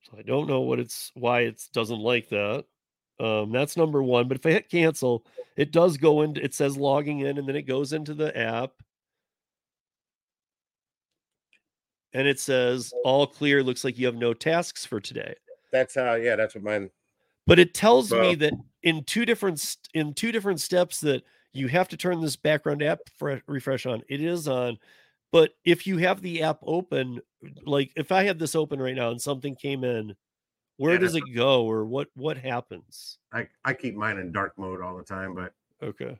So 0.03 0.18
I 0.18 0.23
don't 0.23 0.49
know 0.49 0.61
what 0.62 0.81
it's 0.81 1.12
why 1.14 1.43
it 1.43 1.62
doesn't 1.73 2.01
like 2.01 2.29
that. 2.31 2.64
Um, 3.21 3.53
that's 3.53 3.77
number 3.77 4.03
one. 4.03 4.29
But 4.29 4.39
if 4.39 4.47
I 4.47 4.51
hit 4.51 4.71
cancel, 4.71 5.27
it 5.57 5.73
does 5.73 5.97
go 5.97 6.23
into 6.23 6.43
it 6.43 6.55
says 6.55 6.77
logging 6.77 7.21
in, 7.21 7.39
and 7.39 7.47
then 7.47 7.57
it 7.57 7.66
goes 7.66 7.93
into 7.93 8.14
the 8.14 8.37
app. 8.37 8.73
And 12.12 12.26
it 12.26 12.40
says 12.40 12.92
all 13.04 13.26
clear. 13.26 13.62
Looks 13.62 13.84
like 13.84 13.98
you 13.98 14.06
have 14.06 14.16
no 14.16 14.34
tasks 14.34 14.84
for 14.84 15.00
today. 15.00 15.34
That's 15.72 15.94
how. 15.94 16.14
Yeah, 16.14 16.36
that's 16.36 16.54
what 16.54 16.64
mine. 16.64 16.90
but 17.46 17.58
it 17.58 17.74
tells 17.74 18.11
me 18.12 18.34
that 18.36 18.52
in 18.82 19.04
two 19.04 19.24
different 19.24 19.76
in 19.94 20.14
two 20.14 20.32
different 20.32 20.61
steps 20.61 21.00
that 21.00 21.22
you 21.52 21.68
have 21.68 21.88
to 21.88 21.96
turn 21.96 22.20
this 22.20 22.36
background 22.36 22.82
app 22.82 23.00
fre- 23.18 23.34
refresh 23.46 23.86
on 23.86 24.02
it 24.08 24.20
is 24.20 24.48
on 24.48 24.78
but 25.32 25.50
if 25.64 25.86
you 25.86 25.98
have 25.98 26.22
the 26.22 26.42
app 26.42 26.58
open 26.62 27.20
like 27.66 27.92
if 27.96 28.11
i 28.12 28.22
had 28.22 28.38
this 28.38 28.54
open 28.54 28.80
right 28.80 28.94
now 28.94 29.11
and 29.11 29.20
something 29.20 29.54
came 29.56 29.84
in 29.84 30.14
where 30.76 30.92
Yeah, 30.94 31.00
does 31.00 31.14
it 31.16 31.24
go 31.34 31.64
or 31.66 31.84
what 31.84 32.08
what 32.14 32.38
happens 32.38 33.18
I 33.32 33.48
I 33.64 33.74
keep 33.74 33.94
mine 33.96 34.18
in 34.18 34.32
dark 34.32 34.56
mode 34.56 34.80
all 34.80 34.96
the 34.96 35.04
time, 35.04 35.34
but 35.34 35.52
okay 35.82 36.18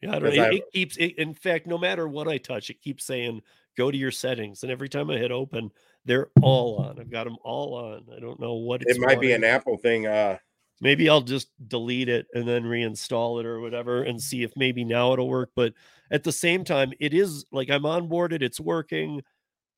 yeah 0.00 0.10
i 0.16 0.18
don't 0.18 0.34
know 0.34 0.44
it, 0.44 0.54
it 0.54 0.72
keeps 0.72 0.96
it, 0.96 1.16
in 1.18 1.34
fact 1.34 1.66
no 1.66 1.78
matter 1.78 2.08
what 2.08 2.26
i 2.26 2.38
touch 2.38 2.70
it 2.70 2.80
keeps 2.80 3.04
saying 3.04 3.40
go 3.80 3.90
to 3.90 3.98
your 3.98 4.10
settings 4.10 4.62
and 4.62 4.70
every 4.70 4.88
time 4.88 5.10
i 5.10 5.16
hit 5.16 5.30
open 5.30 5.70
they're 6.04 6.30
all 6.42 6.78
on 6.78 6.98
i've 6.98 7.10
got 7.10 7.24
them 7.24 7.36
all 7.42 7.74
on 7.74 8.04
i 8.16 8.20
don't 8.20 8.40
know 8.40 8.54
what 8.54 8.82
it's 8.82 8.96
it 8.96 9.00
might 9.00 9.20
be 9.20 9.32
an. 9.32 9.44
Apple 9.44 9.76
thing. 9.76 10.06
Uh, 10.06 10.38
maybe 10.80 11.08
I'll 11.08 11.20
just 11.20 11.48
delete 11.68 12.08
it 12.08 12.26
and 12.34 12.48
then 12.48 12.64
reinstall 12.64 13.40
it 13.40 13.46
or 13.46 13.60
whatever 13.60 14.02
and 14.02 14.20
see 14.20 14.42
if 14.42 14.52
maybe 14.56 14.84
now 14.84 15.12
it'll 15.12 15.28
work. 15.28 15.50
But 15.54 15.74
at 16.10 16.24
the 16.24 16.32
same 16.32 16.64
time, 16.64 16.92
it 17.00 17.12
is 17.12 17.44
like 17.52 17.70
I'm 17.70 17.82
onboarded, 17.82 18.42
it's 18.42 18.60
working. 18.60 19.22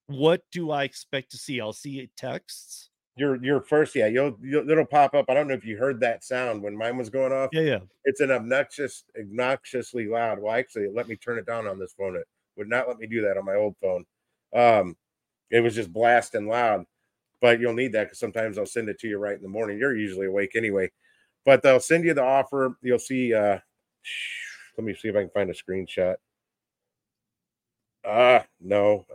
What 0.06 0.42
do 0.52 0.70
I 0.70 0.84
expect 0.84 1.30
to 1.32 1.38
see? 1.38 1.60
I'll 1.60 1.72
see 1.72 2.08
texts. 2.16 2.90
your 3.16 3.42
your 3.42 3.62
first, 3.62 3.94
yeah, 3.94 4.06
you'll, 4.06 4.36
you'll 4.42 4.68
it'll 4.68 4.84
pop 4.84 5.14
up. 5.14 5.26
I 5.28 5.34
don't 5.34 5.48
know 5.48 5.54
if 5.54 5.64
you 5.64 5.76
heard 5.76 6.00
that 6.00 6.24
sound 6.24 6.62
when 6.62 6.76
mine 6.76 6.96
was 6.96 7.08
going 7.08 7.32
off. 7.32 7.50
Yeah, 7.52 7.62
yeah. 7.62 7.78
It's 8.04 8.20
an 8.20 8.30
obnoxious, 8.30 9.04
obnoxiously 9.18 10.06
loud. 10.06 10.40
Well, 10.40 10.54
actually, 10.54 10.88
let 10.92 11.08
me 11.08 11.16
turn 11.16 11.38
it 11.38 11.46
down 11.46 11.66
on 11.66 11.78
this 11.78 11.94
phone. 11.96 12.16
It 12.16 12.26
would 12.56 12.68
not 12.68 12.88
let 12.88 12.98
me 12.98 13.06
do 13.06 13.22
that 13.22 13.36
on 13.36 13.44
my 13.44 13.54
old 13.54 13.76
phone. 13.80 14.04
Um, 14.54 14.96
it 15.50 15.60
was 15.60 15.74
just 15.74 15.92
blasting 15.92 16.46
loud. 16.48 16.84
But 17.40 17.58
you'll 17.60 17.74
need 17.74 17.92
that 17.92 18.04
because 18.04 18.20
sometimes 18.20 18.56
I'll 18.56 18.66
send 18.66 18.88
it 18.88 18.98
to 19.00 19.08
you 19.08 19.18
right 19.18 19.36
in 19.36 19.42
the 19.42 19.48
morning. 19.48 19.78
You're 19.78 19.96
usually 19.96 20.26
awake 20.26 20.52
anyway. 20.54 20.90
But 21.44 21.62
they'll 21.62 21.80
send 21.80 22.04
you 22.04 22.14
the 22.14 22.22
offer. 22.22 22.76
You'll 22.82 22.98
see. 23.00 23.34
uh 23.34 23.58
Let 24.78 24.84
me 24.84 24.94
see 24.94 25.08
if 25.08 25.16
I 25.16 25.20
can 25.22 25.30
find 25.30 25.50
a 25.50 25.52
screenshot. 25.52 26.14
Ah, 28.06 28.44
no, 28.60 29.06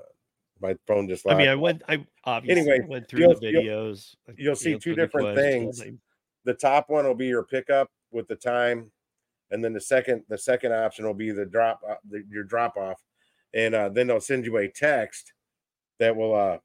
my 0.61 0.75
phone 0.87 1.07
just. 1.07 1.25
I 1.29 1.35
mean. 1.35 1.47
I 1.49 1.55
went, 1.55 1.81
I 1.89 2.05
obviously 2.25 2.69
Anyway, 2.69 2.87
went 2.87 3.07
through 3.07 3.19
you'll- 3.21 3.39
the 3.39 3.51
you'll- 3.51 3.63
videos. 3.63 4.15
You'll 4.37 4.55
see 4.55 4.77
two 4.77 4.93
the 4.95 5.01
different 5.01 5.35
things. 5.37 5.83
the 6.45 6.53
top 6.53 6.89
one 6.89 7.05
will 7.05 7.15
be 7.15 7.27
your 7.27 7.43
pickup 7.43 7.89
with 8.11 8.27
the 8.27 8.35
time 8.35 8.89
and 9.51 9.61
then 9.63 9.73
the 9.73 9.81
second 9.81 10.23
the 10.29 10.37
second 10.37 10.71
option 10.73 11.05
will 11.05 11.13
be 11.13 11.31
the 11.31 11.45
drop 11.45 11.81
uh, 11.89 11.95
the, 12.09 12.23
your 12.29 12.43
drop 12.45 12.77
off 12.77 13.01
and 13.53 13.75
uh, 13.75 13.89
then 13.89 14.07
they'll 14.07 14.21
send 14.21 14.45
you 14.45 14.57
a 14.57 14.67
text 14.67 15.33
that 15.99 16.15
will 16.15 16.35
uh, 16.35 16.57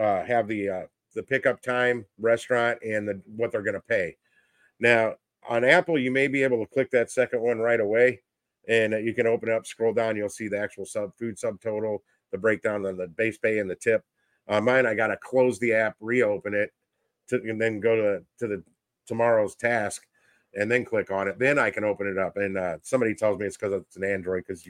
uh, 0.00 0.24
have 0.24 0.48
the 0.48 0.68
uh, 0.68 0.82
the 1.14 1.22
pickup 1.22 1.62
time 1.62 2.04
restaurant 2.18 2.78
and 2.82 3.06
the 3.08 3.20
what 3.36 3.52
they're 3.52 3.62
going 3.62 3.74
to 3.74 3.80
pay. 3.80 4.16
Now 4.80 5.14
on 5.48 5.64
apple 5.64 5.98
you 5.98 6.10
may 6.10 6.26
be 6.26 6.42
able 6.42 6.58
to 6.58 6.72
click 6.72 6.90
that 6.90 7.10
second 7.10 7.40
one 7.40 7.58
right 7.58 7.80
away 7.80 8.20
and 8.66 8.94
uh, 8.94 8.98
you 8.98 9.12
can 9.12 9.26
open 9.26 9.50
it 9.50 9.54
up 9.54 9.66
scroll 9.66 9.92
down 9.92 10.16
you'll 10.16 10.28
see 10.28 10.48
the 10.48 10.58
actual 10.58 10.86
sub 10.86 11.14
food 11.18 11.36
subtotal 11.36 11.98
the 12.32 12.38
breakdown 12.38 12.82
the 12.82 13.12
base 13.16 13.38
pay 13.38 13.58
and 13.58 13.70
the 13.70 13.76
tip. 13.76 14.02
On 14.48 14.64
mine 14.64 14.86
i 14.86 14.94
got 14.94 15.08
to 15.08 15.16
close 15.18 15.58
the 15.58 15.72
app 15.72 15.96
reopen 16.00 16.54
it 16.54 16.72
to, 17.28 17.36
and 17.36 17.60
then 17.60 17.80
go 17.80 17.96
to 17.96 18.22
to 18.38 18.48
the 18.48 18.62
tomorrow's 19.06 19.54
task 19.54 20.06
and 20.54 20.70
then 20.70 20.84
click 20.84 21.10
on 21.10 21.28
it. 21.28 21.38
Then 21.38 21.58
i 21.58 21.70
can 21.70 21.84
open 21.84 22.06
it 22.08 22.18
up 22.18 22.36
and 22.36 22.56
uh, 22.56 22.78
somebody 22.82 23.14
tells 23.14 23.38
me 23.38 23.46
it's 23.46 23.56
because 23.56 23.74
it's 23.74 23.96
an 23.96 24.04
android 24.04 24.44
because 24.46 24.66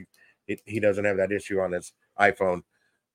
he 0.65 0.79
doesn't 0.79 1.05
have 1.05 1.17
that 1.17 1.31
issue 1.31 1.59
on 1.59 1.71
his 1.71 1.93
iphone. 2.19 2.63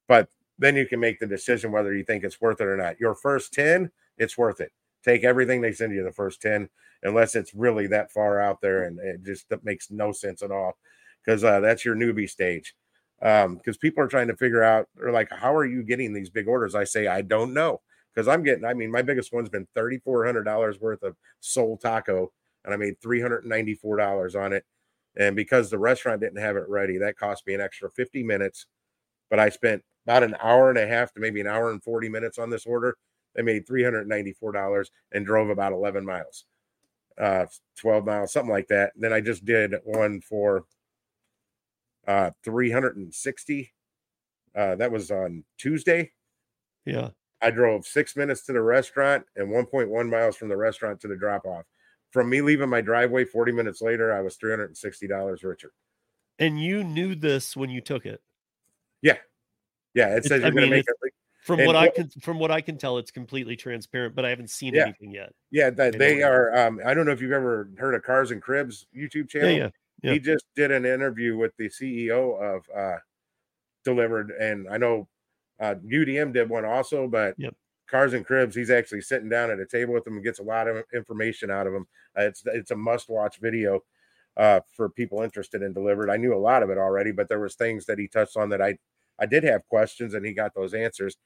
But 0.09 0.29
then 0.59 0.77
you 0.77 0.87
can 0.87 1.01
make 1.01 1.21
the 1.21 1.27
decision 1.27 1.73
whether 1.73 1.95
you 1.95 2.05
think 2.05 2.25
it's 2.25 2.41
worth 2.41 2.61
it 2.61 2.67
or 2.67 2.77
not. 2.77 3.01
Your 3.01 3.15
first 3.15 3.53
10 3.53 3.91
it's 4.19 4.37
worth 4.37 4.61
it. 4.61 4.71
Take 5.03 5.25
everything 5.25 5.61
they 5.61 5.73
send 5.73 5.95
you 5.95 6.05
the 6.05 6.13
first 6.13 6.43
10 6.43 6.69
unless 7.03 7.35
it's 7.35 7.55
really 7.55 7.87
that 7.87 8.13
far 8.13 8.41
out 8.41 8.61
there 8.61 8.85
and 8.85 8.99
it 8.99 9.25
just 9.25 9.47
makes 9.63 9.91
no 9.91 10.13
sense 10.13 10.43
at 10.43 10.51
all. 10.51 10.77
Because 11.25 11.43
uh, 11.43 11.61
that's 11.61 11.85
your 11.85 11.97
newbie 11.97 12.29
stage. 12.29 12.75
Um 13.23 13.57
because 13.57 13.77
people 13.77 14.03
are 14.03 14.09
trying 14.09 14.29
to 14.29 14.37
figure 14.37 14.63
out 14.63 14.89
they're 14.97 15.13
like 15.13 15.31
how 15.31 15.55
are 15.55 15.67
you 15.67 15.83
getting 15.83 16.13
these 16.13 16.31
big 16.31 16.49
orders? 16.49 16.75
I 16.75 16.85
say 16.85 17.07
i 17.07 17.23
don't 17.23 17.55
know. 17.55 17.81
Because 18.15 18.29
I'm 18.29 18.43
getting, 18.43 18.65
I 18.65 18.75
mean, 18.75 18.91
my 18.91 19.03
biggest 19.03 19.33
one's 19.33 19.49
been 19.49 19.69
$3,400 19.77 20.81
worth 20.81 21.03
of 21.03 21.17
soul 21.39 21.77
taco, 21.77 22.33
and 22.65 22.75
I 22.75 22.77
made 22.77 23.01
$394 23.01 24.43
on 24.43 24.53
it. 24.53 24.65
And 25.17 25.35
because 25.35 25.71
the 25.71 25.79
restaurant 25.79 26.21
didn't 26.21 26.41
have 26.41 26.57
it 26.57 26.69
ready, 26.69 26.99
that 26.99 27.19
cost 27.19 27.47
me 27.47 27.55
an 27.55 27.61
extra 27.61 27.91
50 27.91 28.23
minutes. 28.23 28.67
But 29.29 29.41
I 29.41 29.49
spent 29.49 29.83
about 30.07 30.23
an 30.23 30.37
hour 30.43 30.71
and 30.71 30.79
a 30.79 30.87
half 30.87 31.13
to 31.15 31.21
maybe 31.21 31.41
an 31.41 31.47
hour 31.47 31.71
and 31.71 31.83
40 31.83 32.09
minutes 32.09 32.39
on 32.39 32.51
this 32.51 32.67
order. 32.67 32.97
I 33.39 33.43
made 33.43 33.67
$394 33.67 34.87
and 35.13 35.27
drove 35.27 35.51
about 35.51 35.73
11 35.73 36.05
miles, 36.05 36.45
uh, 37.19 37.47
12 37.79 38.05
miles, 38.05 38.33
something 38.33 38.51
like 38.51 38.69
that. 38.69 38.93
then 38.97 39.13
I 39.13 39.21
just 39.21 39.45
did 39.45 39.75
one 39.85 40.21
for 40.21 40.65
uh, 42.09 42.31
360. 42.45 43.73
Uh, 44.57 44.75
that 44.77 44.91
was 44.91 45.11
on 45.11 45.45
Tuesday. 45.59 46.11
Yeah. 46.85 47.11
I 47.41 47.51
drove 47.51 47.87
six 47.87 48.17
minutes 48.17 48.45
to 48.47 48.53
the 48.53 48.63
restaurant 48.63 49.25
and 49.37 49.49
1.1 49.49 50.11
miles 50.11 50.37
from 50.37 50.49
the 50.49 50.57
restaurant 50.57 51.01
to 51.01 51.09
the 51.09 51.17
drop 51.17 51.47
off. 51.47 51.65
From 52.11 52.29
me 52.29 52.41
leaving 52.41 52.69
my 52.69 52.81
driveway 52.81 53.25
40 53.25 53.53
minutes 53.53 53.81
later, 53.81 54.13
I 54.13 54.21
was 54.21 54.37
$360 54.37 55.45
richer. 55.45 55.73
And 56.39 56.61
you 56.63 56.83
knew 56.83 57.15
this 57.15 57.57
when 57.57 57.71
you 57.71 57.81
took 57.81 58.07
it. 58.07 58.21
Yeah. 59.03 59.19
Yeah. 59.95 60.09
It 60.09 60.25
It's- 60.25 60.29
says 60.29 60.43
I 60.43 60.47
you're 60.47 60.53
going 60.55 60.71
to 60.71 60.77
make 60.77 60.87
it. 60.89 61.13
From 61.43 61.59
And 61.61 61.67
what 61.67 61.77
I 61.77 61.89
can 61.89 62.11
from 62.21 62.39
what 62.39 62.51
I 62.51 62.61
can 62.61 62.77
tell, 62.77 62.99
it's 62.99 63.11
completely 63.11 63.57
transparent, 63.57 64.15
but 64.15 64.27
I 64.27 64.29
haven't 64.29 64.51
seen 64.51 64.75
Yeah. 64.75 64.83
anything 64.83 65.11
yet. 65.11 65.33
Yeah. 65.51 65.71
That 65.71 65.99
they 65.99 66.23
are. 66.23 66.55
Um, 66.55 66.81
I 66.85 66.93
don't 66.93 67.07
know 67.07 67.13
if 67.13 67.23
you've 67.23 67.33
ever 67.33 67.71
heard 67.79 67.95
of 67.95 68.03
Cars 68.03 68.31
and 68.31 68.43
Cribs 68.43 68.87
YouTube 68.95 69.33
Yeah, 69.33 69.41
channel. 69.41 69.57
yeah. 69.57 69.71
yeah. 70.03 70.13
He 70.13 70.19
just 70.19 70.45
did 70.55 70.71
an 70.71 70.85
interview 70.85 71.39
with 71.39 71.57
the 71.57 71.71
CEO 71.71 72.35
of 72.39 72.69
uh, 72.77 72.99
Dlivrd. 73.87 74.31
And 74.39 74.69
I 74.69 74.77
know 74.77 75.09
uh, 75.61 75.77
UDM 75.83 76.33
did 76.35 76.49
one 76.51 76.65
also, 76.67 77.09
but 77.09 77.35
Yep. 77.39 77.55
Cars 77.91 78.15
and 78.15 78.25
Cribs, 78.25 78.55
he's 78.55 78.71
actually 78.71 79.01
sitting 79.01 79.29
down 79.29 79.51
at 79.51 79.59
a 79.59 79.67
table 79.67 79.93
with 79.95 80.05
them 80.05 80.15
and 80.15 80.25
gets 80.25 80.39
a 80.39 80.45
lot 80.45 80.69
of 80.69 80.85
information 80.95 81.51
out 81.51 81.67
of 81.67 81.73
them. 81.73 81.87
Uh, 82.19 82.23
it's 82.23 82.43
it's 82.47 82.71
a 82.71 82.77
must 82.77 83.09
watch 83.09 83.39
video 83.41 83.81
uh, 84.37 84.61
for 84.77 84.89
people 84.89 85.23
interested 85.23 85.63
in 85.63 85.75
Dlivrd. 85.75 86.11
I 86.11 86.17
knew 86.17 86.35
a 86.35 86.39
lot 86.39 86.63
of 86.63 86.71
it 86.71 86.79
already, 86.79 87.13
but 87.13 87.29
there 87.29 87.41
was 87.41 87.55
things 87.55 87.87
that 87.87 87.99
he 87.99 88.09
touched 88.09 88.37
on 88.37 88.49
that 88.51 88.63
I 88.63 88.79
I 89.19 89.27
did 89.27 89.45
have 89.45 89.67
questions 89.69 90.15
and 90.15 90.25
he 90.25 90.33
got 90.33 90.55
those 90.55 90.73
answers. 90.75 91.17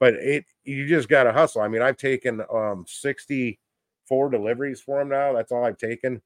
But 0.00 0.14
it 0.14 0.44
you 0.64 0.86
just 0.86 1.08
got 1.08 1.24
to 1.24 1.32
hustle. 1.32 1.62
I 1.62 1.68
mean, 1.68 1.82
I've 1.82 1.96
taken 1.96 2.42
um 2.52 2.84
64 2.86 4.30
deliveries 4.30 4.80
for 4.80 5.00
him 5.00 5.08
now. 5.08 5.32
That's 5.32 5.52
all 5.52 5.64
I've 5.64 5.78
taken. 5.78 6.20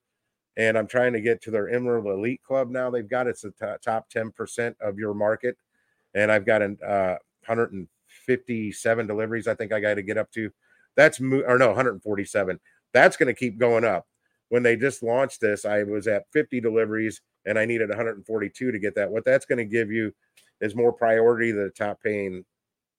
And 0.56 0.76
I'm 0.76 0.86
trying 0.86 1.14
to 1.14 1.20
get 1.20 1.40
to 1.42 1.50
their 1.50 1.68
Emerald 1.70 2.06
Elite 2.06 2.42
Club 2.42 2.70
now. 2.70 2.90
They've 2.90 3.08
got 3.08 3.26
it's 3.26 3.42
the 3.42 3.52
to- 3.52 3.78
top 3.82 4.10
10% 4.10 4.74
of 4.82 4.98
your 4.98 5.14
market. 5.14 5.56
And 6.14 6.30
I've 6.30 6.44
got 6.44 6.60
an 6.62 6.78
uh 6.86 7.16
157 8.26 9.06
deliveries, 9.06 9.48
I 9.48 9.54
think 9.54 9.72
I 9.72 9.80
got 9.80 9.94
to 9.94 10.02
get 10.02 10.18
up 10.18 10.30
to. 10.32 10.50
That's 10.96 11.20
mo- 11.20 11.42
or 11.46 11.58
no, 11.58 11.68
147. 11.68 12.60
That's 12.92 13.16
going 13.16 13.28
to 13.28 13.38
keep 13.38 13.58
going 13.58 13.84
up. 13.84 14.06
When 14.48 14.62
they 14.62 14.76
just 14.76 15.02
launched 15.02 15.40
this, 15.40 15.64
I 15.64 15.82
was 15.82 16.06
at 16.06 16.30
50 16.32 16.60
deliveries 16.60 17.22
and 17.46 17.58
I 17.58 17.64
needed 17.64 17.88
142 17.88 18.72
to 18.72 18.78
get 18.78 18.94
that. 18.96 19.10
What 19.10 19.24
that's 19.24 19.46
going 19.46 19.58
to 19.58 19.64
give 19.64 19.90
you 19.90 20.12
is 20.60 20.76
more 20.76 20.92
priority 20.92 21.52
to 21.52 21.58
the 21.58 21.70
top 21.70 22.02
paying 22.02 22.44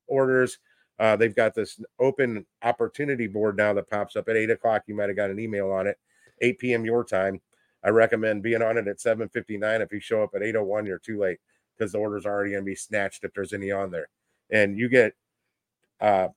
orders. 0.08 0.58
Uh, 1.00 1.16
they've 1.16 1.36
got 1.36 1.54
this 1.54 1.80
open 2.00 2.46
opportunity 2.64 3.28
board 3.28 3.58
now 3.58 3.74
that 3.74 3.90
pops 3.90 4.16
up 4.16 4.30
at 4.30 4.36
eight 4.36 4.50
o'clock. 4.50 4.84
You 4.88 4.96
might 4.96 5.10
have 5.10 5.16
got 5.16 5.30
an 5.30 5.40
email 5.40 5.72
on 5.72 5.88
it, 5.88 5.98
8 6.42 6.60
p.m. 6.60 6.86
your 6.86 7.04
time. 7.04 7.42
I 7.84 7.90
recommend 7.90 8.44
being 8.44 8.62
on 8.62 8.78
it 8.78 8.88
at 8.88 9.00
7:59. 9.00 9.82
If 9.82 9.92
you 9.92 10.00
show 10.00 10.24
up 10.24 10.32
at 10.36 10.42
8:01, 10.42 10.86
you're 10.86 11.00
too 11.00 11.20
late 11.20 11.40
because 11.78 11.92
the 11.92 11.98
order's 11.98 12.26
are 12.26 12.32
already 12.32 12.52
going 12.52 12.64
to 12.64 12.66
be 12.66 12.76
snatched 12.76 13.24
if 13.24 13.34
there's 13.34 13.54
any 13.54 13.72
on 13.72 13.92
there. 13.92 14.08
And 14.54 14.78
you 14.80 14.88
get 14.88 15.14
uh 16.00 16.30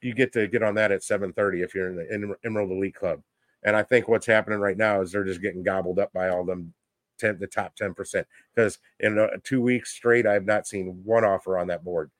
you 0.00 0.14
get 0.14 0.32
to 0.34 0.46
get 0.46 0.62
on 0.62 0.74
that 0.76 0.92
at 0.92 1.02
7:30 1.02 1.62
if 1.64 1.74
you're 1.74 1.88
in 1.88 1.96
the 1.96 2.12
Em- 2.12 2.36
Emerald 2.44 2.70
Elite 2.70 2.94
Club. 2.94 3.22
And 3.64 3.74
I 3.74 3.82
think 3.82 4.06
what's 4.06 4.26
happening 4.26 4.60
right 4.60 4.76
now 4.76 5.00
is 5.00 5.10
they're 5.10 5.24
just 5.24 5.40
getting 5.42 5.62
gobbled 5.64 5.98
up 5.98 6.12
by 6.12 6.28
all 6.28 6.44
them 6.44 6.74
10 7.18 7.38
the 7.38 7.46
top 7.46 7.74
10% 7.76 8.24
because 8.54 8.78
in 9.00 9.18
uh, 9.18 9.28
two 9.42 9.62
weeks 9.62 9.90
straight 9.92 10.26
I've 10.26 10.44
not 10.44 10.66
seen 10.66 11.00
one 11.04 11.24
offer 11.24 11.58
on 11.58 11.66
that 11.68 11.84
board. 11.84 12.10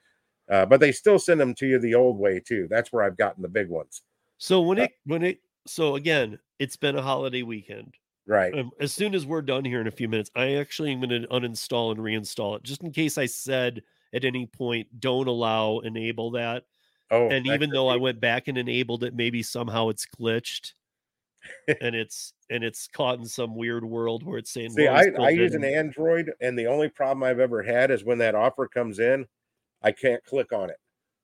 Uh, 0.49 0.67
but 0.67 0.81
they 0.81 0.93
still 0.93 1.19
send 1.19 1.41
them 1.41 1.55
to 1.55 1.67
you 1.67 1.79
the 1.79 1.95
old 1.95 2.19
way 2.19 2.41
too. 2.41 2.67
That's 2.71 2.93
where 2.93 3.03
I've 3.03 3.17
gotten 3.17 3.43
the 3.43 3.49
big 3.49 3.69
ones. 3.69 4.03
So 4.39 4.61
when 4.63 4.79
Uh, 4.79 4.85
it 4.85 4.93
when 5.05 5.23
it 5.23 5.41
so 5.67 5.97
again, 5.97 6.39
it's 6.59 6.77
been 6.77 6.97
a 6.97 7.03
holiday 7.03 7.43
weekend. 7.43 7.95
Right. 8.27 8.57
Um, 8.59 8.71
as 8.81 8.93
soon 8.93 9.15
as 9.15 9.27
we're 9.27 9.43
done 9.43 9.65
here 9.65 9.81
in 9.81 9.87
a 9.87 9.91
few 9.91 10.09
minutes, 10.09 10.31
I 10.35 10.55
actually 10.55 10.93
am 10.93 11.01
going 11.01 11.23
to 11.23 11.29
uninstall 11.29 11.91
and 11.93 12.01
reinstall 12.01 12.57
it 12.57 12.63
just 12.63 12.83
in 12.83 12.91
case 12.93 13.19
I 13.19 13.27
said 13.27 13.83
at 14.15 14.25
any 14.25 14.47
point 14.47 15.01
don't 15.01 15.27
allow 15.27 15.81
enable 15.81 16.33
that. 16.33 16.65
Oh, 17.11 17.29
and 17.29 17.47
even 17.47 17.71
though 17.71 17.89
I 17.89 17.97
went 17.97 18.21
back 18.21 18.49
and 18.49 18.57
enabled 18.57 19.05
it, 19.05 19.15
maybe 19.15 19.43
somehow 19.43 19.89
it's 19.89 20.07
glitched 20.07 20.73
and 21.81 21.95
it's 21.95 22.33
and 22.51 22.65
it's 22.65 22.89
caught 22.89 23.19
in 23.19 23.27
some 23.27 23.55
weird 23.55 23.85
world 23.85 24.23
where 24.23 24.39
it's 24.39 24.53
saying 24.53 24.71
See, 24.71 24.85
well, 24.85 24.97
I, 24.97 25.03
it's 25.03 25.19
I 25.19 25.29
use 25.31 25.55
an 25.55 25.65
Android, 25.65 26.33
and 26.41 26.59
the 26.59 26.67
only 26.67 26.89
problem 26.89 27.23
I've 27.23 27.41
ever 27.41 27.63
had 27.63 27.91
is 27.91 28.05
when 28.05 28.19
that 28.19 28.35
offer 28.35 28.67
comes 28.67 28.99
in, 28.99 29.27
I 29.83 29.93
can't 29.93 30.25
click 30.25 30.53
on 30.53 30.71
it 30.71 30.79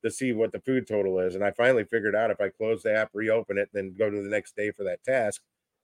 to 0.04 0.10
see 0.10 0.32
what 0.32 0.52
the 0.52 0.60
food 0.60 0.86
total 0.86 1.18
is. 1.20 1.34
And 1.34 1.44
I 1.44 1.50
finally 1.50 1.84
figured 1.84 2.14
out 2.14 2.30
if 2.30 2.40
I 2.40 2.48
close 2.48 2.82
the 2.82 2.94
app, 2.94 3.10
reopen 3.12 3.58
it, 3.58 3.68
then 3.72 3.94
go 3.98 4.08
to 4.08 4.22
the 4.22 4.28
next 4.28 4.56
day 4.56 4.70
for 4.70 4.84
that 4.84 5.02
task, 5.04 5.42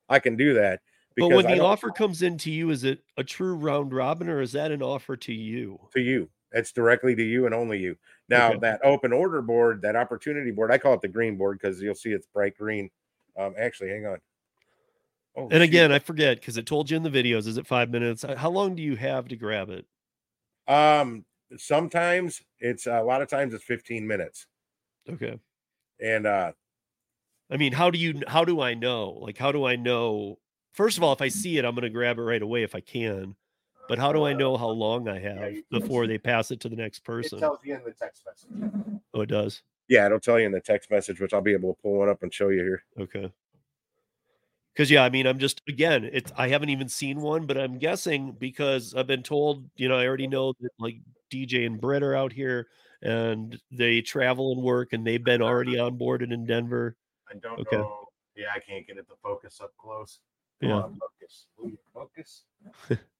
I 0.09 0.19
can 0.19 0.35
do 0.35 0.53
that. 0.55 0.81
But 1.15 1.29
when 1.29 1.47
I 1.47 1.55
the 1.55 1.63
offer 1.63 1.89
comes 1.89 2.21
in 2.21 2.37
to 2.39 2.51
you, 2.51 2.69
is 2.69 2.83
it 2.83 2.99
a 3.17 3.23
true 3.23 3.55
round 3.55 3.93
robin 3.93 4.29
or 4.29 4.41
is 4.41 4.51
that 4.51 4.71
an 4.71 4.83
offer 4.83 5.17
to 5.17 5.33
you? 5.33 5.79
to 5.93 5.99
you, 5.99 6.29
it's 6.51 6.71
directly 6.71 7.15
to 7.15 7.23
you 7.23 7.45
and 7.45 7.53
only 7.55 7.79
you. 7.79 7.97
Now 8.29 8.53
Okay. 8.53 8.59
that 8.59 8.81
open 8.83 9.13
order 9.13 9.41
board, 9.41 9.81
that 9.81 9.95
opportunity 9.95 10.51
board, 10.51 10.71
I 10.71 10.77
call 10.77 10.93
it 10.93 11.01
the 11.01 11.07
green 11.07 11.37
board 11.37 11.59
because 11.61 11.81
you'll 11.81 11.95
see 11.95 12.11
it's 12.11 12.27
bright 12.27 12.57
green. 12.57 12.89
Um, 13.37 13.55
actually, 13.57 13.89
hang 13.89 14.05
on. 14.07 14.19
Oh, 15.35 15.51
And 15.51 15.61
shoot. 15.61 15.63
again, 15.63 15.91
I 15.91 15.99
forget 15.99 16.39
because 16.39 16.57
it 16.57 16.65
told 16.65 16.89
you 16.89 16.97
in 16.97 17.03
the 17.03 17.09
videos, 17.09 17.47
is 17.47 17.57
it 17.57 17.67
five 17.67 17.89
minutes? 17.89 18.23
Uh, 18.23 18.35
How 18.35 18.49
long 18.49 18.75
do 18.75 18.81
you 18.83 18.95
have 18.97 19.27
to 19.29 19.35
grab 19.35 19.69
it? 19.69 19.85
um, 20.67 21.25
sometimes 21.57 22.43
it's 22.59 22.87
a 22.87 23.01
lot 23.01 23.21
of 23.21 23.29
times 23.29 23.53
it's 23.53 23.63
15 23.63 24.05
minutes, 24.07 24.47
Okay. 25.09 25.39
and 25.99 26.25
uh, 26.27 26.51
I 27.49 27.57
mean, 27.57 27.73
how 27.73 27.89
do 27.89 27.97
you 27.99 28.21
how 28.27 28.43
do 28.45 28.59
I 28.61 28.73
know? 28.73 29.09
Like 29.11 29.37
how 29.37 29.51
do 29.51 29.65
I 29.65 29.75
know? 29.75 30.39
First 30.73 30.97
of 30.97 31.03
all, 31.03 31.13
if 31.13 31.21
I 31.21 31.29
see 31.29 31.57
it, 31.57 31.65
I'm 31.65 31.75
gonna 31.75 31.89
grab 31.89 32.17
it 32.17 32.21
right 32.23 32.41
away 32.41 32.63
if 32.63 32.75
I 32.75 32.81
can. 32.81 33.35
But 33.87 33.99
how 33.99 34.11
do 34.11 34.23
I 34.25 34.33
know 34.33 34.57
how 34.57 34.69
long 34.69 35.07
I 35.07 35.19
have 35.19 35.51
you 35.51 35.63
can 35.63 35.79
before 35.79 36.07
they 36.07 36.17
pass 36.17 36.51
it 36.51 36.59
to 36.61 36.69
the 36.69 36.75
next 36.75 36.99
person? 37.03 37.37
It 37.37 37.41
tells 37.41 37.59
you 37.63 37.75
in 37.75 37.83
the 37.83 37.91
text 37.91 38.23
message. 38.25 39.01
Oh, 39.13 39.21
it 39.21 39.27
does. 39.27 39.61
Yeah, 39.87 40.05
it'll 40.05 40.19
tell 40.19 40.39
you 40.39 40.45
in 40.45 40.51
the 40.51 40.59
text 40.59 40.91
message, 40.91 41.21
which 41.21 41.33
I'll 41.33 41.41
be 41.41 41.53
able 41.53 41.73
to 41.73 41.81
pull 41.81 41.93
one 41.93 42.09
up 42.09 42.23
and 42.23 42.33
show 42.33 42.49
you 42.49 42.61
here. 42.61 42.83
Okay. 42.99 43.31
Because 44.73 44.91
yeah, 44.91 45.03
I 45.03 45.09
mean, 45.09 45.25
I'm 45.25 45.39
just 45.39 45.61
again, 45.67 46.07
it's 46.11 46.31
I 46.37 46.49
haven't 46.49 46.69
even 46.69 46.89
seen 46.89 47.21
one, 47.21 47.45
but 47.45 47.57
I'm 47.57 47.79
guessing 47.79 48.33
because 48.33 48.93
I've 48.93 49.07
been 49.07 49.23
told, 49.23 49.69
you 49.75 49.87
know, 49.89 49.97
I 49.97 50.05
already 50.05 50.27
know 50.27 50.53
that 50.59 50.69
like 50.77 50.97
DJ 51.31 51.65
and 51.65 51.79
Brett 51.81 52.03
are 52.03 52.13
out 52.15 52.31
here 52.31 52.67
and 53.01 53.59
they 53.71 54.01
travel 54.01 54.51
and 54.51 54.61
work 54.61 54.93
and 54.93 55.05
they've 55.07 55.23
been 55.23 55.41
already 55.41 55.75
onboarded 55.77 56.31
in 56.31 56.45
Denver. 56.45 56.95
I 57.29 57.35
don't 57.35 57.59
Okay. 57.61 57.77
know. 57.77 58.05
Yeah, 58.35 58.47
I 58.55 58.59
can't 58.59 58.85
get 58.85 58.97
it 58.97 59.07
to 59.07 59.15
focus 59.23 59.59
up 59.61 59.73
close. 59.77 60.19
Come 60.61 60.69
Yeah. 60.69 60.75
on, 60.75 60.99
focus. 60.99 61.47
Will 61.57 61.69
you 61.69 61.77
focus? 61.93 62.43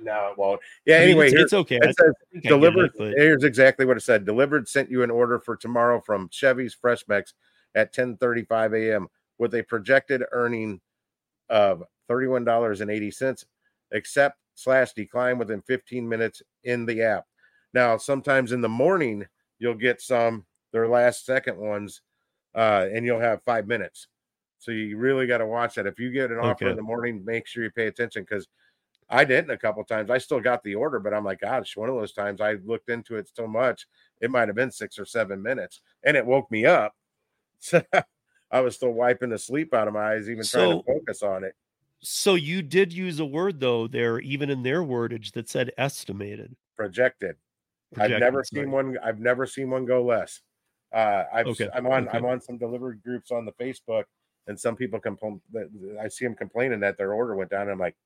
no, 0.00 0.30
it 0.30 0.38
won't. 0.38 0.60
Yeah, 0.86 0.96
I 0.96 1.00
mean, 1.00 1.08
anyway, 1.10 1.26
it's, 1.26 1.34
here, 1.34 1.42
it's 1.44 1.52
okay. 1.52 1.76
It 1.76 1.94
says 1.98 2.12
think 2.32 2.36
I 2.36 2.38
get 2.40 2.48
delivered. 2.48 2.86
it, 2.86 2.92
but 2.98 3.14
Here's 3.16 3.44
exactly 3.44 3.86
what 3.86 3.96
it 3.96 4.02
said. 4.02 4.24
Dlivrd 4.24 4.68
sent 4.68 4.90
you 4.90 5.02
an 5.02 5.10
order 5.10 5.38
for 5.38 5.56
tomorrow 5.56 6.00
from 6.00 6.28
Chevy's 6.30 6.74
Fresh 6.74 7.06
Mex 7.08 7.34
at 7.74 7.92
10:35 7.94 8.90
a.m. 8.90 9.08
with 9.38 9.54
a 9.54 9.62
projected 9.62 10.22
earning 10.32 10.80
of 11.48 11.82
$31.80. 12.10 13.44
Accept 13.92 14.38
slash 14.54 14.92
decline 14.92 15.38
within 15.38 15.62
15 15.62 16.08
minutes 16.08 16.42
in 16.64 16.86
the 16.86 17.02
app. 17.02 17.26
Now, 17.72 17.96
sometimes 17.96 18.52
in 18.52 18.60
the 18.60 18.68
morning 18.68 19.26
you'll 19.58 19.74
get 19.74 20.00
some 20.00 20.44
their 20.72 20.88
last 20.88 21.24
second 21.24 21.56
ones, 21.56 22.02
uh, 22.54 22.86
and 22.92 23.06
you'll 23.06 23.20
have 23.20 23.42
five 23.42 23.66
minutes. 23.66 24.08
So 24.58 24.72
you 24.72 24.96
really 24.96 25.26
got 25.26 25.38
to 25.38 25.46
watch 25.46 25.74
that. 25.74 25.86
If 25.86 25.98
you 25.98 26.10
get 26.10 26.30
an 26.30 26.38
offer 26.38 26.68
in 26.68 26.76
the 26.76 26.82
morning, 26.82 27.24
make 27.24 27.46
sure 27.46 27.62
you 27.62 27.70
pay 27.70 27.86
attention 27.86 28.22
because 28.22 28.48
I 29.14 29.24
didn't 29.24 29.50
a 29.50 29.56
couple 29.56 29.84
times. 29.84 30.10
I 30.10 30.18
still 30.18 30.40
got 30.40 30.64
the 30.64 30.74
order, 30.74 30.98
but 30.98 31.14
I'm 31.14 31.24
like, 31.24 31.40
gosh, 31.40 31.76
one 31.76 31.88
of 31.88 31.94
those 31.94 32.12
times 32.12 32.40
I 32.40 32.54
looked 32.64 32.90
into 32.90 33.16
it 33.16 33.30
so 33.32 33.46
much, 33.46 33.86
it 34.20 34.28
might 34.28 34.48
have 34.48 34.56
been 34.56 34.72
six 34.72 34.98
or 34.98 35.04
seven 35.04 35.40
minutes, 35.40 35.82
and 36.02 36.16
it 36.16 36.26
woke 36.26 36.50
me 36.50 36.66
up. 36.66 36.94
So 37.60 37.82
I 38.50 38.60
was 38.60 38.76
still 38.76 38.90
wiping 38.90 39.30
the 39.30 39.38
sleep 39.38 39.72
out 39.72 39.88
of 39.88 39.94
my 39.94 40.12
eyes, 40.12 40.28
even 40.28 40.44
trying 40.44 40.78
to 40.78 40.84
focus 40.84 41.22
on 41.22 41.42
it. 41.44 41.54
so 42.00 42.34
you 42.34 42.60
did 42.60 42.92
use 42.92 43.18
a 43.18 43.24
word 43.24 43.58
though 43.58 43.86
there, 43.86 44.18
even 44.18 44.50
in 44.50 44.62
their 44.62 44.82
wordage 44.82 45.32
that 45.32 45.48
said 45.48 45.72
estimated. 45.78 46.54
Projected. 46.76 47.36
I've 47.96 48.10
never 48.10 48.44
sorry. 48.44 48.64
seen 48.64 48.70
one. 48.70 48.98
I've 49.02 49.18
never 49.18 49.46
seen 49.46 49.70
one 49.70 49.86
go 49.86 50.04
less. 50.04 50.42
Uh, 50.92 51.24
I've 51.32 51.46
Okay, 51.46 51.68
I'm 51.74 51.86
on 51.86 52.06
okay. 52.06 52.18
I'm 52.18 52.26
on 52.26 52.40
some 52.40 52.58
delivery 52.58 52.98
groups 53.02 53.30
on 53.30 53.46
the 53.46 53.52
Facebook, 53.52 54.04
and 54.46 54.60
some 54.60 54.76
people 54.76 55.00
complain. 55.00 55.40
I 56.00 56.08
see 56.08 56.26
them 56.26 56.34
complaining 56.34 56.80
that 56.80 56.98
their 56.98 57.14
order 57.14 57.34
went 57.34 57.50
down. 57.50 57.70
I'm 57.70 57.78
like, 57.78 57.96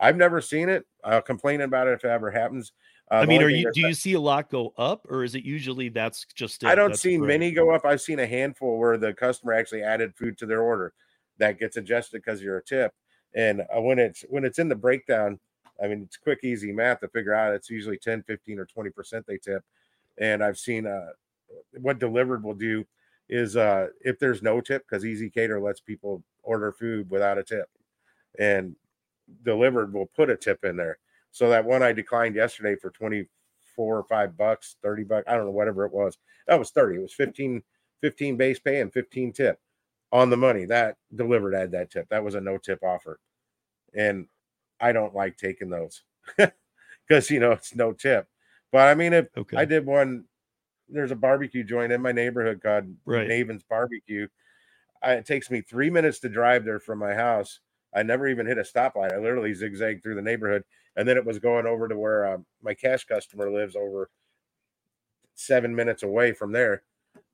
I've 0.00 0.16
never 0.16 0.40
seen 0.40 0.68
it. 0.68 0.86
I'll 1.04 1.22
complain 1.22 1.60
about 1.60 1.88
it 1.88 1.92
if 1.92 2.04
it 2.04 2.08
ever 2.08 2.30
happens. 2.30 2.72
Uh, 3.10 3.16
I 3.16 3.26
mean, 3.26 3.42
are 3.42 3.50
you 3.50 3.70
do 3.72 3.82
you 3.82 3.94
see 3.94 4.14
a 4.14 4.20
lot 4.20 4.50
go 4.50 4.72
up 4.78 5.06
or 5.10 5.24
is 5.24 5.34
it 5.34 5.44
usually 5.44 5.90
that's 5.90 6.26
just 6.34 6.62
it? 6.62 6.68
I 6.68 6.74
don't 6.74 6.96
see 6.96 7.18
many 7.18 7.52
go 7.52 7.70
up. 7.70 7.84
I've 7.84 8.00
seen 8.00 8.18
a 8.18 8.26
handful 8.26 8.78
where 8.78 8.96
the 8.96 9.12
customer 9.12 9.52
actually 9.52 9.82
added 9.82 10.14
food 10.16 10.38
to 10.38 10.46
their 10.46 10.62
order 10.62 10.94
that 11.38 11.58
gets 11.58 11.76
adjusted 11.76 12.22
because 12.24 12.42
you're 12.42 12.58
a 12.58 12.64
tip. 12.64 12.92
And 13.34 13.62
uh, 13.62 13.80
when 13.80 13.98
it's 13.98 14.24
when 14.30 14.44
it's 14.44 14.58
in 14.58 14.68
the 14.68 14.74
breakdown, 14.74 15.38
I 15.82 15.86
mean 15.86 16.02
it's 16.02 16.16
quick, 16.16 16.40
easy 16.42 16.72
math 16.72 17.00
to 17.00 17.08
figure 17.08 17.34
out. 17.34 17.54
It's 17.54 17.68
usually 17.68 17.98
10, 17.98 18.22
15, 18.22 18.58
or 18.58 18.64
20 18.64 18.90
percent 18.90 19.26
they 19.26 19.38
tip. 19.38 19.62
And 20.18 20.42
I've 20.42 20.58
seen 20.58 20.86
uh, 20.86 21.08
what 21.80 21.98
Dlivrd 21.98 22.42
will 22.42 22.54
do 22.54 22.86
is 23.28 23.56
uh, 23.56 23.88
if 24.00 24.18
there's 24.18 24.42
no 24.42 24.60
tip 24.60 24.86
because 24.88 25.04
ezCater 25.04 25.62
lets 25.62 25.80
people 25.80 26.22
order 26.42 26.72
food 26.72 27.10
without 27.10 27.38
a 27.38 27.42
tip, 27.42 27.68
and 28.38 28.76
Dlivrd 29.44 29.92
will 29.92 30.06
put 30.06 30.30
a 30.30 30.36
tip 30.36 30.64
in 30.64 30.76
there. 30.76 30.98
So 31.30 31.48
that 31.50 31.64
one 31.64 31.82
I 31.82 31.92
declined 31.92 32.34
yesterday 32.36 32.76
for 32.76 32.90
24 32.90 33.28
or 33.98 34.04
5 34.04 34.36
bucks, 34.36 34.76
30 34.82 35.04
bucks, 35.04 35.24
I 35.28 35.34
don't 35.34 35.46
know, 35.46 35.50
whatever 35.50 35.84
it 35.84 35.92
was. 35.92 36.18
That 36.46 36.58
was 36.58 36.70
30. 36.70 36.96
It 36.96 37.02
was 37.02 37.14
15, 37.14 37.62
15 38.00 38.36
base 38.36 38.58
pay 38.58 38.80
and 38.80 38.92
15 38.92 39.32
tip 39.32 39.58
on 40.12 40.30
the 40.30 40.36
money. 40.36 40.64
That 40.66 40.96
Dlivrd 41.14 41.58
had 41.58 41.72
that 41.72 41.90
tip. 41.90 42.08
That 42.10 42.24
was 42.24 42.34
a 42.34 42.40
no 42.40 42.58
tip 42.58 42.82
offer. 42.82 43.18
And 43.94 44.26
I 44.80 44.92
don't 44.92 45.14
like 45.14 45.36
taking 45.36 45.70
those 45.70 46.02
because 47.08 47.30
you 47.30 47.40
know 47.40 47.52
it's 47.52 47.74
no 47.74 47.92
tip. 47.92 48.28
But 48.72 48.88
I 48.88 48.94
mean, 48.94 49.12
if 49.12 49.26
Okay. 49.36 49.56
I 49.56 49.64
did 49.64 49.86
one, 49.86 50.24
there's 50.88 51.12
a 51.12 51.16
barbecue 51.16 51.64
joint 51.64 51.92
in 51.92 52.02
my 52.02 52.12
neighborhood 52.12 52.60
called 52.62 52.94
Right. 53.04 53.26
Naven's 53.28 53.62
Barbecue. 53.62 54.28
I, 55.02 55.14
it 55.14 55.26
takes 55.26 55.50
me 55.50 55.60
three 55.60 55.90
minutes 55.90 56.20
to 56.20 56.28
drive 56.28 56.64
there 56.64 56.80
from 56.80 56.98
my 56.98 57.14
house. 57.14 57.60
I 57.94 58.02
never 58.02 58.26
even 58.26 58.46
hit 58.46 58.58
a 58.58 58.62
stoplight. 58.62 59.12
I 59.12 59.18
literally 59.18 59.54
zigzagged 59.54 60.02
through 60.02 60.16
the 60.16 60.22
neighborhood, 60.22 60.64
and 60.96 61.06
then 61.06 61.16
it 61.16 61.24
was 61.24 61.38
going 61.38 61.66
over 61.66 61.88
to 61.88 61.96
where 61.96 62.34
um, 62.34 62.46
my 62.62 62.74
cash 62.74 63.04
customer 63.04 63.50
lives, 63.50 63.76
over 63.76 64.10
seven 65.34 65.74
minutes 65.74 66.02
away 66.02 66.32
from 66.32 66.52
there, 66.52 66.82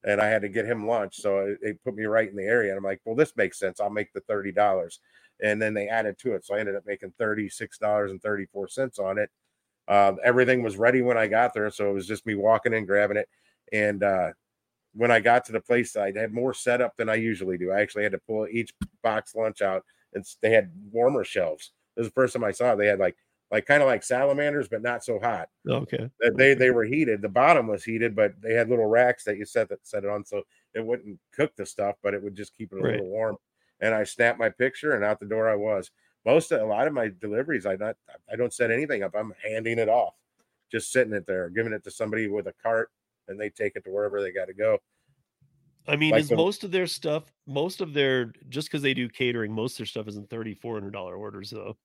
and 0.04 0.20
I 0.20 0.26
had 0.26 0.42
to 0.42 0.48
get 0.48 0.66
him 0.66 0.86
lunch. 0.86 1.16
So 1.16 1.38
it, 1.38 1.58
it 1.62 1.84
put 1.84 1.94
me 1.94 2.04
right 2.04 2.28
in 2.28 2.36
the 2.36 2.44
area. 2.44 2.70
And 2.70 2.78
I'm 2.78 2.84
like, 2.84 3.00
well, 3.04 3.16
this 3.16 3.36
makes 3.36 3.58
sense. 3.58 3.80
I'll 3.80 3.90
make 3.90 4.12
the 4.12 4.20
thirty 4.20 4.52
dollars, 4.52 5.00
and 5.42 5.60
then 5.60 5.74
they 5.74 5.88
added 5.88 6.18
to 6.18 6.34
it, 6.34 6.44
so 6.44 6.54
I 6.54 6.60
ended 6.60 6.76
up 6.76 6.86
making 6.86 7.12
thirty 7.18 7.48
six 7.48 7.78
dollars 7.78 8.10
and 8.10 8.20
thirty 8.22 8.46
four 8.52 8.68
cents 8.68 8.98
on 8.98 9.18
it. 9.18 9.30
Um, 9.88 10.18
everything 10.22 10.62
was 10.62 10.76
ready 10.76 11.02
when 11.02 11.18
I 11.18 11.26
got 11.26 11.54
there, 11.54 11.70
so 11.70 11.90
it 11.90 11.94
was 11.94 12.06
just 12.06 12.26
me 12.26 12.34
walking 12.34 12.72
in, 12.74 12.86
grabbing 12.86 13.16
it, 13.16 13.28
and 13.72 14.02
uh, 14.02 14.30
when 14.92 15.10
I 15.10 15.20
got 15.20 15.44
to 15.46 15.52
the 15.52 15.60
place, 15.60 15.96
I 15.96 16.12
had 16.16 16.32
more 16.32 16.52
setup 16.52 16.96
than 16.96 17.08
I 17.08 17.14
usually 17.14 17.56
do. 17.56 17.70
I 17.70 17.80
actually 17.80 18.02
had 18.02 18.12
to 18.12 18.18
pull 18.18 18.46
each 18.50 18.72
box 19.02 19.34
lunch 19.34 19.62
out, 19.62 19.84
and 20.14 20.22
s- 20.22 20.36
they 20.42 20.50
had 20.50 20.72
warmer 20.92 21.24
shelves. 21.24 21.72
This 21.96 22.04
is 22.06 22.10
the 22.10 22.14
first 22.14 22.32
time 22.34 22.44
I 22.44 22.52
saw 22.52 22.72
it. 22.72 22.76
They 22.76 22.86
had 22.86 22.98
like 23.00 23.16
like 23.50 23.66
kind 23.66 23.82
of 23.82 23.88
like 23.88 24.02
salamanders, 24.04 24.68
but 24.68 24.82
not 24.82 25.04
so 25.04 25.18
hot. 25.18 25.48
Okay. 25.68 26.10
That 26.20 26.36
They 26.36 26.54
they 26.54 26.70
were 26.70 26.84
heated. 26.84 27.22
The 27.22 27.28
bottom 27.28 27.66
was 27.66 27.84
heated, 27.84 28.14
but 28.14 28.40
they 28.42 28.54
had 28.54 28.68
little 28.68 28.86
racks 28.86 29.24
that 29.24 29.38
you 29.38 29.44
set 29.46 29.68
that 29.70 29.86
set 29.86 30.04
it 30.04 30.10
on, 30.10 30.24
so 30.24 30.44
it 30.74 30.84
wouldn't 30.84 31.18
cook 31.32 31.56
the 31.56 31.66
stuff, 31.66 31.96
but 32.02 32.14
it 32.14 32.22
would 32.22 32.36
just 32.36 32.54
keep 32.54 32.72
it 32.72 32.78
a 32.78 32.82
Right. 32.82 32.92
little 32.92 33.08
warm. 33.08 33.36
And 33.80 33.94
I 33.94 34.04
snapped 34.04 34.38
my 34.38 34.50
picture, 34.50 34.92
and 34.94 35.04
out 35.04 35.20
the 35.20 35.26
door 35.26 35.48
I 35.48 35.54
was. 35.56 35.90
Most 36.26 36.52
of 36.52 36.60
a 36.60 36.64
lot 36.66 36.86
of 36.86 36.92
my 36.92 37.08
deliveries, 37.08 37.64
I 37.66 37.76
not 37.76 37.96
I 38.30 38.36
don't 38.36 38.52
set 38.52 38.70
anything 38.70 39.02
up. 39.02 39.14
I'm 39.16 39.32
handing 39.42 39.78
it 39.78 39.88
off, 39.88 40.14
just 40.70 40.92
sitting 40.92 41.14
it 41.14 41.26
there, 41.26 41.48
giving 41.50 41.72
it 41.72 41.82
to 41.84 41.90
somebody 41.90 42.28
with 42.28 42.46
a 42.46 42.52
cart, 42.62 42.90
and 43.28 43.40
they 43.40 43.50
take 43.50 43.76
it 43.76 43.84
to 43.84 43.90
wherever 43.90 44.20
they 44.22 44.32
got 44.32 44.46
to 44.46 44.54
go. 44.54 44.78
I 45.88 45.96
mean, 45.96 46.12
Like 46.12 46.22
is 46.22 46.28
the- 46.28 46.36
most 46.36 46.62
of 46.64 46.70
their 46.70 46.86
stuff, 46.86 47.32
most 47.46 47.80
of 47.80 47.92
their, 47.94 48.32
just 48.48 48.68
because 48.68 48.82
they 48.82 48.94
do 48.94 49.08
catering, 49.08 49.52
most 49.52 49.74
of 49.74 49.78
their 49.78 49.86
stuff 49.86 50.08
isn't 50.08 50.30
thirty, 50.30 50.54
four 50.54 50.74
hundred 50.74 50.92
dollar 50.92 51.16
orders 51.16 51.50
though. 51.50 51.76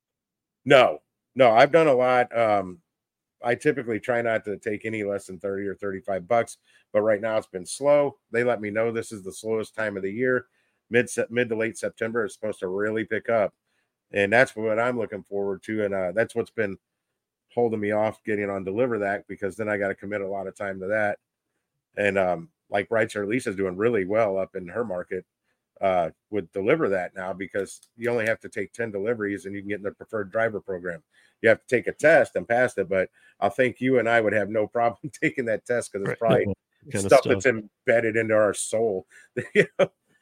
No, 0.65 0.99
no, 1.35 1.51
I've 1.51 1.72
done 1.72 1.88
a 1.88 1.93
lot. 1.93 2.35
Um, 2.38 2.80
I 3.43 3.55
typically 3.55 3.99
try 3.99 4.22
not 4.22 4.43
to 4.45 4.57
take 4.57 4.85
any 4.85 5.03
less 5.03 5.27
than 5.27 5.39
30 5.39 5.67
or 5.67 5.76
35 5.76 6.27
bucks, 6.27 6.57
but 6.91 7.01
right 7.01 7.22
now 7.22 7.38
it's 7.38 7.45
been 7.47 7.65
slow. 7.65 8.17
They 8.31 8.43
let 8.43 8.61
me 8.61 8.72
know 8.72 8.91
this 8.91 9.11
is 9.11 9.23
the 9.23 9.34
slowest 9.34 9.76
time 9.76 9.97
of 9.97 10.03
the 10.03 10.11
year. 10.11 10.47
Mid 10.89 11.07
mid 11.30 11.49
to 11.49 11.55
late 11.55 11.77
September 11.77 12.26
is 12.26 12.34
supposed 12.34 12.59
to 12.59 12.67
really 12.67 13.03
pick 13.03 13.30
up. 13.30 13.53
And 14.11 14.31
that's 14.34 14.55
what 14.55 14.80
I'm 14.80 14.97
looking 14.97 15.23
forward 15.23 15.61
to. 15.63 15.85
And 15.85 15.93
uh, 15.93 16.11
that's 16.13 16.34
what's 16.34 16.49
been 16.51 16.77
holding 17.53 17.80
me 17.80 17.91
off 17.91 18.23
getting 18.23 18.49
on 18.49 18.65
DeliverThat 18.65 19.23
because 19.27 19.55
then 19.55 19.69
I 19.69 19.77
got 19.77 19.89
to 19.89 19.95
commit 19.95 20.22
a 20.22 20.27
lot 20.27 20.47
of 20.47 20.55
time 20.57 20.80
to 20.80 20.88
that. 20.88 21.19
and 21.97 22.17
um, 22.17 22.49
like 22.69 22.87
Right 22.89 23.09
Share 23.09 23.25
Lisa's 23.25 23.55
doing 23.55 23.77
really 23.77 24.05
well 24.05 24.37
up 24.37 24.55
in 24.55 24.67
her 24.67 24.83
market 24.83 25.25
uh, 25.81 26.09
would 26.29 26.51
DeliverThat 26.53 27.09
now 27.15 27.33
because 27.33 27.81
you 27.97 28.09
only 28.09 28.25
have 28.25 28.39
to 28.39 28.49
take 28.49 28.71
10 28.73 28.91
deliveries 28.91 29.45
and 29.45 29.53
you 29.53 29.61
can 29.61 29.69
get 29.69 29.77
in 29.77 29.83
the 29.83 29.91
preferred 29.91 30.31
driver 30.31 30.59
program. 30.59 31.03
You 31.41 31.49
have 31.49 31.65
to 31.65 31.75
take 31.75 31.87
a 31.87 31.91
test 31.91 32.35
and 32.35 32.47
pass 32.47 32.77
it, 32.77 32.89
but 32.89 33.09
I 33.39 33.49
think 33.49 33.81
you 33.81 33.99
and 33.99 34.07
I 34.07 34.21
would 34.21 34.33
have 34.33 34.49
no 34.49 34.67
problem 34.73 35.11
taking 35.21 35.45
that 35.45 35.65
test 35.65 35.91
because 35.91 36.07
it's 36.07 36.19
probably 36.19 36.45
stuff, 36.89 37.01
stuff, 37.01 37.23
that's 37.25 37.45
embedded 37.45 38.15
into 38.15 38.35
our 38.35 38.53
soul. 38.53 39.05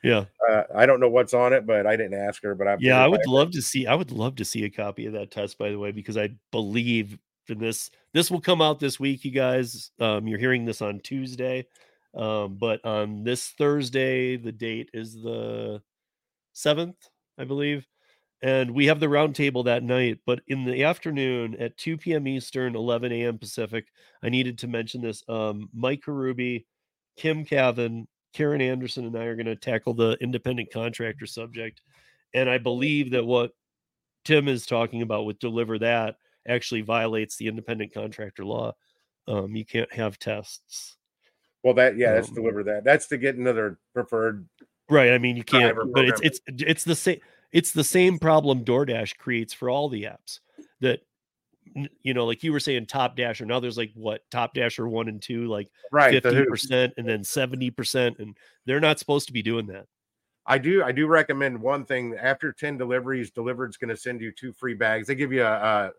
Yeah. 0.04 0.26
Uh, 0.50 0.64
I 0.76 0.86
don't 0.86 1.00
know 1.00 1.08
what's 1.08 1.34
on 1.34 1.54
it, 1.54 1.66
but 1.66 1.88
I 1.88 1.96
didn't 1.96 2.20
ask 2.20 2.44
her. 2.44 2.54
But 2.56 2.68
I 2.68 2.76
yeah, 2.80 3.02
I 3.02 3.08
would 3.08 3.26
love 3.26 3.52
to 3.52 3.62
see. 3.62 3.88
I 3.88 3.96
would 3.96 4.12
love 4.12 4.36
to 4.36 4.44
see 4.44 4.66
a 4.66 4.70
copy 4.70 5.06
of 5.06 5.14
that 5.14 5.32
test, 5.32 5.58
by 5.58 5.72
the 5.72 5.80
way, 5.80 5.92
because 5.92 6.18
I 6.18 6.32
believe 6.52 7.18
in 7.48 7.58
this. 7.58 7.90
This 8.14 8.30
will 8.30 8.42
come 8.42 8.62
out 8.62 8.80
this 8.80 9.00
week, 9.00 9.24
you 9.24 9.32
guys. 9.32 9.92
Um, 10.00 10.28
you're 10.28 10.40
hearing 10.40 10.66
this 10.66 10.82
on 10.82 11.00
Tuesday, 11.00 11.66
um, 12.16 12.56
but 12.60 12.84
on 12.86 13.24
this 13.24 13.50
Thursday, 13.50 14.38
the 14.38 14.52
date 14.52 14.90
is 14.94 15.14
the 15.14 15.82
seventh, 16.54 16.98
I 17.38 17.44
believe, 17.46 17.88
and 18.42 18.72
we 18.72 18.88
have 18.88 19.00
the 19.00 19.08
roundtable 19.08 19.66
that 19.66 19.84
night. 19.84 20.20
But 20.26 20.42
in 20.48 20.66
the 20.66 20.84
afternoon 20.84 21.56
at 21.60 21.78
2 21.78 21.98
p.m. 21.98 22.28
Eastern, 22.28 22.76
11 22.76 23.12
a.m. 23.12 23.38
Pacific, 23.38 23.86
I 24.22 24.30
needed 24.30 24.58
to 24.60 24.68
mention 24.68 25.02
this. 25.02 25.24
Um, 25.28 25.70
Mike 25.74 26.02
Karubi, 26.02 26.66
Kim 27.18 27.46
Cavan, 27.46 28.08
Karen 28.34 28.62
Anderson 28.62 29.06
and 29.06 29.18
I 29.18 29.26
are 29.26 29.36
going 29.36 29.46
to 29.46 29.56
tackle 29.56 29.94
the 29.94 30.18
independent 30.20 30.72
contractor 30.72 31.26
subject. 31.26 31.82
And 32.34 32.50
I 32.50 32.58
believe 32.58 33.12
that 33.12 33.26
what 33.26 33.52
Tim 34.26 34.48
is 34.48 34.66
talking 34.66 35.02
about 35.02 35.26
with 35.26 35.40
DeliverThat 35.40 36.16
actually 36.48 36.82
violates 36.82 37.38
the 37.38 37.48
independent 37.48 37.94
contractor 37.94 38.44
law. 38.44 38.74
Um, 39.28 39.56
you 39.56 39.66
can't 39.66 39.92
have 39.94 40.20
tests. 40.20 40.98
Well, 41.64 41.74
that 41.76 41.98
yeah, 41.98 42.14
that's 42.14 42.30
um, 42.30 42.36
DeliverThat. 42.36 42.84
That's 42.84 43.08
to 43.08 43.18
get 43.18 43.36
another 43.36 43.80
preferred. 43.94 44.48
Right. 44.90 45.14
I 45.14 45.18
mean, 45.18 45.38
you 45.38 45.44
can't. 45.44 45.78
But 45.94 46.06
it's 46.06 46.22
it's 46.22 46.40
it's 46.48 46.84
the 46.84 46.96
same. 46.96 47.20
It's 47.52 47.72
the 47.72 47.84
same 47.84 48.20
problem 48.20 48.66
DoorDash 48.66 49.18
creates 49.18 49.54
for 49.54 49.70
all 49.70 49.88
the 49.88 50.04
apps 50.04 50.40
that 50.82 51.02
you 52.02 52.14
know, 52.14 52.26
like 52.26 52.44
you 52.44 52.52
were 52.52 52.60
saying, 52.60 52.86
Top 52.86 53.16
Dasher. 53.16 53.46
Now 53.46 53.60
there's 53.60 53.78
like 53.78 53.92
what 53.96 54.22
Top 54.30 54.54
Dasher 54.54 54.88
one 54.88 55.08
and 55.08 55.22
two, 55.22 55.48
like 55.48 55.70
right, 55.92 56.22
fifty 56.22 56.46
percent, 56.46 56.94
and 56.98 57.08
then 57.08 57.24
seventy 57.24 57.70
percent, 57.70 58.18
and 58.20 58.36
they're 58.66 58.80
not 58.80 59.00
supposed 59.00 59.28
to 59.28 59.34
be 59.34 59.42
doing 59.42 59.68
that. 59.68 59.86
I 60.46 60.58
do. 60.58 60.84
I 60.84 60.92
do 60.92 61.08
recommend 61.08 61.60
one 61.60 61.86
thing. 61.86 62.16
After 62.20 62.52
ten 62.52 62.78
deliveries, 62.78 63.32
Dlivrd's 63.32 63.78
going 63.78 63.90
to 63.90 63.98
send 63.98 64.22
you 64.22 64.32
two 64.32 64.52
free 64.52 64.74
bags. 64.74 65.08
They 65.08 65.16
give 65.16 65.32
you 65.32 65.44
a, 65.44 65.92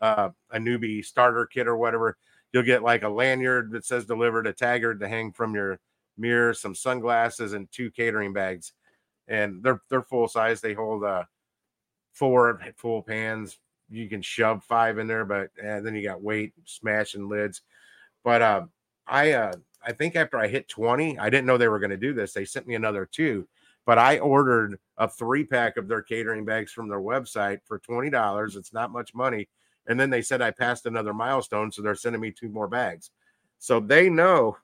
a 0.00 0.32
a 0.50 0.58
newbie 0.58 1.04
starter 1.04 1.46
kit 1.46 1.68
or 1.68 1.76
whatever. 1.76 2.16
You'll 2.52 2.62
get 2.64 2.82
like 2.82 3.02
a 3.02 3.08
lanyard 3.08 3.70
that 3.72 3.84
says 3.84 4.06
Dlivrd, 4.06 4.48
a 4.48 4.52
taggart 4.52 5.00
to 5.00 5.08
hang 5.08 5.32
from 5.32 5.54
your 5.54 5.78
mirror, 6.18 6.52
some 6.52 6.74
sunglasses, 6.74 7.52
and 7.52 7.70
two 7.70 7.90
catering 7.90 8.32
bags. 8.32 8.72
And 9.28 9.62
they're 9.62 9.82
they're 9.88 10.02
full 10.02 10.28
size. 10.28 10.60
They 10.60 10.74
hold 10.74 11.04
uh 11.04 11.24
four 12.12 12.60
full 12.76 13.02
pans, 13.02 13.58
you 13.90 14.08
can 14.08 14.22
shove 14.22 14.64
five 14.64 14.98
in 14.98 15.06
there, 15.06 15.24
but 15.24 15.50
and 15.62 15.84
then 15.84 15.94
you 15.94 16.02
got 16.02 16.22
weight 16.22 16.54
smashing 16.64 17.28
lids. 17.28 17.62
But 18.24 18.42
uh, 18.42 18.66
I 19.06 19.32
uh, 19.32 19.52
I 19.84 19.92
think 19.92 20.16
after 20.16 20.38
I 20.38 20.46
hit 20.48 20.68
20, 20.68 21.18
I 21.18 21.28
didn't 21.28 21.46
know 21.46 21.58
they 21.58 21.68
were 21.68 21.80
going 21.80 21.90
to 21.90 21.96
do 21.96 22.14
this. 22.14 22.32
They 22.32 22.44
sent 22.44 22.66
me 22.66 22.76
another 22.76 23.06
two, 23.10 23.48
but 23.84 23.98
I 23.98 24.18
ordered 24.18 24.78
a 24.96 25.08
three 25.08 25.44
pack 25.44 25.76
of 25.76 25.88
their 25.88 26.02
catering 26.02 26.44
bags 26.44 26.72
from 26.72 26.88
their 26.88 27.00
website 27.00 27.60
for 27.64 27.80
$20. 27.80 28.56
It's 28.56 28.72
not 28.72 28.92
much 28.92 29.14
money. 29.14 29.48
And 29.86 29.98
then 29.98 30.10
they 30.10 30.22
said 30.22 30.42
I 30.42 30.50
passed 30.50 30.86
another 30.86 31.14
milestone, 31.14 31.72
so 31.72 31.82
they're 31.82 31.94
sending 31.94 32.20
me 32.20 32.30
two 32.30 32.48
more 32.48 32.68
bags. 32.68 33.10
So 33.58 33.80
they 33.80 34.08
know 34.08 34.56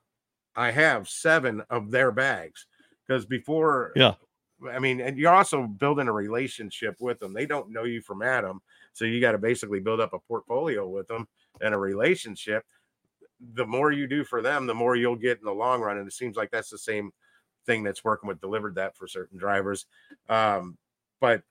I 0.55 0.71
have 0.71 1.09
seven 1.09 1.61
of 1.69 1.91
their 1.91 2.11
bags 2.11 2.65
because 3.05 3.25
before, 3.25 3.91
yeah, 3.95 4.13
I 4.71 4.79
mean, 4.79 5.01
and 5.01 5.17
you're 5.17 5.33
also 5.33 5.67
building 5.67 6.07
a 6.07 6.13
relationship 6.13 6.95
with 6.99 7.19
them. 7.19 7.33
They 7.33 7.45
don't 7.45 7.71
know 7.71 7.83
you 7.83 8.01
from 8.01 8.21
Adam. 8.21 8.61
So 8.93 9.05
you 9.05 9.21
got 9.21 9.33
to 9.33 9.37
basically 9.37 9.79
build 9.79 9.99
up 9.99 10.13
a 10.13 10.19
portfolio 10.19 10.87
with 10.87 11.07
them 11.07 11.27
and 11.61 11.75
a 11.75 11.77
relationship. 11.77 12.65
The 13.53 13.65
more 13.65 13.91
you 13.91 14.07
do 14.07 14.23
for 14.23 14.41
them, 14.41 14.65
the 14.65 14.73
more 14.73 14.95
you'll 14.95 15.15
get 15.15 15.37
in 15.37 15.45
the 15.45 15.51
long 15.51 15.81
run. 15.81 15.99
And 15.99 16.07
it 16.07 16.13
seems 16.13 16.35
like 16.35 16.49
that's 16.49 16.71
the 16.71 16.77
same 16.79 17.11
thing 17.67 17.83
that's 17.83 18.03
working 18.03 18.27
with 18.27 18.41
DeliverThat 18.41 18.95
for 18.95 19.07
certain 19.07 19.37
drivers. 19.37 19.85
Um, 20.27 20.77
but 21.19 21.43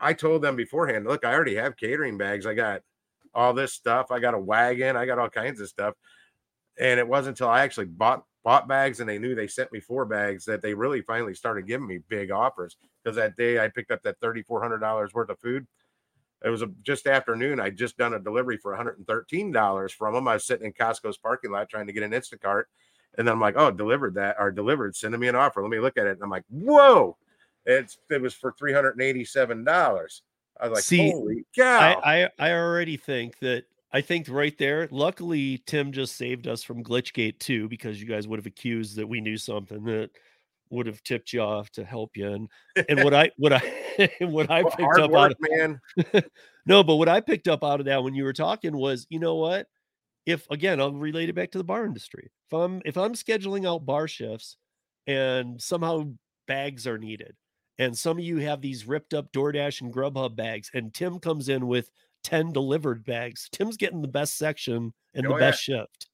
I 0.00 0.12
told 0.12 0.42
them 0.42 0.56
beforehand, 0.56 1.06
look, 1.06 1.24
I 1.24 1.32
already 1.32 1.56
have 1.56 1.76
catering 1.76 2.18
bags. 2.18 2.46
I 2.46 2.54
got 2.54 2.82
all 3.34 3.52
this 3.52 3.72
stuff. 3.72 4.10
I 4.10 4.20
got 4.20 4.34
a 4.34 4.38
wagon. 4.38 4.96
I 4.96 5.06
got 5.06 5.18
all 5.18 5.28
kinds 5.28 5.60
of 5.60 5.68
stuff. 5.68 5.94
And 6.78 7.00
it 7.00 7.08
wasn't 7.08 7.38
until 7.38 7.48
I 7.48 7.62
actually 7.62 7.86
bought 7.86 8.24
bought 8.44 8.68
bags 8.68 9.00
and 9.00 9.08
they 9.08 9.18
knew 9.18 9.34
they 9.34 9.48
sent 9.48 9.72
me 9.72 9.80
four 9.80 10.06
bags 10.06 10.44
that 10.44 10.62
they 10.62 10.72
really 10.72 11.02
finally 11.02 11.34
started 11.34 11.66
giving 11.66 11.86
me 11.86 11.98
big 12.08 12.30
offers. 12.30 12.76
Because 13.02 13.16
that 13.16 13.36
day 13.36 13.58
I 13.62 13.68
picked 13.68 13.90
up 13.90 14.02
that 14.04 14.20
thirty 14.20 14.42
four 14.42 14.62
hundred 14.62 14.78
dollars 14.78 15.12
worth 15.12 15.30
of 15.30 15.40
food 15.40 15.66
it 16.44 16.50
was 16.50 16.62
a, 16.62 16.68
just 16.82 17.06
afternoon. 17.06 17.60
I'd 17.60 17.76
just 17.76 17.96
done 17.96 18.14
a 18.14 18.18
delivery 18.18 18.58
for 18.58 18.76
$113 18.76 19.92
from 19.92 20.14
them. 20.14 20.28
I 20.28 20.34
was 20.34 20.46
sitting 20.46 20.66
in 20.66 20.72
Costco's 20.72 21.18
parking 21.18 21.50
lot 21.50 21.68
trying 21.68 21.86
to 21.88 21.92
get 21.92 22.04
an 22.04 22.12
Instacart. 22.12 22.64
And 23.16 23.26
then 23.26 23.32
I'm 23.32 23.40
like, 23.40 23.56
oh, 23.56 23.72
DeliverThat 23.72 24.34
or 24.38 24.52
Dlivrd, 24.52 24.94
sending 24.94 25.20
me 25.20 25.28
an 25.28 25.34
offer. 25.34 25.62
Let 25.62 25.70
me 25.70 25.80
look 25.80 25.96
at 25.96 26.06
it. 26.06 26.12
And 26.12 26.22
I'm 26.22 26.30
like, 26.30 26.44
whoa, 26.48 27.16
it's 27.68 27.98
it 28.10 28.20
was 28.20 28.34
for 28.34 28.52
$387. 28.52 29.68
I 30.60 30.68
was 30.68 30.74
like, 30.74 30.82
See, 30.82 31.10
holy 31.10 31.44
cow. 31.54 32.00
I, 32.02 32.24
I, 32.24 32.30
I 32.38 32.52
already 32.52 32.96
think 32.96 33.38
that 33.40 33.64
I 33.92 34.00
think 34.00 34.28
right 34.28 34.56
there, 34.58 34.88
luckily 34.90 35.62
Tim 35.66 35.92
just 35.92 36.16
saved 36.16 36.46
us 36.46 36.62
from 36.62 36.82
Glitchgate 36.82 37.38
too, 37.38 37.68
because 37.68 38.00
you 38.00 38.06
guys 38.06 38.26
would 38.26 38.38
have 38.38 38.46
accused 38.46 38.96
that 38.96 39.06
we 39.06 39.20
knew 39.20 39.36
something 39.36 39.84
that 39.84 40.10
would 40.70 40.86
have 40.86 41.02
tipped 41.02 41.32
you 41.32 41.40
off 41.40 41.70
to 41.70 41.84
help 41.84 42.16
you. 42.16 42.28
And 42.28 42.48
and 42.88 43.04
what 43.04 43.14
I 43.14 43.30
what 43.36 43.52
I 43.52 43.60
what 44.20 44.50
I 44.50 44.62
picked 44.62 44.98
up 44.98 45.10
work, 45.10 45.32
out 45.32 45.36
man. 45.40 45.80
no, 46.66 46.82
but 46.82 46.96
what 46.96 47.08
I 47.08 47.20
picked 47.20 47.48
up 47.48 47.64
out 47.64 47.80
of 47.80 47.86
that 47.86 48.02
when 48.02 48.14
you 48.14 48.24
were 48.24 48.32
talking 48.32 48.76
was, 48.76 49.06
you 49.10 49.18
know 49.18 49.36
what? 49.36 49.66
If 50.26 50.48
again, 50.50 50.80
I'll 50.80 50.92
relate 50.92 51.28
it 51.28 51.34
back 51.34 51.52
to 51.52 51.58
the 51.58 51.64
bar 51.64 51.86
industry. 51.86 52.30
If 52.46 52.52
I'm 52.52 52.82
if 52.84 52.96
I'm 52.96 53.14
scheduling 53.14 53.66
out 53.66 53.86
bar 53.86 54.08
shifts 54.08 54.56
and 55.06 55.60
somehow 55.60 56.10
bags 56.46 56.86
are 56.86 56.98
needed, 56.98 57.34
and 57.78 57.96
some 57.96 58.18
of 58.18 58.24
you 58.24 58.38
have 58.38 58.60
these 58.60 58.86
ripped 58.86 59.14
up 59.14 59.32
DoorDash 59.32 59.80
and 59.82 59.92
Grubhub 59.92 60.36
bags, 60.36 60.70
and 60.74 60.92
Tim 60.92 61.18
comes 61.18 61.48
in 61.48 61.66
with 61.66 61.90
10 62.24 62.52
Dlivrd 62.52 63.04
bags. 63.04 63.48
Tim's 63.52 63.76
getting 63.76 64.02
the 64.02 64.08
best 64.08 64.36
section 64.36 64.92
and 65.14 65.26
oh, 65.26 65.32
the 65.32 65.38
best 65.38 65.62
shift. 65.62 66.08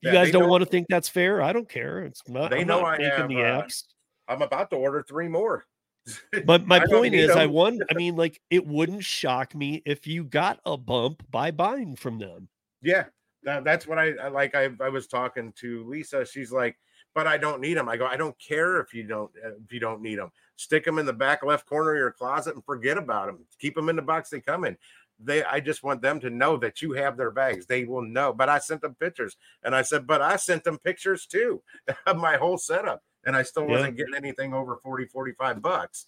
You 0.00 0.10
yeah, 0.10 0.24
guys 0.24 0.32
don't 0.32 0.42
know, 0.42 0.48
want 0.48 0.62
to 0.64 0.68
think 0.68 0.88
that's 0.88 1.08
fair. 1.08 1.40
I 1.40 1.52
don't 1.52 1.68
care. 1.68 2.00
It's 2.00 2.22
not. 2.28 2.50
They 2.50 2.62
I'm 2.62 2.66
know 2.66 2.80
not 2.80 3.00
I 3.00 3.04
have, 3.04 3.28
the 3.28 3.40
uh, 3.40 3.62
apps. 3.62 3.84
I'm 4.26 4.42
about 4.42 4.70
to 4.70 4.76
order 4.76 5.04
three 5.08 5.28
more. 5.28 5.64
but 6.44 6.66
my 6.66 6.84
point 6.84 7.14
is, 7.14 7.28
them. 7.28 7.38
I 7.38 7.46
won. 7.46 7.78
I 7.88 7.94
mean, 7.96 8.16
like, 8.16 8.40
it 8.50 8.66
wouldn't 8.66 9.04
shock 9.04 9.54
me 9.54 9.80
if 9.86 10.06
you 10.06 10.24
got 10.24 10.58
a 10.66 10.76
bump 10.76 11.22
by 11.30 11.52
buying 11.52 11.94
from 11.94 12.18
them. 12.18 12.48
Yeah, 12.80 13.04
that, 13.44 13.62
that's 13.62 13.86
what 13.86 13.98
I, 13.98 14.12
I 14.14 14.28
like. 14.28 14.56
I, 14.56 14.70
I 14.80 14.88
was 14.88 15.06
talking 15.06 15.52
to 15.60 15.84
Lisa. 15.88 16.26
She's 16.26 16.50
like, 16.50 16.76
but 17.14 17.26
I 17.26 17.38
don't 17.38 17.60
need 17.60 17.74
them. 17.74 17.88
I 17.88 17.96
go, 17.96 18.06
I 18.06 18.16
don't 18.16 18.36
care 18.40 18.80
if 18.80 18.94
you 18.94 19.04
don't 19.04 19.30
uh, 19.44 19.50
if 19.64 19.72
you 19.72 19.80
don't 19.80 20.02
need 20.02 20.18
them. 20.18 20.30
Stick 20.56 20.84
them 20.84 20.98
in 20.98 21.06
the 21.06 21.12
back 21.12 21.42
left 21.42 21.66
corner 21.66 21.92
of 21.92 21.98
your 21.98 22.12
closet 22.12 22.54
and 22.54 22.64
forget 22.64 22.98
about 22.98 23.26
them. 23.26 23.44
Keep 23.58 23.74
them 23.74 23.88
in 23.88 23.96
the 23.96 24.02
box 24.02 24.30
they 24.30 24.40
come 24.40 24.64
in 24.64 24.76
they 25.24 25.44
I 25.44 25.60
just 25.60 25.82
want 25.82 26.02
them 26.02 26.20
to 26.20 26.30
know 26.30 26.56
that 26.58 26.82
you 26.82 26.92
have 26.92 27.16
their 27.16 27.30
bags. 27.30 27.66
They 27.66 27.84
will 27.84 28.02
know. 28.02 28.32
But 28.32 28.48
I 28.48 28.58
sent 28.58 28.80
them 28.80 28.94
pictures 28.94 29.36
and 29.62 29.74
I 29.74 29.82
said, 29.82 30.06
but 30.06 30.20
I 30.20 30.36
sent 30.36 30.64
them 30.64 30.78
pictures 30.78 31.26
too 31.26 31.62
of 32.06 32.16
my 32.16 32.36
whole 32.36 32.58
setup. 32.58 33.02
And 33.24 33.36
I 33.36 33.44
still 33.44 33.66
wasn't 33.66 33.96
getting 33.96 34.16
anything 34.16 34.52
over 34.52 34.76
40, 34.82 35.06
45 35.06 35.62
bucks. 35.62 36.06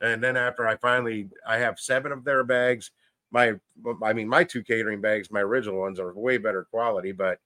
And 0.00 0.22
then 0.22 0.36
after 0.36 0.66
I 0.66 0.76
finally 0.76 1.28
I 1.46 1.58
have 1.58 1.78
seven 1.78 2.12
of 2.12 2.24
their 2.24 2.44
bags. 2.44 2.90
My 3.30 3.54
I 4.02 4.12
mean 4.12 4.28
my 4.28 4.44
two 4.44 4.62
catering 4.62 5.00
bags, 5.00 5.30
my 5.30 5.40
original 5.40 5.78
ones 5.78 6.00
are 6.00 6.12
way 6.14 6.38
better 6.38 6.64
quality, 6.64 7.12
but 7.12 7.38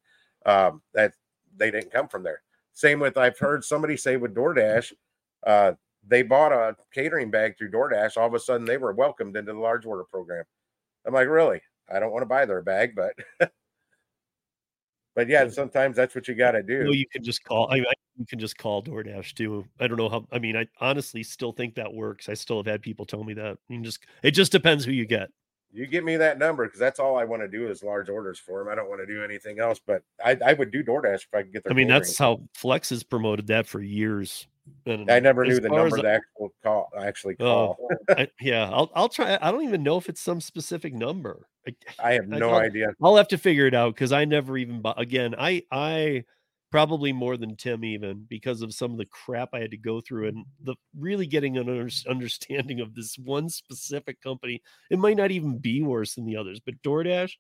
um 0.47 0.83
that 0.95 1.15
they 1.57 1.71
didn't 1.71 1.93
come 1.93 2.09
from 2.09 2.23
there. 2.23 2.43
Same 2.73 3.01
with 3.01 3.19
I've 3.19 3.39
heard 3.39 3.65
somebody 3.65 3.97
say 3.97 4.17
with 4.17 4.35
DoorDash, 4.35 4.93
uh, 5.47 5.73
they 6.11 6.23
bought 6.23 6.53
a 6.53 6.77
catering 6.93 7.31
bag 7.31 7.57
through 7.57 7.71
DoorDash. 7.71 8.17
All 8.17 8.27
of 8.27 8.35
a 8.35 8.41
sudden, 8.41 8.67
they 8.67 8.77
were 8.77 8.93
welcomed 8.93 9.37
into 9.37 9.53
the 9.53 9.59
large 9.59 9.87
order 9.87 10.05
program. 10.05 10.45
I'm 11.07 11.15
like, 11.15 11.29
really? 11.29 11.63
I 11.91 12.01
don't 12.01 12.13
want 12.13 12.23
to 12.23 12.27
buy 12.27 12.45
their 12.45 12.63
bag, 12.63 12.95
but 12.95 13.15
but 15.15 15.29
yeah, 15.29 15.49
sometimes 15.49 15.97
that's 15.97 16.15
what 16.15 16.29
you 16.29 16.35
got 16.35 16.53
to 16.53 16.63
do. 16.63 16.93
You 16.93 17.07
can 17.11 17.23
just 17.23 17.45
call. 17.45 17.69
I, 17.71 17.77
I, 17.77 17.95
you 18.19 18.27
can 18.27 18.39
just 18.39 18.59
call 18.59 18.83
DoorDash 18.83 19.35
too. 19.35 19.65
I 19.79 19.87
don't 19.87 19.97
know 19.97 20.09
how. 20.09 20.27
I 20.33 20.39
mean, 20.39 20.57
I 20.57 20.67
honestly 20.81 21.23
still 21.23 21.53
think 21.53 21.77
that 21.77 21.93
works. 21.93 22.29
I 22.29 22.35
still 22.35 22.59
have 22.59 22.67
had 22.67 22.83
people 22.83 23.07
tell 23.07 23.25
me 23.25 23.35
that. 23.35 23.59
You 23.69 23.81
just 23.81 24.01
it 24.23 24.33
just 24.33 24.53
depends 24.53 24.85
who 24.85 24.93
you 24.93 25.07
get. 25.07 25.31
You 25.73 25.87
give 25.87 26.03
me 26.03 26.17
that 26.17 26.39
number 26.39 26.65
because 26.65 26.81
that's 26.81 26.99
all 26.99 27.17
I 27.17 27.25
want 27.25 27.43
to 27.43 27.49
do 27.49 27.69
is 27.69 27.85
large 27.85 28.09
orders 28.09 28.41
for 28.41 28.59
them. 28.59 28.69
I 28.69 28.75
don't 28.75 28.89
want 28.89 29.01
to 29.01 29.07
do 29.07 29.23
anything 29.23 29.61
else. 29.61 29.81
But 29.85 30.03
I, 30.25 30.37
I 30.45 30.53
would 30.55 30.73
do 30.73 30.83
DoorDash 30.83 31.15
if 31.15 31.29
I 31.33 31.43
could 31.43 31.53
get. 31.53 31.63
Their 31.65 31.73
I 31.73 31.77
mean, 31.77 31.87
that's 31.87 32.19
how 32.19 32.41
Flex 32.55 32.91
has 32.91 33.05
promoted 33.05 33.47
that 33.49 33.69
for 33.69 33.81
years. 33.81 34.49
And 34.87 35.11
I 35.11 35.21
never 35.21 35.45
knew 35.45 35.61
the 35.61 35.69
number 35.69 35.97
to 35.97 36.09
actual 36.09 36.53
call 36.63 36.89
actually 36.99 37.37
oh, 37.41 37.45
call. 37.45 37.91
I, 38.11 38.29
yeah, 38.41 38.69
I'll 38.71 38.91
I'll 38.95 39.09
try. 39.09 39.39
I 39.41 39.51
don't 39.51 39.65
even 39.65 39.83
know 39.83 39.97
if 39.97 40.09
it's 40.09 40.21
some 40.21 40.41
specific 40.41 40.95
number. 40.95 41.47
I, 41.67 41.75
I 42.03 42.13
have 42.13 42.29
no 42.29 42.51
I'll, 42.51 42.61
idea. 42.61 42.95
I'll 43.03 43.17
have 43.17 43.29
to 43.29 43.39
figure 43.39 43.67
it 43.67 43.75
out 43.75 43.95
because 43.95 44.13
I 44.13 44.25
never 44.25 44.57
even. 44.57 44.83
Again, 44.97 45.35
I 45.39 45.63
I 45.71 46.25
probably 46.71 47.13
more 47.13 47.37
than 47.37 47.57
Tim 47.57 47.85
even 47.85 48.27
because 48.29 48.63
of 48.63 48.73
some 48.73 48.93
of 48.93 48.99
the 48.99 49.07
crap 49.07 49.51
I 49.53 49.61
had 49.61 49.73
to 49.73 49.77
go 49.77 50.01
through 50.01 50.29
and 50.29 50.45
the 50.63 50.77
really 50.97 51.27
getting 51.27 51.57
an 51.57 51.91
understanding 52.09 52.81
of 52.81 52.95
this 52.95 53.19
one 53.19 53.49
specific 53.49 54.21
company. 54.23 54.63
It 54.91 54.99
might 54.99 55.17
not 55.17 55.33
even 55.33 55.59
be 55.59 55.83
worse 55.83 56.15
than 56.15 56.27
the 56.27 56.37
others, 56.37 56.61
but 56.65 56.81
DoorDash, 56.83 57.33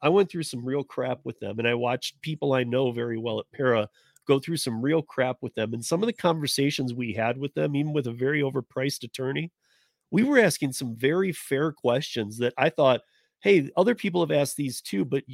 I 0.00 0.08
went 0.08 0.30
through 0.30 0.44
some 0.44 0.64
real 0.64 0.84
crap 0.84 1.20
with 1.24 1.38
them 1.38 1.58
and 1.58 1.68
I 1.68 1.74
watched 1.74 2.22
people 2.22 2.54
I 2.54 2.64
know 2.64 2.90
very 2.90 3.18
well 3.18 3.40
at 3.40 3.52
Para 3.52 3.88
go 4.28 4.40
through 4.40 4.58
some 4.58 4.82
real 4.82 5.02
crap 5.02 5.38
with 5.42 5.54
them 5.56 5.74
and 5.74 5.84
some 5.84 6.02
of 6.04 6.08
the 6.08 6.14
conversations 6.14 6.94
we 6.94 7.14
had 7.14 7.38
with 7.38 7.54
them 7.54 7.76
even 7.76 7.94
with 7.94 8.06
a 8.08 8.12
very 8.12 8.42
overpriced 8.42 9.04
attorney, 9.04 9.52
we 10.10 10.24
were 10.24 10.38
asking 10.38 10.72
some 10.72 10.96
very 10.96 11.32
fair 11.32 11.72
questions 11.72 12.38
that 12.38 12.54
I 12.58 12.70
thought 12.70 13.02
hey, 13.42 13.70
other 13.76 13.94
people 13.94 14.20
have 14.22 14.32
asked 14.32 14.56
these 14.56 14.82
too, 14.82 15.04
but 15.04 15.24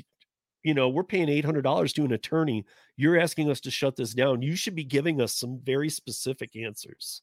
you 0.65 0.75
know, 0.75 0.89
we're 0.89 1.05
paying 1.05 1.29
$800 1.29 1.93
to 1.95 2.05
an 2.05 2.13
attorney. 2.13 2.65
You're 2.97 3.19
asking 3.19 3.51
us 3.51 3.61
to 3.63 3.71
shut 3.71 3.97
this 3.97 4.15
down. 4.15 4.43
You 4.43 4.57
should 4.57 4.75
be 4.75 4.85
giving 4.85 5.21
us 5.21 5.35
some 5.35 5.61
very 5.61 5.91
specific 5.91 6.57
answers. 6.57 7.23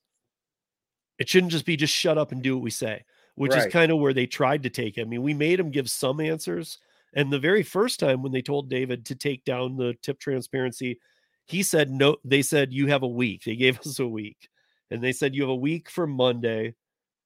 It 1.19 1.30
shouldn't 1.30 1.52
just 1.52 1.65
be 1.65 1.77
just 1.77 1.93
shut 1.93 2.18
up 2.18 2.31
and 2.31 2.41
do 2.41 2.56
what 2.56 2.64
we 2.64 2.72
say, 2.72 3.06
which 3.35 3.56
Right. 3.56 3.57
is 3.57 3.65
kind 3.65 3.91
of 3.91 3.99
where 3.99 4.14
they 4.14 4.26
tried 4.26 4.64
to 4.64 4.69
take 4.69 4.98
it. 4.98 5.02
I 5.02 5.06
mean, 5.06 5.22
we 5.22 5.34
made 5.34 5.60
them 5.60 5.72
give 5.72 5.89
some 5.89 6.19
answers. 6.19 6.80
And 7.14 7.31
the 7.31 7.39
very 7.39 7.64
first 7.64 7.99
time 7.99 8.23
when 8.23 8.31
they 8.31 8.41
told 8.41 8.69
David 8.69 9.06
to 9.07 9.15
take 9.15 9.43
down 9.43 9.76
the 9.77 9.93
tip 10.02 10.19
transparency, 10.19 10.99
he 11.47 11.63
said, 11.63 11.89
no, 11.89 12.18
they 12.23 12.41
said, 12.41 12.73
you 12.73 12.88
have 12.88 13.03
a 13.03 13.07
week. 13.07 13.43
They 13.45 13.55
gave 13.55 13.80
us 13.85 13.99
a 13.99 14.07
week. 14.07 14.49
And 14.89 15.01
they 15.01 15.11
said, 15.11 15.35
you 15.35 15.43
have 15.43 15.49
a 15.49 15.55
week 15.55 15.89
from 15.89 16.11
Monday. 16.11 16.76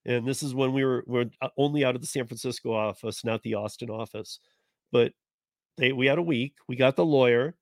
And 0.06 0.28
this 0.28 0.44
is 0.44 0.54
when 0.54 0.74
we 0.74 0.86
were, 0.86 1.04
we're 1.08 1.26
uh, 1.42 1.50
only 1.58 1.84
out 1.84 1.96
of 1.96 2.02
the 2.02 2.08
San 2.08 2.28
Francisco 2.28 2.74
office, 2.74 3.24
not 3.24 3.42
the 3.42 3.56
Austin 3.56 3.90
office. 3.90 4.40
But 4.92 5.14
they 5.78 5.92
we 5.92 6.08
had 6.08 6.18
a 6.18 6.24
week 6.24 6.56
we 6.68 6.76
got 6.76 6.96
the 6.96 7.06
lawyer 7.06 7.56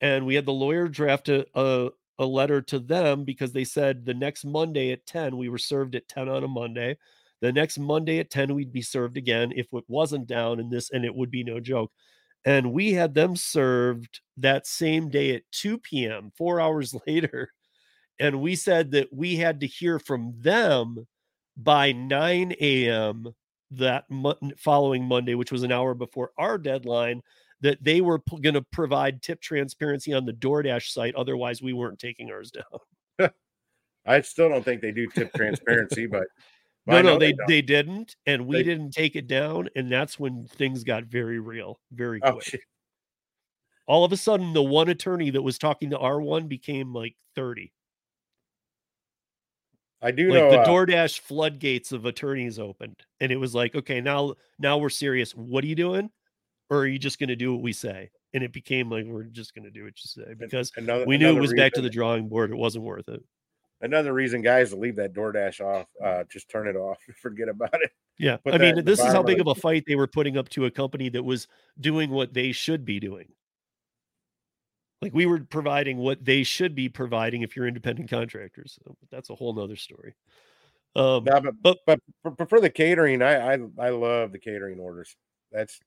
and 0.00 0.26
we 0.26 0.34
had 0.34 0.46
the 0.46 0.52
lawyer 0.52 0.88
draft 0.88 1.28
a, 1.28 1.46
a, 1.54 1.90
a 2.18 2.24
letter 2.24 2.60
to 2.62 2.78
them 2.78 3.24
because 3.24 3.52
they 3.52 3.64
said 3.64 4.04
the 4.04 4.14
next 4.14 4.44
monday 4.44 4.92
at 4.92 5.06
10 5.06 5.36
we 5.36 5.48
were 5.48 5.58
served 5.58 5.94
at 5.94 6.08
10 6.08 6.28
on 6.28 6.44
a 6.44 6.48
monday 6.48 6.96
the 7.40 7.52
next 7.52 7.78
monday 7.78 8.18
at 8.18 8.30
10 8.30 8.54
we'd 8.54 8.72
be 8.72 8.82
served 8.82 9.16
again 9.16 9.52
if 9.54 9.66
it 9.72 9.84
wasn't 9.88 10.26
down 10.26 10.60
in 10.60 10.68
this 10.70 10.90
and 10.90 11.04
it 11.04 11.14
would 11.14 11.30
be 11.30 11.44
no 11.44 11.60
joke 11.60 11.92
and 12.44 12.72
we 12.72 12.92
had 12.92 13.14
them 13.14 13.36
served 13.36 14.20
that 14.36 14.66
same 14.66 15.08
day 15.08 15.34
at 15.34 15.42
2 15.52 15.78
p.m 15.78 16.32
four 16.36 16.60
hours 16.60 16.94
later 17.06 17.52
and 18.20 18.40
we 18.40 18.56
said 18.56 18.90
that 18.92 19.08
we 19.12 19.36
had 19.36 19.60
to 19.60 19.66
hear 19.66 19.98
from 19.98 20.34
them 20.38 21.06
by 21.56 21.92
9 21.92 22.54
a.m 22.60 23.26
that 23.70 24.04
following 24.56 25.04
monday 25.04 25.34
which 25.34 25.52
was 25.52 25.62
an 25.62 25.72
hour 25.72 25.94
before 25.94 26.30
our 26.38 26.56
deadline 26.58 27.22
that 27.60 27.82
they 27.82 28.00
were 28.00 28.18
p- 28.18 28.40
going 28.40 28.54
to 28.54 28.62
provide 28.72 29.22
tip 29.22 29.40
transparency 29.40 30.12
on 30.12 30.24
the 30.24 30.32
DoorDash 30.32 30.90
site. 30.90 31.14
Otherwise, 31.14 31.62
we 31.62 31.72
weren't 31.72 31.98
taking 31.98 32.30
ours 32.30 32.52
down. 32.52 33.30
I 34.06 34.20
still 34.20 34.48
don't 34.48 34.64
think 34.64 34.80
they 34.80 34.92
do 34.92 35.06
tip 35.08 35.32
transparency, 35.36 36.06
but 36.06 36.24
No, 36.96 37.02
no, 37.02 37.12
know 37.14 37.18
they 37.18 37.34
they 37.46 37.62
didn't, 37.62 38.16
and 38.26 38.46
we 38.46 38.56
They- 38.56 38.62
didn't 38.64 38.90
take 38.92 39.14
it 39.16 39.26
down, 39.26 39.68
and 39.76 39.90
that's 39.90 40.18
when 40.18 40.46
things 40.46 40.84
got 40.84 41.04
very 41.04 41.38
real, 41.38 41.80
very 41.92 42.20
Oh, 42.22 42.32
quick. 42.32 42.44
shit. 42.44 42.60
All 43.86 44.04
of 44.04 44.12
a 44.12 44.16
sudden, 44.16 44.52
the 44.52 44.62
one 44.62 44.88
attorney 44.88 45.30
that 45.30 45.42
was 45.42 45.58
talking 45.58 45.90
to 45.90 45.98
R 45.98 46.20
one 46.20 46.46
became 46.48 46.92
like 46.92 47.16
thirty. 47.34 47.72
I 50.00 50.10
do 50.12 50.28
Like 50.30 50.38
know. 50.38 50.50
the 50.50 50.60
uh, 50.60 50.66
DoorDash 50.66 51.20
floodgates 51.20 51.90
of 51.92 52.04
attorneys 52.06 52.58
opened, 52.58 53.04
and 53.20 53.32
it 53.32 53.36
was 53.36 53.54
like, 53.54 53.74
okay, 53.74 54.00
now 54.00 54.34
now 54.58 54.78
we're 54.78 54.90
serious. 54.90 55.32
What 55.34 55.64
are 55.64 55.66
you 55.66 55.74
doing, 55.74 56.10
or 56.70 56.78
are 56.78 56.86
you 56.86 56.98
just 56.98 57.18
going 57.18 57.30
to 57.30 57.36
do 57.36 57.52
what 57.52 57.62
we 57.62 57.72
say? 57.72 58.10
And 58.34 58.44
it 58.44 58.52
became 58.52 58.90
like 58.90 59.06
we're 59.06 59.24
just 59.24 59.54
going 59.54 59.64
to 59.64 59.70
do 59.70 59.84
what 59.84 59.94
you 59.96 60.22
say 60.24 60.34
because 60.34 60.70
another, 60.76 61.04
we 61.06 61.16
knew 61.18 61.36
it 61.36 61.40
was 61.40 61.52
back 61.54 61.72
to 61.72 61.80
the 61.80 61.90
drawing 61.90 62.28
board. 62.28 62.50
It 62.50 62.56
wasn't 62.56 62.84
worth 62.84 63.08
it. 63.08 63.22
Another 63.80 64.12
reason, 64.12 64.42
guys, 64.42 64.70
to 64.70 64.76
leave 64.76 64.96
that 64.96 65.12
DoorDash 65.12 65.60
off. 65.60 65.86
Uh, 66.02 66.24
just 66.30 66.48
turn 66.48 66.66
it 66.68 66.76
off. 66.76 66.98
Forget 67.20 67.48
about 67.48 67.74
it. 67.74 67.90
Yeah, 68.18 68.36
Put 68.38 68.54
I 68.54 68.58
mean, 68.58 68.84
this 68.84 68.98
is 68.98 69.06
how 69.06 69.22
big 69.22 69.40
of 69.40 69.46
a 69.46 69.54
fight 69.54 69.84
they 69.86 69.94
were 69.94 70.08
putting 70.08 70.36
up 70.36 70.48
to 70.50 70.64
a 70.64 70.70
company 70.70 71.08
that 71.10 71.22
was 71.22 71.46
doing 71.80 72.10
what 72.10 72.34
they 72.34 72.50
should 72.50 72.84
be 72.84 72.98
doing. 72.98 73.28
Like 75.00 75.14
we 75.14 75.26
were 75.26 75.38
providing 75.40 75.98
what 75.98 76.24
they 76.24 76.42
should 76.42 76.74
be 76.74 76.88
providing 76.88 77.42
if 77.42 77.54
you're 77.54 77.68
independent 77.68 78.10
contractors. 78.10 78.76
So 78.84 78.96
that's 79.12 79.30
a 79.30 79.36
whole 79.36 79.52
nother 79.54 79.76
story. 79.76 80.16
Um, 80.96 81.22
No, 81.24 81.40
but 81.40 81.42
but- 81.62 81.78
but, 81.86 82.00
but 82.24 82.36
for, 82.36 82.46
for 82.46 82.60
the 82.60 82.70
catering, 82.70 83.22
I, 83.22 83.54
I 83.54 83.58
I 83.78 83.88
love 83.90 84.32
the 84.32 84.40
catering 84.40 84.80
orders. 84.80 85.14
That's 85.52 85.78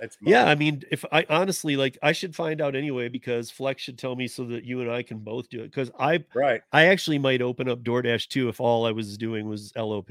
that's 0.00 0.16
yeah. 0.22 0.44
I 0.46 0.54
mean, 0.54 0.82
if 0.90 1.04
I 1.12 1.26
honestly 1.28 1.76
like, 1.76 1.98
I 2.02 2.12
should 2.12 2.34
find 2.34 2.60
out 2.60 2.74
anyway 2.74 3.08
because 3.08 3.50
Flex 3.50 3.82
should 3.82 3.98
tell 3.98 4.16
me 4.16 4.26
so 4.26 4.44
that 4.46 4.64
you 4.64 4.80
and 4.80 4.90
I 4.90 5.02
can 5.02 5.18
both 5.18 5.48
do 5.50 5.60
it. 5.60 5.64
Because 5.64 5.90
I, 5.98 6.24
right. 6.34 6.62
I 6.72 6.86
actually 6.86 7.18
might 7.18 7.42
open 7.42 7.68
up 7.68 7.82
DoorDash 7.82 8.28
too 8.28 8.48
if 8.48 8.60
all 8.60 8.86
I 8.86 8.92
was 8.92 9.18
doing 9.18 9.48
was 9.48 9.72
LOP. 9.76 10.10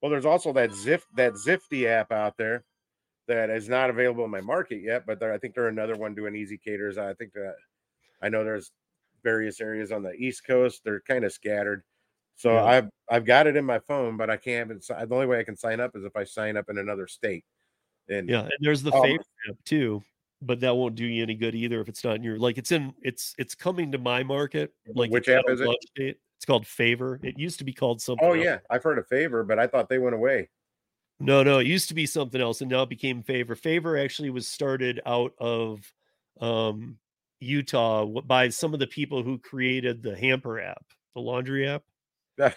Well, 0.00 0.10
there's 0.10 0.26
also 0.26 0.52
that 0.54 0.70
Zif 0.70 1.02
that 1.16 1.32
Zifty 1.34 1.86
app 1.86 2.12
out 2.12 2.36
there 2.36 2.64
that 3.28 3.50
is 3.50 3.68
not 3.68 3.90
available 3.90 4.24
in 4.24 4.30
my 4.30 4.40
market 4.40 4.82
yet, 4.82 5.04
but 5.06 5.20
there, 5.20 5.32
I 5.32 5.38
think 5.38 5.54
they're 5.54 5.68
another 5.68 5.96
one 5.96 6.14
doing 6.14 6.34
ezCaters. 6.34 6.98
I 6.98 7.14
think 7.14 7.32
that 7.34 7.54
I 8.22 8.28
know 8.28 8.44
there's 8.44 8.72
various 9.22 9.60
areas 9.60 9.92
on 9.92 10.02
the 10.02 10.12
East 10.12 10.46
Coast. 10.46 10.82
They're 10.84 11.00
kind 11.00 11.24
of 11.24 11.32
scattered. 11.32 11.82
So 12.36 12.54
Yeah. 12.54 12.64
I've 12.64 12.88
I've 13.10 13.24
got 13.24 13.46
it 13.46 13.56
in 13.56 13.64
my 13.64 13.78
phone, 13.80 14.16
but 14.16 14.30
I 14.30 14.36
can't. 14.36 14.70
Even, 14.70 14.80
the 14.80 15.14
only 15.14 15.26
way 15.26 15.38
I 15.40 15.44
can 15.44 15.56
sign 15.56 15.80
up 15.80 15.96
is 15.96 16.04
if 16.04 16.16
I 16.16 16.24
sign 16.24 16.56
up 16.56 16.68
in 16.70 16.78
another 16.78 17.06
state. 17.06 17.44
And 18.08 18.28
Yeah, 18.28 18.42
and 18.42 18.52
there's 18.60 18.82
the 18.82 18.92
Um, 18.92 19.02
favorite 19.02 19.26
app 19.48 19.56
too, 19.64 20.02
but 20.40 20.60
that 20.60 20.74
won't 20.74 20.94
do 20.94 21.04
you 21.04 21.22
any 21.22 21.34
good 21.34 21.54
either 21.54 21.80
if 21.80 21.88
it's 21.88 22.02
not 22.04 22.16
in 22.16 22.22
your 22.22 22.38
like 22.38 22.58
it's 22.58 22.72
in 22.72 22.94
it's 23.02 23.34
it's 23.38 23.54
coming 23.54 23.92
to 23.92 23.98
my 23.98 24.22
market. 24.22 24.74
Like 24.94 25.10
Which 25.10 25.28
app 25.28 25.44
is 25.48 25.60
it? 25.60 25.68
date. 25.94 26.18
It's 26.36 26.44
called 26.44 26.66
Favor. 26.66 27.20
It 27.22 27.38
used 27.38 27.58
to 27.58 27.64
be 27.64 27.72
called 27.72 28.02
something. 28.02 28.26
oh 28.26 28.32
else. 28.34 28.44
yeah, 28.44 28.58
I've 28.68 28.82
heard 28.82 28.98
of 28.98 29.06
Favor, 29.06 29.44
but 29.44 29.58
I 29.58 29.66
thought 29.66 29.88
they 29.88 29.98
went 29.98 30.14
away. 30.16 30.48
No, 31.20 31.44
no, 31.44 31.58
it 31.60 31.68
used 31.68 31.86
to 31.88 31.94
be 31.94 32.06
something 32.06 32.40
else 32.40 32.60
and 32.60 32.70
now 32.70 32.82
it 32.82 32.88
became 32.88 33.22
Favor. 33.22 33.54
Favor 33.54 33.96
actually 33.96 34.30
was 34.30 34.48
started 34.48 35.00
out 35.06 35.32
of 35.38 35.92
um 36.40 36.98
Utah 37.38 38.06
by 38.06 38.48
some 38.48 38.72
of 38.74 38.80
the 38.80 38.86
people 38.86 39.22
who 39.22 39.38
created 39.38 40.02
the 40.02 40.16
hamper 40.16 40.60
app, 40.60 40.84
the 41.14 41.20
laundry 41.20 41.68
app. 41.68 41.82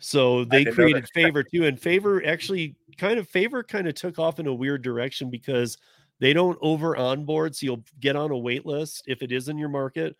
So 0.00 0.44
they 0.44 0.64
created. 0.64 1.08
Favor 1.14 1.42
too, 1.42 1.64
and 1.66 1.80
Favor 1.80 2.24
actually 2.26 2.76
kind 2.98 3.18
of 3.18 3.28
Favor 3.28 3.62
kind 3.62 3.88
of 3.88 3.94
took 3.94 4.18
off 4.18 4.38
in 4.38 4.46
a 4.46 4.54
weird 4.54 4.82
direction 4.82 5.30
because 5.30 5.78
they 6.20 6.32
don't 6.32 6.58
over 6.60 6.96
onboard, 6.96 7.54
so 7.56 7.64
you'll 7.66 7.84
get 8.00 8.16
on 8.16 8.30
a 8.30 8.36
wait 8.38 8.66
list 8.66 9.04
if 9.06 9.22
it 9.22 9.32
is 9.32 9.48
in 9.48 9.56
your 9.58 9.68
market. 9.68 10.16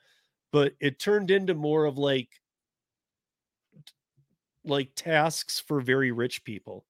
But 0.53 0.75
it 0.81 0.99
turned 0.99 1.31
into 1.31 1.55
more 1.55 1.85
of 1.85 1.99
like 1.99 2.29
like 4.65 4.91
tasks 4.95 5.61
for 5.61 5.81
very 5.81 6.13
rich 6.13 6.45
people. 6.45 6.85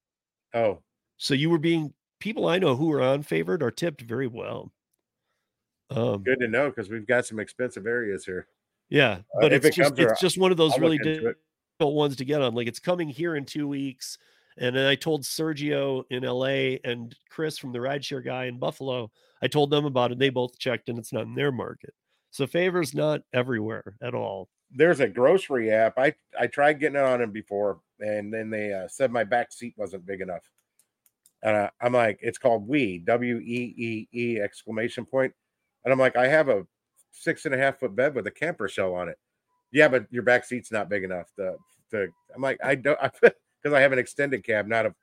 Oh, 0.54 0.82
So 1.16 1.34
you 1.34 1.50
were 1.50 1.58
being 1.58 1.92
people 2.20 2.48
I 2.48 2.58
know 2.58 2.74
who 2.76 2.92
are 2.92 3.02
on 3.02 3.22
favored 3.22 3.62
are 3.62 3.70
tipped 3.70 4.00
very 4.02 4.26
well. 4.26 4.72
Um, 5.90 6.22
good 6.22 6.40
to 6.40 6.48
know 6.48 6.68
because 6.68 6.90
we've 6.90 7.06
got 7.06 7.26
some 7.26 7.38
expensive 7.38 7.86
areas 7.86 8.24
here. 8.24 8.46
yeah, 8.88 9.20
Uh, 9.34 9.40
but 9.40 9.52
if 9.52 9.64
it's 9.64 9.76
it 9.78 9.82
just 9.82 9.98
it's 9.98 10.20
just 10.20 10.38
one 10.38 10.50
of 10.50 10.56
those 10.56 10.72
I'll 10.74 10.80
really 10.80 10.98
look 10.98 11.06
into 11.06 11.10
it. 11.10 11.14
difficult 11.14 11.36
ones 11.86 12.16
to 12.16 12.24
get 12.24 12.42
on. 12.42 12.54
Like 12.54 12.66
it's 12.68 12.78
coming 12.80 13.08
here 13.08 13.36
in 13.36 13.44
two 13.44 13.68
weeks, 13.68 14.18
and 14.58 14.74
then 14.76 14.86
I 14.86 14.94
told 14.94 15.22
Sergio 15.22 16.04
in 16.10 16.24
LA 16.24 16.78
and 16.84 17.14
Chris 17.30 17.58
from 17.58 17.72
the 17.72 17.78
rideshare 17.78 18.24
guy 18.24 18.44
in 18.46 18.58
Buffalo. 18.58 19.10
I 19.42 19.46
told 19.48 19.70
them 19.70 19.84
about 19.84 20.12
it. 20.12 20.18
They 20.18 20.30
both 20.30 20.58
checked, 20.58 20.88
and 20.88 20.98
it's 20.98 21.12
not 21.12 21.24
in 21.24 21.34
their 21.34 21.52
market. 21.52 21.94
So 22.30 22.46
favors 22.46 22.94
not 22.94 23.22
everywhere 23.32 23.94
at 24.02 24.14
all. 24.14 24.48
there's 24.70 25.00
a 25.00 25.08
grocery 25.08 25.70
app. 25.70 25.94
I 25.98 26.14
I 26.38 26.46
tried 26.46 26.80
getting 26.80 26.96
it 26.96 27.02
on 27.04 27.20
them 27.20 27.30
before, 27.32 27.80
and 28.00 28.32
then 28.32 28.50
they 28.50 28.72
uh, 28.72 28.88
said 28.88 29.10
my 29.12 29.24
back 29.24 29.52
seat 29.52 29.74
wasn't 29.76 30.06
big 30.06 30.20
enough. 30.20 30.48
And 31.42 31.56
uh, 31.56 31.70
I'm 31.80 31.92
like, 31.92 32.18
it's 32.20 32.38
called 32.38 32.68
Weee 32.68 32.98
W 32.98 33.38
E 33.38 33.74
E 33.76 34.08
E 34.12 34.40
exclamation 34.40 35.04
point, 35.06 35.32
and 35.84 35.92
I'm 35.92 35.98
like, 35.98 36.16
I 36.16 36.26
have 36.28 36.48
a 36.48 36.66
six 37.12 37.44
and 37.46 37.54
a 37.54 37.58
half 37.58 37.78
foot 37.80 37.94
bed 37.96 38.14
with 38.14 38.26
a 38.26 38.30
camper 38.30 38.68
shell 38.68 38.94
on 38.94 39.08
it. 39.08 39.18
Yeah, 39.72 39.88
but 39.88 40.06
your 40.10 40.22
back 40.22 40.44
seat's 40.44 40.72
not 40.72 40.88
big 40.88 41.04
enough. 41.04 41.26
To, 41.36 41.56
to 41.90 42.08
I'm 42.34 42.42
like, 42.42 42.58
I 42.64 42.74
don't 42.74 42.98
because 43.00 43.32
I 43.74 43.80
have 43.80 43.92
an 43.92 43.98
extended 43.98 44.44
cab, 44.44 44.66
not 44.66 44.86
a 44.86 44.94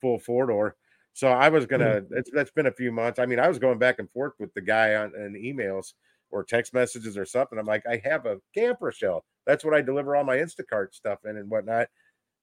full 0.00 0.18
four 0.18 0.46
door. 0.46 0.76
So 1.12 1.28
I 1.28 1.48
was 1.48 1.66
gonna. 1.66 2.02
It's 2.10 2.30
that's 2.32 2.50
been 2.50 2.66
a 2.66 2.72
few 2.72 2.90
months. 2.90 3.18
I 3.18 3.26
mean, 3.26 3.38
I 3.38 3.48
was 3.48 3.58
going 3.58 3.78
back 3.78 3.98
and 4.00 4.10
forth 4.10 4.34
with 4.38 4.52
the 4.54 4.60
guy 4.60 4.96
on 4.96 5.14
in 5.14 5.34
emails 5.34 5.92
or 6.30 6.42
text 6.42 6.74
messages 6.74 7.16
or 7.16 7.24
something. 7.24 7.58
I'm 7.58 7.66
like, 7.66 7.84
I 7.86 8.02
have 8.04 8.26
a 8.26 8.38
camper 8.52 8.90
shell. 8.90 9.24
That's 9.46 9.64
what 9.64 9.74
I 9.74 9.80
deliver 9.80 10.16
all 10.16 10.24
my 10.24 10.38
Instacart 10.38 10.92
stuff 10.92 11.20
in 11.24 11.36
and 11.36 11.48
whatnot. 11.48 11.86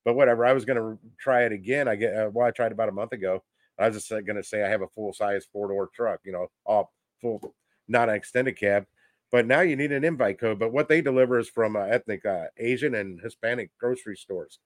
But 0.05 0.15
whatever, 0.15 0.45
I 0.45 0.53
was 0.53 0.63
gonna 0.65 0.97
try 1.19 1.43
it 1.43 1.51
again. 1.51 1.87
I 1.87 1.95
get 1.95 2.15
uh, 2.15 2.29
well, 2.33 2.47
I 2.47 2.51
tried 2.51 2.71
about 2.71 2.89
a 2.89 2.93
month 2.93 3.11
ago. 3.11 3.43
I 3.77 3.87
was 3.87 3.97
just 3.97 4.11
uh, 4.11 4.21
gonna 4.21 4.43
say 4.43 4.63
I 4.63 4.69
have 4.69 4.81
a 4.81 4.87
full 4.87 5.11
size 5.11 5.45
four 5.51 5.67
door 5.67 5.89
truck, 5.93 6.21
you 6.23 6.31
know, 6.31 6.47
all 6.65 6.93
full, 7.19 7.53
not 7.87 8.09
an 8.09 8.15
extended 8.15 8.57
cab. 8.57 8.85
But 9.31 9.47
now 9.47 9.61
you 9.61 9.75
need 9.75 9.91
an 9.91 10.03
invite 10.03 10.39
code. 10.39 10.59
But 10.59 10.73
what 10.73 10.89
they 10.89 11.01
deliver 11.01 11.39
is 11.39 11.49
from 11.49 11.75
uh, 11.75 11.81
ethnic 11.81 12.25
uh, 12.25 12.45
Asian 12.57 12.95
and 12.95 13.19
Hispanic 13.21 13.71
grocery 13.77 14.17
stores. 14.17 14.59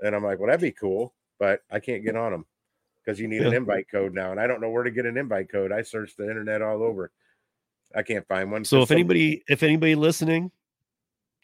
And 0.00 0.14
I'm 0.14 0.22
like, 0.22 0.38
well, 0.38 0.48
that'd 0.48 0.60
be 0.60 0.72
cool, 0.72 1.14
but 1.38 1.60
I 1.70 1.80
can't 1.80 2.04
get 2.04 2.16
on 2.16 2.32
them 2.32 2.44
because 3.04 3.18
you 3.20 3.28
need 3.28 3.42
an 3.42 3.54
invite 3.54 3.86
code 3.90 4.14
now, 4.14 4.30
and 4.30 4.40
I 4.40 4.46
don't 4.46 4.60
know 4.60 4.70
where 4.70 4.82
to 4.82 4.90
get 4.90 5.06
an 5.06 5.16
invite 5.16 5.50
code. 5.50 5.72
I 5.72 5.82
searched 5.82 6.16
the 6.16 6.28
internet 6.28 6.62
all 6.62 6.82
over. 6.82 7.10
I 7.94 8.02
can't 8.02 8.26
find 8.26 8.50
one. 8.50 8.64
So 8.64 8.82
if 8.82 8.88
some- 8.88 8.96
anybody, 8.96 9.42
if 9.48 9.62
anybody 9.62 9.94
listening, 9.94 10.50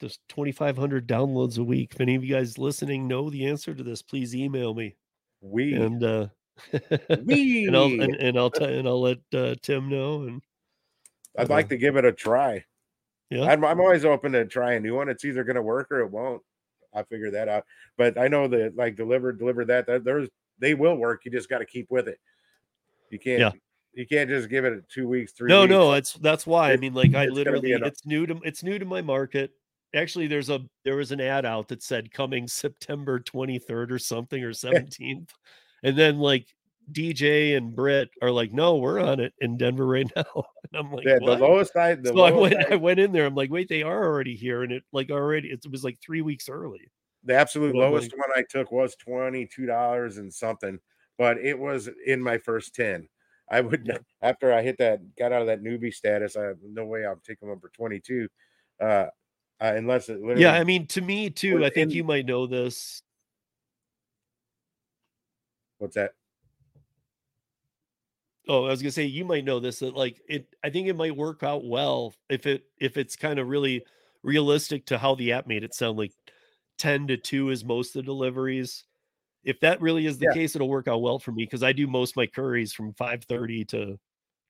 there's 0.00 0.18
2,500 0.30 1.06
downloads 1.06 1.58
a 1.58 1.64
week. 1.64 1.92
If 1.94 2.00
any 2.00 2.16
of 2.16 2.24
you 2.24 2.34
guys 2.34 2.58
listening 2.58 3.06
know 3.06 3.30
the 3.30 3.46
answer 3.46 3.74
to 3.74 3.82
this, 3.82 4.02
please 4.02 4.34
email 4.34 4.74
me 4.74 4.96
we 5.40 5.74
and 5.74 6.02
uh, 6.02 6.26
we 7.24 7.66
and 7.66 7.76
I'll 7.76 7.86
and, 7.86 8.14
and 8.16 8.38
I'll 8.38 8.50
tell 8.50 8.68
and 8.68 8.86
I'll 8.86 9.00
let 9.00 9.18
uh, 9.34 9.54
Tim 9.62 9.88
know. 9.88 10.22
And 10.22 10.42
I'd 11.38 11.48
like 11.48 11.68
to 11.68 11.76
give 11.76 11.96
it 11.96 12.04
a 12.04 12.12
try. 12.12 12.64
Yeah. 13.30 13.44
I'm, 13.44 13.64
I'm 13.64 13.80
always 13.80 14.04
open 14.04 14.32
to 14.32 14.44
try 14.44 14.72
a 14.72 14.80
new 14.80 14.96
one. 14.96 15.08
It's 15.08 15.24
either 15.24 15.44
going 15.44 15.56
to 15.56 15.62
work 15.62 15.88
or 15.90 16.00
it 16.00 16.10
won't. 16.10 16.42
I 16.92 17.04
figure 17.04 17.30
that 17.30 17.48
out. 17.48 17.64
But 17.96 18.18
I 18.18 18.28
know 18.28 18.48
that 18.48 18.76
like 18.76 18.96
deliver 18.96 19.32
DeliverThat, 19.32 19.86
that 19.86 20.04
there's 20.04 20.28
they 20.58 20.74
will 20.74 20.96
work. 20.96 21.24
You 21.24 21.30
just 21.30 21.48
got 21.48 21.58
to 21.58 21.64
keep 21.66 21.90
with 21.90 22.08
it. 22.08 22.18
You 23.10 23.18
can't. 23.18 23.40
Yeah. 23.40 23.50
You 23.92 24.06
can't 24.06 24.30
just 24.30 24.48
give 24.48 24.64
it 24.64 24.88
two 24.88 25.08
weeks, 25.08 25.32
three. 25.32 25.48
no, 25.48 25.62
weeks. 25.62 25.70
no, 25.70 25.92
it's 25.94 26.12
that's 26.14 26.46
why. 26.46 26.72
I 26.72 26.76
mean, 26.76 26.94
like 26.94 27.14
I 27.14 27.26
literally, 27.26 27.72
it's 27.72 28.06
new 28.06 28.24
to 28.24 28.38
it's 28.44 28.62
new 28.62 28.78
to 28.78 28.84
my 28.84 29.02
market. 29.02 29.50
Actually, 29.94 30.28
there's 30.28 30.48
a 30.48 30.60
there 30.84 30.94
was 30.94 31.10
an 31.10 31.20
ad 31.20 31.44
out 31.44 31.66
that 31.68 31.82
said 31.82 32.12
coming 32.12 32.46
September 32.46 33.18
23rd 33.18 33.90
or 33.90 33.98
something 33.98 34.44
or 34.44 34.50
17th, 34.52 35.30
and 35.82 35.98
then 35.98 36.18
like 36.20 36.46
DJ 36.92 37.56
and 37.56 37.74
Britt 37.74 38.10
are 38.22 38.30
like, 38.30 38.52
no, 38.52 38.76
we're 38.76 39.00
on 39.00 39.20
it 39.20 39.32
in 39.40 39.56
Denver 39.56 39.86
right 39.86 40.10
now. 40.16 40.24
And 40.34 40.74
I'm 40.74 40.92
like, 40.92 41.04
Yeah, 41.06 41.18
the 41.18 41.36
lowest 41.36 41.76
I 41.76 41.94
the 41.94 42.08
so 42.08 42.20
I 42.20 42.30
went 42.32 42.54
I- 42.54 42.74
I 42.74 42.76
went 42.76 43.00
in 43.00 43.12
there. 43.12 43.26
I'm 43.26 43.34
like, 43.34 43.50
wait, 43.50 43.68
they 43.68 43.82
are 43.82 44.04
already 44.04 44.36
here, 44.36 44.62
and 44.62 44.72
it 44.72 44.82
like 44.92 45.10
already 45.10 45.48
it 45.48 45.64
was 45.70 45.84
like 45.84 45.98
three 46.00 46.22
weeks 46.22 46.48
early. 46.48 46.90
the 47.24 47.34
absolute 47.34 47.74
Well, 47.74 47.90
lowest 47.90 48.12
one 48.16 48.28
I 48.34 48.42
took 48.48 48.70
was 48.72 48.94
twenty 48.96 49.46
two 49.46 49.66
dollars 49.66 50.18
and 50.18 50.32
something, 50.32 50.78
but 51.18 51.38
it 51.38 51.58
was 51.58 51.88
in 52.06 52.22
my 52.22 52.38
first 52.38 52.74
ten. 52.74 53.08
I 53.50 53.60
would 53.60 53.84
Yeah. 53.86 53.98
after 54.22 54.52
I 54.52 54.62
hit 54.62 54.78
that 54.78 55.00
got 55.16 55.32
out 55.32 55.40
of 55.42 55.48
that 55.48 55.62
newbie 55.62 55.92
status. 55.92 56.36
I 56.36 56.44
have 56.44 56.58
no 56.62 56.84
way 56.86 57.04
I'm 57.06 57.20
taking 57.26 57.48
one 57.48 57.58
for 57.60 57.68
twenty 57.70 57.98
two, 58.00 58.28
uh, 58.80 59.06
uh, 59.60 59.72
unless 59.76 60.08
it 60.08 60.20
literally. 60.20 60.42
Yeah, 60.42 60.52
I 60.54 60.64
mean, 60.64 60.86
to 60.88 61.00
me 61.00 61.30
too. 61.30 61.64
I 61.64 61.70
think 61.70 61.84
and- 61.84 61.92
you 61.92 62.04
might 62.04 62.26
know 62.26 62.46
this. 62.46 63.02
what's 65.78 65.94
that? 65.96 66.12
Oh, 68.48 68.64
I 68.64 68.70
was 68.70 68.82
gonna 68.82 68.90
say 68.92 69.04
you 69.04 69.24
might 69.24 69.44
know 69.44 69.60
this 69.60 69.80
that 69.80 69.94
like 69.94 70.20
it 70.28 70.54
I 70.64 70.70
think 70.70 70.88
it 70.88 70.96
might 70.96 71.16
work 71.16 71.42
out 71.42 71.64
well 71.66 72.14
if 72.28 72.46
it 72.46 72.64
if 72.78 72.96
it's 72.96 73.16
kind 73.16 73.38
of 73.38 73.48
really 73.48 73.84
realistic 74.22 74.86
to 74.86 74.98
how 74.98 75.14
the 75.14 75.32
app 75.32 75.46
made 75.46 75.62
it 75.64 75.74
sound 75.74 75.98
like 75.98 76.12
10 76.78 77.06
to 77.08 77.16
2 77.16 77.50
is 77.50 77.64
most 77.64 77.94
of 77.96 78.02
the 78.02 78.06
deliveries. 78.06 78.84
If 79.44 79.60
that 79.60 79.80
really 79.82 80.06
is 80.06 80.18
the 80.18 80.26
Yeah. 80.26 80.34
case, 80.34 80.56
it'll 80.56 80.68
work 80.70 80.88
out 80.88 81.02
well 81.02 81.18
for 81.20 81.32
me 81.32 81.44
because 81.44 81.62
I 81.64 81.72
do 81.74 81.86
most 81.88 82.12
of 82.12 82.16
my 82.18 82.26
Curris 82.28 82.74
from 82.74 82.94
5:30 82.94 83.64
to 83.66 83.98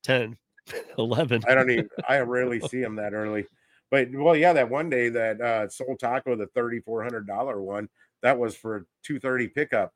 10, 0.05 0.39
11. 0.99 1.45
I 1.47 1.55
don't 1.55 1.71
even. 1.71 1.89
I 2.09 2.19
rarely 2.21 2.61
see 2.61 2.81
them 2.81 2.97
that 2.97 3.15
early. 3.15 3.49
But 3.91 4.09
well, 4.12 4.37
yeah, 4.37 4.53
that 4.53 4.71
one 4.71 4.89
day 4.91 5.09
that 5.09 5.41
uh, 5.41 5.69
Soul 5.69 5.97
Taco, 5.97 6.37
the 6.37 6.47
thirty 6.49 6.81
four 6.81 7.03
hundred 7.03 7.27
dollar 7.27 7.61
one, 7.62 7.89
that 8.23 8.39
was 8.39 8.57
for 8.57 8.87
two 9.03 9.19
thirty 9.21 9.49
pickup. 9.49 9.93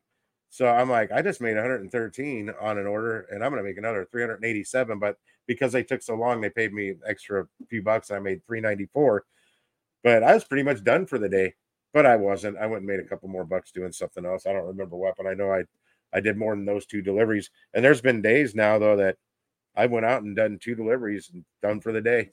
So 0.54 0.68
I'm 0.68 0.88
like, 0.88 1.10
I 1.10 1.20
just 1.20 1.40
made 1.40 1.56
113 1.56 2.48
on 2.60 2.78
an 2.78 2.86
order, 2.86 3.22
and 3.32 3.42
I'm 3.42 3.50
gonna 3.50 3.64
make 3.64 3.76
another 3.76 4.04
387. 4.04 5.00
But 5.00 5.18
because 5.48 5.72
they 5.72 5.82
took 5.82 6.00
so 6.00 6.14
long, 6.14 6.40
they 6.40 6.48
paid 6.48 6.72
me 6.72 6.94
extra 7.04 7.48
few 7.68 7.82
bucks. 7.82 8.12
I 8.12 8.20
made 8.20 8.46
394. 8.46 9.24
But 10.04 10.22
I 10.22 10.32
was 10.34 10.44
pretty 10.44 10.62
much 10.62 10.84
done 10.84 11.06
for 11.06 11.18
the 11.18 11.28
day. 11.28 11.54
But 11.92 12.06
I 12.06 12.14
wasn't. 12.16 12.56
I 12.58 12.66
went 12.66 12.82
and 12.82 12.86
made 12.86 13.00
a 13.00 13.04
couple 13.08 13.28
more 13.28 13.44
bucks 13.44 13.72
doing 13.72 13.90
something 13.92 14.24
else. 14.24 14.46
I 14.46 14.52
don't 14.52 14.66
remember 14.68 14.96
what, 14.96 15.16
but 15.16 15.26
I 15.26 15.34
know 15.34 15.52
I 15.52 15.64
I 16.12 16.20
did 16.20 16.36
more 16.36 16.54
than 16.54 16.64
those 16.66 16.86
two 16.86 17.02
deliveries. 17.02 17.50
And 17.74 17.84
there's 17.84 18.00
been 18.00 18.22
days 18.22 18.54
now 18.54 18.78
though 18.78 18.96
that 18.96 19.16
I 19.76 19.86
went 19.86 20.06
out 20.06 20.22
and 20.22 20.36
done 20.36 20.58
two 20.60 20.76
deliveries 20.76 21.30
and 21.34 21.44
done 21.62 21.80
for 21.80 21.92
the 21.92 22.00
day. 22.00 22.32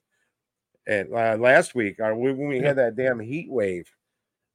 And 0.87 1.13
uh, 1.13 1.37
last 1.39 1.75
week, 1.75 1.99
uh, 1.99 2.13
we- 2.15 2.33
when 2.33 2.47
we 2.49 2.59
had 2.59 2.77
that 2.77 2.95
damn 2.95 3.19
heat 3.19 3.49
wave, 3.51 3.89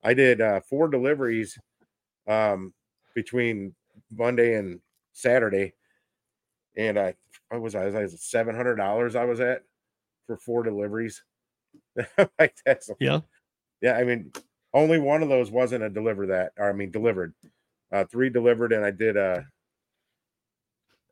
I 0.02 0.14
did 0.14 0.40
uh, 0.40 0.60
four 0.60 0.88
deliveries 0.88 1.58
um, 2.28 2.74
between 3.16 3.74
Monday 4.12 4.54
and 4.54 4.78
Saturday, 5.14 5.72
and 6.76 7.00
I, 7.00 7.14
I 7.50 7.56
was 7.56 7.74
I 7.74 7.86
was 7.88 8.22
seven 8.22 8.54
hundred 8.54 8.76
dollars 8.76 9.16
I 9.16 9.24
was 9.24 9.40
at 9.40 9.62
for 10.28 10.36
four 10.36 10.62
deliveries. 10.62 11.24
like 12.38 12.54
that's 12.64 12.90
Yeah. 13.00 13.20
yeah. 13.82 13.94
I 13.94 14.04
mean, 14.04 14.32
only 14.74 15.00
one 15.00 15.22
of 15.24 15.28
those 15.30 15.50
wasn't 15.50 15.82
a 15.84 15.90
DeliverThat, 15.90 16.50
or 16.58 16.70
I 16.70 16.72
mean, 16.74 16.92
Dlivrd. 16.92 17.32
Uh, 17.92 18.04
three 18.04 18.30
Dlivrd, 18.30 18.76
and 18.76 18.84
I 18.84 18.92
did 18.92 19.16
a. 19.16 19.46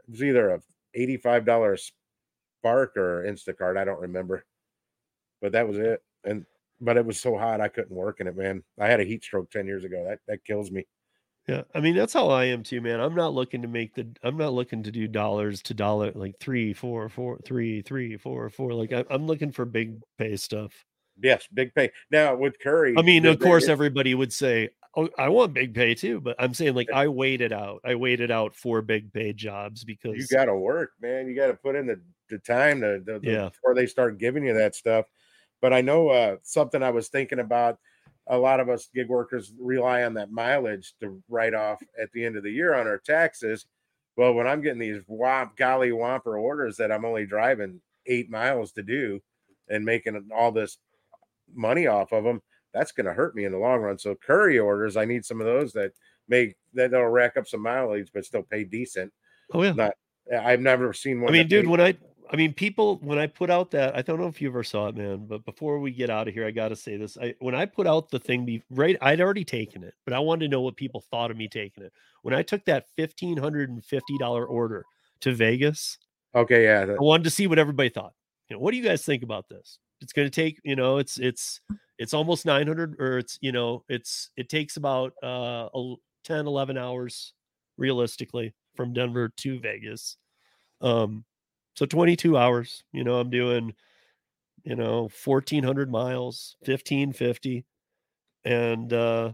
It 0.06 0.10
was 0.10 0.22
either 0.22 0.50
a 0.50 0.60
eighty-five 0.94 1.46
dollar 1.46 1.76
Spark 2.60 2.96
or 2.96 3.24
Instacart. 3.24 3.78
I 3.78 3.84
don't 3.84 4.00
remember, 4.02 4.44
but 5.40 5.52
that 5.52 5.66
was 5.66 5.78
it. 5.78 6.02
And 6.24 6.44
but 6.80 6.98
it 6.98 7.06
was 7.06 7.20
so 7.20 7.38
hot 7.38 7.60
I 7.62 7.68
couldn't 7.68 7.96
work 7.96 8.20
in 8.20 8.26
it, 8.26 8.36
man. 8.36 8.62
I 8.78 8.88
had 8.88 9.00
a 9.00 9.04
heat 9.04 9.24
stroke 9.24 9.50
ten 9.50 9.66
years 9.66 9.84
ago. 9.84 10.04
That 10.06 10.18
that 10.28 10.44
kills 10.44 10.70
me. 10.70 10.86
Yeah, 11.46 11.62
I 11.74 11.80
mean 11.80 11.94
that's 11.94 12.14
how 12.14 12.28
I 12.30 12.44
am 12.46 12.62
too, 12.62 12.80
man. 12.80 13.00
I'm 13.00 13.14
not 13.14 13.34
looking 13.34 13.60
to 13.62 13.68
make 13.68 13.94
the. 13.94 14.06
I'm 14.22 14.38
not 14.38 14.54
looking 14.54 14.82
to 14.84 14.90
do 14.90 15.06
dollars 15.06 15.60
to 15.62 15.74
dollar 15.74 16.10
like 16.14 16.38
three, 16.40 16.72
four, 16.72 17.08
four, 17.10 17.38
three, 17.44 17.82
three, 17.82 18.16
four, 18.16 18.48
four. 18.48 18.72
Like 18.72 18.92
I, 18.92 19.04
I'm 19.10 19.26
looking 19.26 19.52
for 19.52 19.66
big 19.66 20.00
pay 20.16 20.36
stuff. 20.36 20.72
Yes, 21.22 21.46
big 21.52 21.74
pay. 21.74 21.90
Now 22.10 22.34
with 22.34 22.54
Curri, 22.64 22.94
I 22.98 23.02
mean, 23.02 23.26
of 23.26 23.38
course, 23.40 23.68
everybody 23.68 24.14
would 24.14 24.32
say, 24.32 24.70
"Oh, 24.96 25.08
I 25.18 25.28
want 25.28 25.52
big 25.52 25.74
pay 25.74 25.94
too," 25.94 26.18
but 26.20 26.34
I'm 26.38 26.54
saying 26.54 26.74
like 26.74 26.90
I 26.90 27.08
waited 27.08 27.52
out. 27.52 27.82
I 27.84 27.94
waited 27.94 28.30
out 28.30 28.54
for 28.56 28.80
big 28.80 29.12
pay 29.12 29.34
jobs 29.34 29.84
because 29.84 30.16
you 30.16 30.26
got 30.34 30.46
to 30.46 30.56
work, 30.56 30.92
man. 31.00 31.28
You 31.28 31.36
got 31.36 31.48
to 31.48 31.54
put 31.54 31.76
in 31.76 31.86
the, 31.86 32.00
the 32.30 32.38
time 32.38 32.80
to, 32.80 33.00
to- 33.00 33.20
to- 33.20 33.30
Yeah. 33.30 33.50
before 33.50 33.74
they 33.74 33.86
start 33.86 34.18
giving 34.18 34.44
you 34.44 34.54
that 34.54 34.74
stuff. 34.74 35.04
But 35.60 35.72
I 35.74 35.82
know 35.82 36.08
uh, 36.08 36.36
something 36.42 36.82
I 36.82 36.90
was 36.90 37.08
thinking 37.08 37.38
about. 37.38 37.78
A 38.28 38.38
lot 38.38 38.60
of 38.60 38.68
us 38.68 38.88
gig 38.94 39.08
workers 39.08 39.52
rely 39.58 40.04
on 40.04 40.14
that 40.14 40.30
mileage 40.30 40.94
to 41.00 41.22
write 41.28 41.54
off 41.54 41.82
at 42.00 42.10
the 42.12 42.24
end 42.24 42.36
of 42.36 42.42
the 42.42 42.50
year 42.50 42.74
on 42.74 42.86
our 42.86 42.98
taxes. 42.98 43.66
Well, 44.16 44.34
when 44.34 44.46
I'm 44.46 44.62
getting 44.62 44.78
these 44.78 45.02
womp 45.10 45.56
golly 45.56 45.90
whomper 45.90 46.40
orders 46.40 46.76
that 46.76 46.90
I'm 46.92 47.04
only 47.04 47.26
driving 47.26 47.80
eight 48.06 48.30
miles 48.30 48.72
to 48.72 48.82
do 48.82 49.20
and 49.68 49.84
making 49.84 50.28
all 50.34 50.52
this 50.52 50.78
money 51.54 51.86
off 51.86 52.12
of 52.12 52.24
them, 52.24 52.40
that's 52.72 52.92
going 52.92 53.06
to 53.06 53.12
hurt 53.12 53.34
me 53.34 53.44
in 53.44 53.52
the 53.52 53.58
long 53.58 53.80
run. 53.80 53.98
So 53.98 54.14
Curri 54.14 54.62
orders, 54.62 54.96
I 54.96 55.04
need 55.04 55.24
some 55.24 55.40
of 55.40 55.46
those 55.46 55.72
that 55.74 55.92
make 56.28 56.56
that 56.74 56.92
will 56.92 57.06
rack 57.06 57.36
up 57.36 57.46
some 57.46 57.60
mileage 57.62 58.10
but 58.14 58.24
still 58.24 58.42
pay 58.42 58.64
decent. 58.64 59.12
oh 59.52 59.62
yeah. 59.62 59.72
Not, 59.72 59.94
I've 60.34 60.60
never 60.60 60.92
seen 60.92 61.20
one. 61.20 61.30
I 61.30 61.32
mean, 61.32 61.48
dude, 61.48 61.64
paid- 61.64 61.70
when 61.70 61.80
I, 61.80 61.94
I 62.30 62.36
mean, 62.36 62.54
people, 62.54 62.96
when 63.02 63.18
I 63.18 63.26
put 63.26 63.50
out 63.50 63.70
that, 63.72 63.94
I 63.96 64.02
don't 64.02 64.18
know 64.18 64.26
if 64.26 64.40
you 64.40 64.48
ever 64.48 64.64
saw 64.64 64.88
it, 64.88 64.96
man, 64.96 65.26
but 65.26 65.44
before 65.44 65.78
we 65.78 65.90
get 65.90 66.10
out 66.10 66.26
of 66.26 66.34
here, 66.34 66.46
I 66.46 66.50
got 66.50 66.68
to 66.68 66.76
say 66.76 66.96
this. 66.96 67.18
I, 67.20 67.34
when 67.38 67.54
I 67.54 67.66
put 67.66 67.86
out 67.86 68.10
the 68.10 68.18
thing, 68.18 68.44
be 68.44 68.62
right, 68.70 68.96
I'd 69.02 69.20
already 69.20 69.44
taken 69.44 69.84
it, 69.84 69.94
but 70.04 70.14
I 70.14 70.18
wanted 70.18 70.46
to 70.46 70.50
know 70.50 70.62
what 70.62 70.76
people 70.76 71.00
thought 71.00 71.30
of 71.30 71.36
me 71.36 71.48
taking 71.48 71.84
it. 71.84 71.92
When 72.22 72.34
I 72.34 72.42
took 72.42 72.64
that 72.64 72.86
$1,550 72.98 74.48
order 74.48 74.84
to 75.20 75.34
Vegas, 75.34 75.98
okay, 76.34 76.64
yeah, 76.64 76.86
I 76.98 77.02
wanted 77.02 77.24
to 77.24 77.30
see 77.30 77.46
what 77.46 77.58
everybody 77.58 77.90
thought. 77.90 78.14
You 78.48 78.56
know, 78.56 78.60
what 78.60 78.70
do 78.70 78.78
you 78.78 78.84
guys 78.84 79.04
think 79.04 79.22
about 79.22 79.48
this? 79.48 79.78
It's 80.00 80.12
going 80.12 80.26
to 80.26 80.34
take, 80.34 80.60
you 80.64 80.76
know, 80.76 80.98
it's, 80.98 81.18
it's, 81.18 81.60
it's 81.98 82.14
almost 82.14 82.46
900 82.46 83.00
or 83.00 83.18
it's, 83.18 83.38
you 83.40 83.52
know, 83.52 83.84
it's, 83.88 84.30
it 84.36 84.48
takes 84.48 84.76
about 84.76 85.12
uh 85.22 85.68
10, 86.24 86.46
11 86.46 86.76
hours 86.76 87.34
realistically 87.76 88.54
from 88.74 88.92
Denver 88.92 89.30
to 89.36 89.60
Vegas. 89.60 90.16
Um, 90.80 91.24
so 91.74 91.86
22 91.86 92.36
hours, 92.36 92.84
you 92.92 93.04
know, 93.04 93.18
I'm 93.20 93.30
doing, 93.30 93.74
you 94.64 94.76
know, 94.76 95.08
1400 95.08 95.90
miles, 95.90 96.56
1550. 96.62 97.66
And, 98.44 98.92
uh, 98.92 99.32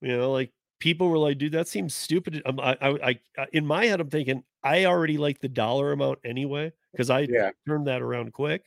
you 0.00 0.16
know, 0.16 0.32
like 0.32 0.52
people 0.80 1.08
were 1.08 1.18
like, 1.18 1.38
dude, 1.38 1.52
that 1.52 1.68
seems 1.68 1.94
stupid. 1.94 2.42
Um, 2.46 2.60
I, 2.60 2.76
I, 2.80 2.88
I, 3.10 3.20
I- 3.38 3.46
in 3.52 3.66
my 3.66 3.86
head, 3.86 4.00
I'm 4.00 4.10
thinking 4.10 4.44
I 4.62 4.86
already 4.86 5.18
like 5.18 5.40
the 5.40 5.48
dollar 5.48 5.92
amount 5.92 6.20
anyway, 6.24 6.72
because 6.92 7.10
I 7.10 7.28
yeah. 7.28 7.50
turned 7.66 7.86
that 7.86 8.02
around 8.02 8.32
quick. 8.32 8.64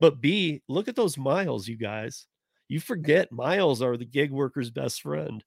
But 0.00 0.20
B, 0.20 0.62
look 0.68 0.88
at 0.88 0.96
those 0.96 1.18
miles, 1.18 1.68
you 1.68 1.76
guys. 1.76 2.26
You 2.68 2.80
forget 2.80 3.32
miles 3.32 3.82
are 3.82 3.96
the 3.96 4.04
gig 4.04 4.30
worker's 4.30 4.70
best 4.70 5.02
friend. 5.02 5.44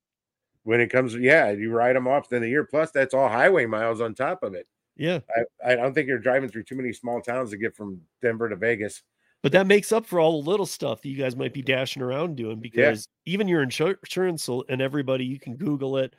When 0.63 0.79
it 0.81 0.89
comes, 0.89 1.15
yeah, 1.15 1.51
you 1.51 1.71
write 1.71 1.93
them 1.93 2.07
off 2.07 2.29
then 2.29 2.41
the 2.41 2.49
year. 2.49 2.63
Plus, 2.65 2.91
that's 2.91 3.13
all 3.13 3.29
highway 3.29 3.65
miles 3.65 4.01
on 4.01 4.13
top 4.13 4.43
of 4.43 4.53
it. 4.53 4.67
Yeah. 4.95 5.19
I, 5.35 5.71
I 5.71 5.75
don't 5.75 5.93
think 5.93 6.07
you're 6.07 6.19
driving 6.19 6.49
through 6.49 6.63
too 6.63 6.75
many 6.75 6.93
small 6.93 7.21
towns 7.21 7.51
to 7.51 7.57
get 7.57 7.75
from 7.75 8.01
Denver 8.21 8.49
to 8.49 8.55
Vegas. 8.55 9.01
But 9.43 9.51
that 9.53 9.65
makes 9.65 9.91
up 9.91 10.05
for 10.05 10.19
all 10.19 10.41
the 10.41 10.49
little 10.49 10.67
stuff 10.67 11.01
that 11.01 11.09
you 11.09 11.17
guys 11.17 11.35
might 11.35 11.53
be 11.53 11.63
dashing 11.63 12.03
around 12.03 12.35
doing 12.37 12.59
because 12.59 13.07
even 13.25 13.47
your 13.47 13.63
insurance 13.63 14.47
and 14.47 14.81
everybody, 14.81 15.25
you 15.25 15.39
can 15.39 15.55
Google 15.55 15.97
it. 15.97 16.15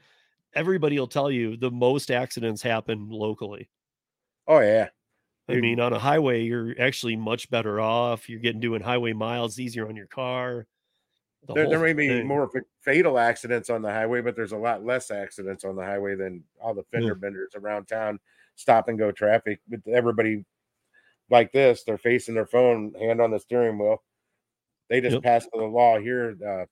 Everybody 0.55 0.99
will 0.99 1.07
tell 1.07 1.31
you 1.31 1.57
the 1.57 1.71
most 1.71 2.11
accidents 2.11 2.63
happen 2.63 3.09
locally. 3.09 3.69
Oh 4.49 4.59
yeah, 4.59 4.89
I 5.49 5.55
Dude. 5.55 5.63
mean, 5.63 5.81
on 5.81 5.93
a 5.93 5.99
highway, 5.99 6.43
you're 6.43 6.75
actually 6.81 7.17
much 7.17 7.49
better 7.49 7.81
off. 7.81 8.29
You're 8.29 8.41
getting 8.41 8.61
doing 8.61 8.83
highway 8.83 9.13
miles 9.13 9.59
easier 9.59 9.89
on 9.89 9.97
your 9.97 10.07
car. 10.07 10.67
The 11.47 11.55
there, 11.55 11.69
there 11.69 11.79
may 11.81 11.93
be 11.93 12.09
thing. 12.09 12.27
more 12.27 12.51
fatal 12.81 13.19
accidents 13.19 13.71
on 13.71 13.83
the 13.83 13.91
highway, 13.91 14.21
but 14.21 14.37
there's 14.37 14.53
a 14.53 14.57
lot 14.57 14.85
less 14.85 15.11
accidents 15.11 15.65
on 15.65 15.75
the 15.75 15.85
highway 15.85 16.15
than 16.15 16.45
all 16.61 16.75
the 16.75 16.85
fender 16.85 17.15
benders 17.17 17.53
around 17.57 17.87
town, 17.87 18.21
stop 18.57 18.89
and 18.89 18.99
go 18.99 19.13
traffic. 19.13 19.61
With 19.69 19.87
everybody 19.89 20.45
like 21.31 21.53
this, 21.53 21.85
they're 21.85 21.99
facing 21.99 22.35
their 22.35 22.47
phone, 22.47 22.95
hand 22.95 23.21
on 23.21 23.31
the 23.31 23.41
steering 23.41 23.79
wheel. 23.79 24.03
They 24.89 25.01
just 25.01 25.15
Yep. 25.15 25.23
passed 25.23 25.49
the 25.53 25.63
law 25.63 25.99
here 25.99 26.37
uh, 26.47 26.67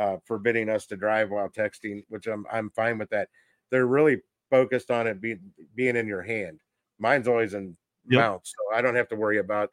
uh, 0.00 0.18
forbidding 0.24 0.68
us 0.68 0.86
to 0.86 0.96
drive 0.96 1.30
while 1.30 1.48
texting, 1.48 2.04
which 2.08 2.26
I'm 2.26 2.46
I'm 2.52 2.70
fine 2.70 2.98
with 2.98 3.10
that. 3.10 3.28
They're 3.70 3.86
really 3.86 4.22
focused 4.50 4.90
on 4.90 5.06
it 5.06 5.20
being 5.20 5.40
being 5.74 5.96
in 5.96 6.06
your 6.06 6.22
hand. 6.22 6.60
Mine's 6.98 7.28
always 7.28 7.54
in 7.54 7.76
Yep. 8.08 8.18
mount, 8.18 8.46
so 8.46 8.56
I 8.74 8.82
don't 8.82 8.94
have 8.96 9.08
to 9.08 9.16
worry 9.16 9.38
about 9.38 9.70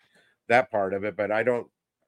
that 0.47 0.71
part 0.71 0.93
of 0.93 1.03
it. 1.03 1.15
But 1.15 1.31
I 1.31 1.43
don't. 1.43 1.67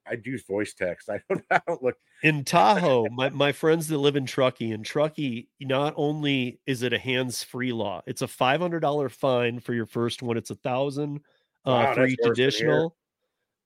I 0.10 0.16
do 0.16 0.38
voice 0.48 0.74
text. 0.74 1.10
I 1.12 1.20
don't. 1.30 1.44
I 1.52 1.62
don't 1.68 1.82
look. 1.84 1.96
In 2.24 2.44
Tahoe, 2.44 3.08
my, 3.12 3.30
my 3.30 3.52
friends 3.52 3.88
that 3.88 3.98
live 3.98 4.16
in 4.16 4.26
Truckee, 4.26 4.72
in 4.72 4.84
Truckee, 4.84 5.50
not 5.62 5.94
only 5.98 6.60
is 6.66 6.82
it 6.82 6.94
a 6.94 7.00
hands-free 7.00 7.74
law, 7.74 8.02
it's 8.08 8.22
a 8.22 8.28
five 8.28 8.62
hundred 8.62 8.80
dollar 8.80 9.10
fine 9.10 9.60
for 9.60 9.74
your 9.74 9.86
first 9.86 10.22
one. 10.22 10.38
It's 10.38 10.50
a 10.50 10.56
thousand 10.56 11.18
uh, 11.66 11.72
Wow, 11.88 11.94
for 11.94 12.06
each 12.08 12.20
additional. 12.24 12.96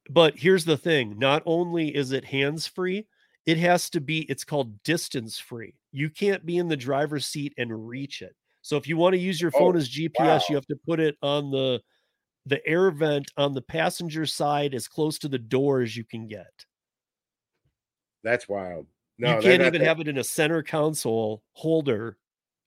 But 0.09 0.37
here's 0.37 0.65
the 0.65 0.77
thing: 0.77 1.17
not 1.17 1.43
only 1.45 1.95
is 1.95 2.11
it 2.11 2.25
hands-free, 2.25 3.05
it 3.45 3.57
has 3.57 3.89
to 3.91 4.01
be. 4.01 4.21
It's 4.29 4.43
called 4.43 4.81
distance-free. 4.83 5.75
You 5.91 6.09
can't 6.09 6.45
be 6.45 6.57
in 6.57 6.67
the 6.67 6.77
driver's 6.77 7.25
seat 7.25 7.53
and 7.57 7.87
reach 7.87 8.21
it. 8.21 8.35
So 8.61 8.77
if 8.77 8.87
you 8.87 8.97
want 8.97 9.13
to 9.13 9.19
use 9.19 9.41
your 9.41 9.51
phone 9.51 9.75
Oh, 9.75 9.79
as 9.79 9.89
GPS, 9.89 10.19
wow. 10.19 10.41
you 10.49 10.55
have 10.55 10.67
to 10.67 10.75
put 10.85 10.99
it 10.99 11.17
on 11.21 11.51
the 11.51 11.81
the 12.45 12.65
air 12.67 12.89
vent 12.91 13.31
on 13.37 13.53
the 13.53 13.61
passenger 13.61 14.25
side 14.25 14.73
as 14.73 14.87
close 14.87 15.19
to 15.19 15.27
the 15.27 15.37
door 15.39 15.81
as 15.81 15.95
you 15.95 16.03
can 16.03 16.27
get. 16.27 16.65
That's 18.23 18.47
wild. 18.47 18.87
No, 19.17 19.35
you 19.37 19.41
can't 19.41 19.61
even 19.61 19.81
have 19.81 19.99
it 19.99 20.07
in 20.07 20.17
a 20.17 20.23
center 20.23 20.63
console 20.63 21.43
holder. 21.53 22.17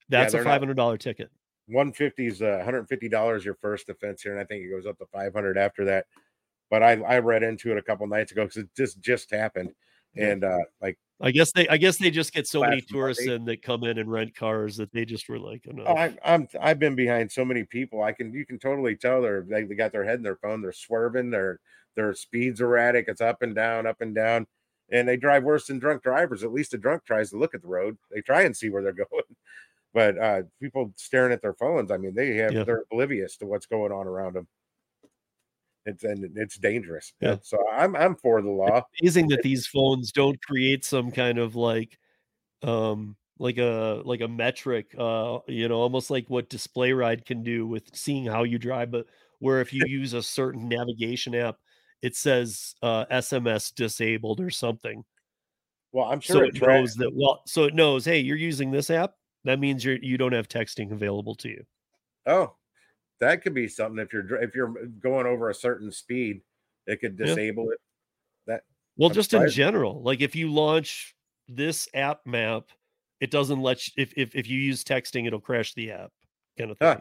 That's 0.08 0.34
a 0.34 0.36
they're 0.36 0.44
not- 0.44 0.50
five 0.50 0.60
hundred 0.60 0.76
dollar 0.76 0.96
ticket. 0.98 1.30
150 1.66 2.26
is 2.26 2.42
uh, 2.42 2.56
150 2.58 3.08
dollars 3.08 3.42
your 3.44 3.54
first 3.54 3.88
offense 3.88 4.20
here, 4.22 4.32
and 4.32 4.40
I 4.40 4.44
think 4.44 4.62
it 4.64 4.70
goes 4.70 4.84
up 4.86 4.98
to 4.98 5.06
500 5.06 5.56
after 5.56 5.84
that. 5.86 6.06
But 6.70 6.82
I 6.82 6.92
I 7.02 7.18
read 7.20 7.42
into 7.42 7.72
it 7.72 7.78
a 7.78 7.82
couple 7.82 8.06
nights 8.06 8.32
ago 8.32 8.42
because 8.44 8.58
it 8.58 8.68
just 8.76 9.00
just 9.00 9.30
happened, 9.30 9.68
Yeah. 9.68 9.74
And 10.16 10.44
uh 10.44 10.58
like 10.80 10.98
I 11.20 11.30
guess 11.30 11.52
they 11.52 11.68
I 11.68 11.76
guess 11.76 11.98
they 11.98 12.10
just 12.10 12.32
get 12.32 12.46
so 12.46 12.60
many 12.60 12.80
tourists 12.80 13.24
in 13.26 13.44
that 13.44 13.62
come 13.62 13.84
in 13.84 13.98
and 13.98 14.10
rent 14.10 14.34
cars 14.34 14.76
that 14.78 14.92
they 14.92 15.04
just 15.04 15.28
were 15.28 15.38
like, 15.38 15.64
enough. 15.66 15.86
oh, 15.88 15.96
I, 15.96 16.16
I'm 16.24 16.48
I've 16.60 16.78
been 16.78 16.96
behind 16.96 17.30
so 17.30 17.44
many 17.44 17.64
people. 17.64 18.02
I 18.02 18.12
can 18.12 18.32
you 18.32 18.44
can 18.44 18.58
totally 18.58 18.96
tell 18.96 19.22
they're 19.22 19.42
they, 19.48 19.62
they 19.64 19.74
got 19.76 19.92
their 19.92 20.04
head 20.04 20.16
in 20.16 20.22
their 20.22 20.36
phone. 20.36 20.60
They're 20.60 20.72
swerving. 20.72 21.30
Their 21.30 21.60
their 21.96 22.12
speeds 22.14 22.60
erratic. 22.60 23.06
It's 23.08 23.20
up 23.20 23.42
and 23.42 23.54
down, 23.54 23.86
up 23.86 24.00
and 24.00 24.14
down, 24.14 24.46
and 24.90 25.06
they 25.08 25.16
drive 25.16 25.44
worse 25.44 25.68
than 25.68 25.78
drunk 25.78 26.02
drivers. 26.02 26.42
At 26.42 26.52
least 26.52 26.74
a 26.74 26.78
drunk 26.78 27.04
tries 27.04 27.30
to 27.30 27.38
look 27.38 27.54
at 27.54 27.62
the 27.62 27.68
road. 27.68 27.96
They 28.12 28.20
try 28.20 28.42
and 28.42 28.56
see 28.56 28.68
where 28.68 28.82
they're 28.82 28.92
going. 29.10 29.22
But 29.94 30.18
uh 30.18 30.42
people 30.60 30.92
staring 30.96 31.32
at 31.32 31.42
their 31.42 31.54
phones. 31.54 31.92
I 31.92 31.96
mean, 31.96 32.14
they 32.14 32.34
have 32.36 32.52
Yeah. 32.52 32.64
they're 32.64 32.84
oblivious 32.90 33.36
to 33.38 33.46
what's 33.46 33.66
going 33.66 33.92
on 33.92 34.06
around 34.08 34.34
them. 34.34 34.48
It's 35.86 36.04
and 36.04 36.36
it's 36.36 36.56
dangerous. 36.56 37.12
Yeah. 37.20 37.36
So 37.42 37.58
I'm 37.70 37.94
I'm 37.94 38.16
for 38.16 38.40
the 38.40 38.50
law. 38.50 38.78
It's 38.78 39.00
amazing 39.02 39.28
that 39.28 39.42
these 39.42 39.66
phones 39.66 40.12
don't 40.12 40.40
create 40.42 40.84
some 40.84 41.10
kind 41.10 41.38
of 41.38 41.56
like 41.56 41.98
um 42.62 43.16
like 43.38 43.58
a 43.58 44.00
like 44.04 44.20
a 44.20 44.28
metric 44.28 44.94
uh 44.96 45.38
you 45.48 45.68
know 45.68 45.76
almost 45.76 46.10
like 46.10 46.28
what 46.30 46.48
display 46.48 46.92
ride 46.92 47.26
can 47.26 47.42
do 47.42 47.66
with 47.66 47.94
seeing 47.94 48.24
how 48.24 48.44
you 48.44 48.58
drive 48.58 48.90
but 48.90 49.06
where 49.40 49.60
if 49.60 49.72
you 49.72 49.84
use 49.86 50.12
a 50.14 50.22
certain 50.22 50.68
navigation 50.68 51.34
app 51.34 51.56
it 52.00 52.14
says 52.14 52.74
uh 52.82 53.04
sms 53.06 53.74
disabled 53.74 54.40
or 54.40 54.50
something 54.50 55.04
Well, 55.92 56.06
I'm 56.06 56.22
so 56.22 56.34
sure 56.34 56.44
it 56.44 56.56
it 56.56 56.62
knows 56.62 56.94
that 56.94 57.10
well 57.12 57.42
so 57.46 57.64
it 57.64 57.74
knows 57.74 58.04
hey 58.04 58.20
you're 58.20 58.36
using 58.36 58.70
this 58.70 58.88
app 58.88 59.14
that 59.44 59.58
means 59.58 59.84
you're 59.84 59.98
you 60.00 60.16
don't 60.16 60.32
have 60.32 60.48
texting 60.48 60.92
available 60.92 61.34
to 61.36 61.48
you 61.48 61.64
Oh, 62.26 62.54
that 63.24 63.42
could 63.42 63.54
be 63.54 63.66
something 63.68 63.98
if 63.98 64.12
you're 64.12 64.40
if 64.42 64.54
you're 64.54 64.74
going 65.00 65.26
over 65.26 65.50
a 65.50 65.54
certain 65.54 65.90
speed, 65.90 66.42
it 66.86 67.00
could 67.00 67.16
Yeah. 67.18 67.26
disable 67.26 67.70
it. 67.70 67.78
That 68.46 68.62
well 68.96 69.10
I'm 69.10 69.14
just 69.14 69.32
in 69.34 69.48
general 69.48 70.02
like 70.02 70.20
if 70.20 70.34
you 70.36 70.52
launch 70.52 71.14
this 71.48 71.88
app 71.94 72.20
map 72.26 72.64
it 73.20 73.30
doesn't 73.30 73.60
let 73.60 73.86
you 73.86 73.92
if 74.02 74.12
if, 74.16 74.34
if 74.34 74.48
you 74.48 74.58
use 74.58 74.84
texting 74.84 75.26
it'll 75.26 75.40
crash 75.40 75.74
the 75.74 75.90
app 75.92 76.12
kind 76.58 76.70
of 76.70 76.78
thing 76.78 76.88
Huh. 76.88 77.00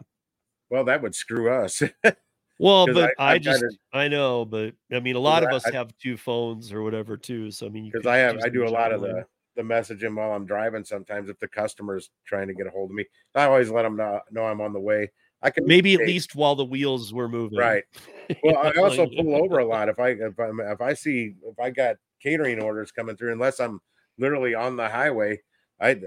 Well, 0.70 0.84
that 0.84 1.02
would 1.02 1.14
screw 1.14 1.52
us. 1.52 1.82
well 2.58 2.86
but 2.86 3.14
I- 3.18 3.34
I, 3.34 3.38
just 3.38 3.64
I 3.92 4.08
know, 4.08 4.44
but 4.44 4.74
I 4.92 5.00
mean, 5.00 5.14
a 5.16 5.20
lot 5.20 5.42
of 5.42 5.52
us 5.52 5.66
I- 5.66 5.72
have 5.72 5.96
two 5.98 6.16
phones 6.16 6.72
or 6.72 6.82
whatever 6.82 7.16
too. 7.16 7.50
So 7.50 7.66
I 7.66 7.68
mean, 7.68 7.90
because 7.92 8.06
I 8.06 8.16
have 8.16 8.38
I 8.42 8.48
do 8.48 8.66
a 8.66 8.68
lot 8.68 8.92
of 8.92 9.02
the 9.02 9.24
the 9.56 9.62
messaging 9.62 10.16
while 10.16 10.32
I'm 10.32 10.46
driving. 10.46 10.84
Sometimes 10.84 11.28
if 11.28 11.38
the 11.38 11.46
customer's 11.46 12.10
trying 12.26 12.48
to 12.48 12.54
get 12.54 12.66
a 12.66 12.70
hold 12.70 12.90
of 12.90 12.96
me, 12.96 13.04
I 13.34 13.44
always 13.44 13.70
let 13.70 13.82
them 13.82 13.96
know, 13.96 14.20
know 14.32 14.44
I'm 14.44 14.60
on 14.60 14.72
the 14.72 14.80
way. 14.80 15.12
I 15.44 15.50
can 15.50 15.66
maybe 15.66 15.94
at 15.94 16.00
least 16.00 16.34
while 16.34 16.56
the 16.56 16.64
wheels 16.64 17.12
were 17.12 17.28
moving. 17.28 17.58
right. 17.58 17.84
Well, 18.42 18.56
I 18.56 18.70
also 18.80 19.06
pull 19.06 19.34
over 19.34 19.58
a 19.58 19.66
lot 19.66 19.90
if 19.90 20.00
I 20.00 20.08
if 20.12 20.40
I 20.40 20.48
if 20.72 20.80
I 20.80 20.94
see 20.94 21.34
if 21.44 21.60
I 21.60 21.68
got 21.68 21.96
catering 22.22 22.58
orders 22.58 22.90
coming 22.90 23.18
through, 23.18 23.32
unless 23.32 23.60
I'm 23.60 23.80
literally 24.18 24.54
on 24.54 24.76
the 24.76 24.88
highway. 24.88 25.42
I 25.78 25.90
as 25.90 25.98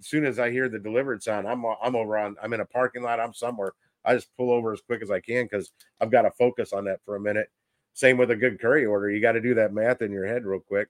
soon 0.00 0.24
as 0.24 0.38
I 0.38 0.50
hear 0.50 0.70
the 0.70 0.78
Dlivrd 0.78 1.22
sound, 1.22 1.46
I'm 1.46 1.64
I'm 1.82 1.94
over 1.94 2.16
on 2.16 2.36
I'm 2.42 2.54
in 2.54 2.60
a 2.60 2.64
parking 2.64 3.02
lot. 3.02 3.20
I'm 3.20 3.34
somewhere. 3.34 3.72
I 4.06 4.14
just 4.14 4.34
pull 4.38 4.50
over 4.50 4.72
as 4.72 4.80
quick 4.80 5.02
as 5.02 5.10
I 5.10 5.20
can 5.20 5.44
because 5.44 5.70
I've 6.00 6.10
got 6.10 6.22
to 6.22 6.30
focus 6.30 6.72
on 6.72 6.84
that 6.84 7.00
for 7.04 7.16
a 7.16 7.20
minute. 7.20 7.48
Same 7.92 8.16
with 8.16 8.30
a 8.30 8.36
good 8.36 8.58
Curri 8.58 8.88
order. 8.88 9.10
You 9.10 9.20
got 9.20 9.32
to 9.32 9.40
do 9.40 9.54
that 9.54 9.74
math 9.74 10.00
in 10.00 10.12
your 10.12 10.26
head 10.26 10.44
real 10.44 10.60
quick. 10.60 10.88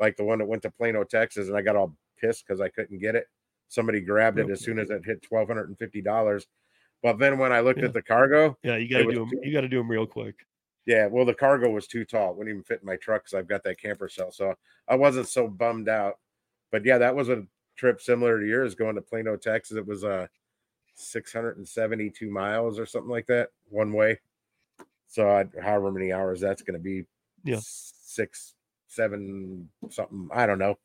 Like 0.00 0.16
the 0.16 0.24
one 0.24 0.38
that 0.38 0.46
went 0.46 0.62
to 0.62 0.70
Plano, 0.70 1.04
Texas, 1.04 1.48
and 1.48 1.56
I 1.56 1.62
got 1.62 1.76
all 1.76 1.94
pissed 2.18 2.46
because 2.46 2.60
I 2.60 2.68
couldn't 2.68 3.00
get 3.00 3.14
it. 3.16 3.26
Somebody 3.68 4.00
grabbed 4.00 4.38
it 4.38 4.48
as 4.48 4.60
soon 4.62 4.78
as 4.78 4.90
it 4.90 5.04
hit 5.04 5.22
twelve 5.22 5.48
hundred 5.48 5.68
and 5.68 5.78
fifty 5.78 6.00
dollars. 6.00 6.46
But 7.02 7.18
then 7.18 7.38
when 7.38 7.52
I 7.52 7.60
looked 7.60 7.80
Yeah. 7.80 7.86
at 7.86 7.92
the 7.92 8.02
cargo, 8.02 8.56
Yeah, 8.62 8.76
you 8.76 8.88
got 8.88 8.98
to 8.98 9.04
do 9.12 9.20
them. 9.20 9.30
too- 9.30 9.40
You 9.42 9.52
got 9.52 9.60
to 9.62 9.68
do 9.68 9.78
them 9.78 9.90
real 9.90 10.06
quick. 10.06 10.46
yeah, 10.86 11.06
well, 11.06 11.24
the 11.24 11.34
cargo 11.34 11.68
was 11.70 11.86
too 11.86 12.04
tall. 12.04 12.30
It 12.32 12.36
wouldn't 12.36 12.52
even 12.54 12.62
fit 12.64 12.80
in 12.80 12.86
my 12.86 12.96
truck 12.96 13.22
because 13.24 13.34
I've 13.34 13.46
got 13.48 13.62
that 13.64 13.78
camper 13.78 14.08
cell. 14.08 14.30
So 14.32 14.54
I 14.88 14.94
wasn't 14.96 15.28
so 15.28 15.46
bummed 15.48 15.88
out. 15.88 16.18
But 16.70 16.84
yeah, 16.84 16.98
that 16.98 17.14
was 17.14 17.28
a 17.28 17.46
trip 17.76 18.00
similar 18.00 18.40
to 18.40 18.46
yours 18.46 18.74
going 18.74 18.94
to 18.96 19.02
Plano, 19.02 19.36
Texas. 19.36 19.76
It 19.76 19.86
was 19.86 20.04
uh 20.04 20.26
672 20.94 22.30
miles 22.30 22.78
or 22.78 22.86
something 22.86 23.10
like 23.10 23.26
that 23.26 23.50
one 23.68 23.92
way. 23.92 24.18
So 25.08 25.28
I, 25.28 25.44
however 25.60 25.92
many 25.92 26.12
hours 26.12 26.40
that's 26.40 26.62
going 26.62 26.78
to 26.78 26.82
be. 26.82 27.04
Yeah. 27.44 27.58
Six, 27.60 28.54
seven, 28.88 29.68
something. 29.90 30.28
I 30.32 30.46
don't 30.46 30.58
know. 30.58 30.78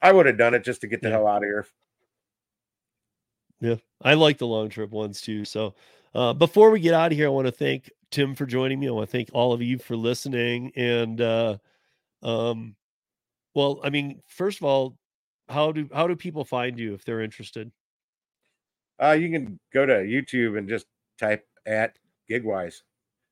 I 0.00 0.12
would 0.12 0.26
have 0.26 0.38
done 0.38 0.54
it 0.54 0.64
just 0.64 0.80
to 0.82 0.86
get 0.86 1.02
the 1.02 1.08
Yeah. 1.08 1.14
hell 1.16 1.26
out 1.26 1.42
of 1.42 1.48
here. 1.48 1.66
Yeah, 3.60 3.76
I 4.02 4.14
like 4.14 4.38
the 4.38 4.46
long 4.46 4.68
trip 4.68 4.90
ones 4.90 5.20
too. 5.20 5.44
So, 5.44 5.74
uh, 6.14 6.32
before 6.32 6.70
we 6.70 6.80
get 6.80 6.94
out 6.94 7.12
of 7.12 7.18
here, 7.18 7.26
I 7.26 7.30
want 7.30 7.46
to 7.46 7.52
thank 7.52 7.90
Tim 8.10 8.34
for 8.34 8.46
joining 8.46 8.78
me. 8.78 8.88
I 8.88 8.92
want 8.92 9.08
to 9.08 9.12
thank 9.12 9.30
all 9.32 9.52
of 9.52 9.62
you 9.62 9.78
for 9.78 9.96
listening. 9.96 10.72
And, 10.76 11.20
uh, 11.20 11.58
um, 12.22 12.76
well, 13.54 13.80
I 13.82 13.90
mean, 13.90 14.20
first 14.28 14.58
of 14.58 14.64
all, 14.64 14.96
how 15.48 15.72
do 15.72 15.88
how 15.92 16.06
do 16.06 16.16
people 16.16 16.44
find 16.44 16.78
you 16.78 16.94
if 16.94 17.04
they're 17.04 17.20
interested? 17.20 17.70
Uh, 19.02 19.12
you 19.12 19.30
can 19.30 19.58
go 19.72 19.84
to 19.84 19.92
YouTube 19.92 20.56
and 20.58 20.68
just 20.68 20.86
type 21.18 21.46
at 21.66 21.98
Gigwise. 22.30 22.82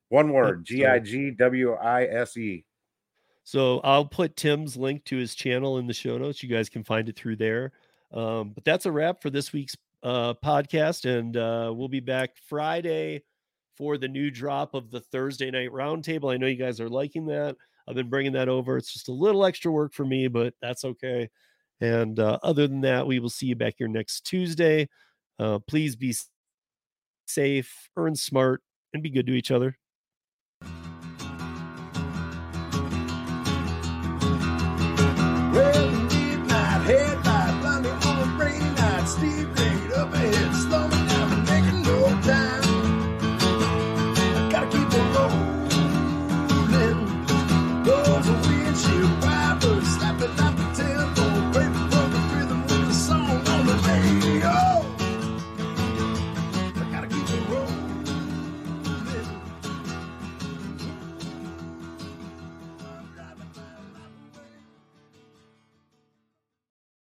One 0.08 0.32
word, 0.32 0.64
G 0.64 0.84
I 0.84 0.98
G 0.98 1.30
W 1.30 1.72
I 1.72 2.04
S 2.04 2.36
E. 2.36 2.64
So 3.44 3.80
I'll 3.80 4.04
put 4.04 4.36
Tim's 4.36 4.76
link 4.76 5.04
to 5.06 5.16
his 5.16 5.34
channel 5.34 5.78
in 5.78 5.86
the 5.86 5.94
show 5.94 6.18
notes. 6.18 6.42
You 6.42 6.48
guys 6.48 6.68
can 6.68 6.84
find 6.84 7.08
it 7.08 7.16
through 7.16 7.36
there. 7.36 7.72
Um, 8.12 8.50
but 8.50 8.64
that's 8.64 8.86
a 8.86 8.92
wrap 8.92 9.22
for 9.22 9.30
this 9.30 9.52
week's 9.52 9.76
uh, 10.02 10.34
podcast, 10.44 11.04
and 11.04 11.36
uh, 11.36 11.72
we'll 11.74 11.88
be 11.88 12.00
back 12.00 12.30
Friday 12.48 13.22
for 13.76 13.98
the 13.98 14.08
new 14.08 14.30
drop 14.30 14.74
of 14.74 14.90
the 14.90 15.00
Thursday 15.00 15.50
night 15.50 15.70
roundtable. 15.70 16.32
I 16.32 16.36
know 16.36 16.46
you 16.46 16.56
guys 16.56 16.80
are 16.80 16.88
liking 16.88 17.26
that. 17.26 17.56
I've 17.88 17.94
been 17.94 18.10
bringing 18.10 18.32
that 18.32 18.48
over. 18.48 18.76
It's 18.76 18.92
just 18.92 19.08
a 19.08 19.12
little 19.12 19.44
extra 19.44 19.72
work 19.72 19.92
for 19.92 20.04
me, 20.04 20.28
but 20.28 20.54
that's 20.60 20.84
okay. 20.84 21.28
And 21.80 22.18
uh, 22.20 22.38
other 22.42 22.68
than 22.68 22.82
that, 22.82 23.06
we 23.06 23.18
will 23.18 23.30
see 23.30 23.46
you 23.46 23.56
back 23.56 23.74
here 23.78 23.88
next 23.88 24.20
Tuesday. 24.20 24.88
Uh, 25.38 25.58
please 25.66 25.96
be 25.96 26.14
safe, 27.26 27.88
earn 27.96 28.14
smart, 28.14 28.62
and 28.94 29.02
be 29.02 29.10
good 29.10 29.26
to 29.26 29.32
each 29.32 29.50
other. 29.50 29.76